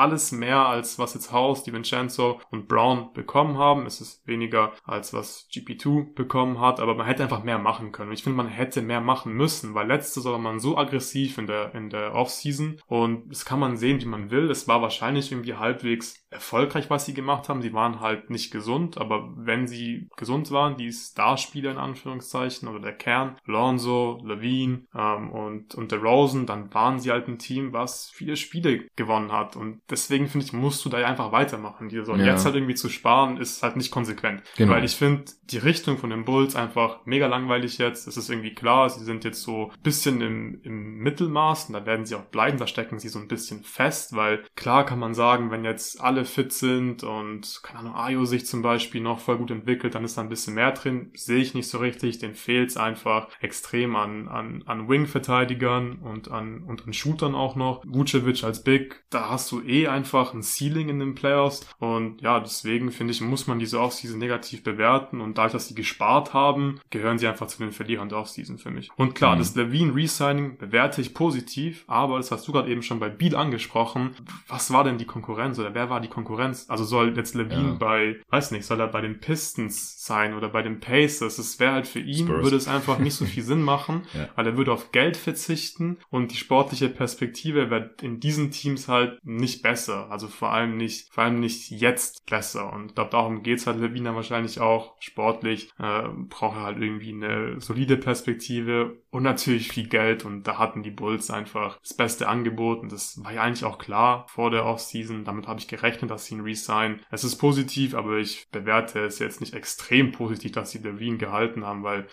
alles 0.00 0.32
mehr 0.32 0.66
als 0.66 0.98
was 0.98 1.14
jetzt 1.14 1.32
House, 1.32 1.62
DiVincenzo 1.62 2.40
und 2.50 2.66
Brown 2.66 3.12
bekommen 3.14 3.58
haben. 3.58 3.86
Es 3.86 4.00
ist 4.00 4.26
weniger 4.26 4.72
als 4.84 5.12
was 5.12 5.48
GP2 5.52 6.14
bekommen 6.14 6.60
hat, 6.60 6.80
aber 6.80 6.96
man 6.96 7.06
hätte 7.06 7.22
einfach 7.22 7.44
mehr 7.44 7.58
machen 7.58 7.92
können. 7.92 8.08
Und 8.08 8.14
ich 8.14 8.24
finde, 8.24 8.36
man 8.36 8.48
hätte 8.48 8.82
mehr 8.82 9.00
machen 9.00 9.32
müssen, 9.32 9.74
weil 9.74 9.86
letztes 9.86 10.24
war 10.24 10.38
man 10.38 10.58
so 10.58 10.76
aggressiv 10.76 11.38
in 11.38 11.46
der, 11.46 11.74
in 11.74 11.90
der 11.90 12.14
Offseason 12.14 12.80
und 12.86 13.30
das 13.30 13.44
kann 13.44 13.60
man 13.60 13.76
sehen, 13.76 14.00
wie 14.00 14.06
man 14.06 14.30
will. 14.32 14.50
Es 14.50 14.66
war 14.66 14.82
wahrscheinlich 14.82 15.30
irgendwie 15.30 15.54
halbwegs 15.54 16.26
erfolgreich, 16.30 16.90
was 16.90 17.06
sie 17.06 17.14
gemacht 17.14 17.48
haben. 17.48 17.62
Sie 17.62 17.72
waren 17.72 18.00
halt 18.00 18.30
nicht 18.30 18.50
gesund, 18.50 18.98
aber 18.98 19.32
wenn 19.36 19.68
sie 19.68 20.08
gesund 20.16 20.50
waren, 20.50 20.76
die 20.76 20.92
Starspieler 20.92 21.70
in 21.70 21.78
Anführungszeichen 21.78 22.68
oder 22.68 22.80
der 22.80 22.92
Kern, 22.92 23.36
Lonzo, 23.44 24.20
Levine 24.24 24.86
ähm, 24.94 25.30
und, 25.30 25.74
und 25.76 25.92
Rosen, 25.92 26.46
dann 26.46 26.74
waren 26.74 26.98
sie 26.98 27.10
halt 27.10 27.28
ein 27.28 27.38
Team, 27.38 27.72
was 27.72 28.10
viele 28.10 28.36
Spiele 28.36 28.55
gewonnen 28.96 29.32
hat. 29.32 29.56
Und 29.56 29.80
deswegen 29.90 30.28
finde 30.28 30.46
ich, 30.46 30.52
musst 30.52 30.84
du 30.84 30.88
da 30.88 30.98
einfach 30.98 31.32
weitermachen. 31.32 31.88
Die 31.88 32.02
so. 32.04 32.14
Ja. 32.14 32.26
Jetzt 32.26 32.44
halt 32.44 32.54
irgendwie 32.54 32.74
zu 32.74 32.88
sparen, 32.88 33.36
ist 33.36 33.62
halt 33.62 33.76
nicht 33.76 33.90
konsequent. 33.90 34.42
Genau. 34.56 34.72
Weil 34.72 34.84
ich 34.84 34.96
finde, 34.96 35.24
die 35.44 35.58
Richtung 35.58 35.98
von 35.98 36.10
den 36.10 36.24
Bulls 36.24 36.56
einfach 36.56 37.04
mega 37.04 37.26
langweilig 37.26 37.78
jetzt. 37.78 38.06
Es 38.06 38.16
ist 38.16 38.30
irgendwie 38.30 38.54
klar, 38.54 38.90
sie 38.90 39.04
sind 39.04 39.24
jetzt 39.24 39.42
so 39.42 39.70
ein 39.70 39.82
bisschen 39.82 40.20
im, 40.20 40.60
im 40.62 40.98
Mittelmaß 40.98 41.66
und 41.66 41.74
da 41.74 41.86
werden 41.86 42.06
sie 42.06 42.14
auch 42.14 42.24
bleiben. 42.24 42.58
Da 42.58 42.66
stecken 42.66 42.98
sie 42.98 43.08
so 43.08 43.18
ein 43.18 43.28
bisschen 43.28 43.62
fest, 43.62 44.16
weil 44.16 44.44
klar 44.54 44.84
kann 44.84 44.98
man 44.98 45.14
sagen, 45.14 45.50
wenn 45.50 45.64
jetzt 45.64 46.00
alle 46.00 46.24
fit 46.24 46.52
sind 46.52 47.02
und, 47.02 47.60
keine 47.62 47.80
Ahnung, 47.80 47.94
Ayo 47.94 48.24
sich 48.24 48.46
zum 48.46 48.62
Beispiel 48.62 49.00
noch 49.00 49.20
voll 49.20 49.38
gut 49.38 49.50
entwickelt, 49.50 49.94
dann 49.94 50.04
ist 50.04 50.16
da 50.18 50.22
ein 50.22 50.28
bisschen 50.28 50.54
mehr 50.54 50.72
drin. 50.72 51.10
Sehe 51.14 51.38
ich 51.38 51.54
nicht 51.54 51.68
so 51.68 51.78
richtig. 51.78 52.18
Den 52.18 52.34
fehlt 52.34 52.70
es 52.70 52.76
einfach 52.76 53.28
extrem 53.40 53.96
an, 53.96 54.28
an, 54.28 54.62
an 54.66 54.88
Wing-Verteidigern 54.88 55.96
und 55.96 56.30
an, 56.30 56.62
und 56.62 56.86
an 56.86 56.92
Shootern 56.92 57.34
auch 57.34 57.56
noch. 57.56 57.82
Vucevic 57.86 58.44
als 58.46 58.62
Big, 58.62 59.04
da 59.10 59.30
hast 59.30 59.50
du 59.52 59.62
eh 59.62 59.88
einfach 59.88 60.34
ein 60.34 60.42
Ceiling 60.42 60.88
in 60.88 60.98
den 60.98 61.14
Playoffs 61.14 61.66
und 61.78 62.20
ja, 62.22 62.40
deswegen 62.40 62.90
finde 62.90 63.12
ich, 63.12 63.20
muss 63.20 63.46
man 63.46 63.58
diese 63.58 63.80
Offseason 63.80 64.18
negativ 64.18 64.62
bewerten 64.62 65.20
und 65.20 65.38
dadurch, 65.38 65.52
dass 65.52 65.68
sie 65.68 65.74
gespart 65.74 66.32
haben, 66.32 66.80
gehören 66.90 67.18
sie 67.18 67.26
einfach 67.26 67.46
zu 67.46 67.58
den 67.58 67.72
Verlierern 67.72 68.08
der 68.08 68.18
Offseason 68.18 68.58
für 68.58 68.70
mich. 68.70 68.90
Und 68.96 69.14
klar, 69.14 69.34
mhm. 69.34 69.40
das 69.40 69.54
Levine 69.54 69.94
Resigning 69.94 70.58
bewerte 70.58 71.00
ich 71.00 71.14
positiv, 71.14 71.84
aber 71.86 72.16
das 72.16 72.30
hast 72.30 72.46
du 72.48 72.52
gerade 72.52 72.70
eben 72.70 72.82
schon 72.82 73.00
bei 73.00 73.08
Beat 73.08 73.34
angesprochen. 73.34 74.14
Was 74.48 74.72
war 74.72 74.84
denn 74.84 74.98
die 74.98 75.04
Konkurrenz 75.04 75.58
oder 75.58 75.74
wer 75.74 75.90
war 75.90 76.00
die 76.00 76.08
Konkurrenz. 76.08 76.66
Also 76.68 76.84
soll 76.84 77.16
jetzt 77.16 77.34
Levine 77.34 77.70
ja. 77.70 77.74
bei, 77.74 78.16
weiß 78.30 78.50
nicht, 78.50 78.64
soll 78.64 78.80
er 78.80 78.88
bei 78.88 79.00
den 79.00 79.20
Pistons 79.20 80.04
sein 80.04 80.34
oder 80.34 80.48
bei 80.48 80.62
den 80.62 80.80
Pacers? 80.80 81.38
Es 81.38 81.58
wäre 81.58 81.72
halt 81.72 81.86
für 81.86 82.00
ihn, 82.00 82.26
Spurs. 82.26 82.42
würde 82.42 82.56
es 82.56 82.68
einfach 82.68 82.98
nicht 82.98 83.14
so 83.14 83.24
viel 83.26 83.42
Sinn 83.42 83.62
machen, 83.62 84.02
ja. 84.14 84.28
weil 84.34 84.46
er 84.46 84.56
würde 84.56 84.72
auf 84.72 84.92
Geld 84.92 85.16
verzichten 85.16 85.98
und 86.10 86.32
die 86.32 86.36
sportliche 86.36 86.88
Perspektive 86.88 87.70
wäre 87.70 87.94
in 88.02 88.20
diesen 88.36 88.50
Teams 88.50 88.88
halt 88.88 89.18
nicht 89.24 89.62
besser. 89.62 90.10
Also 90.10 90.28
vor 90.28 90.50
allem 90.52 90.76
nicht, 90.76 91.12
vor 91.12 91.24
allem 91.24 91.40
nicht 91.40 91.70
jetzt 91.70 92.26
besser. 92.26 92.72
Und 92.72 92.86
ich 92.86 92.94
glaube, 92.94 93.10
darum 93.10 93.42
geht's 93.42 93.66
halt 93.66 93.80
Levine 93.80 94.14
wahrscheinlich 94.14 94.60
auch. 94.60 94.94
Sportlich 95.00 95.70
äh, 95.78 96.08
braucht 96.28 96.56
er 96.56 96.62
halt 96.62 96.78
irgendwie 96.78 97.12
eine 97.12 97.60
solide 97.60 97.96
Perspektive 97.96 98.98
und 99.10 99.22
natürlich 99.22 99.68
viel 99.68 99.88
Geld. 99.88 100.24
Und 100.24 100.44
da 100.44 100.58
hatten 100.58 100.82
die 100.82 100.90
Bulls 100.90 101.30
einfach 101.30 101.78
das 101.80 101.94
beste 101.94 102.28
Angebot. 102.28 102.80
Und 102.80 102.92
das 102.92 103.22
war 103.22 103.32
ja 103.32 103.42
eigentlich 103.42 103.64
auch 103.64 103.78
klar 103.78 104.26
vor 104.28 104.50
der 104.50 104.64
Offseason. 104.64 105.24
Damit 105.24 105.46
habe 105.46 105.60
ich 105.60 105.68
gerechnet, 105.68 106.10
dass 106.10 106.26
sie 106.26 106.34
ihn 106.34 106.40
resign. 106.40 107.00
Es 107.10 107.24
ist 107.24 107.36
positiv, 107.36 107.94
aber 107.94 108.18
ich 108.18 108.46
bewerte 108.50 109.00
es 109.00 109.18
jetzt 109.18 109.40
nicht 109.40 109.54
extrem 109.54 110.12
positiv, 110.12 110.52
dass 110.52 110.70
sie 110.70 110.78
Levine 110.78 111.18
gehalten 111.18 111.64
haben, 111.64 111.82
weil 111.82 112.06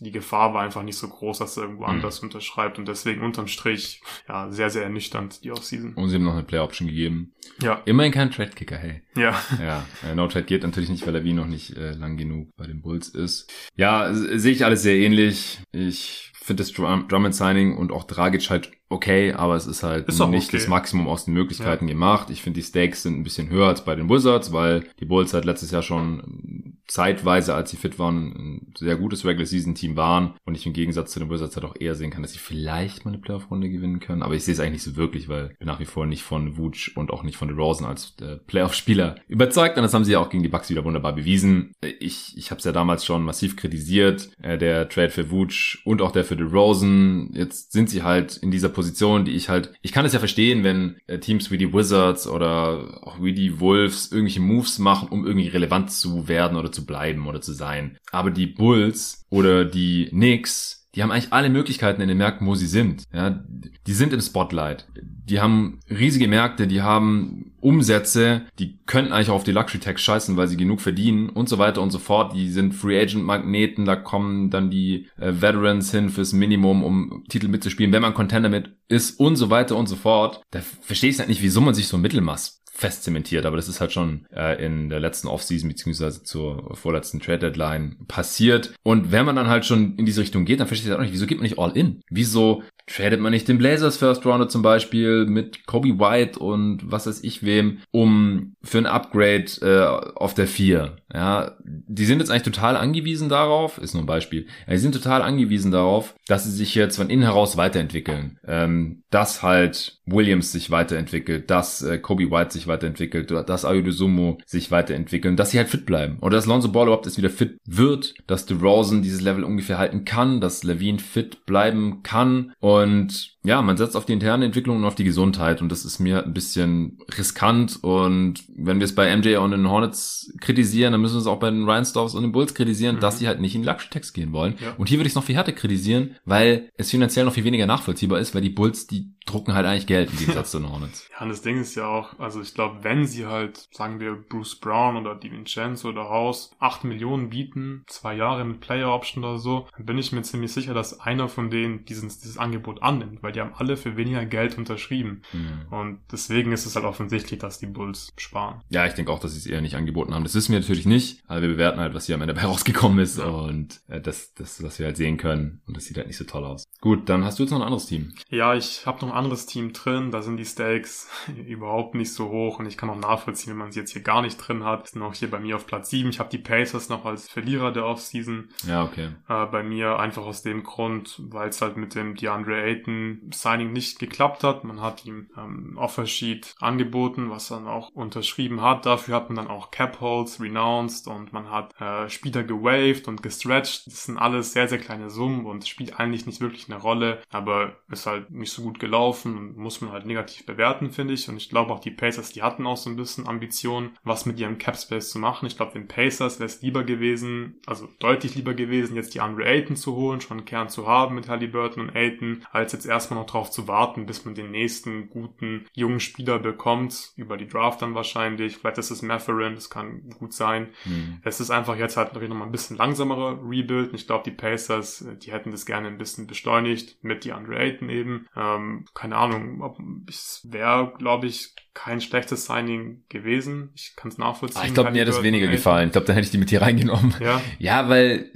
die 0.00 0.12
Gefahr 0.12 0.54
war 0.54 0.62
einfach 0.62 0.82
nicht 0.82 0.96
so 0.96 1.08
groß, 1.08 1.38
dass 1.38 1.56
er 1.56 1.64
irgendwo 1.64 1.84
mhm. 1.84 1.90
anders 1.90 2.20
unterschreibt. 2.20 2.78
Und 2.78 2.88
deswegen 2.88 3.22
unterm 3.22 3.48
Strich, 3.48 4.02
ja, 4.28 4.50
sehr, 4.50 4.70
sehr 4.70 4.84
ernüchternd, 4.84 5.44
die 5.44 5.52
Offseason. 5.52 5.94
Und 5.94 6.08
sie 6.08 6.16
haben 6.16 6.24
noch 6.24 6.32
eine 6.32 6.44
Play-Option 6.44 6.88
gegeben. 6.88 7.32
Ja. 7.62 7.82
Immerhin 7.84 8.12
kein 8.12 8.30
Trade-Kicker, 8.30 8.76
hey. 8.76 9.02
Ja. 9.16 9.40
Ja, 9.60 9.86
äh, 10.04 10.14
No 10.14 10.28
Trade 10.28 10.44
geht 10.44 10.62
natürlich 10.62 10.90
nicht, 10.90 11.06
weil 11.06 11.14
Levine 11.14 11.40
noch 11.40 11.46
nicht 11.46 11.76
äh, 11.76 11.92
lang 11.92 12.16
genug 12.16 12.50
bei 12.56 12.66
den 12.66 12.80
Bulls 12.80 13.08
ist. 13.08 13.52
Ja, 13.76 14.12
sehe 14.12 14.52
ich 14.52 14.64
alles 14.64 14.82
sehr 14.82 14.96
ähnlich. 14.96 15.60
Ich 15.72 16.32
finde 16.48 16.62
das 16.62 16.72
Drum, 16.72 17.06
Drum 17.08 17.30
Signing 17.30 17.76
und 17.76 17.92
auch 17.92 18.04
Dragic 18.04 18.50
halt 18.50 18.72
okay, 18.88 19.32
aber 19.32 19.56
es 19.56 19.66
ist 19.66 19.82
halt 19.82 20.08
ist 20.08 20.18
nicht 20.26 20.48
okay. 20.48 20.56
das 20.56 20.68
Maximum 20.68 21.08
aus 21.08 21.24
den 21.24 21.34
Möglichkeiten 21.34 21.86
ja. 21.88 21.94
gemacht. 21.94 22.30
Ich 22.30 22.42
finde, 22.42 22.60
die 22.60 22.66
Stakes 22.66 23.02
sind 23.02 23.18
ein 23.18 23.24
bisschen 23.24 23.50
höher 23.50 23.68
als 23.68 23.84
bei 23.84 23.94
den 23.94 24.08
Wizards, 24.08 24.52
weil 24.52 24.84
die 25.00 25.04
Bulls 25.04 25.34
halt 25.34 25.44
letztes 25.44 25.70
Jahr 25.70 25.82
schon 25.82 26.78
zeitweise, 26.88 27.54
als 27.54 27.70
sie 27.70 27.76
fit 27.76 27.98
waren, 27.98 28.32
ein 28.32 28.72
sehr 28.76 28.96
gutes 28.96 29.24
Regular 29.24 29.46
Season 29.46 29.74
Team 29.74 29.96
waren 29.96 30.34
und 30.46 30.54
ich 30.54 30.66
im 30.66 30.72
Gegensatz 30.72 31.12
zu 31.12 31.20
den 31.20 31.30
Wizards 31.30 31.54
halt 31.54 31.66
auch 31.66 31.76
eher 31.78 31.94
sehen 31.94 32.10
kann, 32.10 32.22
dass 32.22 32.32
sie 32.32 32.38
vielleicht 32.38 33.04
mal 33.04 33.12
eine 33.12 33.20
Playoff-Runde 33.20 33.68
gewinnen 33.68 34.00
können. 34.00 34.22
Aber 34.22 34.34
ich 34.34 34.44
sehe 34.44 34.54
es 34.54 34.60
eigentlich 34.60 34.72
nicht 34.72 34.84
so 34.84 34.96
wirklich, 34.96 35.28
weil 35.28 35.50
ich 35.52 35.58
bin 35.58 35.66
nach 35.66 35.80
wie 35.80 35.84
vor 35.84 36.06
nicht 36.06 36.22
von 36.22 36.56
Vooch 36.56 36.92
und 36.96 37.10
auch 37.10 37.22
nicht 37.22 37.36
von 37.36 37.48
DeRozan 37.48 37.86
als 37.86 38.14
äh, 38.22 38.36
Playoff-Spieler 38.36 39.16
überzeugt 39.28 39.76
und 39.76 39.82
das 39.82 39.92
haben 39.92 40.04
sie 40.04 40.12
ja 40.12 40.18
auch 40.18 40.30
gegen 40.30 40.42
die 40.42 40.48
Bucks 40.48 40.70
wieder 40.70 40.84
wunderbar 40.84 41.14
bewiesen. 41.14 41.72
Ich, 42.00 42.36
ich 42.36 42.50
habe 42.50 42.58
es 42.58 42.64
ja 42.64 42.72
damals 42.72 43.04
schon 43.04 43.22
massiv 43.22 43.56
kritisiert, 43.56 44.30
äh, 44.40 44.56
der 44.56 44.88
Trade 44.88 45.10
für 45.10 45.30
Vooch 45.30 45.82
und 45.84 46.00
auch 46.00 46.10
der 46.10 46.24
für 46.24 46.36
DeRozan. 46.36 47.32
Jetzt 47.34 47.72
sind 47.72 47.90
sie 47.90 48.02
halt 48.02 48.38
in 48.38 48.50
dieser 48.50 48.70
Position, 48.78 49.24
die 49.24 49.32
ich 49.32 49.48
halt, 49.48 49.72
ich 49.82 49.90
kann 49.90 50.06
es 50.06 50.12
ja 50.12 50.20
verstehen, 50.20 50.62
wenn 50.62 50.98
äh, 51.08 51.18
Teams 51.18 51.50
wie 51.50 51.58
die 51.58 51.72
Wizards 51.72 52.28
oder 52.28 53.00
auch 53.02 53.20
wie 53.20 53.32
die 53.32 53.58
Wolves 53.58 54.12
irgendwelche 54.12 54.38
Moves 54.38 54.78
machen, 54.78 55.08
um 55.08 55.26
irgendwie 55.26 55.48
relevant 55.48 55.90
zu 55.90 56.28
werden 56.28 56.56
oder 56.56 56.70
zu 56.70 56.86
bleiben 56.86 57.26
oder 57.26 57.40
zu 57.40 57.52
sein. 57.52 57.98
Aber 58.12 58.30
die 58.30 58.46
Bulls 58.46 59.26
oder 59.30 59.64
die 59.64 60.10
Knicks 60.10 60.77
die 60.94 61.02
haben 61.02 61.10
eigentlich 61.10 61.32
alle 61.32 61.50
Möglichkeiten 61.50 62.00
in 62.00 62.08
den 62.08 62.18
Märkten, 62.18 62.46
wo 62.46 62.54
sie 62.54 62.66
sind. 62.66 63.04
Ja, 63.12 63.44
die 63.86 63.92
sind 63.92 64.12
im 64.12 64.20
Spotlight. 64.20 64.88
Die 64.96 65.40
haben 65.40 65.80
riesige 65.90 66.28
Märkte, 66.28 66.66
die 66.66 66.80
haben 66.80 67.52
Umsätze, 67.60 68.42
die 68.58 68.78
könnten 68.86 69.12
eigentlich 69.12 69.28
auch 69.30 69.36
auf 69.36 69.44
die 69.44 69.52
Luxury 69.52 69.80
Tax 69.80 70.00
scheißen, 70.02 70.36
weil 70.36 70.48
sie 70.48 70.56
genug 70.56 70.80
verdienen 70.80 71.28
und 71.28 71.48
so 71.48 71.58
weiter 71.58 71.82
und 71.82 71.90
so 71.90 71.98
fort. 71.98 72.34
Die 72.34 72.48
sind 72.48 72.74
Free 72.74 72.98
Agent 72.98 73.24
Magneten, 73.24 73.84
da 73.84 73.96
kommen 73.96 74.48
dann 74.48 74.70
die 74.70 75.08
äh, 75.18 75.32
Veterans 75.40 75.90
hin 75.90 76.08
fürs 76.08 76.32
Minimum, 76.32 76.82
um 76.82 77.24
Titel 77.28 77.48
mitzuspielen, 77.48 77.92
wenn 77.92 78.02
man 78.02 78.14
Contender 78.14 78.48
mit 78.48 78.76
ist 78.88 79.20
und 79.20 79.36
so 79.36 79.50
weiter 79.50 79.76
und 79.76 79.88
so 79.88 79.96
fort. 79.96 80.40
Da 80.50 80.60
verstehe 80.60 81.10
ich 81.10 81.18
halt 81.18 81.28
nicht, 81.28 81.42
wieso 81.42 81.60
man 81.60 81.74
sich 81.74 81.88
so 81.88 81.98
ein 81.98 82.02
Mittelmaß 82.02 82.57
fest 82.78 83.02
zementiert, 83.02 83.44
aber 83.44 83.56
das 83.56 83.66
ist 83.66 83.80
halt 83.80 83.90
schon 83.90 84.24
äh, 84.32 84.64
in 84.64 84.88
der 84.88 85.00
letzten 85.00 85.26
Offseason 85.26 85.68
beziehungsweise 85.68 86.22
zur 86.22 86.76
vorletzten 86.76 87.18
Trade 87.18 87.50
Deadline 87.50 87.96
passiert. 88.06 88.72
Und 88.84 89.10
wenn 89.10 89.26
man 89.26 89.34
dann 89.34 89.48
halt 89.48 89.66
schon 89.66 89.96
in 89.96 90.06
diese 90.06 90.20
Richtung 90.20 90.44
geht, 90.44 90.60
dann 90.60 90.68
verstehe 90.68 90.92
ich 90.92 90.96
auch 90.96 91.02
nicht, 91.02 91.12
wieso 91.12 91.26
geht 91.26 91.38
man 91.38 91.42
nicht 91.42 91.58
all 91.58 91.76
in? 91.76 92.02
Wieso 92.08 92.62
tradet 92.88 93.20
man 93.20 93.32
nicht 93.32 93.48
den 93.48 93.58
Blazers 93.58 93.96
First 93.96 94.24
Rounder 94.24 94.48
zum 94.48 94.62
Beispiel 94.62 95.26
mit 95.26 95.66
Kobe 95.66 95.98
White 95.98 96.38
und 96.38 96.80
was 96.84 97.06
weiß 97.06 97.22
ich 97.22 97.42
wem, 97.42 97.78
um 97.90 98.56
für 98.62 98.78
ein 98.78 98.86
Upgrade 98.86 99.46
äh, 99.62 100.16
auf 100.16 100.34
der 100.34 100.46
4. 100.46 100.96
Ja, 101.14 101.56
die 101.64 102.04
sind 102.04 102.18
jetzt 102.18 102.30
eigentlich 102.30 102.42
total 102.42 102.76
angewiesen 102.76 103.28
darauf, 103.28 103.78
ist 103.78 103.94
nur 103.94 104.02
ein 104.02 104.06
Beispiel, 104.06 104.46
ja, 104.66 104.74
die 104.74 104.78
sind 104.78 104.94
total 104.94 105.22
angewiesen 105.22 105.70
darauf, 105.70 106.14
dass 106.26 106.44
sie 106.44 106.50
sich 106.50 106.74
jetzt 106.74 106.96
von 106.96 107.10
innen 107.10 107.22
heraus 107.22 107.56
weiterentwickeln. 107.56 108.38
Ähm, 108.46 109.02
dass 109.10 109.42
halt 109.42 109.98
Williams 110.04 110.52
sich 110.52 110.70
weiterentwickelt, 110.70 111.50
dass 111.50 111.82
äh, 111.82 111.98
Kobe 111.98 112.30
White 112.30 112.52
sich 112.52 112.66
weiterentwickelt, 112.66 113.30
dass 113.30 113.64
Ayudosumo 113.64 114.38
sich 114.44 114.70
weiterentwickeln, 114.70 115.36
dass 115.36 115.50
sie 115.50 115.58
halt 115.58 115.68
fit 115.68 115.86
bleiben. 115.86 116.18
Oder 116.20 116.36
dass 116.36 116.46
Lonzo 116.46 116.68
Ball 116.68 116.86
überhaupt 116.86 117.06
erst 117.06 117.18
wieder 117.18 117.30
fit 117.30 117.58
wird, 117.64 118.14
dass 118.26 118.46
DeRozan 118.46 119.02
dieses 119.02 119.20
Level 119.20 119.44
ungefähr 119.44 119.78
halten 119.78 120.04
kann, 120.04 120.40
dass 120.40 120.62
Levine 120.62 120.98
fit 120.98 121.46
bleiben 121.46 122.02
kann 122.02 122.52
und 122.60 122.77
und 122.82 123.37
ja, 123.44 123.62
man 123.62 123.76
setzt 123.76 123.96
auf 123.96 124.04
die 124.04 124.12
interne 124.12 124.44
Entwicklung 124.44 124.78
und 124.78 124.84
auf 124.84 124.94
die 124.94 125.04
Gesundheit 125.04 125.62
und 125.62 125.70
das 125.70 125.84
ist 125.84 126.00
mir 126.00 126.24
ein 126.24 126.34
bisschen 126.34 126.98
riskant 127.16 127.78
und 127.82 128.42
wenn 128.56 128.80
wir 128.80 128.84
es 128.84 128.94
bei 128.94 129.14
MJ 129.16 129.36
und 129.36 129.52
den 129.52 129.68
Hornets 129.68 130.32
kritisieren, 130.40 130.92
dann 130.92 131.00
müssen 131.00 131.14
wir 131.14 131.20
es 131.20 131.26
auch 131.26 131.38
bei 131.38 131.50
den 131.50 131.68
Rhinestoffs 131.68 132.14
und 132.14 132.22
den 132.22 132.32
Bulls 132.32 132.54
kritisieren, 132.54 132.96
mhm. 132.96 133.00
dass 133.00 133.18
sie 133.18 133.28
halt 133.28 133.40
nicht 133.40 133.54
in 133.54 133.64
Luxury 133.64 133.90
Tax 133.90 134.12
gehen 134.12 134.32
wollen. 134.32 134.56
Ja. 134.60 134.74
Und 134.76 134.88
hier 134.88 134.98
würde 134.98 135.06
ich 135.06 135.12
es 135.12 135.16
noch 135.16 135.24
viel 135.24 135.36
härter 135.36 135.52
kritisieren, 135.52 136.16
weil 136.24 136.70
es 136.76 136.90
finanziell 136.90 137.24
noch 137.24 137.32
viel 137.32 137.44
weniger 137.44 137.66
nachvollziehbar 137.66 138.18
ist, 138.18 138.34
weil 138.34 138.42
die 138.42 138.50
Bulls, 138.50 138.86
die 138.86 139.12
drucken 139.28 139.54
halt 139.54 139.66
eigentlich 139.66 139.86
Geld 139.86 140.10
im 140.10 140.18
Gegensatz 140.18 140.50
zu 140.50 140.58
den 140.58 140.70
Hornets. 140.70 141.08
Ja, 141.12 141.22
und 141.22 141.28
das 141.28 141.42
Ding 141.42 141.60
ist 141.60 141.74
ja 141.74 141.86
auch, 141.86 142.18
also 142.18 142.40
ich 142.40 142.54
glaube, 142.54 142.82
wenn 142.82 143.06
sie 143.06 143.26
halt, 143.26 143.68
sagen 143.72 144.00
wir, 144.00 144.14
Bruce 144.14 144.56
Brown 144.56 144.96
oder 144.96 145.14
DiVincenzo 145.14 145.90
oder 145.90 146.08
House 146.08 146.50
acht 146.58 146.84
Millionen 146.84 147.30
bieten, 147.30 147.84
zwei 147.86 148.16
Jahre 148.16 148.44
mit 148.44 148.60
Player 148.60 148.92
Option 148.92 149.24
oder 149.24 149.38
so, 149.38 149.68
dann 149.76 149.86
bin 149.86 149.98
ich 149.98 150.12
mir 150.12 150.22
ziemlich 150.22 150.52
sicher, 150.52 150.74
dass 150.74 151.00
einer 151.00 151.28
von 151.28 151.50
denen 151.50 151.84
dieses, 151.84 152.18
dieses 152.18 152.38
Angebot 152.38 152.82
annimmt, 152.82 153.22
weil 153.28 153.32
die 153.32 153.42
haben 153.42 153.52
alle 153.54 153.76
für 153.76 153.98
weniger 153.98 154.24
Geld 154.24 154.56
unterschrieben. 154.56 155.20
Mhm. 155.34 155.66
Und 155.70 156.00
deswegen 156.10 156.50
ist 156.50 156.64
es 156.64 156.76
halt 156.76 156.86
offensichtlich, 156.86 157.38
dass 157.38 157.58
die 157.58 157.66
Bulls 157.66 158.10
sparen. 158.16 158.62
Ja, 158.70 158.86
ich 158.86 158.94
denke 158.94 159.12
auch, 159.12 159.18
dass 159.18 159.32
sie 159.32 159.38
es 159.38 159.44
eher 159.46 159.60
nicht 159.60 159.76
angeboten 159.76 160.14
haben. 160.14 160.22
Das 160.24 160.34
wissen 160.34 160.52
wir 160.52 160.60
natürlich 160.60 160.86
nicht, 160.86 161.22
aber 161.26 161.42
wir 161.42 161.48
bewerten 161.48 161.78
halt, 161.78 161.92
was 161.92 162.06
hier 162.06 162.14
am 162.14 162.22
Ende 162.22 162.32
dabei 162.32 162.46
rausgekommen 162.48 163.00
ist 163.00 163.18
ja. 163.18 163.26
und 163.26 163.82
äh, 163.88 164.00
das, 164.00 164.32
das, 164.32 164.62
was 164.62 164.78
wir 164.78 164.86
halt 164.86 164.96
sehen 164.96 165.18
können. 165.18 165.60
Und 165.66 165.76
das 165.76 165.84
sieht 165.84 165.98
halt 165.98 166.06
nicht 166.06 166.16
so 166.16 166.24
toll 166.24 166.42
aus. 166.42 166.64
Gut, 166.80 167.10
dann 167.10 167.22
hast 167.22 167.38
du 167.38 167.42
jetzt 167.42 167.50
noch 167.50 167.58
ein 167.58 167.64
anderes 167.64 167.84
Team. 167.84 168.14
Ja, 168.30 168.54
ich 168.54 168.86
habe 168.86 169.04
noch 169.04 169.12
ein 169.12 169.18
anderes 169.18 169.44
Team 169.44 169.74
drin. 169.74 170.10
Da 170.10 170.22
sind 170.22 170.38
die 170.38 170.46
Stakes 170.46 171.10
überhaupt 171.46 171.94
nicht 171.94 172.14
so 172.14 172.30
hoch 172.30 172.58
und 172.58 172.64
ich 172.64 172.78
kann 172.78 172.88
auch 172.88 172.98
nachvollziehen, 172.98 173.50
wenn 173.50 173.58
man 173.58 173.72
sie 173.72 173.80
jetzt 173.80 173.92
hier 173.92 174.02
gar 174.02 174.22
nicht 174.22 174.36
drin 174.38 174.64
hat. 174.64 174.88
Sind 174.88 175.02
auch 175.02 175.12
hier 175.12 175.30
bei 175.30 175.38
mir 175.38 175.56
auf 175.56 175.66
Platz 175.66 175.90
7. 175.90 176.08
Ich 176.08 176.18
habe 176.18 176.30
die 176.30 176.38
Pacers 176.38 176.88
noch 176.88 177.04
als 177.04 177.28
Verlierer 177.28 177.72
der 177.72 177.84
Offseason. 177.84 178.48
Ja, 178.66 178.84
okay. 178.84 179.10
Äh, 179.28 179.44
bei 179.46 179.62
mir 179.62 179.98
einfach 179.98 180.24
aus 180.24 180.40
dem 180.40 180.62
Grund, 180.62 181.20
weil 181.28 181.50
es 181.50 181.60
halt 181.60 181.76
mit 181.76 181.94
dem 181.94 182.14
DeAndre 182.14 182.62
Ayton 182.62 183.17
Signing 183.32 183.72
nicht 183.72 183.98
geklappt 183.98 184.44
hat. 184.44 184.64
Man 184.64 184.80
hat 184.80 185.04
ihm 185.04 185.28
ähm, 185.36 185.76
Offersheet 185.76 186.54
angeboten, 186.60 187.30
was 187.30 187.50
er 187.50 187.58
dann 187.58 187.68
auch 187.68 187.90
unterschrieben 187.90 188.62
hat. 188.62 188.86
Dafür 188.86 189.16
hat 189.16 189.28
man 189.28 189.36
dann 189.36 189.48
auch 189.48 189.70
Cap 189.70 190.00
Holds 190.00 190.40
renounced 190.40 191.06
und 191.08 191.32
man 191.32 191.50
hat 191.50 191.78
äh, 191.80 192.08
Spieler 192.08 192.44
gewaved 192.44 193.08
und 193.08 193.22
gestretched. 193.22 193.86
Das 193.86 194.04
sind 194.04 194.18
alles 194.18 194.52
sehr, 194.52 194.68
sehr 194.68 194.78
kleine 194.78 195.10
Summen 195.10 195.46
und 195.46 195.66
spielt 195.66 195.98
eigentlich 195.98 196.26
nicht 196.26 196.40
wirklich 196.40 196.70
eine 196.70 196.80
Rolle, 196.80 197.22
aber 197.30 197.76
ist 197.90 198.06
halt 198.06 198.30
nicht 198.30 198.52
so 198.52 198.62
gut 198.62 198.78
gelaufen 198.78 199.36
und 199.36 199.56
muss 199.56 199.80
man 199.80 199.92
halt 199.92 200.06
negativ 200.06 200.46
bewerten, 200.46 200.90
finde 200.90 201.14
ich. 201.14 201.28
Und 201.28 201.36
ich 201.36 201.48
glaube 201.48 201.72
auch 201.72 201.80
die 201.80 201.90
Pacers, 201.90 202.32
die 202.32 202.42
hatten 202.42 202.66
auch 202.66 202.76
so 202.76 202.90
ein 202.90 202.96
bisschen 202.96 203.28
Ambitionen, 203.28 203.96
was 204.04 204.26
mit 204.26 204.38
ihrem 204.38 204.58
Cap 204.58 204.76
Space 204.76 205.10
zu 205.10 205.18
machen. 205.18 205.46
Ich 205.46 205.56
glaube, 205.56 205.72
den 205.72 205.88
Pacers 205.88 206.38
wäre 206.38 206.46
es 206.46 206.62
lieber 206.62 206.84
gewesen, 206.84 207.60
also 207.66 207.88
deutlich 207.98 208.34
lieber 208.34 208.54
gewesen, 208.54 208.96
jetzt 208.96 209.14
die 209.14 209.20
Andre 209.20 209.46
Ayton 209.46 209.76
zu 209.76 209.96
holen, 209.96 210.20
schon 210.20 210.38
einen 210.38 210.46
Kern 210.46 210.68
zu 210.68 210.86
haben 210.86 211.14
mit 211.14 211.28
Halliburton 211.28 211.84
und 211.84 211.96
Ayton, 211.96 212.44
als 212.52 212.72
jetzt 212.72 212.86
erstmal 213.08 213.20
noch 213.20 213.30
drauf 213.30 213.50
zu 213.50 213.66
warten, 213.68 214.06
bis 214.06 214.24
man 214.24 214.34
den 214.34 214.50
nächsten 214.50 215.08
guten 215.08 215.66
jungen 215.74 216.00
Spieler 216.00 216.38
bekommt, 216.38 217.12
über 217.16 217.36
die 217.36 217.46
Draft 217.46 217.80
dann 217.80 217.94
wahrscheinlich. 217.94 218.58
Vielleicht 218.58 218.78
ist 218.78 218.90
es 218.90 219.02
Matherin, 219.02 219.54
das 219.54 219.70
kann 219.70 220.10
gut 220.18 220.32
sein. 220.32 220.68
Mhm. 220.84 221.20
Es 221.24 221.40
ist 221.40 221.50
einfach 221.50 221.76
jetzt 221.76 221.96
halt 221.96 222.14
noch 222.14 222.36
mal 222.36 222.44
ein 222.44 222.52
bisschen 222.52 222.76
langsamerer 222.76 223.38
Rebuild. 223.42 223.90
Und 223.90 223.94
ich 223.94 224.06
glaube, 224.06 224.24
die 224.24 224.36
Pacers, 224.36 225.06
die 225.22 225.32
hätten 225.32 225.52
das 225.52 225.64
gerne 225.64 225.88
ein 225.88 225.98
bisschen 225.98 226.26
beschleunigt 226.26 227.02
mit 227.02 227.24
die 227.24 227.32
Andre 227.32 227.58
Ayton 227.58 227.88
eben. 227.88 228.26
Ähm, 228.36 228.84
keine 228.94 229.16
Ahnung, 229.16 230.04
es 230.08 230.46
wäre, 230.50 230.92
glaube 230.98 231.26
ich, 231.26 231.54
kein 231.78 232.00
schlechtes 232.00 232.46
Signing 232.46 233.02
gewesen. 233.08 233.70
Ich 233.76 233.94
kann 233.94 234.10
es 234.10 234.18
nachvollziehen. 234.18 234.62
Ah, 234.62 234.66
ich 234.66 234.74
glaube, 234.74 234.90
mir 234.90 235.02
hat 235.02 235.08
es 235.08 235.22
weniger 235.22 235.46
gefallen. 235.46 235.88
Ich 235.88 235.92
glaube, 235.92 236.08
dann 236.08 236.14
hätte 236.16 236.24
ich 236.24 236.32
die 236.32 236.38
mit 236.38 236.50
hier 236.50 236.60
reingenommen. 236.60 237.14
Ja, 237.20 237.40
ja 237.58 237.88
weil 237.88 238.30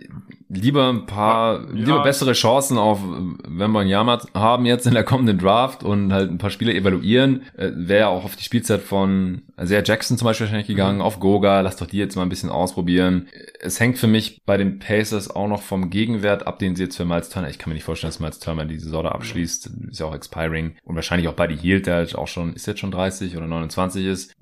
lieber 0.48 0.88
ein 0.88 1.06
paar, 1.06 1.62
ja, 1.62 1.66
lieber 1.72 2.02
bessere 2.02 2.32
Chancen 2.34 2.76
auf 2.76 3.00
Wembanyama 3.02 4.20
haben 4.34 4.66
jetzt 4.66 4.86
in 4.86 4.94
der 4.94 5.04
kommenden 5.04 5.38
Draft 5.38 5.82
und 5.82 6.12
halt 6.12 6.30
ein 6.30 6.38
paar 6.38 6.50
Spieler 6.50 6.74
evaluieren. 6.74 7.42
Äh, 7.56 7.70
Wäre 7.74 8.08
auch 8.08 8.24
auf 8.24 8.36
die 8.36 8.44
Spielzeit 8.44 8.82
von 8.82 9.42
sehr 9.56 9.82
Jackson 9.84 10.18
zum 10.18 10.26
Beispiel 10.26 10.46
wahrscheinlich 10.46 10.66
gegangen, 10.66 10.98
mhm. 10.98 11.04
auf 11.04 11.20
Goga, 11.20 11.60
lass 11.60 11.76
doch 11.76 11.86
die 11.86 11.98
jetzt 11.98 12.16
mal 12.16 12.22
ein 12.22 12.28
bisschen 12.28 12.50
ausprobieren. 12.50 13.28
Es 13.60 13.80
hängt 13.80 13.98
für 13.98 14.06
mich 14.06 14.42
bei 14.44 14.56
den 14.56 14.78
Pacers 14.78 15.30
auch 15.30 15.48
noch 15.48 15.62
vom 15.62 15.90
Gegenwert 15.90 16.46
ab, 16.46 16.58
den 16.58 16.76
sie 16.76 16.84
jetzt 16.84 16.96
für 16.96 17.04
Miles 17.04 17.28
Turner, 17.28 17.48
ich 17.48 17.58
kann 17.58 17.70
mir 17.70 17.74
nicht 17.74 17.84
vorstellen, 17.84 18.10
dass 18.10 18.20
Miles 18.20 18.38
Turner 18.38 18.64
die 18.66 18.78
Saison 18.78 19.04
da 19.04 19.10
abschließt, 19.10 19.70
ist 19.90 20.00
ja 20.00 20.06
auch 20.06 20.14
expiring 20.14 20.76
und 20.84 20.96
wahrscheinlich 20.96 21.28
auch 21.28 21.34
bei 21.34 21.46
die 21.46 21.56
Hield, 21.56 21.86
der 21.86 21.96
halt 21.96 22.14
auch 22.14 22.28
schon, 22.28 22.52
ist 22.54 22.66
jetzt 22.66 22.80
schon 22.80 22.90
30 22.90 23.31
oder 23.36 23.46
29 23.46 24.06
ist. 24.06 24.34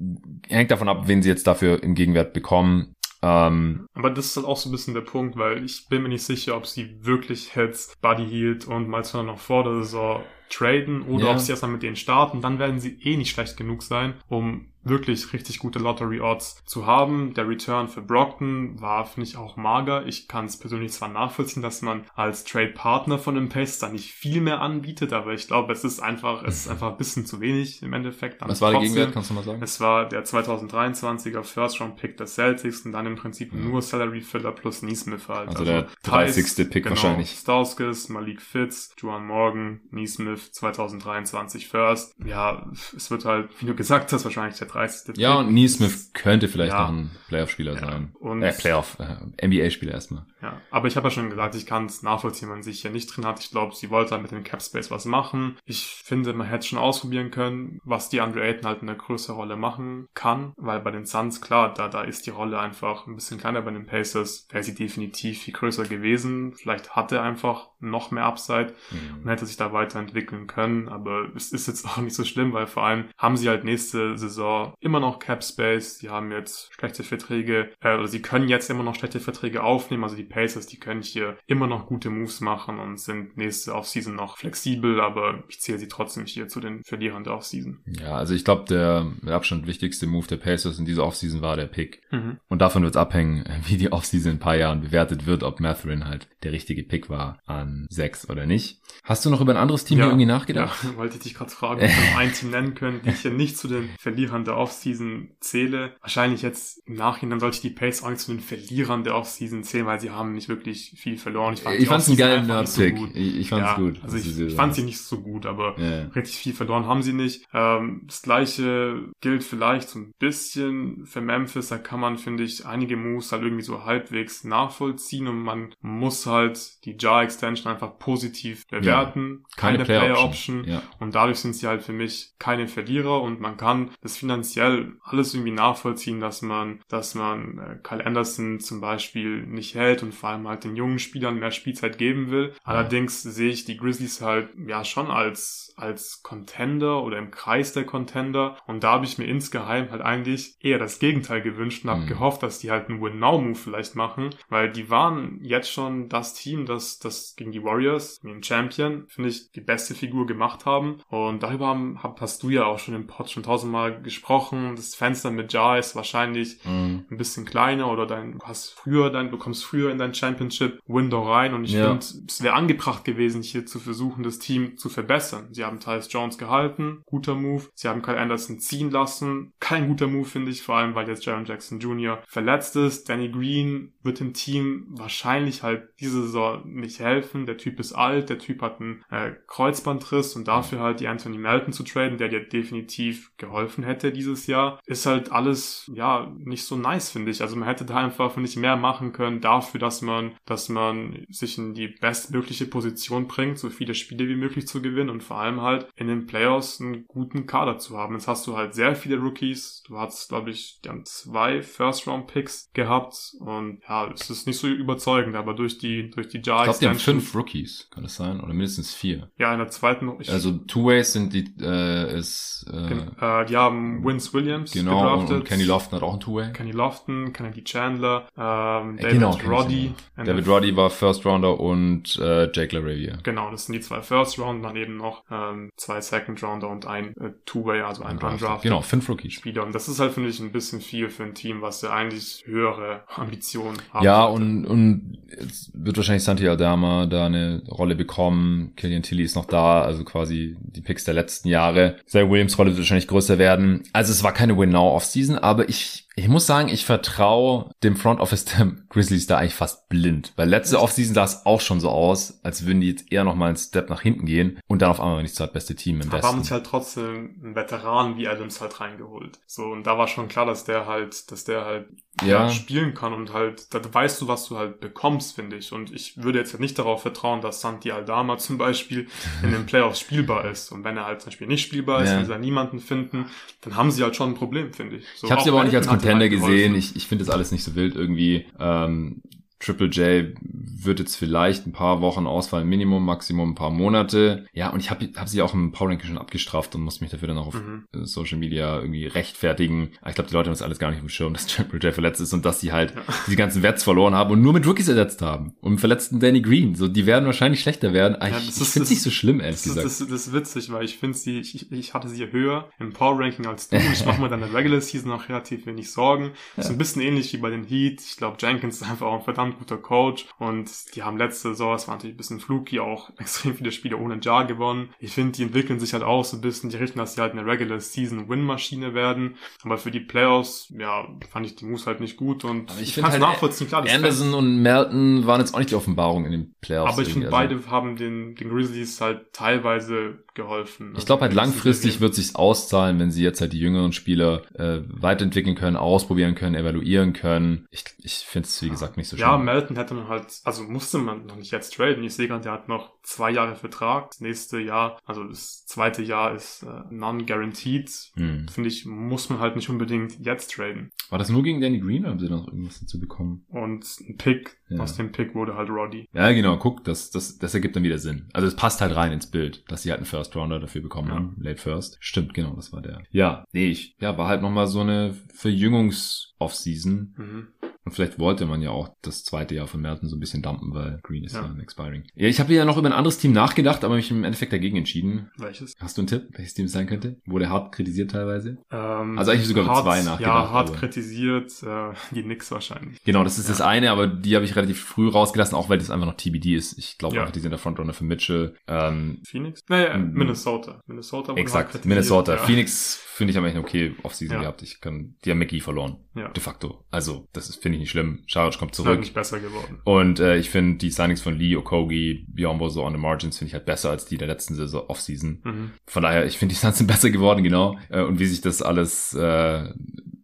hängt 0.48 0.70
davon 0.70 0.88
ab, 0.88 1.02
wen 1.06 1.22
sie 1.22 1.28
jetzt 1.28 1.46
dafür 1.46 1.82
im 1.82 1.94
Gegenwert 1.94 2.32
bekommen. 2.32 2.94
Ähm, 3.22 3.86
aber 3.94 4.10
das 4.10 4.26
ist 4.26 4.36
halt 4.36 4.46
auch 4.46 4.56
so 4.56 4.68
ein 4.68 4.72
bisschen 4.72 4.94
der 4.94 5.02
Punkt, 5.02 5.36
weil 5.36 5.62
ich 5.64 5.88
bin 5.88 6.02
mir 6.02 6.08
nicht 6.08 6.22
sicher, 6.22 6.56
ob 6.56 6.66
sie 6.66 7.04
wirklich 7.04 7.54
jetzt 7.54 8.00
Buddy 8.00 8.26
Hield 8.26 8.66
und 8.66 8.88
Miles 8.88 9.12
noch 9.12 9.38
vor 9.38 9.64
der 9.64 9.82
Saison 9.82 10.22
traden 10.48 11.02
oder 11.02 11.26
ja. 11.26 11.32
ob 11.32 11.38
sie 11.38 11.52
erstmal 11.52 11.70
mit 11.70 11.82
denen 11.82 11.96
starten, 11.96 12.40
dann 12.40 12.58
werden 12.58 12.80
sie 12.80 12.98
eh 13.02 13.16
nicht 13.16 13.30
schlecht 13.30 13.56
genug 13.56 13.82
sein, 13.82 14.14
um 14.28 14.69
wirklich 14.82 15.32
richtig 15.32 15.58
gute 15.58 15.78
Lottery 15.78 16.20
Odds 16.20 16.62
zu 16.64 16.86
haben. 16.86 17.34
Der 17.34 17.48
Return 17.48 17.88
für 17.88 18.02
Brockton 18.02 18.80
war, 18.80 19.04
finde 19.04 19.28
ich, 19.28 19.36
auch 19.36 19.56
mager. 19.56 20.06
Ich 20.06 20.28
kann 20.28 20.46
es 20.46 20.58
persönlich 20.58 20.92
zwar 20.92 21.08
nachvollziehen, 21.08 21.62
dass 21.62 21.82
man 21.82 22.04
als 22.14 22.44
Trade 22.44 22.72
Partner 22.74 23.18
von 23.18 23.34
dem 23.34 23.48
Pace 23.48 23.78
da 23.78 23.88
nicht 23.88 24.12
viel 24.12 24.40
mehr 24.40 24.60
anbietet, 24.60 25.12
aber 25.12 25.32
ich 25.32 25.46
glaube, 25.46 25.72
es 25.72 25.84
ist 25.84 26.00
einfach, 26.00 26.42
es 26.42 26.60
ist 26.60 26.68
einfach 26.68 26.92
ein 26.92 26.96
bisschen 26.96 27.26
zu 27.26 27.40
wenig 27.40 27.82
im 27.82 27.92
Endeffekt. 27.92 28.40
Was 28.40 28.60
war 28.60 28.72
der 28.72 28.80
Gegenwert, 28.80 29.12
kannst 29.12 29.30
du 29.30 29.34
mal 29.34 29.44
sagen? 29.44 29.62
Es 29.62 29.80
war 29.80 30.08
der 30.08 30.24
2023er 30.24 31.42
First 31.42 31.80
Round 31.80 31.96
Pick 31.96 32.16
der 32.16 32.26
Celtics 32.26 32.80
und 32.82 32.92
dann 32.92 33.06
im 33.06 33.16
Prinzip 33.16 33.52
mhm. 33.52 33.70
nur 33.70 33.82
Salary 33.82 34.22
Filler 34.22 34.52
plus 34.52 34.82
Neesmith 34.82 35.28
halt. 35.28 35.48
Also, 35.48 35.60
also 35.60 35.72
der 35.72 35.86
30. 36.04 36.70
Pick 36.70 36.84
genau, 36.84 36.90
wahrscheinlich. 36.90 37.30
Stauskis, 37.30 38.08
Malik 38.08 38.40
Fitz, 38.40 38.94
Juan 38.98 39.26
Morgan, 39.26 39.80
Neesmith 39.90 40.52
2023 40.52 41.68
First. 41.68 42.14
Ja, 42.24 42.70
es 42.96 43.10
wird 43.10 43.24
halt, 43.24 43.50
wie 43.60 43.66
du 43.66 43.74
gesagt 43.74 44.12
hast, 44.12 44.24
wahrscheinlich 44.24 44.58
der 44.58 44.69
30. 44.72 45.16
Ja, 45.16 45.34
und 45.34 45.52
Neesmith 45.52 46.12
könnte 46.12 46.48
vielleicht 46.48 46.72
ja. 46.72 46.82
noch 46.82 46.88
ein 46.90 47.10
Playoff-Spieler 47.28 47.74
ja. 47.74 47.80
sein. 47.80 48.14
Und 48.18 48.42
äh, 48.42 48.52
Playoff, 48.52 48.98
äh, 48.98 49.46
NBA-Spieler 49.46 49.92
erstmal. 49.92 50.26
Ja, 50.42 50.60
aber 50.70 50.88
ich 50.88 50.96
habe 50.96 51.08
ja 51.08 51.10
schon 51.10 51.30
gesagt, 51.30 51.54
ich 51.54 51.66
kann 51.66 51.86
es 51.86 52.02
nachvollziehen, 52.02 52.48
wenn 52.48 52.56
man 52.56 52.62
sich 52.62 52.82
hier 52.82 52.90
nicht 52.90 53.06
drin 53.14 53.26
hat. 53.26 53.40
Ich 53.40 53.50
glaube, 53.50 53.74
sie 53.74 53.90
wollte 53.90 54.12
halt 54.12 54.22
mit 54.22 54.30
dem 54.30 54.44
Cap 54.44 54.62
Space 54.62 54.90
was 54.90 55.04
machen. 55.04 55.56
Ich 55.64 55.86
finde, 55.86 56.32
man 56.32 56.46
hätte 56.46 56.66
schon 56.66 56.78
ausprobieren 56.78 57.30
können, 57.30 57.78
was 57.84 58.08
die 58.08 58.20
Andre 58.20 58.42
Ayton 58.42 58.66
halt 58.66 58.80
in 58.80 58.86
der 58.86 58.96
größeren 58.96 59.36
Rolle 59.36 59.56
machen 59.56 60.06
kann, 60.14 60.52
weil 60.56 60.80
bei 60.80 60.90
den 60.90 61.06
Suns, 61.06 61.40
klar, 61.40 61.74
da, 61.74 61.88
da 61.88 62.02
ist 62.02 62.26
die 62.26 62.30
Rolle 62.30 62.58
einfach 62.58 63.06
ein 63.06 63.14
bisschen 63.14 63.38
kleiner, 63.38 63.62
bei 63.62 63.70
den 63.70 63.86
Pacers 63.86 64.46
wäre 64.50 64.64
sie 64.64 64.74
definitiv 64.74 65.42
viel 65.42 65.54
größer 65.54 65.84
gewesen. 65.84 66.54
Vielleicht 66.54 66.96
hatte 66.96 67.16
er 67.16 67.22
einfach 67.22 67.69
noch 67.80 68.10
mehr 68.10 68.24
Upside 68.24 68.74
mhm. 68.90 69.22
und 69.22 69.28
hätte 69.28 69.46
sich 69.46 69.56
da 69.56 69.72
weiterentwickeln 69.72 70.46
können, 70.46 70.88
aber 70.88 71.28
es 71.34 71.52
ist 71.52 71.66
jetzt 71.66 71.84
auch 71.86 71.98
nicht 71.98 72.14
so 72.14 72.24
schlimm, 72.24 72.52
weil 72.52 72.66
vor 72.66 72.84
allem 72.84 73.04
haben 73.16 73.36
sie 73.36 73.48
halt 73.48 73.64
nächste 73.64 74.16
Saison 74.16 74.74
immer 74.80 75.00
noch 75.00 75.18
Cap 75.18 75.42
Space, 75.44 75.98
sie 75.98 76.10
haben 76.10 76.30
jetzt 76.32 76.72
schlechte 76.74 77.02
Verträge, 77.02 77.70
äh, 77.80 77.94
oder 77.96 78.08
sie 78.08 78.22
können 78.22 78.48
jetzt 78.48 78.70
immer 78.70 78.82
noch 78.82 78.94
schlechte 78.94 79.20
Verträge 79.20 79.62
aufnehmen, 79.62 80.04
also 80.04 80.16
die 80.16 80.24
Pacers, 80.24 80.66
die 80.66 80.78
können 80.78 81.02
hier 81.02 81.36
immer 81.46 81.66
noch 81.66 81.86
gute 81.86 82.10
Moves 82.10 82.40
machen 82.40 82.78
und 82.78 82.98
sind 83.00 83.36
nächste 83.36 83.74
Offseason 83.74 84.14
noch 84.14 84.38
flexibel, 84.38 85.00
aber 85.00 85.44
ich 85.48 85.60
zähle 85.60 85.78
sie 85.78 85.88
trotzdem 85.88 86.26
hier 86.26 86.48
zu 86.48 86.60
den 86.60 86.82
Verlierern 86.84 87.24
der 87.24 87.34
Offseason. 87.34 87.80
Ja, 87.86 88.16
also 88.16 88.34
ich 88.34 88.44
glaube, 88.44 88.64
der 88.68 89.06
mit 89.20 89.32
Abstand 89.32 89.66
wichtigste 89.66 90.06
Move 90.06 90.26
der 90.26 90.36
Pacers 90.36 90.78
in 90.78 90.84
dieser 90.84 91.04
Offseason 91.04 91.42
war 91.42 91.56
der 91.56 91.66
Pick. 91.66 92.02
Mhm. 92.10 92.38
Und 92.48 92.60
davon 92.60 92.82
wird 92.82 92.94
es 92.94 93.00
abhängen, 93.00 93.44
wie 93.66 93.76
die 93.76 93.92
Offseason 93.92 94.32
in 94.32 94.36
ein 94.36 94.40
paar 94.40 94.56
Jahren 94.56 94.80
bewertet 94.80 95.26
wird, 95.26 95.42
ob 95.42 95.60
Matherin 95.60 96.06
halt 96.06 96.28
der 96.42 96.52
richtige 96.52 96.82
Pick 96.82 97.10
war 97.10 97.38
an 97.70 97.86
sechs 97.88 98.28
oder 98.28 98.46
nicht. 98.46 98.80
Hast 99.04 99.24
du 99.24 99.30
noch 99.30 99.40
über 99.40 99.52
ein 99.52 99.58
anderes 99.58 99.84
Team 99.84 99.98
ja, 99.98 100.04
hier 100.04 100.12
irgendwie 100.12 100.26
nachgedacht? 100.26 100.84
Ja, 100.84 100.96
wollte 100.96 101.16
ich 101.16 101.22
dich 101.22 101.34
gerade 101.34 101.50
fragen, 101.50 101.80
ob 101.80 101.88
wir 101.88 102.18
ein 102.18 102.32
Team 102.32 102.50
nennen 102.50 102.74
können, 102.74 103.00
die 103.04 103.10
ich 103.10 103.20
hier 103.20 103.30
nicht 103.30 103.56
zu 103.56 103.68
den 103.68 103.88
Verlierern 103.98 104.44
der 104.44 104.56
Offseason 104.56 105.30
zähle. 105.40 105.96
Wahrscheinlich 106.00 106.42
jetzt 106.42 106.82
im 106.86 106.94
Nachhinein 106.94 107.40
sollte 107.40 107.56
ich 107.56 107.62
die 107.62 107.70
Pace 107.70 108.02
auch 108.02 108.10
nicht 108.10 108.20
zu 108.20 108.32
den 108.32 108.40
Verlierern 108.40 109.04
der 109.04 109.16
Offseason 109.16 109.64
zählen, 109.64 109.86
weil 109.86 110.00
sie 110.00 110.10
haben 110.10 110.32
nicht 110.32 110.48
wirklich 110.48 110.94
viel 110.96 111.16
verloren. 111.16 111.54
Ich 111.54 111.62
fand 111.62 111.78
ich 111.78 111.88
fand's 111.88 112.08
einen 112.08 112.16
geilen 112.16 112.46
Nerd-Pick. 112.46 112.98
So 112.98 113.08
ich, 113.14 113.36
ich 113.38 113.48
fand's 113.48 113.70
ja, 113.70 113.76
gut. 113.76 114.00
Also 114.02 114.16
ich, 114.16 114.38
ich 114.38 114.54
fand 114.54 114.74
sie 114.74 114.82
nicht 114.82 114.98
so 114.98 115.20
gut, 115.20 115.46
aber 115.46 115.78
yeah. 115.78 116.10
richtig 116.14 116.36
viel 116.36 116.52
verloren 116.52 116.86
haben 116.86 117.02
sie 117.02 117.12
nicht. 117.12 117.46
Ähm, 117.54 118.02
das 118.06 118.22
gleiche 118.22 119.08
gilt 119.20 119.44
vielleicht 119.44 119.88
so 119.88 119.98
ein 119.98 120.12
bisschen 120.18 121.06
für 121.06 121.20
Memphis. 121.20 121.68
Da 121.68 121.78
kann 121.78 122.00
man, 122.00 122.18
finde 122.18 122.42
ich, 122.42 122.66
einige 122.66 122.96
Moves 122.96 123.32
halt 123.32 123.42
irgendwie 123.42 123.62
so 123.62 123.84
halbwegs 123.84 124.44
nachvollziehen 124.44 125.26
und 125.26 125.42
man 125.42 125.74
muss 125.80 126.26
halt 126.26 126.84
die 126.84 126.96
Jar-Extension 126.98 127.59
einfach 127.66 127.98
positiv 127.98 128.66
bewerten. 128.68 129.40
Ja, 129.42 129.56
keine, 129.56 129.78
keine 129.78 129.84
Player-Option. 129.84 130.62
Player 130.62 130.74
ja. 130.76 130.82
Und 130.98 131.14
dadurch 131.14 131.38
sind 131.38 131.54
sie 131.54 131.66
halt 131.66 131.82
für 131.82 131.92
mich 131.92 132.34
keine 132.38 132.68
Verlierer 132.68 133.22
und 133.22 133.40
man 133.40 133.56
kann 133.56 133.90
das 134.02 134.16
finanziell 134.16 134.92
alles 135.02 135.34
irgendwie 135.34 135.52
nachvollziehen, 135.52 136.20
dass 136.20 136.42
man, 136.42 136.80
dass 136.88 137.14
man 137.14 137.58
äh, 137.58 137.76
Kyle 137.82 138.04
Anderson 138.04 138.60
zum 138.60 138.80
Beispiel 138.80 139.46
nicht 139.46 139.74
hält 139.74 140.02
und 140.02 140.14
vor 140.14 140.30
allem 140.30 140.48
halt 140.48 140.64
den 140.64 140.76
jungen 140.76 140.98
Spielern 140.98 141.38
mehr 141.38 141.50
Spielzeit 141.50 141.98
geben 141.98 142.30
will. 142.30 142.52
Allerdings 142.64 143.22
sehe 143.22 143.50
ich 143.50 143.64
die 143.64 143.76
Grizzlies 143.76 144.20
halt 144.20 144.50
ja 144.66 144.84
schon 144.84 145.08
als, 145.08 145.72
als 145.76 146.22
Contender 146.22 147.02
oder 147.02 147.18
im 147.18 147.30
Kreis 147.30 147.72
der 147.72 147.84
Contender 147.84 148.56
und 148.66 148.84
da 148.84 148.92
habe 148.92 149.04
ich 149.04 149.18
mir 149.18 149.26
insgeheim 149.26 149.90
halt 149.90 150.02
eigentlich 150.02 150.56
eher 150.60 150.78
das 150.78 150.98
Gegenteil 150.98 151.42
gewünscht 151.42 151.84
und 151.84 151.90
habe 151.90 152.02
mhm. 152.02 152.06
gehofft, 152.06 152.42
dass 152.42 152.58
die 152.58 152.70
halt 152.70 152.88
einen 152.88 153.00
Win-Now-Move 153.00 153.54
vielleicht 153.54 153.94
machen, 153.94 154.30
weil 154.48 154.70
die 154.70 154.90
waren 154.90 155.38
jetzt 155.42 155.70
schon 155.70 156.08
das 156.08 156.34
Team, 156.34 156.66
das, 156.66 156.98
das 156.98 157.34
gegen 157.36 157.49
die 157.52 157.64
Warriors, 157.64 158.20
den 158.20 158.42
Champion, 158.42 159.06
finde 159.08 159.30
ich, 159.30 159.50
die 159.52 159.60
beste 159.60 159.94
Figur 159.94 160.26
gemacht 160.26 160.66
haben 160.66 161.00
und 161.08 161.42
darüber 161.42 161.68
haben, 161.68 161.98
hast 162.02 162.42
du 162.42 162.50
ja 162.50 162.64
auch 162.64 162.78
schon 162.78 162.94
im 162.94 163.06
Pod 163.06 163.30
schon 163.30 163.42
tausendmal 163.42 164.00
gesprochen. 164.02 164.74
Das 164.76 164.94
Fenster 164.94 165.30
mit 165.30 165.52
Jar 165.52 165.78
ist 165.78 165.96
wahrscheinlich 165.96 166.64
mhm. 166.64 167.04
ein 167.10 167.16
bisschen 167.16 167.44
kleiner 167.44 167.90
oder 167.90 168.06
dein, 168.06 168.38
du 168.38 168.38
hast 168.44 168.70
früher 168.70 169.10
dein, 169.10 169.30
du 169.30 169.38
kommst 169.38 169.64
früher 169.64 169.90
in 169.90 169.98
dein 169.98 170.14
Championship 170.14 170.80
Window 170.86 171.22
rein 171.22 171.54
und 171.54 171.64
ich 171.64 171.72
ja. 171.72 171.88
finde, 171.88 172.04
es 172.28 172.42
wäre 172.42 172.54
angebracht 172.54 173.04
gewesen, 173.04 173.42
hier 173.42 173.66
zu 173.66 173.78
versuchen, 173.78 174.22
das 174.22 174.38
Team 174.38 174.76
zu 174.76 174.88
verbessern. 174.88 175.48
Sie 175.52 175.64
haben 175.64 175.80
Tyus 175.80 176.12
Jones 176.12 176.38
gehalten, 176.38 177.02
guter 177.06 177.34
Move. 177.34 177.64
Sie 177.74 177.88
haben 177.88 178.02
Kyle 178.02 178.18
Anderson 178.18 178.58
ziehen 178.58 178.90
lassen, 178.90 179.52
kein 179.60 179.88
guter 179.88 180.06
Move, 180.06 180.24
finde 180.26 180.50
ich, 180.50 180.62
vor 180.62 180.76
allem, 180.76 180.94
weil 180.94 181.08
jetzt 181.08 181.24
Jaron 181.24 181.44
Jackson 181.44 181.80
Jr. 181.80 182.22
verletzt 182.26 182.76
ist. 182.76 183.08
Danny 183.08 183.28
Green 183.30 183.92
wird 184.02 184.20
dem 184.20 184.34
Team 184.34 184.86
wahrscheinlich 184.90 185.62
halt 185.62 185.88
diese 186.00 186.22
Saison 186.22 186.62
nicht 186.64 187.00
helfen. 187.00 187.39
Der 187.46 187.56
Typ 187.56 187.80
ist 187.80 187.92
alt, 187.92 188.28
der 188.28 188.38
Typ 188.38 188.62
hat 188.62 188.80
einen 188.80 189.04
äh, 189.10 189.32
Kreuzbandriss 189.46 190.36
und 190.36 190.48
dafür 190.48 190.80
halt 190.80 191.00
die 191.00 191.08
Anthony 191.08 191.38
Melton 191.38 191.72
zu 191.72 191.82
traden, 191.82 192.18
der 192.18 192.28
dir 192.28 192.40
definitiv 192.40 193.32
geholfen 193.36 193.84
hätte 193.84 194.12
dieses 194.12 194.46
Jahr, 194.46 194.80
ist 194.86 195.06
halt 195.06 195.32
alles, 195.32 195.90
ja, 195.94 196.32
nicht 196.38 196.64
so 196.64 196.76
nice, 196.76 197.10
finde 197.10 197.30
ich. 197.30 197.42
Also 197.42 197.56
man 197.56 197.68
hätte 197.68 197.84
da 197.84 197.96
einfach, 197.96 198.32
finde 198.32 198.48
ich, 198.48 198.56
mehr 198.56 198.76
machen 198.76 199.12
können 199.12 199.40
dafür, 199.40 199.80
dass 199.80 200.02
man, 200.02 200.32
dass 200.46 200.68
man 200.68 201.26
sich 201.28 201.58
in 201.58 201.74
die 201.74 201.88
bestmögliche 201.88 202.66
Position 202.66 203.28
bringt, 203.28 203.58
so 203.58 203.70
viele 203.70 203.94
Spiele 203.94 204.28
wie 204.28 204.36
möglich 204.36 204.66
zu 204.66 204.82
gewinnen 204.82 205.10
und 205.10 205.22
vor 205.22 205.38
allem 205.38 205.60
halt 205.60 205.88
in 205.96 206.08
den 206.08 206.26
Playoffs 206.26 206.80
einen 206.80 207.06
guten 207.06 207.46
Kader 207.46 207.78
zu 207.78 207.96
haben. 207.96 208.14
Jetzt 208.14 208.28
hast 208.28 208.46
du 208.46 208.56
halt 208.56 208.74
sehr 208.74 208.94
viele 208.94 209.18
Rookies. 209.18 209.82
Du 209.86 209.98
hast, 209.98 210.28
glaube 210.28 210.50
ich, 210.50 210.80
die 210.84 210.88
haben 210.88 211.04
zwei 211.04 211.62
First-Round-Picks 211.62 212.70
gehabt 212.72 213.34
und 213.40 213.80
ja, 213.88 214.10
es 214.12 214.30
ist 214.30 214.46
nicht 214.46 214.58
so 214.58 214.66
überzeugend, 214.68 215.36
aber 215.36 215.54
durch 215.54 215.78
die, 215.78 216.10
durch 216.10 216.28
die 216.28 216.40
Jar 216.42 216.60
Ich 216.60 216.64
glaube, 216.64 216.78
die 216.80 216.88
haben 216.88 216.98
fünf 216.98 217.29
Rookies, 217.34 217.88
kann 217.90 218.02
das 218.02 218.16
sein? 218.16 218.40
Oder 218.40 218.52
mindestens 218.52 218.94
vier. 218.94 219.30
Ja, 219.38 219.52
in 219.52 219.58
der 219.58 219.68
zweiten. 219.68 220.10
also 220.28 220.52
Two-Ways 220.52 221.12
sind 221.12 221.32
die, 221.32 221.52
äh, 221.60 222.18
ist, 222.18 222.66
äh, 222.72 223.42
äh, 223.42 223.46
die 223.46 223.56
haben 223.56 224.04
Vince 224.04 224.32
Williams 224.32 224.72
genau, 224.72 225.00
gedraftet. 225.00 225.36
Und 225.36 225.44
Kenny 225.44 225.64
Lofton 225.64 225.96
hat 225.96 226.02
auch 226.02 226.14
ein 226.14 226.20
Two-Way. 226.20 226.52
Kenny 226.52 226.72
Lofton, 226.72 227.32
Kennedy 227.32 227.64
Chandler, 227.64 228.28
ähm, 228.36 228.96
David 228.96 229.12
genau, 229.12 229.38
Roddy. 229.46 229.92
David 230.16 230.48
Roddy 230.48 230.76
war 230.76 230.90
First 230.90 231.24
Rounder 231.24 231.58
und 231.58 232.18
äh, 232.18 232.50
Jake 232.52 232.76
LaRavia. 232.76 233.18
Genau, 233.22 233.50
das 233.50 233.66
sind 233.66 233.74
die 233.74 233.80
zwei 233.80 234.02
First 234.02 234.38
Rounder, 234.38 234.68
dann 234.68 234.76
eben 234.76 234.96
noch 234.96 235.24
ähm, 235.30 235.70
zwei 235.76 236.00
Second 236.00 236.42
Rounder 236.42 236.68
und 236.68 236.86
ein 236.86 237.16
äh, 237.16 237.32
Two-Way, 237.46 237.82
also 237.82 238.02
ein 238.02 238.18
Undrafted. 238.18 238.62
Genau, 238.62 238.82
fünf 238.82 239.08
Rookies. 239.08 239.32
Spieler. 239.34 239.64
Und 239.64 239.74
das 239.74 239.88
ist 239.88 240.00
halt, 240.00 240.12
finde 240.12 240.28
ich, 240.28 240.40
ein 240.40 240.52
bisschen 240.52 240.80
viel 240.80 241.10
für 241.10 241.24
ein 241.24 241.34
Team, 241.34 241.62
was 241.62 241.82
ja 241.82 241.90
eigentlich 241.90 242.44
höhere 242.46 243.04
Ambitionen 243.14 243.80
hat. 243.92 244.02
Ja, 244.02 244.24
und, 244.24 244.66
und 244.66 245.18
jetzt 245.38 245.70
wird 245.74 245.96
wahrscheinlich 245.96 246.24
Santi 246.24 246.48
Aldama 246.48 247.06
da 247.06 247.19
eine 247.26 247.62
Rolle 247.68 247.94
bekommen. 247.96 248.72
Killian 248.76 249.02
Tilly 249.02 249.24
ist 249.24 249.36
noch 249.36 249.46
da, 249.46 249.82
also 249.82 250.04
quasi 250.04 250.56
die 250.60 250.80
Picks 250.80 251.04
der 251.04 251.14
letzten 251.14 251.48
Jahre. 251.48 251.96
Zay 252.06 252.28
Williams 252.28 252.58
Rolle 252.58 252.70
wird 252.70 252.78
wahrscheinlich 252.78 253.08
größer 253.08 253.38
werden. 253.38 253.82
Also 253.92 254.12
es 254.12 254.22
war 254.22 254.32
keine 254.32 254.56
Win-Now-Off-Season, 254.58 255.38
aber 255.38 255.68
ich 255.68 256.06
ich 256.20 256.28
muss 256.28 256.46
sagen, 256.46 256.68
ich 256.68 256.84
vertraue 256.84 257.70
dem 257.82 257.96
Front 257.96 258.20
Office 258.20 258.44
der 258.44 258.72
Grizzlies 258.90 259.26
da 259.26 259.38
eigentlich 259.38 259.54
fast 259.54 259.88
blind. 259.88 260.32
Weil 260.36 260.50
letzte 260.50 260.78
Offseason 260.78 261.14
sah 261.14 261.24
es 261.24 261.46
auch 261.46 261.62
schon 261.62 261.80
so 261.80 261.88
aus, 261.88 262.40
als 262.42 262.66
würden 262.66 262.82
die 262.82 262.90
jetzt 262.90 263.10
eher 263.10 263.24
nochmal 263.24 263.48
einen 263.48 263.56
Step 263.56 263.88
nach 263.88 264.02
hinten 264.02 264.26
gehen 264.26 264.58
und 264.66 264.82
dann 264.82 264.90
auf 264.90 265.00
einmal 265.00 265.22
nicht 265.22 265.38
das 265.40 265.52
beste 265.52 265.74
Team 265.74 266.00
im 266.00 266.08
Aber 266.08 266.18
Westen. 266.18 266.28
haben 266.28 266.42
sich 266.42 266.52
halt 266.52 266.66
trotzdem 266.66 267.40
einen 267.42 267.54
Veteran 267.54 268.18
wie 268.18 268.28
Adams 268.28 268.60
halt 268.60 268.80
reingeholt. 268.80 269.38
So, 269.46 269.64
und 269.64 269.86
da 269.86 269.96
war 269.96 270.08
schon 270.08 270.28
klar, 270.28 270.44
dass 270.44 270.64
der 270.64 270.86
halt, 270.86 271.30
dass 271.32 271.44
der 271.44 271.64
halt 271.64 271.88
ja. 272.22 272.46
ja 272.46 272.50
spielen 272.50 272.92
kann 272.92 273.14
und 273.14 273.32
halt, 273.32 273.72
da 273.72 273.80
weißt 273.82 274.20
du, 274.20 274.28
was 274.28 274.46
du 274.46 274.58
halt 274.58 274.80
bekommst, 274.80 275.34
finde 275.34 275.56
ich. 275.56 275.72
Und 275.72 275.90
ich 275.92 276.22
würde 276.22 276.38
jetzt 276.38 276.58
nicht 276.60 276.78
darauf 276.78 277.00
vertrauen, 277.00 277.40
dass 277.40 277.62
Santi 277.62 277.92
Aldama 277.92 278.36
zum 278.36 278.58
Beispiel 278.58 279.08
in 279.42 279.52
den 279.52 279.64
Playoffs 279.64 280.00
spielbar 280.00 280.44
ist. 280.50 280.70
Und 280.70 280.84
wenn 280.84 280.98
er 280.98 281.06
halt 281.06 281.22
zum 281.22 281.30
Beispiel 281.30 281.46
nicht 281.46 281.62
spielbar 281.62 282.02
ist, 282.02 282.10
ja. 282.10 282.18
wenn 282.18 282.24
sie 282.24 282.30
da 282.30 282.38
niemanden 282.38 282.80
finden, 282.80 283.26
dann 283.62 283.76
haben 283.76 283.90
sie 283.90 284.02
halt 284.02 284.16
schon 284.16 284.30
ein 284.30 284.34
Problem, 284.34 284.72
finde 284.72 284.96
ich. 284.96 285.06
So, 285.16 285.26
ich 285.26 285.32
habe 285.32 285.42
sie 285.42 285.48
aber 285.48 285.60
auch 285.60 285.64
nicht 285.64 285.76
als 285.76 285.86
Contender 285.86 286.09
gesehen. 286.28 286.74
Ich, 286.74 286.96
ich 286.96 287.06
finde 287.06 287.24
das 287.24 287.32
alles 287.32 287.52
nicht 287.52 287.64
so 287.64 287.74
wild 287.74 287.94
irgendwie. 287.94 288.46
Ähm, 288.58 289.22
Triple 289.60 289.88
J 289.88 290.34
wird 290.42 290.98
jetzt 290.98 291.16
vielleicht 291.16 291.66
ein 291.66 291.72
paar 291.72 292.00
Wochen 292.00 292.26
ausfallen, 292.26 292.66
Minimum, 292.66 293.04
Maximum 293.04 293.50
ein 293.50 293.54
paar 293.54 293.70
Monate. 293.70 294.46
Ja, 294.54 294.70
und 294.70 294.80
ich 294.80 294.90
habe 294.90 295.08
hab 295.14 295.28
sie 295.28 295.42
auch 295.42 295.52
im 295.52 295.70
Power 295.72 295.90
Ranking 295.90 296.08
schon 296.08 296.18
abgestraft 296.18 296.74
und 296.74 296.80
muss 296.80 297.02
mich 297.02 297.10
dafür 297.10 297.28
dann 297.28 297.36
auch 297.36 297.48
auf 297.48 297.62
mhm. 297.62 297.84
Social 298.04 298.38
Media 298.38 298.80
irgendwie 298.80 299.06
rechtfertigen. 299.06 299.90
Aber 300.00 300.10
ich 300.10 300.14
glaube, 300.14 300.30
die 300.30 300.34
Leute 300.34 300.48
haben 300.48 300.54
das 300.54 300.62
alles 300.62 300.78
gar 300.78 300.90
nicht 300.90 301.00
im 301.00 301.10
Schirm, 301.10 301.34
dass 301.34 301.46
Triple 301.46 301.78
J 301.78 301.92
verletzt 301.92 302.22
ist 302.22 302.32
und 302.32 302.44
dass 302.46 302.60
sie 302.60 302.72
halt 302.72 302.94
ja. 302.94 303.02
die 303.28 303.36
ganzen 303.36 303.62
Wets 303.62 303.84
verloren 303.84 304.14
haben 304.14 304.32
und 304.32 304.40
nur 304.40 304.54
mit 304.54 304.66
Rookies 304.66 304.88
ersetzt 304.88 305.20
haben. 305.20 305.52
Und 305.60 305.78
verletzten 305.78 306.20
Danny 306.20 306.40
Green. 306.40 306.74
So, 306.74 306.88
die 306.88 307.04
werden 307.04 307.26
wahrscheinlich 307.26 307.60
schlechter 307.60 307.92
werden. 307.92 308.16
Ja, 308.18 308.28
ich, 308.38 308.48
ich 308.48 308.54
finde 308.54 308.84
es 308.84 308.90
nicht 308.90 309.02
so 309.02 309.10
schlimm, 309.10 309.40
ehrlich 309.40 309.56
das 309.56 309.64
gesagt. 309.64 309.86
Ist, 309.86 310.00
das, 310.00 310.08
das 310.08 310.26
ist 310.28 310.32
witzig, 310.32 310.72
weil 310.72 310.84
ich 310.86 310.96
finde 310.96 311.18
sie, 311.18 311.38
ich, 311.38 311.70
ich 311.70 311.92
hatte 311.92 312.08
sie 312.08 312.32
höher 312.32 312.70
im 312.78 312.94
Power 312.94 313.18
Ranking 313.18 313.46
als 313.46 313.68
du. 313.68 313.76
Ich 313.76 314.06
mache 314.06 314.22
mir 314.22 314.30
dann 314.30 314.42
in 314.42 314.50
der 314.50 314.58
Regular 314.58 314.80
Season 314.80 315.12
auch 315.12 315.28
relativ 315.28 315.66
wenig 315.66 315.90
Sorgen. 315.90 316.30
Ja. 316.56 316.64
Ist 316.64 316.70
ein 316.70 316.78
bisschen 316.78 317.02
ähnlich 317.02 317.32
wie 317.32 317.38
bei 317.38 317.50
den 317.50 317.64
Heat. 317.64 318.00
Ich 318.00 318.16
glaube, 318.16 318.36
Jenkins 318.40 318.80
ist 318.80 318.88
einfach 318.88 319.06
auch 319.06 319.18
ein 319.18 319.24
verdammt 319.24 319.49
guter 319.58 319.78
Coach 319.78 320.26
und 320.38 320.70
die 320.94 321.02
haben 321.02 321.16
letzte 321.16 321.50
Saison, 321.50 321.74
es 321.74 321.88
war 321.88 321.94
natürlich 321.94 322.14
ein 322.14 322.18
bisschen 322.18 322.40
fluky, 322.40 322.80
auch 322.80 323.10
extrem 323.18 323.54
viele 323.54 323.72
Spiele 323.72 323.96
ohne 323.96 324.18
Jar 324.20 324.44
gewonnen. 324.46 324.90
Ich 324.98 325.12
finde, 325.12 325.32
die 325.32 325.42
entwickeln 325.42 325.80
sich 325.80 325.92
halt 325.92 326.02
auch 326.02 326.24
so 326.24 326.36
ein 326.36 326.40
bisschen 326.40 326.70
die 326.70 326.76
Richtung, 326.76 326.98
dass 326.98 327.14
sie 327.14 327.20
halt 327.20 327.32
eine 327.32 327.46
Regular 327.46 327.80
Season 327.80 328.28
Win-Maschine 328.28 328.94
werden. 328.94 329.36
Aber 329.62 329.78
für 329.78 329.90
die 329.90 330.00
Playoffs, 330.00 330.72
ja, 330.76 331.08
fand 331.30 331.46
ich 331.46 331.56
die 331.56 331.64
Moves 331.64 331.86
halt 331.86 332.00
nicht 332.00 332.16
gut 332.16 332.44
und 332.44 332.72
ich, 332.80 332.88
ich 332.88 332.94
kann 332.94 333.06
es 333.06 333.12
halt 333.12 333.22
nachvollziehen. 333.22 333.68
Klar, 333.68 333.84
Anderson 333.88 334.34
und 334.34 334.62
Melton 334.62 335.26
waren 335.26 335.40
jetzt 335.40 335.54
auch 335.54 335.58
nicht 335.58 335.70
die 335.70 335.76
Offenbarung 335.76 336.24
in 336.24 336.32
den 336.32 336.54
Playoffs. 336.60 336.92
Aber 336.92 337.02
ich 337.02 337.12
finde, 337.12 337.28
also. 337.28 337.36
beide 337.36 337.70
haben 337.70 337.96
den, 337.96 338.34
den 338.34 338.50
Grizzlies 338.50 339.00
halt 339.00 339.32
teilweise 339.32 340.24
geholfen. 340.40 340.90
Ich 340.90 340.96
also 340.96 341.06
glaube 341.06 341.22
halt 341.22 341.34
langfristig 341.34 342.00
wird 342.00 342.14
sich's 342.14 342.34
auszahlen, 342.34 342.98
wenn 342.98 343.10
sie 343.10 343.22
jetzt 343.22 343.40
halt 343.40 343.52
die 343.52 343.58
jüngeren 343.58 343.92
Spieler 343.92 344.42
äh, 344.54 344.80
weiterentwickeln 344.88 345.54
können, 345.54 345.76
ausprobieren 345.76 346.34
können, 346.34 346.54
evaluieren 346.54 347.12
können. 347.12 347.66
Ich, 347.70 347.84
ich 348.02 348.14
finde 348.26 348.46
es, 348.46 348.62
wie 348.62 348.70
gesagt, 348.70 348.96
nicht 348.96 349.08
so 349.08 349.16
schlimm. 349.16 349.28
Ja, 349.28 349.38
Melton 349.38 349.76
hätte 349.76 349.94
man 349.94 350.08
halt, 350.08 350.26
also 350.44 350.62
musste 350.64 350.98
man 350.98 351.26
noch 351.26 351.36
nicht 351.36 351.50
jetzt 351.50 351.74
traden. 351.74 352.02
Ich 352.04 352.14
sehe 352.14 352.28
gerade, 352.28 352.42
der 352.42 352.52
hat 352.52 352.68
noch 352.68 352.94
zwei 353.02 353.30
Jahre 353.30 353.56
Vertrag. 353.56 354.10
Das 354.10 354.20
nächste 354.20 354.58
Jahr, 354.58 354.98
also 355.04 355.24
das 355.24 355.66
zweite 355.66 356.02
Jahr 356.02 356.34
ist 356.34 356.62
äh, 356.62 356.82
non-guaranteed. 356.90 357.90
Hm. 358.14 358.48
Finde 358.48 358.68
ich, 358.68 358.86
muss 358.86 359.28
man 359.30 359.38
halt 359.40 359.56
nicht 359.56 359.68
unbedingt 359.68 360.18
jetzt 360.20 360.52
traden. 360.52 360.90
War 361.10 361.18
das 361.18 361.28
nur 361.28 361.42
gegen 361.42 361.60
Danny 361.60 361.80
Green 361.80 362.02
oder 362.02 362.10
haben 362.10 362.20
sie 362.20 362.28
noch 362.28 362.46
irgendwas 362.46 362.80
dazu 362.80 363.00
bekommen? 363.00 363.44
Und 363.48 363.84
ein 364.00 364.16
Pick, 364.16 364.56
ja. 364.68 364.78
aus 364.78 364.96
dem 364.96 365.12
Pick 365.12 365.34
wurde 365.34 365.56
halt 365.56 365.68
Roddy. 365.68 366.08
Ja, 366.12 366.30
genau, 366.32 366.56
guck, 366.56 366.84
das, 366.84 367.10
das, 367.10 367.38
das 367.38 367.54
ergibt 367.54 367.76
dann 367.76 367.82
wieder 367.82 367.98
Sinn. 367.98 368.28
Also 368.32 368.46
es 368.46 368.56
passt 368.56 368.80
halt 368.80 368.94
rein 368.94 369.12
ins 369.12 369.26
Bild, 369.26 369.64
dass 369.68 369.82
sie 369.82 369.90
halt 369.90 369.98
einen 369.98 370.06
First 370.06 370.29
Rounder 370.38 370.60
dafür 370.60 370.82
bekommen 370.82 371.08
ja. 371.08 371.14
haben. 371.14 371.36
Late 371.38 371.60
First. 371.60 371.98
Stimmt, 372.00 372.34
genau, 372.34 372.54
das 372.54 372.72
war 372.72 372.82
der. 372.82 373.02
Ja, 373.10 373.44
nee, 373.52 373.66
ich, 373.66 373.96
ja, 374.00 374.16
war 374.16 374.28
halt 374.28 374.42
nochmal 374.42 374.66
so 374.66 374.80
eine 374.80 375.14
Verjüngungs-Off-Season. 375.34 377.14
Mhm. 377.16 377.48
Und 377.90 377.96
vielleicht 377.96 378.20
wollte 378.20 378.46
man 378.46 378.62
ja 378.62 378.70
auch 378.70 378.94
das 379.02 379.24
zweite 379.24 379.56
Jahr 379.56 379.66
von 379.66 379.80
Merton 379.80 380.08
so 380.08 380.14
ein 380.14 380.20
bisschen 380.20 380.42
dumpen, 380.42 380.72
weil 380.72 381.00
Green 381.02 381.24
ist 381.24 381.34
ja, 381.34 381.42
ja 381.42 381.60
expiring. 381.60 382.04
Ja, 382.14 382.28
ich 382.28 382.38
habe 382.38 382.54
ja 382.54 382.64
noch 382.64 382.76
über 382.76 382.88
ein 382.88 382.92
anderes 382.92 383.18
Team 383.18 383.32
nachgedacht, 383.32 383.82
aber 383.82 383.96
mich 383.96 384.12
im 384.12 384.22
Endeffekt 384.22 384.52
dagegen 384.52 384.76
entschieden. 384.76 385.28
Welches? 385.36 385.74
Hast 385.80 385.98
du 385.98 386.02
einen 386.02 386.06
Tipp, 386.06 386.28
welches 386.30 386.54
Team 386.54 386.66
es 386.66 386.72
sein 386.72 386.86
könnte? 386.86 387.16
Wurde 387.26 387.50
hart 387.50 387.74
kritisiert 387.74 388.12
teilweise? 388.12 388.58
Ähm, 388.70 389.18
also 389.18 389.32
eigentlich 389.32 389.48
sogar 389.48 389.66
hart, 389.66 389.82
zwei 389.82 390.02
nachgedacht. 390.02 390.20
Ja, 390.20 390.50
hart 390.52 390.68
aber. 390.68 390.78
kritisiert, 390.78 391.50
äh, 391.64 391.92
die 392.14 392.22
Knicks 392.22 392.52
wahrscheinlich. 392.52 393.02
Genau, 393.02 393.24
das 393.24 393.38
ist 393.38 393.46
ja. 393.46 393.54
das 393.54 393.60
eine, 393.60 393.90
aber 393.90 394.06
die 394.06 394.36
habe 394.36 394.44
ich 394.44 394.54
relativ 394.54 394.80
früh 394.80 395.08
rausgelassen, 395.08 395.56
auch 395.58 395.68
weil 395.68 395.78
das 395.78 395.90
einfach 395.90 396.06
noch 396.06 396.16
TBD 396.16 396.54
ist. 396.54 396.78
Ich 396.78 396.96
glaube 396.96 397.16
ja. 397.16 397.22
einfach, 397.22 397.32
die 397.32 397.40
sind 397.40 397.50
der 397.50 397.58
Frontrunner 397.58 397.92
für 397.92 398.04
Mitchell. 398.04 398.54
Ähm, 398.68 399.20
Phoenix? 399.26 399.62
Naja, 399.68 399.98
Minnesota. 399.98 400.80
Minnesota 400.86 401.32
wurde 401.32 401.40
Exakt, 401.40 401.84
Minnesota. 401.84 402.36
Phoenix 402.36 403.04
finde 403.20 403.32
ich 403.32 403.36
aber 403.36 403.48
echt 403.48 403.58
okay 403.58 403.94
Offseason 404.02 404.36
ja. 404.36 404.40
gehabt. 404.40 404.62
Ich 404.62 404.80
kann, 404.80 405.14
die 405.26 405.30
haben 405.30 405.38
McGee 405.38 405.60
verloren. 405.60 405.98
Ja. 406.14 406.28
De 406.28 406.42
facto. 406.42 406.86
Also, 406.90 407.28
das 407.34 407.54
finde 407.54 407.76
ich 407.76 407.80
nicht 407.80 407.90
schlimm. 407.90 408.22
Scharic 408.24 408.58
kommt 408.58 408.74
zurück. 408.74 408.94
Ist 408.94 409.00
nicht 409.00 409.14
besser 409.14 409.40
geworden. 409.40 409.82
Und 409.84 410.20
äh, 410.20 410.38
ich 410.38 410.48
finde 410.48 410.78
die 410.78 410.90
Signings 410.90 411.20
von 411.20 411.36
Lee, 411.36 411.54
Okogi, 411.54 412.24
Biombo 412.28 412.70
so 412.70 412.82
on 412.82 412.94
the 412.94 412.98
margins 412.98 413.36
finde 413.36 413.50
ich 413.50 413.54
halt 413.54 413.66
besser 413.66 413.90
als 413.90 414.06
die 414.06 414.16
der 414.16 414.26
letzten 414.26 414.54
Saison 414.54 414.86
Offseason. 414.88 415.42
Mhm. 415.44 415.70
Von 415.86 416.02
daher, 416.02 416.24
ich 416.24 416.38
finde 416.38 416.54
die 416.54 416.58
Suns 416.58 416.78
sind 416.78 416.86
besser 416.88 417.10
geworden, 417.10 417.44
genau. 417.44 417.76
Äh, 417.90 418.00
und 418.00 418.18
wie 418.18 418.26
sich 418.26 418.40
das 418.40 418.62
alles 418.62 419.12
äh, 419.12 419.68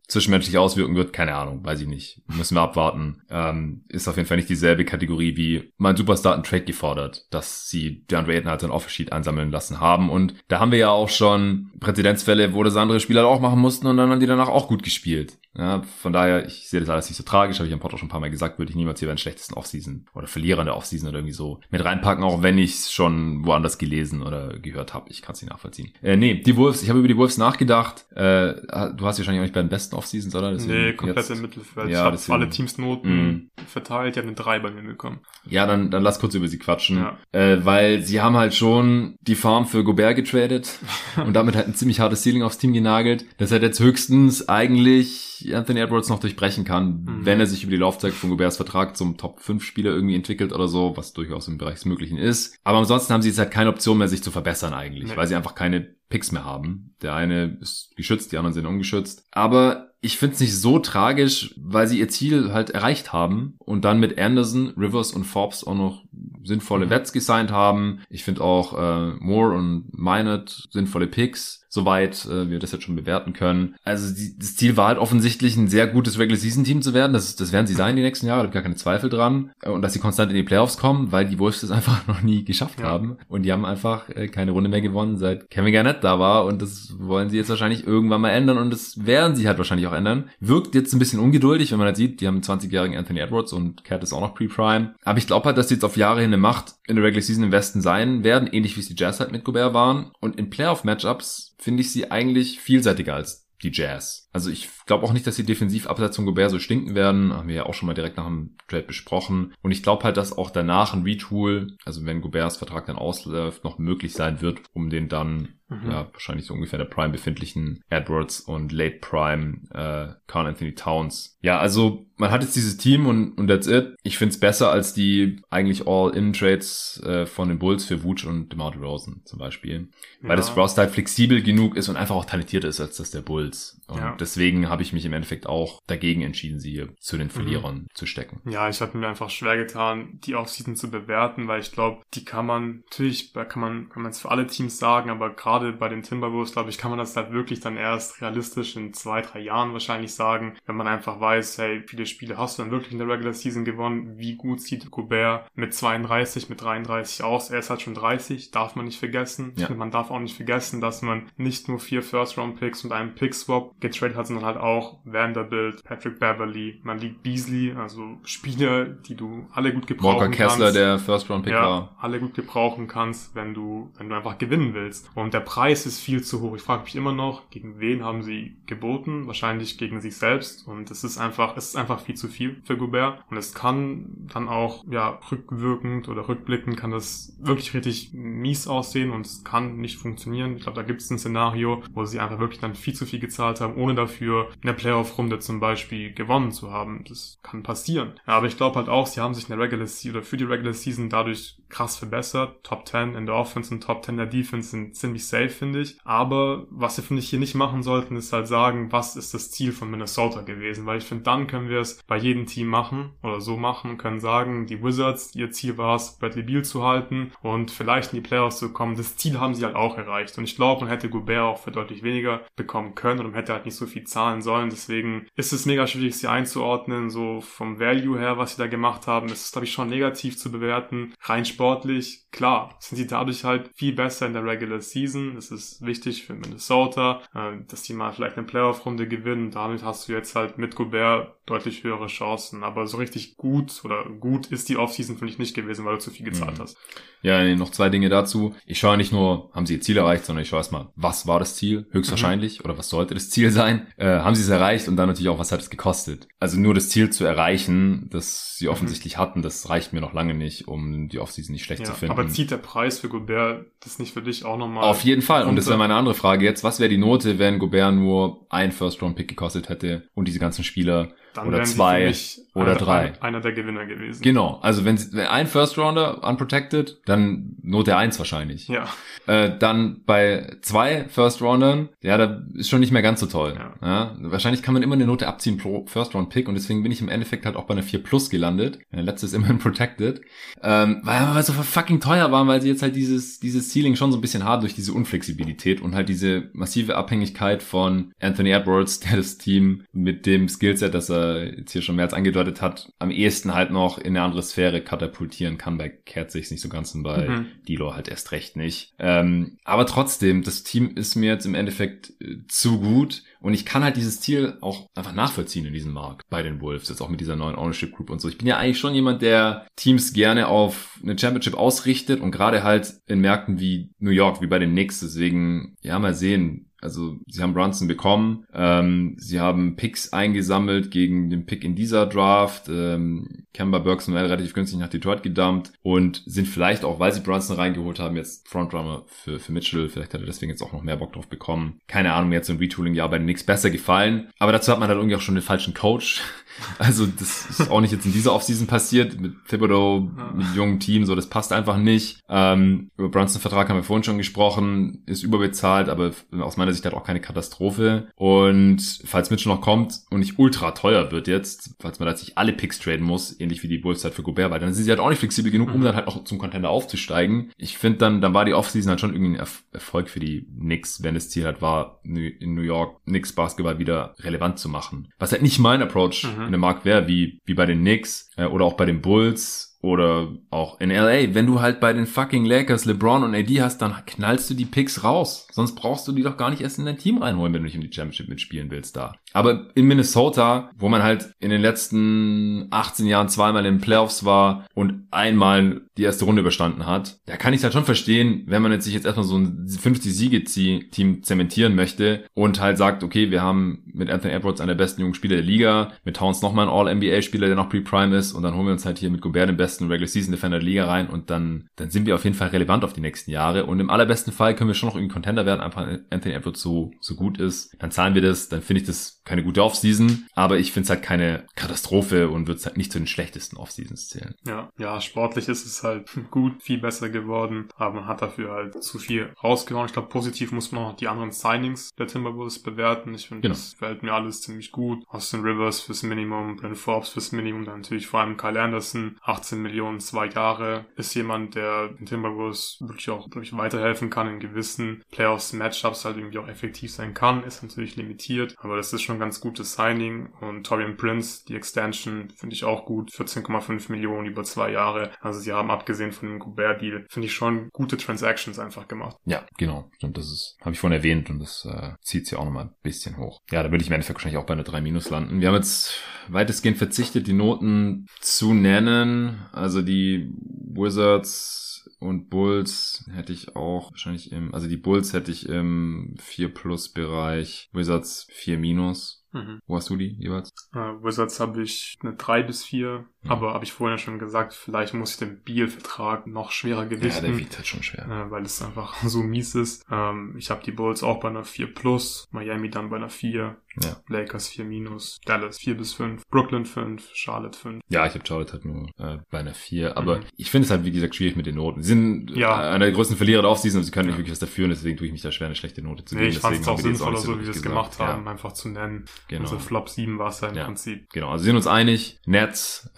zwischenmenschlich 0.09 0.57
auswirken 0.57 0.95
wird, 0.95 1.13
keine 1.13 1.35
Ahnung, 1.35 1.65
weiß 1.65 1.81
ich 1.81 1.89
nicht. 1.89 2.23
Müssen 2.29 2.57
wir 2.57 2.63
abwarten. 2.63 3.23
Ähm, 3.29 3.85
ist 3.89 4.07
auf 4.09 4.17
jeden 4.17 4.29
Fall 4.29 4.37
nicht 4.37 4.49
dieselbe 4.49 4.85
Kategorie 4.85 5.37
wie 5.37 5.73
mein 5.79 5.97
Superstar 5.97 6.35
einen 6.35 6.45
Trade 6.45 6.65
gefordert, 6.65 7.27
dass 7.31 7.69
sie 7.69 8.05
DeAndre 8.07 8.35
Ayton 8.35 8.51
halt 8.51 8.63
einen 8.63 8.73
Offersheet 8.73 9.13
einsammeln 9.13 9.51
lassen 9.51 9.81
haben. 9.81 10.11
Und 10.11 10.35
da 10.49 10.61
haben 10.61 10.71
wir 10.71 10.79
ja 10.79 10.91
auch 10.91 11.09
schon 11.09 11.71
Präzedenzfälle, 11.81 12.55
wo 12.55 12.63
das 12.63 12.77
andere 12.77 13.01
Spieler 13.01 13.27
auch 13.27 13.41
machen 13.41 13.59
mussten 13.59 13.87
und 13.87 13.97
dann 13.97 14.11
haben 14.11 14.21
die 14.21 14.27
danach 14.27 14.49
auch 14.49 14.69
gut 14.69 14.83
gespielt. 14.83 15.39
Ja, 15.59 15.83
von 16.03 16.13
daher, 16.13 16.47
ich 16.47 16.69
sehe 16.69 16.81
das 16.81 16.91
alles 16.91 17.09
nicht 17.09 17.17
so 17.17 17.23
tragisch, 17.23 17.59
habe 17.59 17.67
ich 17.67 17.73
am 17.73 17.81
Pod 17.81 17.95
auch 17.95 17.99
schon 17.99 18.07
ein 18.07 18.11
paar 18.11 18.21
Mal 18.21 18.31
gesagt, 18.31 18.59
würde 18.59 18.71
ich 18.71 18.77
niemals 18.77 19.01
hier 19.01 19.09
bei 19.09 19.15
den 19.15 19.19
schlechtesten 19.19 19.55
Offseason 19.55 20.07
oder 20.15 20.27
Verlierer 20.27 20.61
in 20.61 20.67
der 20.67 20.77
Offseason 20.77 21.09
oder 21.09 21.19
irgendwie 21.19 21.33
so 21.33 21.61
mit 21.71 21.85
reinpacken, 21.85 22.25
auch 22.25 22.43
wenn 22.43 22.59
ich 22.59 22.73
es 22.73 22.93
schon 22.93 23.47
woanders 23.47 23.79
gelesen 23.79 24.23
oder 24.23 24.59
gehört 24.59 24.93
habe. 24.93 25.09
Ich 25.11 25.23
kann 25.23 25.33
es 25.35 25.41
nicht 25.41 25.51
nachvollziehen. 25.51 25.93
Äh, 26.03 26.17
nee, 26.17 26.35
die 26.35 26.57
Wolves, 26.57 26.83
ich 26.83 26.91
habe 26.91 26.99
über 26.99 27.09
die 27.09 27.17
Wolves 27.17 27.39
nachgedacht. 27.39 28.07
Äh, 28.13 28.55
du 28.95 29.07
hast 29.07 29.19
wahrscheinlich 29.19 29.41
auch 29.41 29.45
nicht 29.45 29.55
bei 29.55 29.63
den 29.63 29.71
besten 29.71 29.97
Offseasons, 29.97 30.35
oder? 30.35 30.53
Deswegen 30.53 30.85
nee, 30.85 30.93
komplett 30.93 31.31
im 31.31 31.41
Mittelfeld. 31.41 31.89
Ja, 31.89 32.13
ich 32.13 32.29
habe 32.29 32.35
alle 32.35 32.51
Teams 32.51 32.77
Noten 32.77 33.27
mm. 33.27 33.51
verteilt, 33.67 34.17
ich 34.17 34.19
habe 34.19 34.29
eine 34.29 34.37
3 34.37 34.59
bei 34.59 34.71
mir 34.71 34.83
bekommen. 34.83 35.21
Ja, 35.49 35.67
dann, 35.67 35.91
dann 35.91 36.03
lass 36.03 36.21
kurz 36.21 36.35
über 36.35 36.49
sie 36.49 36.59
quatschen. 36.59 36.99
Ja. 36.99 37.19
Äh, 37.33 37.65
weil 37.65 38.03
sie 38.03 38.21
haben 38.21 38.37
halt 38.37 38.55
schon 38.55 39.17
die 39.23 39.35
Farm 39.35 39.67
für 39.67 39.85
Gobert 39.85 40.17
getradet 40.17 40.79
und 41.25 41.35
damit 41.35 41.57
halt 41.57 41.67
ein 41.67 41.75
ziemlich 41.75 42.01
hartes 42.01 42.23
Ceiling 42.23 42.43
aufs 42.43 42.59
Team 42.59 42.75
genagelt. 42.75 43.25
Das 43.39 43.53
hat 43.53 43.63
jetzt 43.63 43.81
höchstens 43.81 44.49
eigentlich 44.49 45.46
Anthony 45.55 45.81
Edwards 45.81 46.09
noch 46.09 46.21
durchbrechen 46.21 46.65
kann, 46.65 47.03
mhm. 47.03 47.25
wenn 47.25 47.41
er 47.41 47.47
sich 47.47 47.63
über 47.63 47.71
die 47.71 47.79
Laufzeit 47.79 48.13
von 48.13 48.31
Goberts 48.31 48.57
Vertrag 48.57 48.97
zum 48.97 49.17
Top-5-Spieler 49.17 49.91
irgendwie 49.91 50.15
entwickelt 50.15 50.53
oder 50.53 50.69
so, 50.69 50.97
was 50.97 51.13
durchaus 51.13 51.49
im 51.49 51.59
Bereich 51.59 51.75
des 51.75 51.85
Möglichen 51.85 52.19
ist. 52.19 52.59
Aber 52.65 52.79
ansonsten 52.79 53.13
haben 53.13 53.23
sie 53.23 53.29
jetzt 53.29 53.39
halt 53.39 53.51
keine 53.51 53.71
Option 53.71 53.99
mehr, 53.99 54.09
sich 54.09 54.23
zu 54.23 54.31
verbessern 54.31 54.75
eigentlich, 54.75 55.11
nee. 55.11 55.17
weil 55.17 55.27
sie 55.27 55.35
einfach 55.35 55.55
keine 55.55 55.97
Picks 56.09 56.33
mehr 56.33 56.45
haben. 56.45 56.95
Der 57.03 57.15
eine 57.15 57.59
ist 57.61 57.97
geschützt, 57.97 58.33
die 58.33 58.39
anderen 58.39 58.55
sind 58.55 58.67
ungeschützt. 58.67 59.25
Aber 59.33 59.91
ich 60.01 60.19
finde 60.19 60.35
es 60.35 60.41
nicht 60.41 60.57
so 60.57 60.79
tragisch, 60.79 61.55
weil 61.61 61.89
sie 61.89 61.99
ihr 61.99 62.09
Ziel 62.09 62.53
halt 62.53 62.71
erreicht 62.71 63.13
haben 63.13 63.55
und 63.59 63.85
dann 63.85 63.99
mit 63.99 64.19
Anderson, 64.19 64.73
Rivers 64.77 65.11
und 65.11 65.25
Forbes 65.25 65.65
auch 65.65 65.75
noch 65.75 66.05
sinnvolle 66.45 66.87
mhm. 66.87 66.91
Wets 66.91 67.13
gesigned 67.13 67.51
haben. 67.51 68.01
Ich 68.09 68.23
finde 68.23 68.43
auch 68.43 68.73
äh, 68.79 69.15
Moore 69.19 69.57
und 69.57 69.89
Minot 69.93 70.69
sinnvolle 70.71 71.09
Picks 71.09 71.66
soweit 71.77 72.27
äh, 72.27 72.51
wir 72.51 72.59
das 72.59 72.73
jetzt 72.73 72.85
schon 72.85 72.97
bewerten 72.97 73.35
können. 73.35 73.77
Also 73.85 74.13
die, 74.13 74.37
das 74.37 74.57
Ziel 74.57 74.77
war 74.77 74.89
halt 74.89 74.99
offensichtlich 74.99 75.57
ein 75.57 75.69
sehr 75.69 75.87
gutes 75.87 76.19
Regular 76.19 76.41
Season 76.41 76.65
Team 76.65 76.83
zu 76.83 76.95
werden. 76.95 77.13
Das, 77.13 77.37
das 77.37 77.53
werden 77.53 77.67
sie 77.67 77.75
sein 77.75 77.95
die 77.95 78.03
nächsten 78.03 78.27
Jahre, 78.27 78.41
da 78.41 78.45
habe 78.45 78.55
gar 78.55 78.63
keine 78.63 78.77
Zweifel 78.77 79.11
dran. 79.11 79.53
Und 79.65 79.83
dass 79.83 79.93
sie 79.93 80.01
konstant 80.01 80.31
in 80.31 80.37
die 80.37 80.43
Playoffs 80.43 80.79
kommen, 80.79 81.13
weil 81.13 81.27
die 81.27 81.39
Wolves 81.39 81.61
das 81.61 81.71
einfach 81.77 82.07
noch 82.09 82.23
nie 82.23 82.45
geschafft 82.45 82.81
ja. 82.81 82.87
haben. 82.87 83.19
Und 83.29 83.43
die 83.43 83.53
haben 83.53 83.65
einfach 83.65 84.09
äh, 84.09 84.29
keine 84.29 84.51
Runde 84.51 84.69
mehr 84.69 84.81
gewonnen, 84.81 85.19
seit 85.19 85.51
Kevin 85.51 85.73
Garnett 85.73 86.03
da 86.03 86.19
war. 86.19 86.47
Und 86.47 86.63
das 86.63 86.95
wollen 86.99 87.31
sie 87.31 87.37
jetzt 87.37 87.51
wahrscheinlich 87.51 87.87
irgendwann 87.87 88.23
mal 88.23 88.31
ändern. 88.31 88.59
Und 88.59 88.71
das 88.71 89.07
werden 89.07 89.37
sie 89.37 89.47
halt 89.47 89.59
wahrscheinlich 89.59 89.87
auch 89.87 89.93
ändern. 89.93 90.31
Wirkt 90.41 90.75
jetzt 90.75 90.93
ein 90.95 90.99
bisschen 90.99 91.21
ungeduldig, 91.21 91.71
wenn 91.71 91.79
man 91.79 91.87
halt 91.87 91.97
sieht, 91.97 92.21
die 92.21 92.27
haben 92.27 92.37
einen 92.37 92.43
20-jährigen 92.43 92.97
Anthony 92.97 93.21
Edwards 93.21 93.53
und 93.53 93.85
Cat 93.85 94.03
ist 94.03 94.13
auch 94.13 94.21
noch 94.21 94.35
Pre-Prime. 94.35 94.95
Aber 95.05 95.19
ich 95.19 95.27
glaube 95.27 95.45
halt, 95.45 95.59
dass 95.59 95.69
die 95.69 95.75
jetzt 95.75 95.85
auf 95.85 95.97
Jahre 95.97 96.21
hin 96.21 96.31
eine 96.31 96.39
Macht 96.39 96.75
in 96.87 96.97
der 96.97 97.05
Regular 97.05 97.23
Season 97.23 97.45
im 97.45 97.53
Westen 97.53 97.83
sein 97.83 98.25
werden, 98.25 98.49
ähnlich 98.51 98.77
wie 98.77 98.81
es 98.81 98.89
die 98.89 98.97
Jazz 98.97 99.21
halt 99.21 99.33
mit 99.33 99.45
Gobert 99.45 99.75
waren. 99.75 100.13
Und 100.21 100.37
in 100.37 100.51
Playoff-Matchups 100.51 101.56
finde 101.59 101.83
ich 101.83 101.93
sie 101.93 102.11
eigentlich 102.11 102.61
vielseitiger 102.61 103.15
als 103.15 103.47
die 103.63 103.73
Jazz. 103.73 104.29
Also 104.33 104.51
ich 104.51 104.69
glaube 104.85 105.05
auch 105.05 105.13
nicht, 105.13 105.27
dass 105.27 105.37
die 105.37 105.45
defensiv 105.45 105.87
abseits 105.87 106.17
von 106.17 106.27
Gobert 106.27 106.51
so 106.51 106.59
stinken 106.59 106.95
werden. 106.95 107.33
Haben 107.33 107.49
wir 107.49 107.55
ja 107.55 107.67
auch 107.67 107.75
schon 107.75 107.87
mal 107.87 107.95
direkt 107.95 108.17
nach 108.17 108.27
dem 108.27 108.57
Trade 108.69 108.85
besprochen. 108.85 109.55
Und 109.63 109.71
ich 109.71 109.83
glaube 109.83 110.05
halt, 110.05 110.17
dass 110.17 110.37
auch 110.37 110.51
danach 110.51 110.93
ein 110.93 111.03
Retool, 111.03 111.77
also 111.85 112.05
wenn 112.05 112.21
Goberts 112.21 112.59
Vertrag 112.59 112.87
dann 112.87 112.97
ausläuft, 112.97 113.65
noch 113.65 113.79
möglich 113.79 114.13
sein 114.13 114.41
wird, 114.41 114.61
um 114.75 114.91
den 114.91 115.09
dann 115.09 115.57
Mhm. 115.69 115.91
Ja, 115.91 116.09
wahrscheinlich 116.13 116.47
so 116.47 116.55
ungefähr 116.55 116.79
der 116.79 116.87
Prime 116.87 117.11
befindlichen 117.11 117.83
Edwards 117.91 118.41
und 118.41 118.71
Late 118.71 118.99
Prime 119.01 119.63
äh, 119.71 120.15
Carl 120.27 120.47
Anthony 120.47 120.75
Towns. 120.75 121.36
Ja, 121.47 121.59
also 121.59 122.07
man 122.19 122.31
hat 122.31 122.43
jetzt 122.43 122.57
dieses 122.57 122.79
Team 122.79 123.07
und, 123.07 123.33
und 123.33 123.49
that's 123.49 123.67
it. 123.67 123.95
Ich 124.03 124.17
find's 124.17 124.41
besser 124.41 124.71
als 124.71 124.95
die 124.95 125.43
eigentlich 125.51 125.87
All-In-Trades 125.87 127.03
äh, 127.05 127.27
von 127.27 127.49
den 127.49 127.59
Bulls 127.59 127.85
für 127.85 128.03
Vooch 128.03 128.25
und 128.27 128.51
DeMar 128.51 128.73
DeRozan 128.73 129.21
zum 129.25 129.39
Beispiel. 129.39 129.89
Ja. 130.23 130.31
Weil 130.31 130.37
das 130.37 130.57
Roster 130.57 130.83
halt 130.83 130.93
flexibel 130.93 131.43
genug 131.43 131.77
ist 131.77 131.91
und 131.91 131.97
einfach 131.97 132.15
auch 132.15 132.25
talentierter 132.25 132.69
ist 132.69 132.81
als 132.81 132.97
das 132.97 133.11
der 133.11 133.21
Bulls. 133.21 133.79
Und 133.87 133.99
ja. 133.99 134.17
deswegen 134.19 134.71
habe 134.71 134.83
ich 134.83 134.95
mich 134.95 135.05
im 135.05 135.13
Endeffekt 135.13 135.47
auch 135.47 135.81
dagegen 135.87 136.23
entschieden, 136.23 136.59
sie 136.59 136.71
hier 136.71 136.89
zu 136.99 137.19
den 137.19 137.27
mhm. 137.27 137.33
Verlierern 137.33 137.75
mhm. 137.75 137.87
zu 137.93 138.07
stecken. 138.07 138.41
Ja, 138.49 138.69
ich 138.69 138.81
habe 138.81 138.97
mir 138.97 139.09
einfach 139.09 139.29
schwer 139.29 139.59
getan, 139.59 140.19
die 140.25 140.35
Offseason 140.35 140.75
zu 140.75 140.91
bewerten, 140.91 141.49
weil 141.49 141.61
ich 141.61 141.71
glaube, 141.71 142.03
die 142.15 142.25
kann 142.25 142.47
man, 142.47 142.83
natürlich 142.91 143.35
kann 143.35 143.61
man, 143.61 143.89
kann 143.91 144.03
man 144.03 144.11
es 144.11 144.21
für 144.21 144.31
alle 144.31 144.47
Teams 144.47 144.79
sagen, 144.79 145.11
aber 145.11 145.35
gerade 145.35 145.57
gerade 145.57 145.73
bei 145.73 145.89
den 145.89 146.03
Timberwolves, 146.03 146.53
glaube 146.53 146.71
ich, 146.71 146.79
kann 146.79 146.91
man 146.91 146.99
das 146.99 147.17
halt 147.17 147.33
wirklich 147.33 147.61
dann 147.61 147.77
erst 147.77 148.21
realistisch 148.21 148.77
in 148.77 148.93
zwei, 148.93 149.23
drei 149.23 149.41
Jahren 149.41 149.73
wahrscheinlich 149.73 150.15
sagen, 150.15 150.57
wenn 150.67 150.77
man 150.77 150.87
einfach 150.87 151.21
weiß, 151.21 151.36
hey, 151.59 151.83
viele 151.87 152.07
Spiele 152.07 152.37
hast 152.37 152.59
du 152.59 152.63
dann 152.63 152.71
wirklich 152.71 152.93
in 152.93 152.99
der 152.99 153.09
Regular 153.09 153.33
Season 153.33 153.65
gewonnen, 153.65 154.19
wie 154.19 154.37
gut 154.37 154.61
sieht 154.61 154.91
Gobert 154.91 155.49
mit 155.55 155.75
32, 155.75 156.49
mit 156.49 156.61
33 156.61 157.25
aus, 157.25 157.51
er 157.51 157.59
ist 157.59 157.71
halt 157.71 157.83
schon 157.83 157.95
30, 157.95 158.51
darf 158.51 158.77
man 158.77 158.87
nicht 158.87 158.99
vergessen. 158.99 159.53
Ja. 159.57 159.71
Man 159.71 159.91
darf 159.91 160.11
auch 160.11 160.19
nicht 160.19 160.37
vergessen, 160.37 160.81
dass 160.81 161.03
man 161.03 161.29
nicht 161.37 161.69
nur 161.69 161.79
vier 161.79 162.03
First-Round-Picks 162.03 162.85
und 162.85 162.93
einen 162.93 163.15
Pick-Swap 163.15 163.81
getradet 163.81 164.17
hat, 164.17 164.27
sondern 164.27 164.45
halt 164.45 164.57
auch 164.57 164.99
Vanderbilt, 165.05 165.85
Patrick 165.85 166.19
Beverly, 166.19 166.81
Malik 166.83 167.23
Beasley, 167.23 167.73
also 167.73 168.19
Spieler, 168.25 168.85
die 168.85 169.15
du 169.15 169.47
alle 169.53 169.73
gut 169.73 169.87
gebrauchen 169.87 170.21
Walker 170.21 170.37
kannst. 170.37 170.57
Kessler, 170.57 170.73
der 170.73 170.99
First-Round-Pick 170.99 171.53
ja, 171.53 171.63
war. 171.63 171.97
alle 172.01 172.21
gut 172.21 172.35
gebrauchen 172.35 172.87
kannst, 172.87 173.35
wenn 173.35 173.55
du, 173.55 173.91
wenn 173.99 174.09
du 174.09 174.15
einfach 174.15 174.39
gewinnen 174.39 174.75
willst. 174.75 175.11
Und 175.15 175.35
der 175.35 175.41
Preis 175.41 175.87
ist 175.87 176.01
viel 176.01 176.23
zu 176.23 176.41
hoch. 176.41 176.57
Ich 176.57 176.63
frage 176.63 176.85
mich 176.85 176.97
immer 176.97 177.13
noch, 177.13 177.51
gegen 177.51 177.81
wen 177.81 178.05
haben 178.05 178.23
sie 178.23 178.57
geboten? 178.67 179.27
Wahrscheinlich 179.27 179.79
gegen 179.79 180.01
sich 180.01 180.17
selbst. 180.17 180.67
Und 180.67 180.91
es 180.91 181.05
ist 181.05 181.19
einfach, 181.19 181.26
es 181.57 181.69
ist 181.69 181.77
einfach 181.77 182.01
viel 182.01 182.15
zu 182.15 182.29
viel 182.29 182.61
für 182.65 182.77
Gobert. 182.77 183.23
Und 183.31 183.37
es 183.37 183.55
kann 183.55 184.29
dann 184.33 184.49
auch, 184.49 184.85
ja, 184.91 185.21
rückwirkend 185.31 186.09
oder 186.09 186.29
rückblickend 186.29 186.77
kann 186.77 186.91
das 186.91 187.37
wirklich 187.41 187.75
richtig 187.75 188.13
mies 188.13 188.69
aussehen 188.69 189.11
und 189.11 189.27
es 189.27 189.45
kann 189.45 189.77
nicht 189.77 189.99
funktionieren. 189.99 190.57
Ich 190.57 190.63
glaube, 190.63 190.77
da 190.77 190.83
gibt 190.83 191.01
es 191.01 191.11
ein 191.11 191.19
Szenario, 191.19 191.83
wo 191.93 192.05
sie 192.05 192.21
einfach 192.21 192.39
wirklich 192.39 192.61
dann 192.61 192.75
viel 192.75 192.95
zu 192.95 193.07
viel 193.07 193.21
gezahlt 193.21 193.61
haben, 193.61 193.77
ohne 193.77 193.95
dafür 193.95 194.51
eine 194.63 194.75
Playoff-Runde 194.75 195.39
zum 195.39 195.61
Beispiel 195.61 196.13
gewonnen 196.13 196.53
zu 196.53 196.71
haben. 196.71 197.05
Das 197.09 197.39
kann 197.43 197.63
passieren. 197.63 198.15
Ja, 198.27 198.35
aber 198.35 198.47
ich 198.47 198.57
glaube 198.57 198.77
halt 198.77 198.89
auch, 198.89 199.07
sie 199.07 199.21
haben 199.21 199.35
sich 199.35 199.49
in 199.49 199.57
der 199.57 199.59
Regular 199.59 199.87
Season 199.87 200.17
oder 200.17 200.25
für 200.25 200.37
die 200.37 200.45
Regular 200.45 200.75
Season 200.75 201.09
dadurch 201.09 201.57
krass 201.69 201.97
verbessert. 201.97 202.63
Top 202.63 202.87
10 202.87 203.15
in 203.15 203.27
der 203.27 203.35
Offense 203.35 203.73
und 203.73 203.83
Top 203.83 204.05
10 204.05 204.15
in 204.15 204.19
der 204.19 204.27
Defense 204.27 204.71
sind 204.71 204.97
ziemlich 204.97 205.27
safe, 205.27 205.49
finde 205.49 205.81
ich. 205.81 205.99
Aber 206.05 206.67
was 206.71 206.97
wir, 206.97 207.05
finde 207.05 207.23
ich, 207.23 207.29
hier 207.29 207.39
nicht 207.39 207.55
machen 207.55 207.83
sollten, 207.83 208.17
ist 208.17 208.33
halt 208.33 208.49
sagen, 208.49 208.93
was 208.93 209.17
ist 209.17 209.35
das 209.35 209.51
Ziel 209.51 209.73
von 209.73 209.91
Minnesota 209.91 210.43
gewesen? 210.43 210.87
Weil 210.87 210.99
ich 210.99 211.05
finde, 211.05 211.25
dann 211.25 211.47
können 211.47 211.69
wir 211.69 211.81
es 211.81 212.03
bei 212.07 212.17
jedem 212.17 212.47
Team 212.47 212.69
machen 212.69 213.11
oder 213.23 213.41
so 213.41 213.57
machen 213.57 213.93
und 213.93 213.99
können 213.99 214.21
sagen, 214.21 214.67
die 214.67 214.83
Wizards, 214.83 215.35
ihr 215.35 215.51
Ziel 215.51 215.79
war 215.79 215.97
es, 215.97 216.19
Bradley 216.19 216.43
Beal 216.43 216.65
zu 216.65 216.85
halten 216.85 217.33
und 217.43 217.71
vielleicht 217.71 218.13
in 218.13 218.23
die 218.23 218.29
Playoffs 218.29 218.59
zu 218.59 218.73
kommen. 218.73 218.97
Das 218.97 219.17
Ziel 219.17 219.41
haben 219.41 219.55
sie 219.55 219.65
halt 219.65 219.77
auch 219.77 219.97
erreicht. 219.97 220.37
Und 220.39 220.45
ich 220.45 220.57
glaube, 220.57 220.83
man 220.83 220.91
hätte 220.91 221.11
Gobert 221.11 221.43
auch 221.43 221.59
für 221.59 221.71
deutlich 221.71 222.03
weniger 222.03 222.43
bekommen 222.57 222.95
können 222.95 223.21
und 223.21 223.27
man 223.27 223.35
hätte 223.35 223.53
halt 223.53 223.67
nicht 223.67 223.77
so 223.77 223.87
viel 223.87 224.05
zahlen 224.05 224.43
sollen. 224.43 224.71
Deswegen 224.71 225.27
ist 225.37 225.53
es 225.53 225.67
mega 225.67 225.87
schwierig, 225.87 226.17
sie 226.17 226.29
einzuordnen. 226.29 227.11
So 227.11 227.41
vom 227.41 227.79
Value 227.79 228.19
her, 228.19 228.39
was 228.39 228.57
sie 228.57 228.63
da 228.63 228.67
gemacht 228.67 229.07
haben, 229.07 229.27
ist 229.29 229.47
es, 229.47 229.53
glaube 229.53 229.65
ich, 229.65 229.73
schon 229.73 229.89
negativ 229.89 230.39
zu 230.39 230.51
bewerten. 230.51 231.15
Rein 231.23 231.45
sportlich, 231.57 232.27
klar, 232.33 232.77
sind 232.81 232.97
sie 232.97 233.07
dadurch 233.07 233.45
halt 233.45 233.71
viel 233.75 233.95
besser 233.95 234.27
in 234.27 234.35
der 234.35 234.45
Regular 234.45 234.81
Season. 234.81 235.35
Das 235.35 235.51
ist 235.51 235.85
wichtig 235.85 236.25
für 236.25 236.35
Minnesota, 236.35 237.23
äh, 237.35 237.65
dass 237.67 237.83
die 237.83 237.95
mal 237.95 238.13
vielleicht 238.13 238.37
eine 238.37 238.47
Playoff-Runde 238.47 239.09
gewinnen. 239.09 239.51
Damit 239.51 239.83
hast 239.83 240.07
du 240.07 240.13
jetzt 240.13 240.35
halt 240.35 240.59
mit 240.59 240.77
Gobert 240.77 241.35
deutlich 241.47 241.83
höhere 241.85 242.09
Chancen. 242.09 242.63
Aber 242.63 242.87
so 242.87 242.99
richtig 242.99 243.37
gut 243.37 243.81
oder 243.85 244.05
gut 244.05 244.49
ist 244.49 244.69
die 244.69 244.77
Offseason, 244.77 245.17
finde 245.17 245.33
ich, 245.33 245.39
nicht 245.39 245.55
gewesen, 245.55 245.85
weil 245.85 245.95
du 245.95 246.01
zu 246.01 246.11
viel 246.11 246.27
gezahlt 246.27 246.59
mhm. 246.59 246.63
hast. 246.63 246.77
Ja, 247.23 247.55
noch 247.57 247.71
zwei 247.71 247.89
Dinge 247.89 248.09
dazu. 248.09 248.55
Ich 248.67 248.79
schaue 248.79 248.97
nicht 248.97 249.13
nur, 249.13 249.51
haben 249.53 249.67
sie 249.67 249.75
ihr 249.75 249.81
Ziel 249.81 249.97
erreicht, 249.97 250.25
sondern 250.25 250.43
ich 250.43 250.49
schaue 250.49 250.59
erstmal, 250.59 250.89
was 250.95 251.27
war 251.27 251.39
das 251.39 251.57
Ziel? 251.57 251.87
Höchstwahrscheinlich. 251.91 252.59
Mhm. 252.59 252.65
Oder 252.67 252.79
was 252.79 252.89
sollte 252.89 253.15
das 253.15 253.31
Ziel 253.31 253.51
sein? 253.51 253.87
Äh, 253.97 254.07
haben 254.07 254.35
sie 254.35 254.43
es 254.43 254.49
erreicht? 254.49 254.89
Und 254.89 254.97
dann 254.97 255.09
natürlich 255.09 255.29
auch, 255.29 255.39
was 255.39 255.53
hat 255.53 255.61
es 255.61 255.71
gekostet? 255.71 256.29
Also 256.39 256.59
nur 256.59 256.75
das 256.75 256.89
Ziel 256.89 257.11
zu 257.11 257.25
erreichen, 257.25 258.09
das 258.11 258.57
sie 258.57 258.67
mhm. 258.67 258.73
offensichtlich 258.73 259.17
mhm. 259.17 259.21
hatten, 259.21 259.43
das 259.43 259.69
reicht 259.69 259.93
mir 259.93 260.01
noch 260.01 260.13
lange 260.13 260.35
nicht, 260.35 260.69
um 260.69 261.09
die 261.09 261.21
Offseason 261.21 261.46
nicht 261.51 261.65
schlecht 261.65 261.81
ja, 261.81 261.87
zu 261.87 261.93
finden. 261.93 262.13
Aber 262.13 262.29
zieht 262.29 262.51
der 262.51 262.57
Preis 262.57 262.99
für 262.99 263.09
Gobert 263.09 263.67
das 263.81 263.99
nicht 263.99 264.13
für 264.13 264.23
dich 264.23 264.45
auch 264.45 264.57
nochmal? 264.57 264.85
Auf 264.85 265.03
jeden 265.03 265.23
Fall. 265.23 265.45
Und 265.45 265.57
das 265.57 265.67
wäre 265.67 265.79
meine 265.79 265.95
andere 265.95 266.15
Frage 266.15 266.45
jetzt. 266.45 266.65
Was 266.65 266.81
wäre 266.81 266.89
die 266.89 266.99
Note, 266.99 267.39
wenn 267.39 267.59
Gobert 267.59 267.95
nur 267.95 268.47
ein 268.49 268.73
First-Round-Pick 268.73 269.29
gekostet 269.29 269.69
hätte 269.69 270.09
und 270.15 270.29
diese 270.29 270.39
ganzen 270.39 270.65
Spieler 270.65 271.09
dann 271.37 271.49
oder 271.49 271.65
zwei 271.65 272.15
oder 272.55 272.71
einer, 272.71 272.77
drei. 272.77 273.23
Einer 273.23 273.41
der 273.41 273.53
Gewinner 273.53 273.87
gewesen. 273.87 274.23
Genau. 274.23 274.59
Also 274.63 274.85
wenn, 274.85 274.99
wenn 275.13 275.27
ein 275.27 275.47
First 275.47 275.79
Rounder 275.79 276.25
unprotected, 276.25 277.01
dann 277.05 277.57
Note 277.63 277.97
eins 277.97 278.19
wahrscheinlich. 278.19 278.69
Ja. 278.69 278.87
Äh, 279.27 279.59
dann 279.59 280.03
bei 280.07 280.57
zwei 280.63 281.07
First 281.09 281.43
Roundern, 281.43 281.89
ja, 282.01 282.17
da 282.17 282.43
ist 282.55 282.69
schon 282.69 282.81
nicht 282.81 282.93
mehr 282.93 283.03
ganz 283.03 283.21
so 283.21 283.27
toll. 283.27 283.55
Ja. 283.57 283.75
ja. 283.83 284.17
Wahrscheinlich 284.21 284.63
kann 284.63 284.75
man 284.75 284.83
immer 284.83 284.95
eine 284.95 285.07
Note 285.07 285.27
abziehen 285.27 285.59
pro 285.59 285.85
First 285.87 286.15
Round 286.15 286.31
Pick 286.31 286.49
und 286.49 286.55
deswegen 286.55 286.83
bin 286.83 286.93
ich 286.93 287.01
im 287.01 287.09
Endeffekt 287.09 287.45
halt 287.45 287.57
auch 287.57 287.65
bei 287.65 287.75
einer 287.75 287.83
4 287.83 288.03
Plus 288.03 288.31
gelandet. 288.31 288.79
Der 288.93 289.03
letzte 289.03 289.27
ist 289.27 289.33
immerhin 289.33 289.59
protected. 289.67 290.21
Ähm, 290.63 291.01
weil, 291.03 291.35
weil 291.35 291.43
so 291.43 291.53
fucking 291.53 292.01
teuer 292.01 292.31
waren, 292.31 292.47
weil 292.47 292.63
sie 292.63 292.69
jetzt 292.69 292.83
halt 292.83 292.95
dieses, 292.95 293.41
dieses 293.41 293.73
Ceiling 293.73 293.97
schon 293.97 294.13
so 294.13 294.19
ein 294.19 294.21
bisschen 294.21 294.45
haben 294.45 294.61
durch 294.61 294.75
diese 294.75 294.93
Unflexibilität 294.93 295.81
und 295.81 295.95
halt 295.95 296.09
diese 296.09 296.49
massive 296.53 296.97
Abhängigkeit 296.97 297.63
von 297.63 298.13
Anthony 298.21 298.51
Edwards, 298.51 299.01
der 299.01 299.17
das 299.17 299.39
Team 299.39 299.83
mit 299.93 300.25
dem 300.27 300.49
Skillset, 300.49 300.95
das 300.95 301.11
er 301.11 301.26
jetzt 301.35 301.73
hier 301.73 301.83
schon 301.83 301.97
mehr 301.97 302.05
als 302.05 302.15
angedeutet 302.15 302.63
hat, 302.63 302.91
am 302.99 303.11
ehesten 303.11 303.55
halt 303.55 303.71
noch 303.71 303.99
in 303.99 304.17
eine 304.17 304.23
andere 304.23 304.43
Sphäre 304.43 304.81
katapultieren 304.81 305.59
kann. 305.59 305.79
Bei 305.79 305.89
Kehrt 305.89 306.31
sich 306.31 306.51
nicht 306.51 306.61
so 306.61 306.69
ganz 306.69 306.95
und 306.95 307.03
bei 307.03 307.29
mhm. 307.29 307.47
Dilo 307.69 307.95
halt 307.95 308.09
erst 308.09 308.33
recht 308.33 308.57
nicht. 308.57 308.95
Ähm, 308.99 309.59
aber 309.65 309.87
trotzdem, 309.87 310.43
das 310.43 310.63
Team 310.63 310.93
ist 310.95 311.17
mir 311.17 311.33
jetzt 311.33 311.47
im 311.47 311.55
Endeffekt 311.55 312.13
äh, 312.21 312.39
zu 312.49 312.81
gut 312.81 313.23
und 313.41 313.55
ich 313.55 313.65
kann 313.65 313.85
halt 313.85 313.97
dieses 313.97 314.21
Ziel 314.21 314.59
auch 314.61 314.89
einfach 314.95 315.15
nachvollziehen 315.15 315.67
in 315.67 315.73
diesem 315.73 315.93
Markt 315.93 316.23
bei 316.29 316.43
den 316.43 316.61
Wolves, 316.61 316.89
jetzt 316.89 317.01
auch 317.01 317.09
mit 317.09 317.21
dieser 317.21 317.37
neuen 317.37 317.57
Ownership 317.57 317.95
Group 317.95 318.11
und 318.11 318.21
so. 318.21 318.29
Ich 318.29 318.39
bin 318.39 318.47
ja 318.47 318.57
eigentlich 318.57 318.79
schon 318.79 318.95
jemand, 318.95 319.23
der 319.23 319.67
Teams 319.77 320.13
gerne 320.13 320.49
auf 320.49 320.99
eine 321.03 321.19
Championship 321.19 321.55
ausrichtet 321.55 322.21
und 322.21 322.31
gerade 322.31 322.63
halt 322.63 322.95
in 323.07 323.21
Märkten 323.21 323.61
wie 323.61 323.91
New 323.99 324.11
York, 324.11 324.41
wie 324.41 324.47
bei 324.47 324.59
den 324.59 324.73
Knicks. 324.73 325.01
Deswegen, 325.01 325.77
ja, 325.81 325.99
mal 325.99 326.15
sehen, 326.15 326.66
also 326.81 327.19
sie 327.27 327.43
haben 327.43 327.55
Brunson 327.55 327.89
bekommen, 327.89 328.47
ähm, 328.53 329.17
sie 329.19 329.41
haben 329.41 329.77
Picks 329.77 330.13
eingesammelt 330.13 330.91
gegen 330.91 331.31
den 331.31 331.47
Pick 331.47 331.65
in 331.65 331.75
dieser 331.75 332.07
Draft. 332.07 332.69
Ähm, 332.69 333.47
Kemba 333.55 333.79
Burks 333.79 334.13
war 334.13 334.23
relativ 334.23 334.53
günstig 334.53 334.79
nach 334.79 334.89
Detroit 334.89 335.23
gedumpt 335.23 335.73
und 335.83 336.23
sind 336.27 336.47
vielleicht 336.47 336.85
auch, 336.85 337.01
weil 337.01 337.13
sie 337.13 337.21
Brunson 337.21 337.57
reingeholt 337.57 337.99
haben, 337.99 338.17
jetzt 338.17 338.49
Frontrunner 338.49 339.05
für, 339.07 339.39
für 339.39 339.53
Mitchell. 339.53 339.89
Vielleicht 339.89 340.13
hat 340.13 340.21
er 340.21 340.27
deswegen 340.27 340.51
jetzt 340.51 340.63
auch 340.63 340.73
noch 340.73 340.83
mehr 340.83 340.97
Bock 340.97 341.15
drauf 341.15 341.29
bekommen. 341.29 341.81
Keine 341.87 342.13
Ahnung, 342.13 342.29
mir 342.29 342.37
hat 342.37 342.45
so 342.45 342.53
ein 342.53 342.59
Retooling-Jahr 342.59 343.09
bei 343.09 343.19
den 343.19 343.27
Knicks 343.27 343.45
besser 343.45 343.71
gefallen. 343.71 344.29
Aber 344.39 344.53
dazu 344.53 344.71
hat 344.71 344.79
man 344.79 344.89
halt 344.89 344.99
irgendwie 344.99 345.17
auch 345.17 345.21
schon 345.21 345.35
den 345.35 345.43
falschen 345.43 345.75
Coach. 345.75 346.21
Also 346.79 347.07
das 347.07 347.47
ist 347.49 347.71
auch 347.71 347.81
nicht 347.81 347.93
jetzt 347.93 348.07
in 348.07 348.13
dieser 348.13 348.35
Offseason 348.35 348.67
passiert 348.67 349.19
mit 349.21 349.35
Thibodeau, 349.49 350.11
mit 350.35 350.47
jungen 350.55 350.79
Team, 350.79 351.05
so 351.05 351.15
das 351.15 351.29
passt 351.29 351.53
einfach 351.53 351.77
nicht. 351.77 352.21
Ähm, 352.29 352.91
über 352.97 353.09
Brunson 353.09 353.41
Vertrag 353.41 353.69
haben 353.69 353.77
wir 353.77 353.83
vorhin 353.83 354.05
schon 354.05 354.19
gesprochen, 354.19 355.03
ist 355.07 355.23
überbezahlt, 355.23 355.89
aber 355.89 356.13
aus 356.41 356.57
meiner 356.57 356.73
Sicht 356.73 356.85
halt 356.85 356.95
auch 356.95 357.05
keine 357.05 357.21
Katastrophe. 357.21 358.09
Und 358.15 359.01
falls 359.05 359.31
Mitchell 359.31 359.53
noch 359.53 359.61
kommt 359.61 360.01
und 360.11 360.21
nicht 360.21 360.39
ultra 360.39 360.73
teuer 360.73 361.11
wird 361.13 361.29
jetzt, 361.29 361.75
falls 361.81 361.99
man 361.99 362.09
da 362.09 362.17
sich 362.17 362.37
alle 362.37 362.53
Picks 362.53 362.79
traden 362.79 363.05
muss, 363.07 363.39
ähnlich 363.41 363.63
wie 363.63 363.69
die 363.69 363.79
Bulls 363.79 364.05
halt 364.05 364.15
für 364.15 364.23
Gobert, 364.23 364.51
weil 364.51 364.61
dann 364.61 364.75
sind 364.75 364.85
sie 364.85 364.91
halt 364.91 365.01
auch 365.01 365.09
nicht 365.09 365.19
flexibel 365.19 365.51
genug, 365.51 365.73
um 365.73 365.81
mhm. 365.81 365.85
dann 365.85 365.97
halt 365.97 366.09
auch 366.09 366.25
zum 366.25 366.39
Contender 366.39 366.71
aufzusteigen. 366.71 367.53
Ich 367.57 367.79
finde 367.79 367.99
dann, 367.99 368.21
dann 368.21 368.35
war 368.35 368.45
die 368.45 368.55
Offseason 368.55 368.91
halt 368.91 369.01
schon 369.01 369.15
irgendwie 369.15 369.39
ein 369.39 369.47
Erfolg 369.73 370.09
für 370.09 370.21
die 370.21 370.47
Knicks, 370.59 371.03
wenn 371.03 371.15
das 371.15 371.31
Ziel 371.31 371.45
halt 371.45 371.63
war, 371.63 372.01
in 372.05 372.55
New 372.55 372.63
York 372.63 373.03
Knicks 373.05 373.33
Basketball 373.33 373.79
wieder 373.79 374.15
relevant 374.21 374.59
zu 374.59 374.69
machen. 374.69 375.09
Was 375.19 375.33
halt 375.33 375.43
nicht 375.43 375.59
mein 375.59 375.83
Approach 375.83 376.25
mhm 376.25 376.46
in 376.47 376.53
dem 376.53 376.61
Markt 376.61 376.85
wäre, 376.85 377.07
wie, 377.09 377.41
wie 377.45 377.55
bei 377.55 377.67
den 377.67 377.81
Knicks 377.81 378.31
äh, 378.37 378.45
oder 378.45 378.65
auch 378.65 378.75
bei 378.75 378.85
den 378.85 379.01
Bulls 379.01 379.79
oder 379.83 380.35
auch 380.51 380.81
in 380.81 380.91
LA, 380.91 381.35
wenn 381.35 381.47
du 381.47 381.61
halt 381.61 381.79
bei 381.81 381.93
den 381.93 382.07
fucking 382.07 382.45
Lakers 382.45 382.87
LeBron 382.87 383.23
und 383.23 383.35
AD 383.35 383.63
hast, 383.63 383.79
dann 383.83 383.95
knallst 384.05 384.51
du 384.51 384.55
die 384.55 384.65
Picks 384.65 385.05
raus. 385.05 385.47
Sonst 385.53 385.77
brauchst 385.77 386.09
du 386.09 386.13
die 386.13 386.23
doch 386.23 386.37
gar 386.37 386.51
nicht 386.51 386.63
erst 386.63 386.79
in 386.79 386.87
dein 386.87 386.99
Team 386.99 387.19
reinholen, 387.19 387.53
wenn 387.55 387.61
du 387.61 387.67
nicht 387.67 387.77
um 387.77 387.83
die 387.83 387.93
Championship 387.93 388.29
mitspielen 388.29 388.71
willst 388.71 388.97
da. 388.97 389.15
Aber 389.37 389.67
in 389.75 389.87
Minnesota, 389.87 390.71
wo 390.77 390.89
man 390.89 391.03
halt 391.03 391.31
in 391.39 391.51
den 391.51 391.61
letzten 391.61 392.67
18 392.71 393.07
Jahren 393.07 393.29
zweimal 393.29 393.65
in 393.65 393.77
den 393.77 393.81
Playoffs 393.81 394.25
war 394.25 394.67
und 394.75 395.07
einmal 395.11 395.83
die 395.97 396.03
erste 396.03 396.25
Runde 396.25 396.41
überstanden 396.41 396.87
hat, 396.87 397.19
da 397.27 397.37
kann 397.37 397.55
ich 397.55 397.59
es 397.59 397.65
halt 397.65 397.73
schon 397.73 397.85
verstehen, 397.85 398.45
wenn 398.47 398.63
man 398.63 398.73
jetzt 398.73 398.85
sich 398.85 398.95
jetzt 398.95 399.07
erstmal 399.07 399.27
so 399.27 399.39
ein 399.39 399.67
50-Siege-Team 399.69 401.23
zementieren 401.23 401.75
möchte 401.75 402.25
und 402.35 402.61
halt 402.61 402.77
sagt, 402.77 403.03
okay, 403.03 403.31
wir 403.31 403.43
haben 403.43 403.85
mit 403.87 404.11
Anthony 404.11 404.35
Edwards 404.35 404.61
einen 404.61 404.69
der 404.69 404.75
besten 404.75 405.01
jungen 405.01 405.15
Spieler 405.15 405.37
der 405.37 405.45
Liga, 405.45 405.93
mit 406.05 406.17
Towns 406.17 406.43
nochmal 406.43 406.69
einen 406.69 406.77
All-NBA-Spieler, 406.77 407.47
der 407.47 407.57
noch 407.57 407.69
Pre-Prime 407.69 408.17
ist 408.17 408.33
und 408.33 408.43
dann 408.43 408.55
holen 408.55 408.67
wir 408.67 408.73
uns 408.73 408.85
halt 408.85 408.99
hier 408.99 409.11
mit 409.11 409.21
Gobert 409.21 409.49
den 409.49 409.57
besten 409.57 409.77
besten 409.77 409.91
Regular 409.91 410.09
Season 410.09 410.33
Defender 410.33 410.59
der 410.59 410.67
Liga 410.67 410.87
rein 410.87 411.09
und 411.09 411.31
dann, 411.31 411.69
dann 411.77 411.91
sind 411.91 412.07
wir 412.07 412.15
auf 412.15 412.25
jeden 412.25 412.37
Fall 412.37 412.49
relevant 412.49 412.85
auf 412.85 412.93
die 412.93 413.01
nächsten 413.01 413.31
Jahre. 413.31 413.67
Und 413.67 413.81
im 413.81 413.91
allerbesten 413.91 414.33
Fall 414.33 414.55
können 414.55 414.69
wir 414.69 414.75
schon 414.75 414.89
noch 414.89 414.97
irgendwie 414.97 415.13
Contender 415.13 415.47
werden, 415.47 415.61
einfach 415.61 415.87
Anthony 416.11 416.35
Edwards 416.35 416.61
so, 416.61 416.93
so 417.01 417.15
gut 417.15 417.39
ist. 417.39 417.75
Dann 417.79 417.91
zahlen 417.91 418.15
wir 418.15 418.23
das, 418.23 418.49
dann 418.49 418.63
finde 418.63 418.81
ich 418.81 418.87
das 418.87 419.23
keine 419.27 419.43
gute 419.43 419.63
Offseason, 419.63 420.27
aber 420.35 420.59
ich 420.59 420.73
finde 420.73 420.85
es 420.85 420.91
halt 420.91 421.03
keine 421.03 421.45
Katastrophe 421.57 422.31
und 422.31 422.47
wird 422.47 422.59
es 422.59 422.67
halt 422.67 422.77
nicht 422.77 422.93
zu 422.93 422.99
den 422.99 423.09
schlechtesten 423.09 423.57
Offseasons 423.57 424.09
zählen. 424.09 424.35
Ja, 424.47 424.71
ja, 424.79 425.01
sportlich 425.01 425.49
ist 425.49 425.67
es 425.67 425.83
halt 425.83 426.09
gut, 426.31 426.63
viel 426.63 426.79
besser 426.79 427.11
geworden, 427.11 427.69
aber 427.77 427.97
man 427.97 428.07
hat 428.07 428.23
dafür 428.23 428.53
halt 428.53 428.83
zu 428.83 428.99
viel 428.99 429.35
rausgehauen. 429.43 429.87
Ich 429.87 429.93
glaube, 429.93 430.09
positiv 430.09 430.53
muss 430.53 430.73
man 430.73 430.85
auch 430.85 430.97
die 430.97 431.09
anderen 431.09 431.33
Signings 431.33 431.91
der 431.99 432.07
Timberwolves 432.07 432.63
bewerten. 432.63 433.15
Ich 433.15 433.29
finde, 433.29 433.43
genau. 433.43 433.55
das 433.55 433.75
fällt 433.75 434.03
mir 434.03 434.15
alles 434.15 434.43
ziemlich 434.43 434.71
gut. 434.71 435.05
Austin 435.09 435.41
Rivers 435.41 435.81
fürs 435.81 436.05
Minimum, 436.05 436.57
Brent 436.57 436.79
Forbes 436.79 437.09
fürs 437.09 437.33
Minimum, 437.33 437.65
dann 437.65 437.81
natürlich 437.81 438.07
vor 438.07 438.21
allem 438.21 438.37
Kyle 438.37 438.61
Anderson, 438.61 439.19
18 439.23 439.61
Millionen, 439.61 439.99
zwei 440.01 440.27
Jahre, 440.29 440.87
ist 440.97 441.15
jemand, 441.15 441.57
der 441.57 441.89
den 441.89 442.07
Timberwolves 442.07 442.79
wirklich 442.81 443.11
auch, 443.11 443.29
glaube 443.29 443.45
ich, 443.45 443.57
weiterhelfen 443.57 444.09
kann 444.09 444.29
in 444.29 444.41
gewissen 444.41 445.03
Playoffs-Matchups 445.11 446.05
halt 446.05 446.17
irgendwie 446.17 446.39
auch 446.39 446.49
effektiv 446.49 446.93
sein 446.93 447.13
kann, 447.13 447.43
ist 447.43 447.63
natürlich 447.63 447.97
limitiert, 447.97 448.55
aber 448.59 448.77
das 448.77 448.93
ist 448.93 449.03
schon 449.03 449.16
ein 449.17 449.21
ganz 449.21 449.41
gutes 449.41 449.75
Signing 449.75 450.29
und 450.41 450.65
Torian 450.65 450.97
Prince, 450.97 451.45
die 451.47 451.57
Extension, 451.57 452.31
finde 452.31 452.55
ich 452.55 452.65
auch 452.65 452.85
gut, 452.85 453.11
14,5 453.11 453.91
Millionen 453.91 454.27
über 454.27 454.45
zwei 454.45 454.71
Jahre. 454.71 455.11
Also 455.21 455.41
sie 455.41 455.53
haben 455.53 455.71
abgesehen 455.71 456.13
von 456.13 456.29
dem 456.29 456.39
Gobert-Deal, 456.39 457.07
finde 457.11 457.27
ich 457.27 457.35
schon 457.35 457.69
gute 457.73 457.97
Transactions 457.97 458.59
einfach 458.59 458.89
gemacht. 458.89 459.17
Ja, 459.25 459.45
genau. 459.59 459.91
Stimmt, 459.97 460.19
das 460.19 460.57
habe 460.61 460.73
ich 460.73 460.79
vorhin 460.79 460.99
erwähnt 460.99 461.31
und 461.31 461.41
das 461.41 461.65
äh, 461.65 461.93
zieht 462.03 462.27
sie 462.27 462.37
auch 462.37 462.45
nochmal 462.45 462.67
ein 462.67 462.75
bisschen 462.83 463.17
hoch. 463.17 463.41
Ja, 463.51 463.63
da 463.63 463.71
würde 463.71 463.83
ich 463.83 463.89
im 463.89 463.95
Endeffekt 463.95 464.19
wahrscheinlich 464.19 464.39
auch 464.39 464.47
bei 464.47 464.55
einer 464.55 464.65
3 464.65 464.81
Minus 464.81 465.11
landen. 465.11 465.41
Wir 465.41 465.49
haben 465.49 465.57
jetzt 465.57 466.01
weitestgehend 466.29 466.79
verzichtet, 466.79 467.27
die 467.27 467.33
Noten 467.33 468.07
zu 468.21 468.55
nennen. 468.55 469.47
Also 469.53 469.83
die 469.83 470.31
Wizards 470.41 471.76
und 471.99 472.29
Bulls 472.29 473.05
hätte 473.13 473.33
ich 473.33 473.57
auch 473.57 473.91
wahrscheinlich 473.91 474.33
im, 474.33 474.55
also 474.55 474.69
die 474.69 474.77
Bulls 474.77 475.13
hätte 475.13 475.31
ich 475.31 475.49
im 475.49 476.15
4 476.19 476.53
Plus 476.53 476.93
Bereich, 476.93 477.71
Wizards 477.73 478.27
4 478.31 478.59
Minus. 478.59 479.26
Mhm. 479.37 479.61
Wo 479.67 479.77
hast 479.77 479.91
du 479.91 479.97
die 479.97 480.17
jeweils? 480.19 480.51
Uh, 480.75 481.03
Wizards 481.03 481.41
habe 481.41 481.63
ich 481.63 481.97
eine 482.03 482.15
3 482.15 482.43
bis 482.43 482.65
4, 482.65 483.07
mhm. 483.23 483.31
aber 483.31 483.53
habe 483.55 483.65
ich 483.65 483.73
vorhin 483.73 483.99
ja 483.99 484.03
schon 484.03 484.19
gesagt, 484.19 484.55
vielleicht 484.55 484.95
muss 484.95 485.13
ich 485.13 485.19
den 485.19 485.43
Beal-Vertrag 485.43 486.27
noch 486.27 486.51
schwerer 486.51 486.87
gewichten. 486.87 487.25
Ja, 487.25 487.31
der 487.31 487.39
wiegt 487.39 487.57
halt 487.57 487.67
schon 487.67 487.83
schwer. 487.83 488.07
Uh, 488.07 488.31
weil 488.31 488.45
es 488.45 488.63
einfach 488.63 489.03
so 489.05 489.23
mies 489.23 489.55
ist. 489.55 489.85
Ähm, 489.91 490.35
ich 490.39 490.51
habe 490.51 490.63
die 490.65 490.73
Bulls 490.73 491.03
auch 491.03 491.21
bei 491.21 491.29
einer 491.29 491.45
4 491.45 491.75
plus, 491.75 492.27
Miami 492.31 492.71
dann 492.71 492.89
bei 492.91 492.97
einer 492.97 493.11
4, 493.11 493.57
ja. 493.83 493.97
Lakers 494.09 494.49
4 494.49 494.65
minus, 494.65 495.21
Dallas 495.25 495.59
4 495.59 495.77
bis 495.77 495.93
5, 495.95 496.23
Brooklyn 496.31 496.65
5, 496.65 497.11
Charlotte 497.13 497.59
5. 497.59 497.83
Ja, 497.89 498.07
ich 498.07 498.15
habe 498.15 498.25
Charlotte 498.27 498.55
halt 498.55 498.65
nur 498.65 498.89
äh, 498.99 499.19
bei 499.31 499.41
einer 499.41 499.55
4, 499.55 499.97
aber 499.97 500.19
mhm. 500.19 500.25
ich 500.37 500.51
finde 500.51 500.65
es 500.65 500.71
halt, 500.71 500.85
wie 500.85 500.93
gesagt, 500.93 501.15
schwierig 501.15 501.37
mit 501.37 501.47
den 501.47 501.57
Noten. 501.57 501.83
Sie 501.83 501.89
sind 501.89 502.31
ja. 502.31 502.57
einer 502.57 502.87
der 502.87 502.93
größten 502.93 503.17
Verlierer 503.17 503.43
der 503.43 503.51
Offseason 503.51 503.81
und 503.81 503.85
sie 503.85 503.91
können 503.91 504.09
ja. 504.09 504.13
nicht 504.13 504.19
wirklich 504.19 504.33
was 504.33 504.39
dafür 504.39 504.65
und 504.65 504.71
deswegen 504.71 504.97
tue 504.97 505.07
ich 505.07 505.13
mich 505.13 505.23
da 505.23 505.33
schwer, 505.33 505.47
eine 505.47 505.57
schlechte 505.57 505.83
Note 505.83 506.05
zu 506.05 506.15
geben. 506.15 506.29
Nee, 506.29 506.33
ich 506.33 506.39
fand 506.39 506.59
es 506.59 506.69
auch 506.69 506.79
sinnvoller, 506.79 507.19
so 507.19 507.39
wie 507.39 507.45
wir 507.45 507.51
es 507.51 507.63
gemacht 507.63 507.99
haben, 507.99 508.25
ja. 508.25 508.31
einfach 508.31 508.53
zu 508.53 508.69
nennen. 508.69 509.05
Genau. 509.29 509.43
Unsere 509.43 509.61
Flop 509.61 509.89
7 509.89 510.19
war 510.19 510.29
es 510.29 510.41
ja 510.41 510.49
im 510.49 510.55
Prinzip. 510.55 511.11
Genau, 511.13 511.31
also 511.31 511.45
wir 511.45 511.49
sind 511.49 511.57
uns 511.57 511.67
einig, 511.67 512.21
Nets 512.27 512.91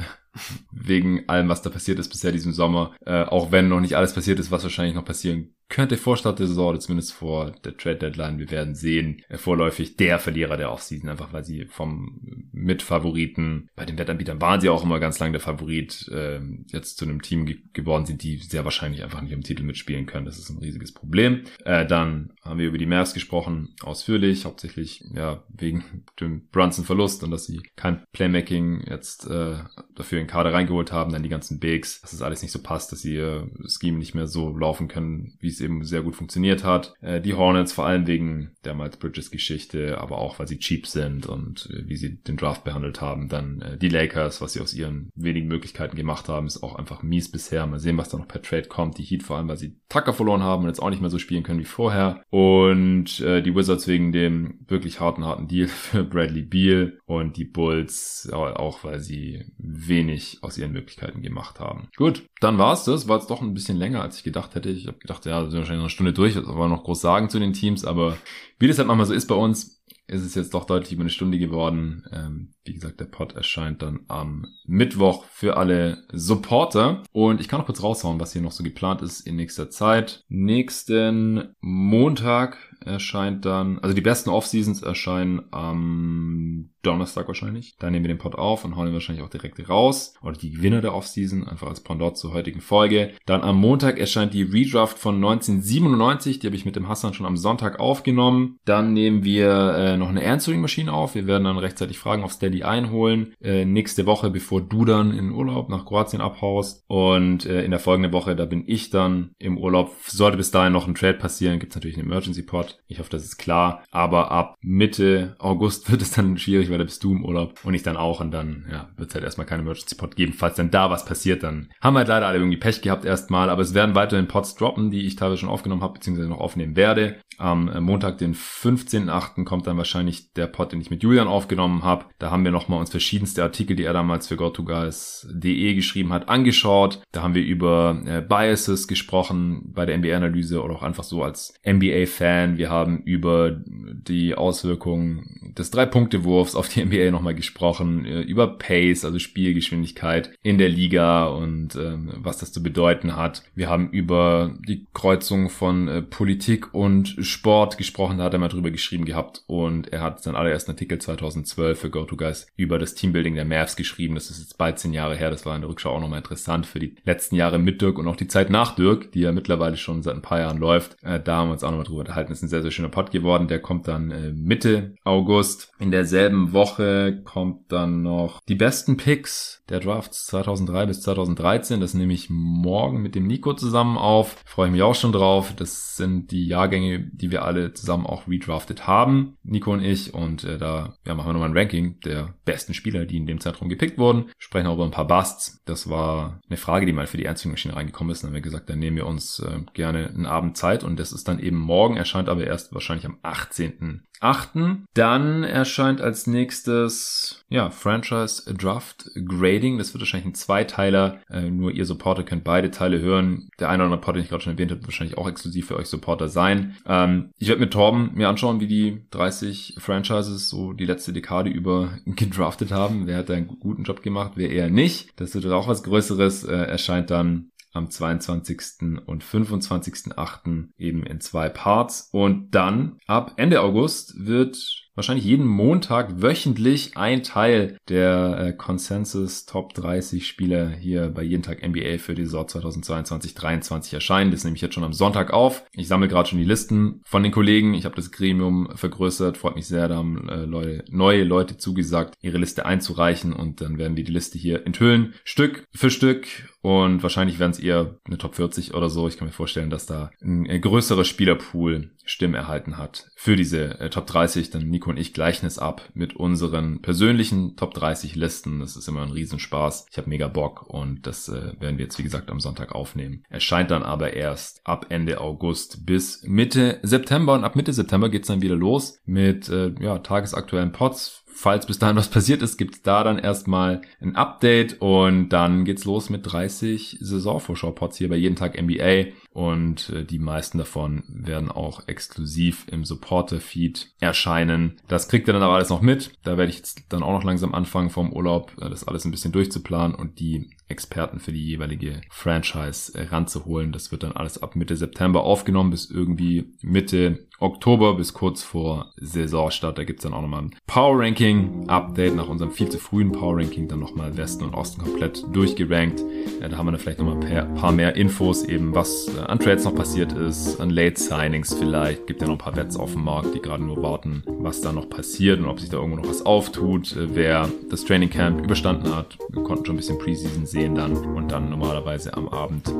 wegen 0.71 1.29
allem, 1.29 1.49
was 1.49 1.63
da 1.63 1.71
passiert 1.71 1.99
ist 1.99 2.09
bisher 2.09 2.33
diesem 2.33 2.53
Sommer, 2.53 2.95
äh, 3.05 3.23
auch 3.23 3.53
wenn 3.53 3.69
noch 3.69 3.81
nicht 3.81 3.97
alles 3.97 4.15
passiert 4.15 4.39
ist, 4.39 4.51
was 4.51 4.63
wahrscheinlich 4.63 4.95
noch 4.95 5.05
passieren 5.05 5.55
könnte 5.69 5.99
vor 5.99 6.17
Start 6.17 6.39
der 6.39 6.47
Saison 6.47 6.71
oder 6.71 6.81
zumindest 6.81 7.13
vor 7.13 7.53
der 7.65 7.77
Trade 7.77 7.97
Deadline, 7.97 8.39
wir 8.39 8.51
werden 8.51 8.75
sehen, 8.75 9.23
äh, 9.29 9.37
vorläufig 9.37 9.97
der 9.97 10.19
Verlierer 10.19 10.57
der 10.57 10.73
Offseason, 10.73 11.11
einfach 11.11 11.33
weil 11.33 11.45
sie 11.45 11.67
vom 11.67 12.21
Mitfavoriten, 12.53 13.69
bei 13.77 13.85
den 13.85 13.99
Wettanbietern 13.99 14.41
waren 14.41 14.61
sie 14.61 14.71
auch 14.71 14.83
immer 14.83 14.99
ganz 14.99 15.19
lange 15.19 15.33
der 15.33 15.41
Favorit, 15.41 16.09
äh, 16.09 16.41
jetzt 16.69 16.97
zu 16.97 17.05
einem 17.05 17.23
Team 17.23 17.45
ge 17.45 17.59
geworden 17.75 18.07
sind, 18.07 18.23
die 18.23 18.39
sehr 18.39 18.65
wahrscheinlich 18.65 19.05
einfach 19.05 19.21
nicht 19.21 19.33
im 19.33 19.43
Titel 19.43 19.63
mitspielen 19.63 20.07
können. 20.07 20.25
Das 20.25 20.39
ist 20.39 20.49
ein 20.49 20.59
riesiges 20.59 20.93
Problem. 20.93 21.43
Äh, 21.65 21.87
dann 21.87 22.33
haben 22.43 22.59
wir 22.59 22.69
über 22.69 22.79
die 22.79 22.87
Mavs 22.87 23.15
gesprochen, 23.15 23.75
ausführlich, 23.83 24.47
hauptsächlich 24.47 25.05
ja 25.15 25.45
wegen 25.49 26.05
dem 26.21 26.49
Brunson-Verlust 26.49 27.23
und 27.25 27.31
dass 27.31 27.45
sie 27.45 27.61
kein 27.77 28.03
Playmaking 28.13 28.85
jetzt 28.89 29.27
äh, 29.27 29.57
dafür 29.95 30.21
in 30.21 30.27
Kader 30.29 30.55
reingeholt 30.55 30.93
haben, 30.93 31.13
dann 31.13 31.23
die 31.23 31.29
ganzen 31.29 31.59
Bigs, 31.59 32.01
dass 32.01 32.13
das 32.13 32.23
alles 32.23 32.41
nicht 32.41 32.53
so 32.53 32.63
passt, 32.63 32.93
dass 32.93 33.05
ihr 33.05 33.49
Scheme 33.67 33.99
nicht 33.99 34.15
mehr 34.15 34.27
so 34.27 34.57
laufen 34.57 34.89
können, 34.89 35.37
wie 35.41 35.49
es 35.49 35.59
es 35.59 35.65
eben 35.65 35.85
sehr 35.85 36.03
gut 36.03 36.17
funktioniert 36.17 36.65
hat. 36.65 36.95
Äh, 37.01 37.21
die 37.21 37.35
Hornets 37.35 37.73
vor 37.73 37.87
allem 37.87 38.07
wegen 38.07 38.53
der 38.65 38.75
Miles 38.75 38.97
Bridges 38.97 39.31
Geschichte, 39.31 39.99
aber 39.99 40.19
auch 40.19 40.39
weil 40.39 40.49
sie 40.49 40.59
cheap 40.59 40.87
sind 40.87 41.27
und 41.27 41.69
äh, 41.73 41.89
wie 41.89 41.97
sie 41.97 42.17
den 42.17 42.37
Draft 42.37 42.65
behandelt 42.65 43.01
haben. 43.01 43.29
Dann 43.29 43.61
äh, 43.61 43.79
die 43.79 43.89
Lakers, 43.89 44.41
was 44.41 44.53
sie 44.53 44.61
aus 44.61 44.75
ihren 44.75 45.11
wenigen 45.15 45.49
Möglichkeiten 45.49 45.97
gemacht 45.97 46.29
haben, 46.29 46.47
ist 46.47 46.63
auch 46.63 46.77
einfach 46.77 47.03
mies 47.03 47.31
bisher. 47.31 47.67
Mal 47.67 47.79
sehen, 47.79 47.99
was 47.99 48.09
da 48.09 48.19
noch 48.19 48.29
per 48.29 48.43
Trade 48.43 48.69
kommt. 48.69 48.99
Die 48.99 49.05
Heat 49.05 49.23
vor 49.23 49.37
allem, 49.37 49.49
weil 49.49 49.59
sie 49.59 49.77
Tucker 49.89 50.13
verloren 50.13 50.43
haben 50.43 50.63
und 50.63 50.69
jetzt 50.69 50.81
auch 50.81 50.91
nicht 50.91 51.01
mehr 51.01 51.11
so 51.11 51.19
spielen 51.19 51.43
können 51.43 51.61
wie 51.61 51.65
vorher. 51.65 52.23
Und 52.31 53.21
äh, 53.21 53.43
die 53.43 53.55
Wizards 53.55 53.89
wegen 53.89 54.13
dem 54.13 54.61
wirklich 54.67 55.01
harten, 55.01 55.25
harten 55.25 55.49
Deal 55.49 55.69
für 55.69 56.05
Bradley 56.05 56.43
Beal 56.43 56.99
und 57.07 57.37
die 57.37 57.45
Bulls 57.45 58.29
auch, 58.33 58.85
weil 58.85 59.01
sie 59.01 59.45
wenig 59.59 60.18
aus 60.43 60.59
ihren 60.59 60.73
Möglichkeiten 60.73 61.23
gemacht 61.23 61.61
haben. 61.61 61.89
Gut, 61.97 62.25
dann 62.41 62.59
war's 62.59 62.85
das. 62.85 63.09
War 63.09 63.19
jetzt 63.19 63.31
doch 63.31 63.43
ein 63.43 63.55
bisschen 63.55 63.77
länger, 63.77 64.03
als 64.03 64.19
ich 64.19 64.25
gedacht 64.25 64.55
hätte. 64.55 64.71
Ich 64.71 64.87
habe 64.87 64.99
gedacht, 64.99 65.27
ja, 65.27 65.41
sind 65.43 65.59
wahrscheinlich 65.59 65.83
eine 65.83 65.91
Stunde 65.91 66.13
durch, 66.13 66.37
was 66.37 66.47
wir 66.47 66.69
noch 66.69 66.85
groß 66.85 67.01
sagen 67.01 67.31
zu 67.31 67.39
den 67.39 67.53
Teams, 67.53 67.85
aber 67.85 68.17
wie 68.59 68.69
das 68.69 68.79
halt 68.79 68.89
manchmal 68.89 69.07
so 69.07 69.15
ist 69.15 69.27
bei 69.27 69.35
uns, 69.35 69.79
ist 70.09 70.25
es 70.25 70.35
jetzt 70.35 70.55
doch 70.55 70.65
deutlich 70.65 70.93
über 70.93 71.03
eine 71.03 71.11
Stunde 71.11 71.39
geworden. 71.39 72.03
Ähm, 72.13 72.55
wie 72.65 72.73
gesagt, 72.73 72.99
der 72.99 73.05
Pod 73.05 73.35
erscheint 73.35 73.83
dann 73.83 74.01
am 74.09 74.47
Mittwoch 74.67 75.25
für 75.27 75.59
alle 75.59 76.05
Supporter. 76.13 77.03
Und 77.13 77.41
ich 77.41 77.49
kann 77.49 77.61
noch 77.61 77.67
kurz 77.67 77.83
raushauen, 77.83 78.19
was 78.19 78.33
hier 78.33 78.41
noch 78.41 78.53
so 78.53 78.65
geplant 78.65 79.03
ist 79.03 79.21
in 79.21 79.37
nächster 79.37 79.69
Zeit. 79.69 80.25
Nächsten 80.29 81.55
Montag 81.61 82.68
erscheint 82.89 83.45
dann, 83.45 83.79
also 83.81 83.95
die 83.95 84.01
besten 84.01 84.31
Off-Seasons 84.31 84.83
erscheinen 84.83 85.43
am 85.51 86.71
Donnerstag 86.83 87.27
wahrscheinlich. 87.27 87.77
Da 87.79 87.91
nehmen 87.91 88.05
wir 88.05 88.15
den 88.15 88.19
Pod 88.19 88.37
auf 88.37 88.65
und 88.65 88.77
hauen 88.77 88.89
ihn 88.89 88.93
wahrscheinlich 88.93 89.25
auch 89.25 89.31
direkt 89.31 89.69
raus. 89.69 90.15
Oder 90.23 90.37
die 90.37 90.53
Gewinner 90.53 90.81
der 90.81 90.95
Off-Season, 90.95 91.47
einfach 91.47 91.69
als 91.69 91.83
Pendant 91.83 92.17
zur 92.17 92.33
heutigen 92.33 92.61
Folge. 92.61 93.13
Dann 93.27 93.43
am 93.43 93.57
Montag 93.57 93.99
erscheint 93.99 94.33
die 94.33 94.43
Redraft 94.43 94.99
von 94.99 95.17
1997. 95.17 96.39
Die 96.39 96.47
habe 96.47 96.57
ich 96.57 96.65
mit 96.65 96.77
dem 96.77 96.89
Hassan 96.89 97.15
schon 97.15 97.27
am 97.27 97.37
Sonntag 97.37 97.81
aufgenommen. 97.81 98.59
Dann 98.65 98.93
nehmen 98.93 99.25
wir 99.25 99.75
äh, 99.75 99.97
noch 99.97 100.09
eine 100.09 100.25
Answering-Maschine 100.25 100.93
auf. 100.93 101.15
Wir 101.15 101.27
werden 101.27 101.45
dann 101.45 101.59
rechtzeitig 101.59 101.99
Fragen 101.99 102.23
auf 102.23 102.33
Steady 102.33 102.63
einholen. 102.63 103.35
Äh, 103.43 103.65
nächste 103.65 104.07
Woche, 104.07 104.31
bevor 104.31 104.61
du 104.61 104.85
dann 104.85 105.13
in 105.13 105.33
Urlaub 105.33 105.69
nach 105.69 105.85
Kroatien 105.85 106.23
abhaust. 106.23 106.85
Und 106.87 107.45
äh, 107.45 107.65
in 107.65 107.71
der 107.73 107.81
folgenden 107.81 108.13
Woche, 108.13 108.37
da 108.37 108.45
bin 108.45 108.65
ich 108.67 108.91
dann 108.91 109.33
im 109.39 109.59
Urlaub. 109.59 109.95
Sollte 110.07 110.37
bis 110.37 110.53
dahin 110.53 110.73
noch 110.73 110.87
ein 110.87 110.95
Trade 110.95 111.19
passieren, 111.19 111.59
gibt 111.59 111.73
es 111.73 111.77
natürlich 111.77 111.99
einen 111.99 112.07
Emergency-Pod. 112.07 112.78
Ich 112.87 112.99
hoffe, 112.99 113.11
das 113.11 113.25
ist 113.25 113.37
klar. 113.37 113.83
Aber 113.91 114.31
ab 114.31 114.57
Mitte 114.61 115.37
August 115.39 115.91
wird 115.91 116.03
es 116.03 116.13
dann 116.13 116.39
schwierig, 116.39 116.71
weil 116.71 116.79
da 116.79 116.85
bist 116.85 117.05
du 117.05 117.13
im 117.13 117.25
Urlaub 117.25 117.61
und 117.65 117.75
ich 117.75 117.83
dann 117.83 117.97
auch. 117.97 118.21
Und 118.21 118.31
dann 118.31 118.67
ja, 118.71 118.89
wird 118.97 119.11
es 119.11 119.15
halt 119.15 119.25
erstmal 119.25 119.47
keinen 119.47 119.61
Emergency-Pod 119.61 120.17
geben. 120.17 120.33
Falls 120.33 120.57
dann 120.57 120.71
da 120.71 120.91
was 120.91 121.05
passiert, 121.05 121.43
dann 121.43 121.71
haben 121.81 121.95
wir 121.95 121.99
halt 121.99 122.09
leider 122.09 122.27
alle 122.27 122.39
irgendwie 122.39 122.57
Pech 122.57 122.81
gehabt 122.81 123.05
erstmal. 123.05 123.51
Aber 123.51 123.63
es 123.63 123.75
werden 123.75 123.95
weiterhin 123.95 124.29
Pods 124.29 124.55
droppen, 124.55 124.91
die 124.91 125.07
ich 125.07 125.17
teilweise 125.17 125.41
schon 125.41 125.49
aufgenommen 125.49 125.83
habe, 125.83 125.95
beziehungsweise 125.95 126.29
noch 126.29 126.41
aufnehmen 126.41 126.77
werde. 126.77 127.17
Am 127.37 127.69
äh, 127.69 127.81
Montag, 127.81 128.19
den 128.19 128.35
15.8. 128.35 129.45
kommt 129.45 129.67
dann 129.67 129.77
wahrscheinlich 129.77 130.33
der 130.33 130.47
Pod, 130.47 130.73
den 130.73 130.81
ich 130.81 130.91
mit 130.91 131.03
Julian 131.03 131.29
aufgenommen 131.29 131.85
habe. 131.85 132.07
Da 132.19 132.31
haben 132.31 132.45
wir 132.45 132.51
nochmal 132.51 132.81
uns 132.81 132.91
verschiedenste 132.91 133.43
Artikel, 133.43 133.77
die 133.77 133.85
er 133.85 133.93
damals 133.93 134.29
für 134.29 134.37
GoToGuys.de 134.37 135.75
geschrieben 135.75 136.13
hat, 136.13 136.29
angeschaut. 136.29 137.01
Da 137.13 137.23
haben 137.23 137.35
wir 137.35 137.45
über 137.45 138.03
äh, 138.07 138.23
Biases 138.23 138.89
gesprochen 138.89 139.73
bei 139.73 139.87
der 139.87 139.99
NBA-Analyse 139.99 140.63
oder 140.63 140.75
auch 140.75 140.83
einfach 140.83 141.05
so 141.05 141.23
als 141.23 141.55
NBA-Fan. 141.65 142.59
Wir 142.59 142.68
haben 142.69 143.03
über 143.03 143.51
die 143.51 144.35
Auswirkungen 144.35 145.55
des 145.57 145.71
Drei-Punkte-Wurfs 145.71 146.55
auf 146.55 146.69
die 146.69 146.85
NBA 146.85 147.11
nochmal 147.11 147.35
gesprochen, 147.35 148.05
äh, 148.05 148.21
über 148.21 148.59
Pace, 148.59 149.05
also 149.05 149.19
Spielgeschwindigkeit 149.19 150.31
in 150.43 150.59
der 150.59 150.69
Liga 150.69 151.27
und 151.27 151.75
äh, 151.75 151.97
was 152.17 152.39
das 152.39 152.53
zu 152.53 152.63
bedeuten 152.63 153.17
hat. 153.17 153.43
Wir 153.55 153.69
haben 153.69 153.91
über 153.91 154.55
die 154.67 154.87
Kreuzung 154.95 155.51
von 155.51 155.89
äh, 155.89 156.03
Politik 156.03 156.75
und 156.75 157.17
Sport 157.21 157.79
gesprochen, 157.79 158.19
da 158.19 158.25
hat 158.25 158.33
er 158.33 158.39
mal 158.39 158.49
drüber 158.49 158.71
geschrieben 158.71 159.05
gehabt 159.05 159.43
und 159.47 159.93
er 159.93 160.01
hat 160.01 160.23
seinen 160.23 160.37
allerersten 160.37 160.73
Artikel 160.73 160.99
2012 160.99 161.79
für 161.79 161.91
GoToGuys 161.91 162.49
über 162.57 162.79
das 162.79 162.95
Teambuilding 162.95 163.35
der 163.35 163.45
Mavs 163.45 163.77
geschrieben. 163.77 164.15
Das 164.15 164.31
ist 164.31 164.41
jetzt 164.41 164.59
bald 164.59 164.79
zehn 164.79 164.93
Jahre 164.93 165.17
her, 165.17 165.31
das 165.31 165.47
war 165.47 165.55
in 165.55 165.63
der 165.63 165.71
Rückschau 165.71 165.91
auch 165.91 166.01
nochmal 166.01 166.19
interessant 166.19 166.67
für 166.67 166.79
die 166.79 166.95
letzten 167.05 167.37
Jahre 167.37 167.59
mit 167.59 167.83
Dirk 167.83 167.99
und 167.99 168.09
auch 168.09 168.17
die 168.17 168.29
Zeit 168.29 168.51
nach 168.51 168.75
Dirk, 168.75 169.13
die 169.13 169.21
ja 169.21 169.33
mittlerweile 169.33 169.77
schon 169.77 170.03
seit 170.03 170.15
ein 170.15 170.23
paar 170.23 170.41
Jahren 170.41 170.59
läuft. 170.59 170.97
Äh, 171.03 171.21
da 171.21 171.37
haben 171.37 171.49
wir 171.49 171.53
uns 171.53 171.65
auch 171.65 171.71
nochmal 171.71 171.87
drüber 171.87 172.01
unterhalten. 172.01 172.31
Das 172.31 172.41
ein 172.49 172.51
sehr, 172.51 172.63
sehr 172.63 172.71
schöner 172.71 172.89
Pod 172.89 173.11
geworden. 173.11 173.47
Der 173.47 173.61
kommt 173.61 173.87
dann 173.89 174.11
äh, 174.11 174.33
Mitte 174.33 174.95
August. 175.05 175.71
In 175.79 175.91
derselben 175.91 176.53
Woche 176.53 177.21
kommt 177.25 177.71
dann 177.71 178.03
noch 178.03 178.41
die 178.49 178.55
besten 178.55 178.97
Picks 178.97 179.63
der 179.69 179.81
Drafts 179.81 180.27
2003 180.27 180.87
bis 180.87 181.03
2013. 181.03 181.81
Das 181.81 181.95
nehme 181.95 182.15
ich 182.15 182.29
morgen 182.31 183.03
mit 183.03 183.15
dem 183.15 183.27
Nico 183.27 183.53
zusammen 183.53 183.99
auf. 183.99 184.37
Freue 184.47 184.69
ich 184.69 184.73
mich 184.73 184.83
auch 184.83 184.95
schon 184.95 185.13
drauf. 185.13 185.53
Das 185.55 185.97
sind 185.97 186.31
die 186.31 186.47
Jahrgänge, 186.47 187.01
die 187.13 187.31
wir 187.31 187.45
alle 187.45 187.75
zusammen 187.75 188.07
auch 188.07 188.27
redraftet 188.27 188.87
haben. 188.87 189.37
Nico 189.43 189.73
und 189.73 189.83
ich. 189.83 190.15
Und 190.15 190.45
äh, 190.45 190.59
da 190.59 190.95
ja, 191.07 191.15
machen 191.15 191.29
wir 191.29 191.33
nochmal 191.35 191.51
ein 191.51 191.57
Ranking 191.57 192.01
der 192.01 192.35
besten 192.45 192.73
Spieler, 192.73 193.05
die 193.05 193.19
in 193.19 193.27
dem 193.27 193.41
Zeitraum 193.41 193.69
gepickt 193.69 193.99
wurden. 193.99 194.31
Sprechen 194.39 194.67
auch 194.67 194.75
über 194.75 194.85
ein 194.85 194.91
paar 194.91 195.07
Busts. 195.07 195.61
Das 195.67 195.91
war 195.91 196.41
eine 196.49 196.57
Frage, 196.57 196.87
die 196.87 196.93
mal 196.93 197.07
für 197.07 197.19
die 197.19 197.25
Ernstmaschine 197.25 197.77
reingekommen 197.77 198.13
ist. 198.13 198.23
Dann 198.23 198.29
haben 198.29 198.35
wir 198.35 198.41
gesagt, 198.41 198.71
dann 198.71 198.79
nehmen 198.79 198.97
wir 198.97 199.07
uns 199.07 199.41
äh, 199.41 199.61
gerne 199.75 200.09
einen 200.09 200.27
Abend 200.27 200.57
Zeit. 200.57 200.83
Und 200.83 200.99
das 200.99 201.13
ist 201.13 201.29
dann 201.29 201.39
eben 201.39 201.59
morgen, 201.59 201.97
erscheint 201.97 202.29
aber 202.29 202.38
erst 202.45 202.73
wahrscheinlich 202.75 203.07
am 203.07 203.19
18. 203.23 204.03
achten. 204.21 204.85
Dann 204.95 205.45
erscheint 205.45 206.01
als 206.01 206.27
nächstes 206.27 207.45
ja 207.49 207.71
Franchise 207.71 208.53
Draft 208.55 209.11
Grading. 209.15 209.79
Das 209.79 209.95
wird 209.95 210.03
wahrscheinlich 210.03 210.27
ein 210.27 210.35
Zweiteiler. 210.35 211.21
Äh, 211.31 211.51
nur 211.51 211.71
ihr 211.71 211.87
Supporter 211.87 212.25
könnt 212.25 212.45
beide 212.45 212.71
Teile 212.71 213.01
hören. 213.01 213.49
Der 213.61 213.69
eine 213.69 213.83
oder 213.83 213.85
andere 213.87 214.01
Part, 214.01 214.17
den 214.17 214.23
ich 214.23 214.29
gerade 214.29 214.43
schon 214.43 214.55
erwähnt 214.55 214.71
habe, 214.71 214.81
wird 214.81 214.89
wahrscheinlich 214.89 215.19
auch 215.19 215.29
exklusiv 215.29 215.69
für 215.69 215.77
euch 215.77 215.87
Supporter 215.87 216.29
sein. 216.29 216.77
Ähm, 216.87 217.31
ich 217.39 217.49
werde 217.49 217.61
mit 217.61 217.73
Torben 217.73 218.11
mir 218.15 218.29
anschauen, 218.29 218.61
wie 218.61 218.67
die 218.67 219.07
30 219.11 219.77
Franchises 219.79 220.49
so 220.49 220.73
die 220.73 220.87
letzte 220.87 221.13
Dekade 221.13 221.51
über 221.51 221.99
gedraftet 222.07 222.73
haben. 222.73 223.07
Wer 223.07 223.19
hat 223.19 223.29
da 223.29 223.35
einen 223.35 223.47
guten 223.47 223.85
Job 223.85 224.03
gemacht, 224.03 224.33
wer 224.35 224.51
eher 224.51 224.71
nicht. 224.71 225.11
Das 225.17 225.35
wird 225.35 225.47
auch 225.47 225.69
was 225.69 225.83
Größeres. 225.83 226.45
Äh, 226.45 226.55
erscheint 226.55 227.11
dann 227.11 227.51
am 227.79 227.91
22. 227.91 229.01
und 229.07 229.25
25.8. 229.25 230.69
eben 230.77 231.05
in 231.05 231.21
zwei 231.21 231.49
Parts. 231.49 232.09
Und 232.13 232.51
dann 232.55 232.99
ab 233.07 233.33
Ende 233.37 233.63
August 233.63 234.27
wird 234.27 234.89
wahrscheinlich 234.99 235.25
jeden 235.25 235.47
Montag 235.47 236.21
wöchentlich 236.21 236.97
ein 236.97 237.23
Teil 237.23 237.79
der 237.89 238.39
äh, 238.39 238.53
Consensus 238.53 239.47
Top 239.47 239.73
30 239.75 240.27
Spieler 240.27 240.71
hier 240.71 241.09
bei 241.09 241.23
jeden 241.23 241.45
Tag 241.45 241.67
NBA 241.67 241.99
für 241.99 242.17
die 242.17 242.25
Saison 242.25 242.47
2022-23 242.47 243.95
erscheinen. 243.95 244.33
Das 244.33 244.43
nehme 244.43 244.57
ich 244.57 244.63
jetzt 244.63 244.75
schon 244.75 244.83
am 244.83 244.93
Sonntag 244.93 245.33
auf. 245.33 245.65
Ich 245.73 245.87
sammle 245.87 246.09
gerade 246.09 246.29
schon 246.29 246.41
die 246.41 246.45
Listen 246.45 247.01
von 247.05 247.23
den 247.23 247.31
Kollegen. 247.31 247.75
Ich 247.75 247.85
habe 247.85 247.95
das 247.95 248.11
Gremium 248.11 248.71
vergrößert. 248.75 249.39
Freut 249.39 249.55
mich 249.55 249.69
sehr, 249.69 249.87
da 249.87 249.97
haben 249.97 250.29
äh, 250.29 250.45
Leute, 250.45 250.85
neue 250.91 251.23
Leute 251.23 251.57
zugesagt, 251.57 252.15
ihre 252.21 252.39
Liste 252.39 252.67
einzureichen 252.67 253.33
und 253.33 253.61
dann 253.61 253.79
werden 253.79 253.97
wir 253.97 254.05
die 254.05 254.13
Liste 254.13 254.37
hier 254.37 254.67
enthüllen. 254.67 255.15
Stück 255.23 255.65
für 255.73 255.91
Stück 255.91 256.27
und 256.69 257.03
wahrscheinlich 257.03 257.39
werden 257.39 257.53
es 257.53 257.59
eher 257.61 257.95
eine 258.05 258.19
Top 258.19 258.35
40 258.35 258.75
oder 258.75 258.91
so. 258.91 259.09
Ich 259.09 259.17
kann 259.17 259.27
mir 259.27 259.33
vorstellen, 259.33 259.71
dass 259.71 259.87
da 259.87 260.11
ein 260.21 260.45
größerer 260.61 261.07
Spielerpool 261.07 261.93
Stimmen 262.05 262.35
erhalten 262.35 262.77
hat 262.77 263.09
für 263.17 263.37
diese 263.37 263.81
äh, 263.81 263.89
Top 263.89 264.07
30. 264.07 264.51
Dann 264.51 264.69
Nico 264.69 264.91
und 264.91 264.99
ich 264.99 265.15
gleichen 265.15 265.47
es 265.47 265.59
ab 265.59 265.89
mit 265.95 266.15
unseren 266.17 266.83
persönlichen 266.83 267.57
Top 267.57 267.73
30 267.73 268.17
Listen. 268.17 268.61
Das 268.61 268.77
ist 268.77 268.87
immer 268.87 269.01
ein 269.01 269.13
Riesenspaß. 269.13 269.87
Ich 269.91 269.97
habe 269.97 270.11
mega 270.11 270.29
Bock 270.29 270.69
und 270.69 271.07
das 271.07 271.31
äh, 271.31 271.55
werden 271.59 271.79
wir 271.79 271.87
jetzt 271.87 271.99
wie 271.99 272.03
gesagt 272.03 272.31
am 272.31 272.39
Sonntag 272.39 272.75
aufnehmen. 272.75 273.23
Erscheint 273.31 273.71
dann 273.71 273.83
aber 273.83 274.13
erst 274.13 274.61
ab 274.65 274.87
Ende 274.91 275.23
August 275.23 275.87
bis 275.87 276.23
Mitte 276.25 276.81
September 276.83 277.33
und 277.33 277.45
ab 277.45 277.57
Mitte 277.57 277.73
September 277.73 278.11
geht's 278.11 278.29
dann 278.29 278.43
wieder 278.43 278.57
los 278.57 278.99
mit 279.07 279.49
äh, 279.49 279.73
ja, 279.81 280.01
tagesaktuellen 280.01 280.73
Pods 280.73 281.25
falls 281.39 281.67
bis 281.67 281.79
dahin 281.79 281.95
was 281.95 282.09
passiert 282.09 282.43
ist, 282.43 282.59
gibt's 282.59 282.83
da 282.83 283.05
dann 283.05 283.17
erstmal 283.19 283.83
ein 284.01 284.17
Update 284.17 284.81
und 284.81 285.29
dann 285.29 285.65
geht's 285.65 285.85
los 285.85 286.11
mit 286.11 286.23
30 286.25 286.99
Saisonvorschau-Pods 287.01 287.97
hier 287.97 288.09
bei 288.09 288.17
jeden 288.17 288.35
Tag 288.35 288.61
NBA 288.61 289.13
und 289.39 289.91
äh, 289.91 290.05
die 290.05 290.19
meisten 290.19 290.59
davon 290.59 291.05
werden 291.07 291.49
auch 291.49 291.87
exklusiv 291.87 292.67
im 292.73 292.85
Supporter-Feed 292.85 293.93
erscheinen. 294.01 294.81
Das 294.89 295.09
kriegt 295.09 295.29
ihr 295.29 295.33
dann 295.33 295.45
aber 295.45 295.55
alles 295.55 295.69
noch 295.69 295.81
mit. 295.81 296.11
Da 296.25 296.37
werde 296.37 296.51
ich 296.51 296.57
jetzt 296.57 296.83
dann 296.89 297.05
auch 297.05 297.13
noch 297.13 297.23
langsam 297.23 297.55
anfangen 297.55 297.91
vom 297.91 298.13
Urlaub, 298.13 298.51
äh, 298.61 298.69
das 298.69 298.83
alles 298.83 299.05
ein 299.05 299.13
bisschen 299.13 299.31
durchzuplanen 299.31 299.95
und 299.95 300.19
die 300.19 300.51
Experten 300.69 301.19
für 301.19 301.33
die 301.33 301.45
jeweilige 301.45 302.01
Franchise 302.11 302.93
äh, 302.99 303.05
ranzuholen. 303.05 303.73
Das 303.73 303.93
wird 303.93 304.03
dann 304.03 304.13
alles 304.13 304.43
ab 304.43 304.57
Mitte 304.57 304.77
September 304.77 305.23
aufgenommen 305.23 305.71
bis 305.71 305.89
irgendwie 305.89 306.53
Mitte 306.61 307.29
Oktober 307.41 307.95
bis 307.95 308.13
kurz 308.13 308.43
vor 308.43 308.93
Saisonstart. 308.97 309.79
Da 309.79 309.85
gibt's 309.85 310.03
dann 310.03 310.13
auch 310.13 310.23
nochmal 310.23 310.43
ein 310.43 310.55
Power 310.67 310.99
Ranking 310.99 311.69
Update 311.69 312.17
nach 312.17 312.29
unserem 312.29 312.51
viel 312.51 312.69
zu 312.69 312.79
frühen 312.79 313.13
Power 313.13 313.37
Ranking. 313.37 313.69
Dann 313.69 313.79
nochmal 313.79 314.17
Westen 314.17 314.45
und 314.45 314.55
Osten 314.55 314.83
komplett 314.83 315.25
durchgerankt. 315.33 316.03
Ja, 316.41 316.49
da 316.49 316.59
haben 316.59 316.67
wir 316.67 316.73
dann 316.73 316.81
vielleicht 316.81 316.99
nochmal 316.99 317.25
ein 317.25 317.55
paar 317.55 317.73
mehr 317.73 317.97
Infos 317.97 318.43
eben, 318.43 318.75
was 318.75 319.09
an 319.29 319.39
Trades 319.39 319.65
noch 319.65 319.75
passiert 319.75 320.13
ist, 320.13 320.59
an 320.59 320.71
Late 320.71 320.99
Signings 320.99 321.55
vielleicht. 321.55 322.07
Gibt 322.07 322.23
ja 322.23 322.27
noch 322.27 322.37
ein 322.37 322.39
paar 322.39 322.55
Bets 322.55 322.77
auf 322.77 322.93
dem 322.93 323.05
Markt, 323.05 323.35
die 323.35 323.41
gerade 323.41 323.63
nur 323.63 323.83
warten, 323.83 324.23
was 324.27 324.63
da 324.63 324.73
noch 324.73 324.89
passiert 324.89 325.39
und 325.39 325.47
ob 325.47 325.61
sich 325.61 325.69
da 325.69 325.77
irgendwo 325.77 326.01
noch 326.01 326.09
was 326.09 326.25
auftut. 326.25 326.97
Äh, 326.97 327.15
wer 327.15 327.49
das 327.71 327.85
Training 327.85 328.09
Camp 328.09 328.43
überstanden 328.43 328.95
hat, 328.95 329.19
wir 329.29 329.43
konnten 329.43 329.67
schon 329.67 329.75
ein 329.75 329.79
bisschen 329.79 329.99
Preseason 329.99 330.47
sehen 330.47 330.75
dann. 330.75 330.97
Und 330.97 331.31
dann 331.31 331.51
normalerweise 331.51 332.15
am 332.15 332.29
Abend 332.29 332.73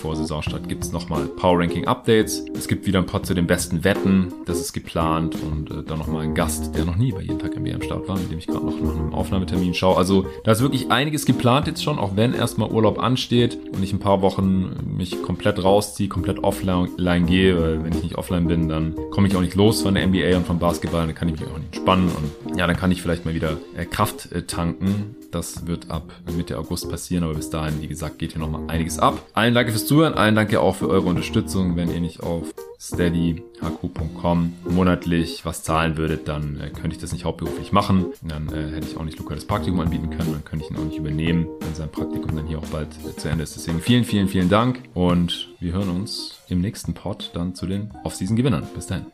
vor 0.00 0.14
Saisonstart 0.14 0.68
gibt's 0.68 0.92
nochmal 0.92 1.24
Power 1.24 1.58
Ranking 1.58 1.86
Updates. 1.86 2.44
Es 2.54 2.68
gibt 2.68 2.86
wieder 2.86 2.98
ein 2.98 3.06
paar 3.06 3.22
zu 3.22 3.32
den 3.32 3.46
besten 3.46 3.82
Wetten 3.82 4.32
das 4.46 4.60
ist 4.60 4.72
geplant 4.72 5.36
und 5.42 5.70
äh, 5.70 5.82
dann 5.82 5.98
nochmal 5.98 6.22
ein 6.22 6.34
Gast, 6.34 6.74
der 6.76 6.84
noch 6.84 6.96
nie 6.96 7.12
bei 7.12 7.22
jeden 7.22 7.38
Tag 7.38 7.56
NBA 7.58 7.74
am 7.74 7.82
Start 7.82 8.08
war, 8.08 8.18
mit 8.18 8.30
dem 8.30 8.38
ich 8.38 8.46
gerade 8.46 8.64
noch 8.64 8.78
nach 8.80 8.94
einem 8.94 9.14
Aufnahmetermin 9.14 9.74
schaue. 9.74 9.96
Also 9.96 10.26
da 10.44 10.52
ist 10.52 10.60
wirklich 10.60 10.90
einiges 10.90 11.24
geplant 11.24 11.66
jetzt 11.66 11.82
schon, 11.82 11.98
auch 11.98 12.16
wenn 12.16 12.34
erstmal 12.34 12.70
Urlaub 12.70 12.98
ansteht 12.98 13.58
und 13.72 13.82
ich 13.82 13.92
ein 13.92 13.98
paar 13.98 14.22
Wochen 14.22 14.96
mich 14.96 15.22
komplett 15.22 15.62
rausziehe, 15.94 16.08
komplett 16.08 16.42
offline 16.42 17.26
gehe, 17.26 17.60
weil 17.60 17.84
wenn 17.84 17.92
ich 17.92 18.02
nicht 18.02 18.16
offline 18.16 18.46
bin, 18.46 18.68
dann 18.68 18.94
komme 19.10 19.28
ich 19.28 19.36
auch 19.36 19.40
nicht 19.40 19.54
los 19.54 19.82
von 19.82 19.94
der 19.94 20.06
NBA 20.06 20.36
und 20.36 20.46
vom 20.46 20.58
Basketball, 20.58 21.06
dann 21.06 21.14
kann 21.14 21.28
ich 21.28 21.38
mich 21.38 21.48
auch 21.48 21.56
nicht 21.56 21.76
entspannen 21.76 22.08
und 22.08 22.58
ja, 22.58 22.66
dann 22.66 22.76
kann 22.76 22.90
ich 22.90 23.00
vielleicht 23.00 23.24
mal 23.24 23.34
wieder 23.34 23.56
äh, 23.76 23.84
Kraft 23.84 24.32
äh, 24.32 24.42
tanken. 24.42 25.14
Das 25.34 25.66
wird 25.66 25.90
ab 25.90 26.12
Mitte 26.36 26.56
August 26.56 26.88
passieren, 26.88 27.24
aber 27.24 27.34
bis 27.34 27.50
dahin, 27.50 27.82
wie 27.82 27.88
gesagt, 27.88 28.20
geht 28.20 28.32
hier 28.32 28.40
nochmal 28.40 28.62
einiges 28.68 29.00
ab. 29.00 29.20
Allen 29.32 29.52
danke 29.52 29.72
fürs 29.72 29.84
Zuhören, 29.84 30.14
allen 30.14 30.36
danke 30.36 30.60
auch 30.60 30.76
für 30.76 30.88
eure 30.88 31.06
Unterstützung. 31.06 31.74
Wenn 31.74 31.92
ihr 31.92 32.00
nicht 32.00 32.22
auf 32.22 32.54
steadyhq.com 32.80 34.52
monatlich 34.70 35.44
was 35.44 35.64
zahlen 35.64 35.96
würdet, 35.96 36.28
dann 36.28 36.60
äh, 36.60 36.70
könnte 36.70 36.94
ich 36.94 36.98
das 36.98 37.12
nicht 37.12 37.24
hauptberuflich 37.24 37.72
machen. 37.72 38.06
Dann 38.22 38.46
äh, 38.48 38.76
hätte 38.76 38.86
ich 38.86 38.96
auch 38.96 39.02
nicht 39.02 39.18
Luca 39.18 39.34
das 39.34 39.44
Praktikum 39.44 39.80
anbieten 39.80 40.10
können, 40.10 40.32
dann 40.32 40.44
könnte 40.44 40.66
ich 40.66 40.70
ihn 40.70 40.76
auch 40.76 40.84
nicht 40.84 40.98
übernehmen, 40.98 41.48
wenn 41.60 41.74
sein 41.74 41.90
Praktikum 41.90 42.36
dann 42.36 42.46
hier 42.46 42.58
auch 42.58 42.66
bald 42.66 42.88
äh, 43.04 43.16
zu 43.16 43.28
Ende 43.28 43.42
ist. 43.42 43.56
Deswegen 43.56 43.80
vielen, 43.80 44.04
vielen, 44.04 44.28
vielen 44.28 44.48
Dank 44.48 44.78
und 44.94 45.48
wir 45.58 45.72
hören 45.72 45.88
uns 45.88 46.38
im 46.48 46.60
nächsten 46.60 46.94
Pod 46.94 47.32
dann 47.34 47.56
zu 47.56 47.66
den 47.66 47.90
Off-Season-Gewinnern. 48.04 48.68
Bis 48.72 48.86
dahin. 48.86 49.06